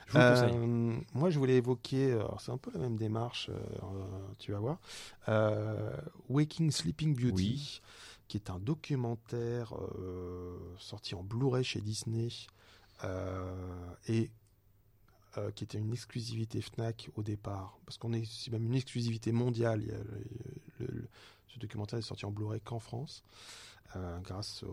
Je 0.08 0.12
vous 0.12 0.18
le 0.18 0.30
conseille. 0.30 0.56
Euh, 0.58 0.96
moi, 1.14 1.30
je 1.30 1.38
voulais 1.38 1.56
évoquer, 1.56 2.18
c'est 2.40 2.50
un 2.50 2.58
peu 2.58 2.72
la 2.74 2.80
même 2.80 2.96
démarche, 2.96 3.48
tu 4.40 4.50
vas 4.52 4.58
voir, 4.58 4.78
Waking 6.28 6.70
Sleeping 6.72 7.14
Beauty, 7.14 7.32
Oui. 7.32 7.80
qui 8.26 8.36
est 8.38 8.50
un 8.50 8.58
documentaire 8.58 9.72
sorti 10.78 11.14
en 11.14 11.22
Blu-ray 11.22 11.62
chez 11.62 11.80
Disney 11.80 12.28
euh, 13.04 13.54
et 14.08 14.30
euh, 15.38 15.52
qui 15.52 15.62
était 15.62 15.78
une 15.78 15.92
exclusivité 15.92 16.60
Fnac 16.60 17.08
au 17.14 17.22
départ, 17.22 17.78
parce 17.86 17.98
qu'on 17.98 18.12
est 18.12 18.24
c'est 18.24 18.50
même 18.50 18.66
une 18.66 18.74
exclusivité 18.74 19.30
mondiale. 19.30 19.84
Ce 21.46 21.58
documentaire 21.60 22.00
est 22.00 22.02
sorti 22.02 22.26
en 22.26 22.32
Blu-ray 22.32 22.60
qu'en 22.60 22.80
France, 22.80 23.22
euh, 23.94 24.18
grâce 24.20 24.64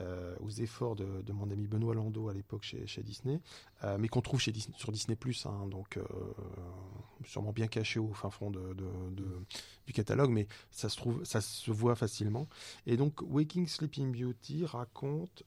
euh, 0.00 0.34
aux 0.40 0.50
efforts 0.50 0.96
de, 0.96 1.32
mon 1.32 1.52
ami 1.52 1.68
Benoît 1.68 1.94
Landau 1.94 2.30
à 2.30 2.34
l'époque 2.34 2.64
chez, 2.64 3.02
Disney, 3.04 3.40
mais 3.96 4.08
qu'on 4.08 4.22
trouve 4.22 4.40
sur 4.40 4.90
Disney 4.90 5.14
Plus, 5.14 5.46
donc 5.70 6.00
sûrement 7.24 7.52
bien 7.52 7.68
caché 7.68 8.00
au 8.00 8.12
fin 8.12 8.30
fond 8.30 8.50
du 8.50 9.92
catalogue, 9.92 10.30
mais 10.30 10.48
ça 10.72 10.88
se 10.88 10.96
trouve, 10.96 11.22
ça 11.22 11.40
se 11.40 11.70
voit 11.70 11.94
facilement. 11.94 12.48
Et 12.86 12.96
donc 12.96 13.22
Waking 13.22 13.68
Sleeping 13.68 14.10
Beauty 14.10 14.66
raconte 14.66 15.44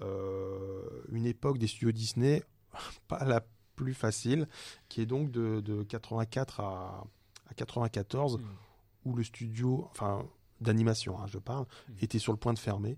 une 0.00 1.26
époque 1.26 1.58
des 1.58 1.66
studios 1.66 1.92
Disney 1.92 2.42
pas 3.08 3.24
la 3.24 3.44
plus 3.76 3.94
facile, 3.94 4.48
qui 4.88 5.00
est 5.00 5.06
donc 5.06 5.30
de, 5.30 5.60
de 5.60 5.82
84 5.82 6.60
à, 6.60 7.06
à 7.48 7.54
94 7.54 8.38
Mm. 8.38 8.42
où 9.04 9.14
le 9.16 9.22
studio, 9.24 9.88
enfin 9.90 10.24
d'animation, 10.60 11.18
hein, 11.20 11.26
je 11.26 11.38
parle, 11.38 11.66
Mm. 11.88 11.92
était 12.00 12.18
sur 12.18 12.32
le 12.32 12.38
point 12.38 12.52
de 12.54 12.58
fermer 12.58 12.96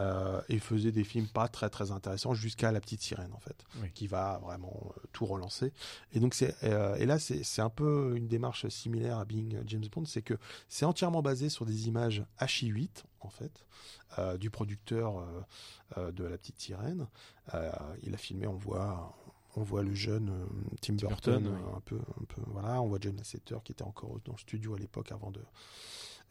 euh, 0.00 0.40
et 0.48 0.58
faisait 0.58 0.92
des 0.92 1.04
films 1.04 1.26
pas 1.28 1.46
très 1.48 1.68
très 1.68 1.90
intéressants 1.90 2.32
jusqu'à 2.32 2.72
La 2.72 2.80
Petite 2.80 3.02
Sirène 3.02 3.32
en 3.34 3.38
fait, 3.38 3.64
Oui. 3.82 3.90
qui 3.92 4.06
va 4.06 4.38
vraiment 4.42 4.72
euh, 4.96 5.00
tout 5.12 5.26
relancer. 5.26 5.72
Et 6.12 6.20
donc 6.20 6.32
c'est 6.34 6.54
euh, 6.64 6.94
et 6.96 7.04
là 7.06 7.18
c'est 7.18 7.42
c'est 7.44 7.60
un 7.60 7.68
peu 7.68 8.14
une 8.16 8.26
démarche 8.26 8.66
similaire 8.68 9.18
à 9.18 9.24
Being 9.24 9.62
James 9.66 9.84
Bond, 9.92 10.06
c'est 10.06 10.22
que 10.22 10.34
c'est 10.68 10.86
entièrement 10.86 11.20
basé 11.22 11.48
sur 11.50 11.66
des 11.66 11.86
images 11.88 12.24
HI8 12.40 13.04
en 13.20 13.28
fait 13.30 13.66
du 14.40 14.50
producteur 14.50 15.22
de 15.96 16.24
La 16.24 16.36
Petite 16.36 16.60
Sirène. 16.60 17.06
Il 18.02 18.12
a 18.12 18.16
filmé, 18.16 18.46
on 18.48 18.56
voit 18.56 19.16
on 19.56 19.62
voit 19.62 19.82
le 19.82 19.94
jeune 19.94 20.32
Tim, 20.80 20.94
Burton, 20.94 21.42
Burton, 21.42 21.48
oui. 21.54 21.72
un 21.76 21.80
peu 21.80 21.96
un 22.20 22.24
peu 22.24 22.42
voilà, 22.48 22.80
on 22.82 22.86
voit 22.88 22.98
John 23.00 23.16
Lasseter 23.16 23.56
qui 23.64 23.72
était 23.72 23.82
encore 23.84 24.18
dans 24.24 24.32
le 24.32 24.38
studio 24.38 24.74
à 24.74 24.78
l'époque 24.78 25.12
avant 25.12 25.30
de 25.30 25.40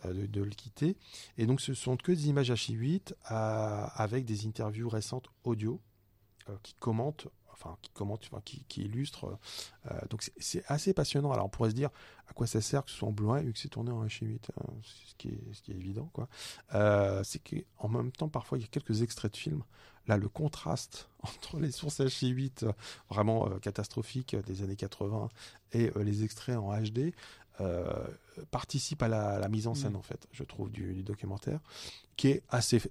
de, 0.05 0.41
le 0.41 0.49
quitter. 0.51 0.95
Et 1.37 1.45
donc, 1.45 1.61
ce 1.61 1.73
sont 1.73 1.97
que 1.97 2.11
des 2.11 2.29
images 2.29 2.51
H8 2.51 3.13
euh, 3.31 3.85
avec 3.93 4.25
des 4.25 4.45
interviews 4.47 4.89
récentes 4.89 5.27
audio 5.43 5.79
euh, 6.49 6.55
qui 6.63 6.73
commentent, 6.75 7.27
enfin, 7.51 7.77
qui 7.81 7.89
commentent, 7.91 8.23
enfin, 8.31 8.41
qui, 8.45 8.63
qui 8.69 8.83
illustrent. 8.83 9.37
euh, 9.91 9.99
donc, 10.09 10.23
c'est- 10.37 10.63
assez 10.67 10.93
passionnant. 10.93 11.31
Alors, 11.31 11.45
on 11.45 11.49
pourrait 11.49 11.71
se 11.71 11.75
dire 11.75 11.89
à 12.27 12.33
quoi 12.33 12.47
ça 12.47 12.61
sert 12.61 12.85
que 12.85 12.91
ce 12.91 12.97
soit 12.97 13.07
en 13.07 13.11
Blu-ray 13.11 13.43
vu 13.45 13.53
que 13.53 13.59
c'est 13.59 13.69
tourné 13.69 13.91
en 13.91 14.05
H8, 14.05 14.39
hein, 14.57 14.73
ce, 14.83 15.15
qui 15.17 15.29
est, 15.29 15.53
ce 15.53 15.61
qui 15.61 15.71
est 15.71 15.75
évident, 15.75 16.09
quoi. 16.13 16.29
Euh, 16.75 17.23
c'est 17.23 17.39
qu'en 17.39 17.89
même 17.89 18.11
temps, 18.11 18.29
parfois, 18.29 18.57
il 18.57 18.61
y 18.61 18.65
a 18.65 18.67
quelques 18.67 19.01
extraits 19.01 19.33
de 19.33 19.37
films. 19.37 19.63
Là, 20.07 20.17
le 20.17 20.29
contraste 20.29 21.09
entre 21.23 21.59
les 21.59 21.71
sources 21.71 21.99
H8 21.99 22.63
euh, 22.65 22.71
vraiment 23.09 23.49
catastrophiques 23.59 24.35
des 24.45 24.63
années 24.63 24.75
80 24.75 25.29
et 25.73 25.91
les 25.97 26.23
extraits 26.23 26.57
en 26.57 26.73
HD 26.81 27.13
participe 28.51 29.01
à 29.03 29.07
la, 29.07 29.39
la 29.39 29.49
mise 29.49 29.67
en 29.67 29.75
scène, 29.75 29.93
Mm. 29.93 29.97
en 29.97 30.01
fait, 30.01 30.27
je 30.31 30.43
trouve, 30.43 30.71
du, 30.71 30.93
du 30.93 31.03
documentaire, 31.03 31.59
qui 32.15 32.29
est 32.29 32.43
assez 32.49 32.81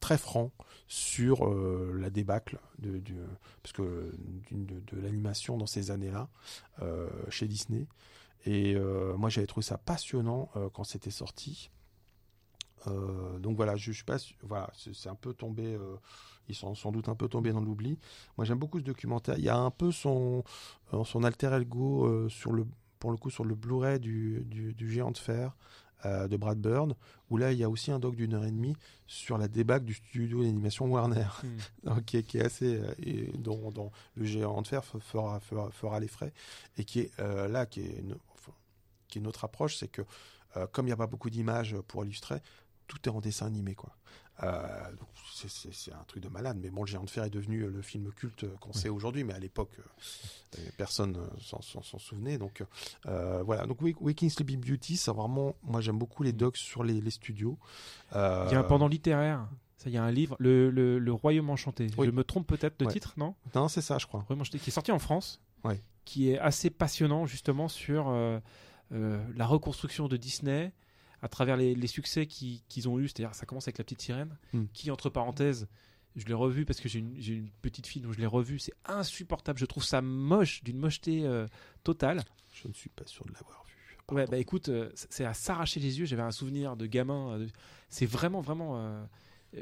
très 0.00 0.18
franc 0.18 0.50
sur 0.88 1.46
euh, 1.46 1.96
la 2.00 2.10
débâcle 2.10 2.58
de, 2.78 3.00
parce 3.62 3.72
que, 3.72 4.12
de, 4.50 4.80
de 4.80 5.00
l'animation 5.00 5.56
dans 5.56 5.66
ces 5.66 5.90
années-là 5.90 6.28
euh, 6.82 7.08
chez 7.28 7.46
Disney. 7.46 7.86
Et 8.44 8.74
euh, 8.74 9.16
moi, 9.16 9.30
j'avais 9.30 9.46
trouvé 9.46 9.64
ça 9.64 9.78
passionnant 9.78 10.50
euh, 10.56 10.68
quand 10.72 10.82
c'était 10.84 11.12
sorti. 11.12 11.70
Euh, 12.88 13.38
donc 13.38 13.56
voilà, 13.56 13.76
je, 13.76 13.92
je 13.92 13.96
suis 13.96 14.04
pas, 14.04 14.16
voilà, 14.42 14.70
c'est 14.74 15.08
un 15.08 15.14
peu 15.14 15.32
tombé, 15.32 15.74
euh, 15.74 15.94
ils 16.48 16.54
sont 16.56 16.74
sans 16.74 16.90
doute 16.90 17.08
un 17.08 17.14
peu 17.14 17.28
tombés 17.28 17.52
dans 17.52 17.60
l'oubli. 17.60 17.96
Moi, 18.36 18.44
j'aime 18.44 18.58
beaucoup 18.58 18.80
ce 18.80 18.84
documentaire. 18.84 19.38
Il 19.38 19.44
y 19.44 19.48
a 19.48 19.56
un 19.56 19.70
peu 19.70 19.92
son, 19.92 20.42
euh, 20.92 21.04
son 21.04 21.22
alter 21.22 21.56
ego 21.60 22.06
euh, 22.06 22.28
sur 22.28 22.52
le, 22.52 22.66
pour 23.02 23.10
le 23.10 23.16
coup, 23.16 23.30
sur 23.30 23.44
le 23.44 23.56
Blu-ray 23.56 23.98
du, 23.98 24.44
du, 24.46 24.74
du 24.74 24.88
Géant 24.88 25.10
de 25.10 25.18
fer 25.18 25.56
euh, 26.06 26.28
de 26.28 26.36
Brad 26.36 26.56
Bird, 26.56 26.94
où 27.30 27.36
là, 27.36 27.50
il 27.50 27.58
y 27.58 27.64
a 27.64 27.68
aussi 27.68 27.90
un 27.90 27.98
doc 27.98 28.14
d'une 28.14 28.32
heure 28.32 28.44
et 28.44 28.50
demie 28.52 28.76
sur 29.08 29.38
la 29.38 29.48
débâcle 29.48 29.84
du 29.84 29.94
studio 29.94 30.44
d'animation 30.44 30.86
Warner, 30.86 31.26
Mm. 31.42 31.48
donc, 31.82 32.04
qui, 32.04 32.18
est, 32.18 32.22
qui 32.22 32.38
est 32.38 32.44
assez, 32.44 32.76
euh, 32.76 32.94
et 33.02 33.32
dont, 33.38 33.72
dont 33.72 33.90
le 34.14 34.24
Géant 34.24 34.62
de 34.62 34.68
fer 34.68 34.84
fera, 34.84 35.40
fera, 35.40 35.68
fera 35.72 35.98
les 35.98 36.06
frais, 36.06 36.32
et 36.78 36.84
qui 36.84 37.00
est 37.00 37.10
euh, 37.18 37.48
là, 37.48 37.66
qui 37.66 37.80
est, 37.80 37.98
une, 37.98 38.14
enfin, 38.34 38.52
qui 39.08 39.18
est 39.18 39.20
notre 39.20 39.42
approche, 39.42 39.78
c'est 39.78 39.88
que 39.88 40.02
comme 40.70 40.84
il 40.86 40.90
n'y 40.90 40.92
a 40.92 40.96
pas 40.96 41.08
beaucoup 41.08 41.30
d'images 41.30 41.74
pour 41.88 42.04
illustrer, 42.04 42.40
tout 42.86 42.98
est 43.08 43.12
en 43.12 43.20
dessin 43.20 43.46
animé, 43.46 43.74
quoi. 43.74 43.96
Euh, 44.42 44.62
c'est- 45.46 45.92
un 45.92 46.04
truc 46.06 46.22
de 46.22 46.28
malade, 46.28 46.58
mais 46.60 46.70
bon, 46.70 46.82
le 46.82 46.86
Géant 46.86 47.04
de 47.04 47.10
fer 47.10 47.24
est 47.24 47.30
devenu 47.30 47.62
euh, 47.62 47.68
le 47.70 47.82
film 47.82 48.10
culte 48.12 48.46
qu'on 48.60 48.72
sait 48.72 48.88
aujourd'hui, 48.88 49.24
mais 49.24 49.34
à 49.34 49.38
l'époque, 49.38 49.70
euh, 49.78 49.82
euh, 50.58 50.70
personne 50.78 51.16
euh, 51.16 51.26
s'en- 51.40 51.98
souvenait. 51.98 52.38
Donc 52.38 52.64
euh, 53.06 53.42
voilà, 53.44 53.66
donc 53.66 53.80
Wak- 53.82 54.00
Waking 54.00 54.30
Sleeping 54.30 54.60
Beauty, 54.60 54.96
c'est 54.96 55.10
vraiment, 55.12 55.54
moi 55.62 55.80
j'aime 55.80 55.98
beaucoup 55.98 56.22
les 56.22 56.32
docs 56.32 56.56
sur 56.56 56.82
les, 56.84 57.00
les 57.00 57.10
studios. 57.10 57.58
Euh, 58.14 58.46
Il 58.48 58.52
y 58.52 58.56
a 58.56 58.60
un 58.60 58.64
pendant 58.64 58.88
littéraire. 58.88 59.46
Ça, 59.76 59.90
il 59.90 59.92
y 59.94 59.98
a 59.98 60.04
un 60.04 60.12
livre, 60.12 60.36
le, 60.38 60.70
le, 60.70 60.98
le 61.00 61.12
Royaume 61.12 61.50
enchanté. 61.50 61.88
Oui. 61.98 62.06
Je 62.06 62.12
me 62.12 62.22
trompe 62.24 62.46
peut-être 62.46 62.78
de 62.78 62.84
Ouais. 62.86 62.92
titre, 62.92 63.14
non? 63.16 63.34
Non, 63.54 63.66
c'est 63.68 63.80
ça, 63.82 63.98
je 63.98 64.06
crois. 64.06 64.20
Royaume 64.20 64.40
enchanté, 64.42 64.60
qui 64.60 64.70
est 64.70 64.72
sorti 64.72 64.92
en 64.92 65.00
France, 65.00 65.40
Ouais. 65.64 65.80
qui 66.04 66.30
est 66.30 66.38
assez 66.38 66.70
passionnant 66.70 67.26
justement 67.26 67.66
sur 67.68 68.08
euh, 68.08 68.38
euh, 68.92 69.22
la 69.36 69.44
reconstruction 69.46 70.06
de 70.08 70.16
Disney 70.16 70.72
à 71.22 71.28
travers 71.28 71.56
les, 71.56 71.74
les 71.74 71.86
succès 71.86 72.26
qui- 72.26 72.62
qu'ils 72.68 72.88
ont 72.88 72.98
eu. 72.98 73.08
C'est-à-dire, 73.08 73.34
ça 73.34 73.46
commence 73.46 73.66
avec 73.68 73.78
la 73.78 73.84
petite 73.84 74.02
sirène, 74.02 74.36
Mm. 74.52 74.64
qui 74.74 74.90
entre 74.90 75.08
parenthèses, 75.08 75.68
je 76.16 76.26
l'ai 76.26 76.34
revu 76.34 76.64
parce 76.66 76.80
que 76.80 76.88
j'ai 76.88 76.98
une, 76.98 77.48
petite 77.62 77.86
fille 77.86 78.02
donc 78.02 78.12
je 78.12 78.18
l'ai 78.18 78.26
revu. 78.26 78.58
C'est 78.58 78.74
insupportable. 78.84 79.58
Je 79.58 79.64
trouve 79.66 79.84
ça 79.84 80.02
moche, 80.02 80.62
d'une 80.62 80.76
mocheté 80.78 81.24
euh, 81.24 81.46
totale. 81.84 82.22
Je 82.52 82.68
ne 82.68 82.74
suis 82.74 82.90
pas 82.90 83.06
sûr 83.06 83.24
de 83.24 83.32
l'avoir 83.32 83.64
vu. 83.64 83.72
Ouais, 84.10 84.22
Pardon. 84.24 84.30
bah 84.32 84.38
écoute, 84.38 84.68
euh, 84.68 84.90
c'est 84.94 85.24
à 85.24 85.32
s'arracher 85.32 85.80
les 85.80 85.98
yeux. 86.00 86.04
J'avais 86.04 86.22
un 86.22 86.32
souvenir 86.32 86.76
de 86.76 86.84
gamin. 86.86 87.30
euh, 87.34 87.38
de- 87.46 87.50
C'est 87.88 88.04
vraiment, 88.06 88.40
vraiment. 88.42 89.06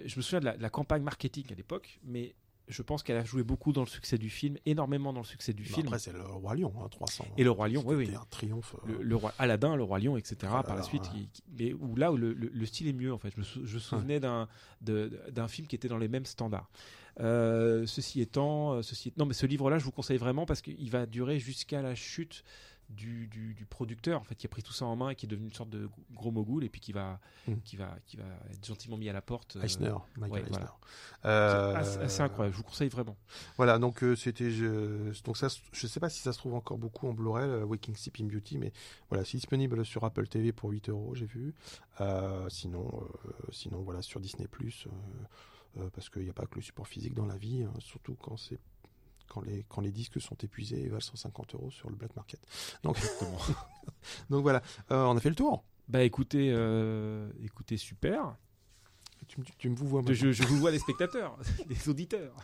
Je 0.05 0.17
me 0.17 0.23
souviens 0.23 0.41
de 0.41 0.45
la, 0.47 0.57
de 0.57 0.63
la 0.63 0.71
campagne 0.71 1.03
marketing 1.03 1.45
à 1.53 1.55
l'époque, 1.55 1.99
mais 2.05 2.35
je 2.71 2.83
pense 2.83 3.03
qu'elle 3.03 3.17
a 3.17 3.25
joué 3.25 3.43
beaucoup 3.43 3.73
dans 3.73 3.83
le 3.83 3.87
succès 3.89 4.17
du 4.19 4.31
film, 4.31 4.57
énormément 4.67 5.13
dans 5.13 5.21
le 5.21 5.27
succès 5.27 5.53
du 5.53 5.65
Bah, 5.65 5.69
film. 5.75 5.87
Après, 5.89 5.99
c'est 5.99 6.13
le 6.13 6.23
Roi 6.23 6.55
Lion, 6.55 6.73
hein, 6.83 6.89
300. 6.91 7.27
Et 7.37 7.45
le 7.45 7.51
Roi 7.51 7.69
Lion, 7.69 7.83
oui, 7.85 7.95
oui. 7.97 8.15
Un 8.15 8.25
triomphe. 8.31 8.75
euh, 8.87 8.93
le, 8.99 9.03
le 9.03 9.17
roi 9.17 9.33
Aladdin, 9.39 9.77
le 9.77 9.83
roi 9.83 9.99
lion, 9.99 10.17
etc. 10.17 10.37
Là 10.53 10.63
par 10.63 10.77
la 10.77 10.83
suite, 10.83 11.03
ouais. 11.05 11.09
qui- 11.11 11.29
qui- 11.29 11.43
mais 11.59 11.73
où 11.75 11.97
là 11.97 12.13
où 12.13 12.17
le, 12.17 12.33
le- 12.33 12.51
le 12.53 12.67
style 12.67 12.89
est 12.89 12.93
mieux 12.93 13.13
en 13.13 13.19
fait. 13.19 13.31
Je 13.35 13.39
me, 13.41 13.45
sou- 13.45 13.67
je 13.67 13.75
me 13.75 13.81
souvenais 13.81 14.21
d'un 14.21 14.49
de- 14.81 15.11
d'un 15.31 15.49
film 15.49 15.67
qui 15.67 15.75
était 15.77 15.89
dans 15.89 15.99
les 15.99 16.09
mêmes 16.09 16.27
standards. 16.27 16.71
Euh, 17.19 17.87
ceci 17.87 18.21
étant, 18.21 18.75
euh, 18.75 18.83
ceci 18.83 19.13
non 19.17 19.27
mais 19.27 19.35
ce 19.35 19.45
livre-là, 19.47 19.79
je 19.79 19.85
vous 19.85 19.91
conseille 19.91 20.17
vraiment 20.17 20.47
parce 20.47 20.63
qu'il 20.63 20.91
va 20.91 21.07
durer 21.07 21.39
jusqu'à 21.41 21.83
la 21.83 21.95
chute 21.95 22.45
du, 22.91 23.29
du- 23.29 23.55
du 23.55 23.65
producteur 23.67 24.21
en 24.21 24.25
fait 24.25 24.35
qui 24.35 24.47
a 24.47 24.49
pris 24.49 24.63
tout 24.63 24.73
ça 24.73 24.85
en 24.85 24.97
main 24.97 25.11
et 25.11 25.15
qui 25.15 25.27
est 25.27 25.29
devenu 25.29 25.47
une 25.47 25.53
sorte 25.55 25.71
de 25.71 25.89
gros 26.13 26.31
mogul 26.31 26.65
et 26.65 26.69
puis 26.69 26.81
qui 26.81 26.93
va 26.93 27.21
Mm. 27.49 27.55
qui 27.65 27.77
va 27.77 27.97
qui 28.07 28.17
va 28.19 28.25
être 28.53 28.67
gentiment 28.67 28.97
mis 28.99 29.09
à 29.09 29.13
la 29.13 29.23
porte. 29.23 29.57
euh, 29.57 29.63
Eisner, 29.63 29.95
Michael 30.17 30.31
ouais, 30.33 30.41
Eisner. 30.41 30.51
voilà. 30.59 30.77
Euh, 31.25 31.75
assez 32.05 32.21
incroyable. 32.21 32.53
Je 32.55 32.59
vous 32.59 32.65
conseille 32.69 32.89
vraiment. 32.89 33.17
Voilà, 33.57 33.79
donc 33.79 34.03
euh, 34.03 34.15
c'était, 34.17 34.51
je, 34.51 35.13
donc 35.23 35.37
ça, 35.37 35.49
je 35.73 35.87
sais 35.87 36.01
pas 36.01 36.09
si 36.11 36.21
ça 36.21 36.33
se 36.33 36.39
trouve 36.39 36.55
encore 36.55 36.79
beaucoup 36.79 37.09
en 37.09 37.15
Blu-ray, 37.15 37.49
euh, 37.49 37.65
Waking 37.65 37.95
Sleeping 37.97 38.29
Beauty, 38.31 38.59
mais 38.59 38.73
voilà, 39.09 39.25
c'est 39.25 39.37
disponible 39.39 39.85
sur 39.87 40.05
Apple 40.05 40.27
TV 40.29 40.53
pour 40.53 40.71
8 40.71 40.89
euros, 40.91 41.15
j'ai 41.15 41.27
vu. 41.27 41.55
Euh, 42.01 42.49
sinon, 42.51 43.07
sinon 43.53 43.83
voilà, 43.83 44.03
sur 44.03 44.21
Disney 44.21 44.49
Plus, 44.49 44.87
parce 45.95 46.09
qu'il 46.11 46.23
n'y 46.23 46.31
a 46.31 46.35
pas 46.35 46.47
que 46.47 46.57
le 46.57 46.63
support 46.63 46.89
physique 46.89 47.15
dans 47.15 47.27
la 47.27 47.37
vie, 47.37 47.63
hein, 47.63 47.73
surtout 47.79 48.15
quand 48.17 48.37
c'est 48.37 48.59
quand 49.31 49.41
les, 49.43 49.65
quand 49.69 49.81
les 49.81 49.93
disques 49.93 50.21
sont 50.21 50.37
épuisés 50.43 50.83
et 50.83 50.89
valent 50.89 51.01
150 51.01 51.55
euros 51.55 51.71
sur 51.71 51.89
le 51.89 51.97
black 51.97 52.15
market. 52.17 52.41
Donc, 52.83 52.99
donc 54.31 54.43
voilà, 54.43 54.61
Euh, 54.91 55.05
on 55.05 55.17
a 55.17 55.21
fait 55.21 55.31
le 55.31 55.37
tour. 55.37 55.65
Bah 55.89 56.03
écoutez, 56.03 56.53
euh, 56.53 57.31
écoutez 57.43 57.77
super. 57.77 58.37
Tu, 59.29 59.41
me- 59.41 59.45
tu 59.59 59.69
me 59.71 59.77
vous 59.77 59.87
vois 59.89 60.03
Je, 60.07 60.15
je, 60.15 60.33
je 60.33 60.43
vous 60.45 60.57
vois 60.59 60.71
les 60.71 60.79
spectateurs, 60.81 61.37
les 61.69 61.89
auditeurs. 61.89 62.35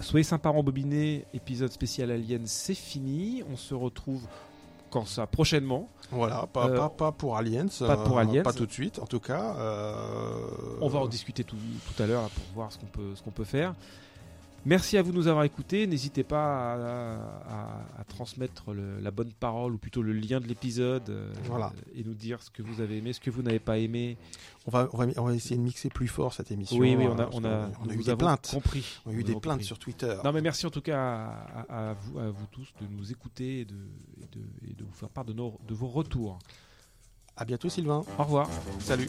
Soyez 0.00 0.24
sympa 0.24 0.50
rembobiné, 0.50 1.24
épisode 1.32 1.72
spécial 1.72 2.10
Alien, 2.10 2.46
c'est 2.46 2.74
fini. 2.74 3.42
On 3.50 3.56
se 3.56 3.74
retrouve 3.74 4.26
quand 4.94 5.06
ça 5.08 5.26
prochainement. 5.26 5.88
Voilà, 6.12 6.46
pas, 6.52 6.68
Euh, 6.68 6.76
pas, 6.76 6.88
pas 6.88 7.10
pour 7.12 7.36
Aliens. 7.36 7.66
pas 7.80 7.96
pour 7.96 8.18
Aliens. 8.20 8.44
Pas 8.44 8.52
tout 8.52 8.66
de 8.66 8.72
suite, 8.72 9.00
en 9.00 9.06
tout 9.06 9.18
cas. 9.18 9.56
euh, 9.58 10.36
On 10.80 10.88
va 10.88 11.00
en 11.00 11.06
discuter 11.08 11.42
tout, 11.42 11.56
tout 11.56 12.00
à 12.02 12.06
l'heure 12.06 12.28
pour 12.30 12.44
voir 12.54 12.70
ce 12.70 12.78
qu'on 12.78 12.86
peut, 12.86 13.10
ce 13.16 13.22
qu'on 13.22 13.32
peut 13.32 13.42
faire. 13.44 13.74
Merci 14.66 14.96
à 14.96 15.02
vous 15.02 15.12
de 15.12 15.16
nous 15.16 15.28
avoir 15.28 15.44
écoutés. 15.44 15.86
N'hésitez 15.86 16.24
pas 16.24 16.72
à, 16.72 17.16
à- 17.48 18.00
à 18.00 18.04
transmettre 18.04 18.72
le- 18.72 18.98
la 19.00 19.10
bonne 19.10 19.32
parole 19.32 19.74
ou 19.74 19.78
plutôt 19.78 20.00
le 20.00 20.12
lien 20.14 20.40
de 20.40 20.46
l'épisode 20.46 21.10
euh, 21.10 21.32
Voilà. 21.44 21.70
et 21.94 22.02
nous 22.02 22.14
dire 22.14 22.42
ce 22.42 22.50
que 22.50 22.62
vous 22.62 22.80
avez 22.80 22.96
aimé, 22.98 23.12
ce 23.12 23.20
que 23.20 23.30
vous 23.30 23.42
n'avez 23.42 23.58
pas 23.58 23.76
aimé. 23.78 24.16
On 24.66 24.70
va, 24.70 24.88
on, 24.94 24.96
va, 24.96 25.06
on 25.18 25.24
va 25.24 25.34
essayer 25.34 25.56
de 25.56 25.60
mixer 25.60 25.90
plus 25.90 26.08
fort 26.08 26.32
cette 26.32 26.50
émission. 26.50 26.78
oui, 26.78 26.94
oui, 26.96 27.04
on 27.06 27.12
a, 27.12 27.16
parce 27.24 27.36
on 27.36 27.40
qu'on 27.42 27.44
a, 27.48 27.68
on 27.84 27.90
a 27.90 27.92
eu 27.94 28.02
des 28.02 28.16
plaintes. 28.16 28.48
compris. 28.50 29.00
On 29.04 29.10
a 29.10 29.12
eu 29.12 29.16
Nous 29.18 29.22
des 29.24 29.32
plaintes 29.34 29.42
compris. 29.56 29.64
sur 29.66 29.78
Twitter. 29.78 30.16
Non, 30.24 30.32
mais 30.32 30.40
merci 30.40 30.64
en 30.66 30.70
tout 30.70 30.80
cas 30.80 30.98
à, 30.98 31.64
à- 31.68 31.90
à 31.90 31.92
vous, 31.94 32.18
à 32.18 32.30
vous 32.30 32.46
tous 32.50 32.72
de 32.80 32.86
nous 32.86 33.12
écouter 33.12 33.60
et 33.60 33.64
de, 33.66 33.74
et 34.22 34.26
de, 34.36 34.70
et 34.70 34.72
de 34.72 34.82
vous 34.84 34.94
faire 34.94 35.10
part 35.10 35.26
de, 35.26 35.34
nos, 35.34 35.58
de 35.68 35.74
vos 35.74 35.88
retours. 35.88 36.38
À 37.36 37.44
bientôt, 37.44 37.68
Sylvain. 37.68 38.02
Au 38.18 38.22
revoir. 38.24 38.48
Salut. 38.78 39.08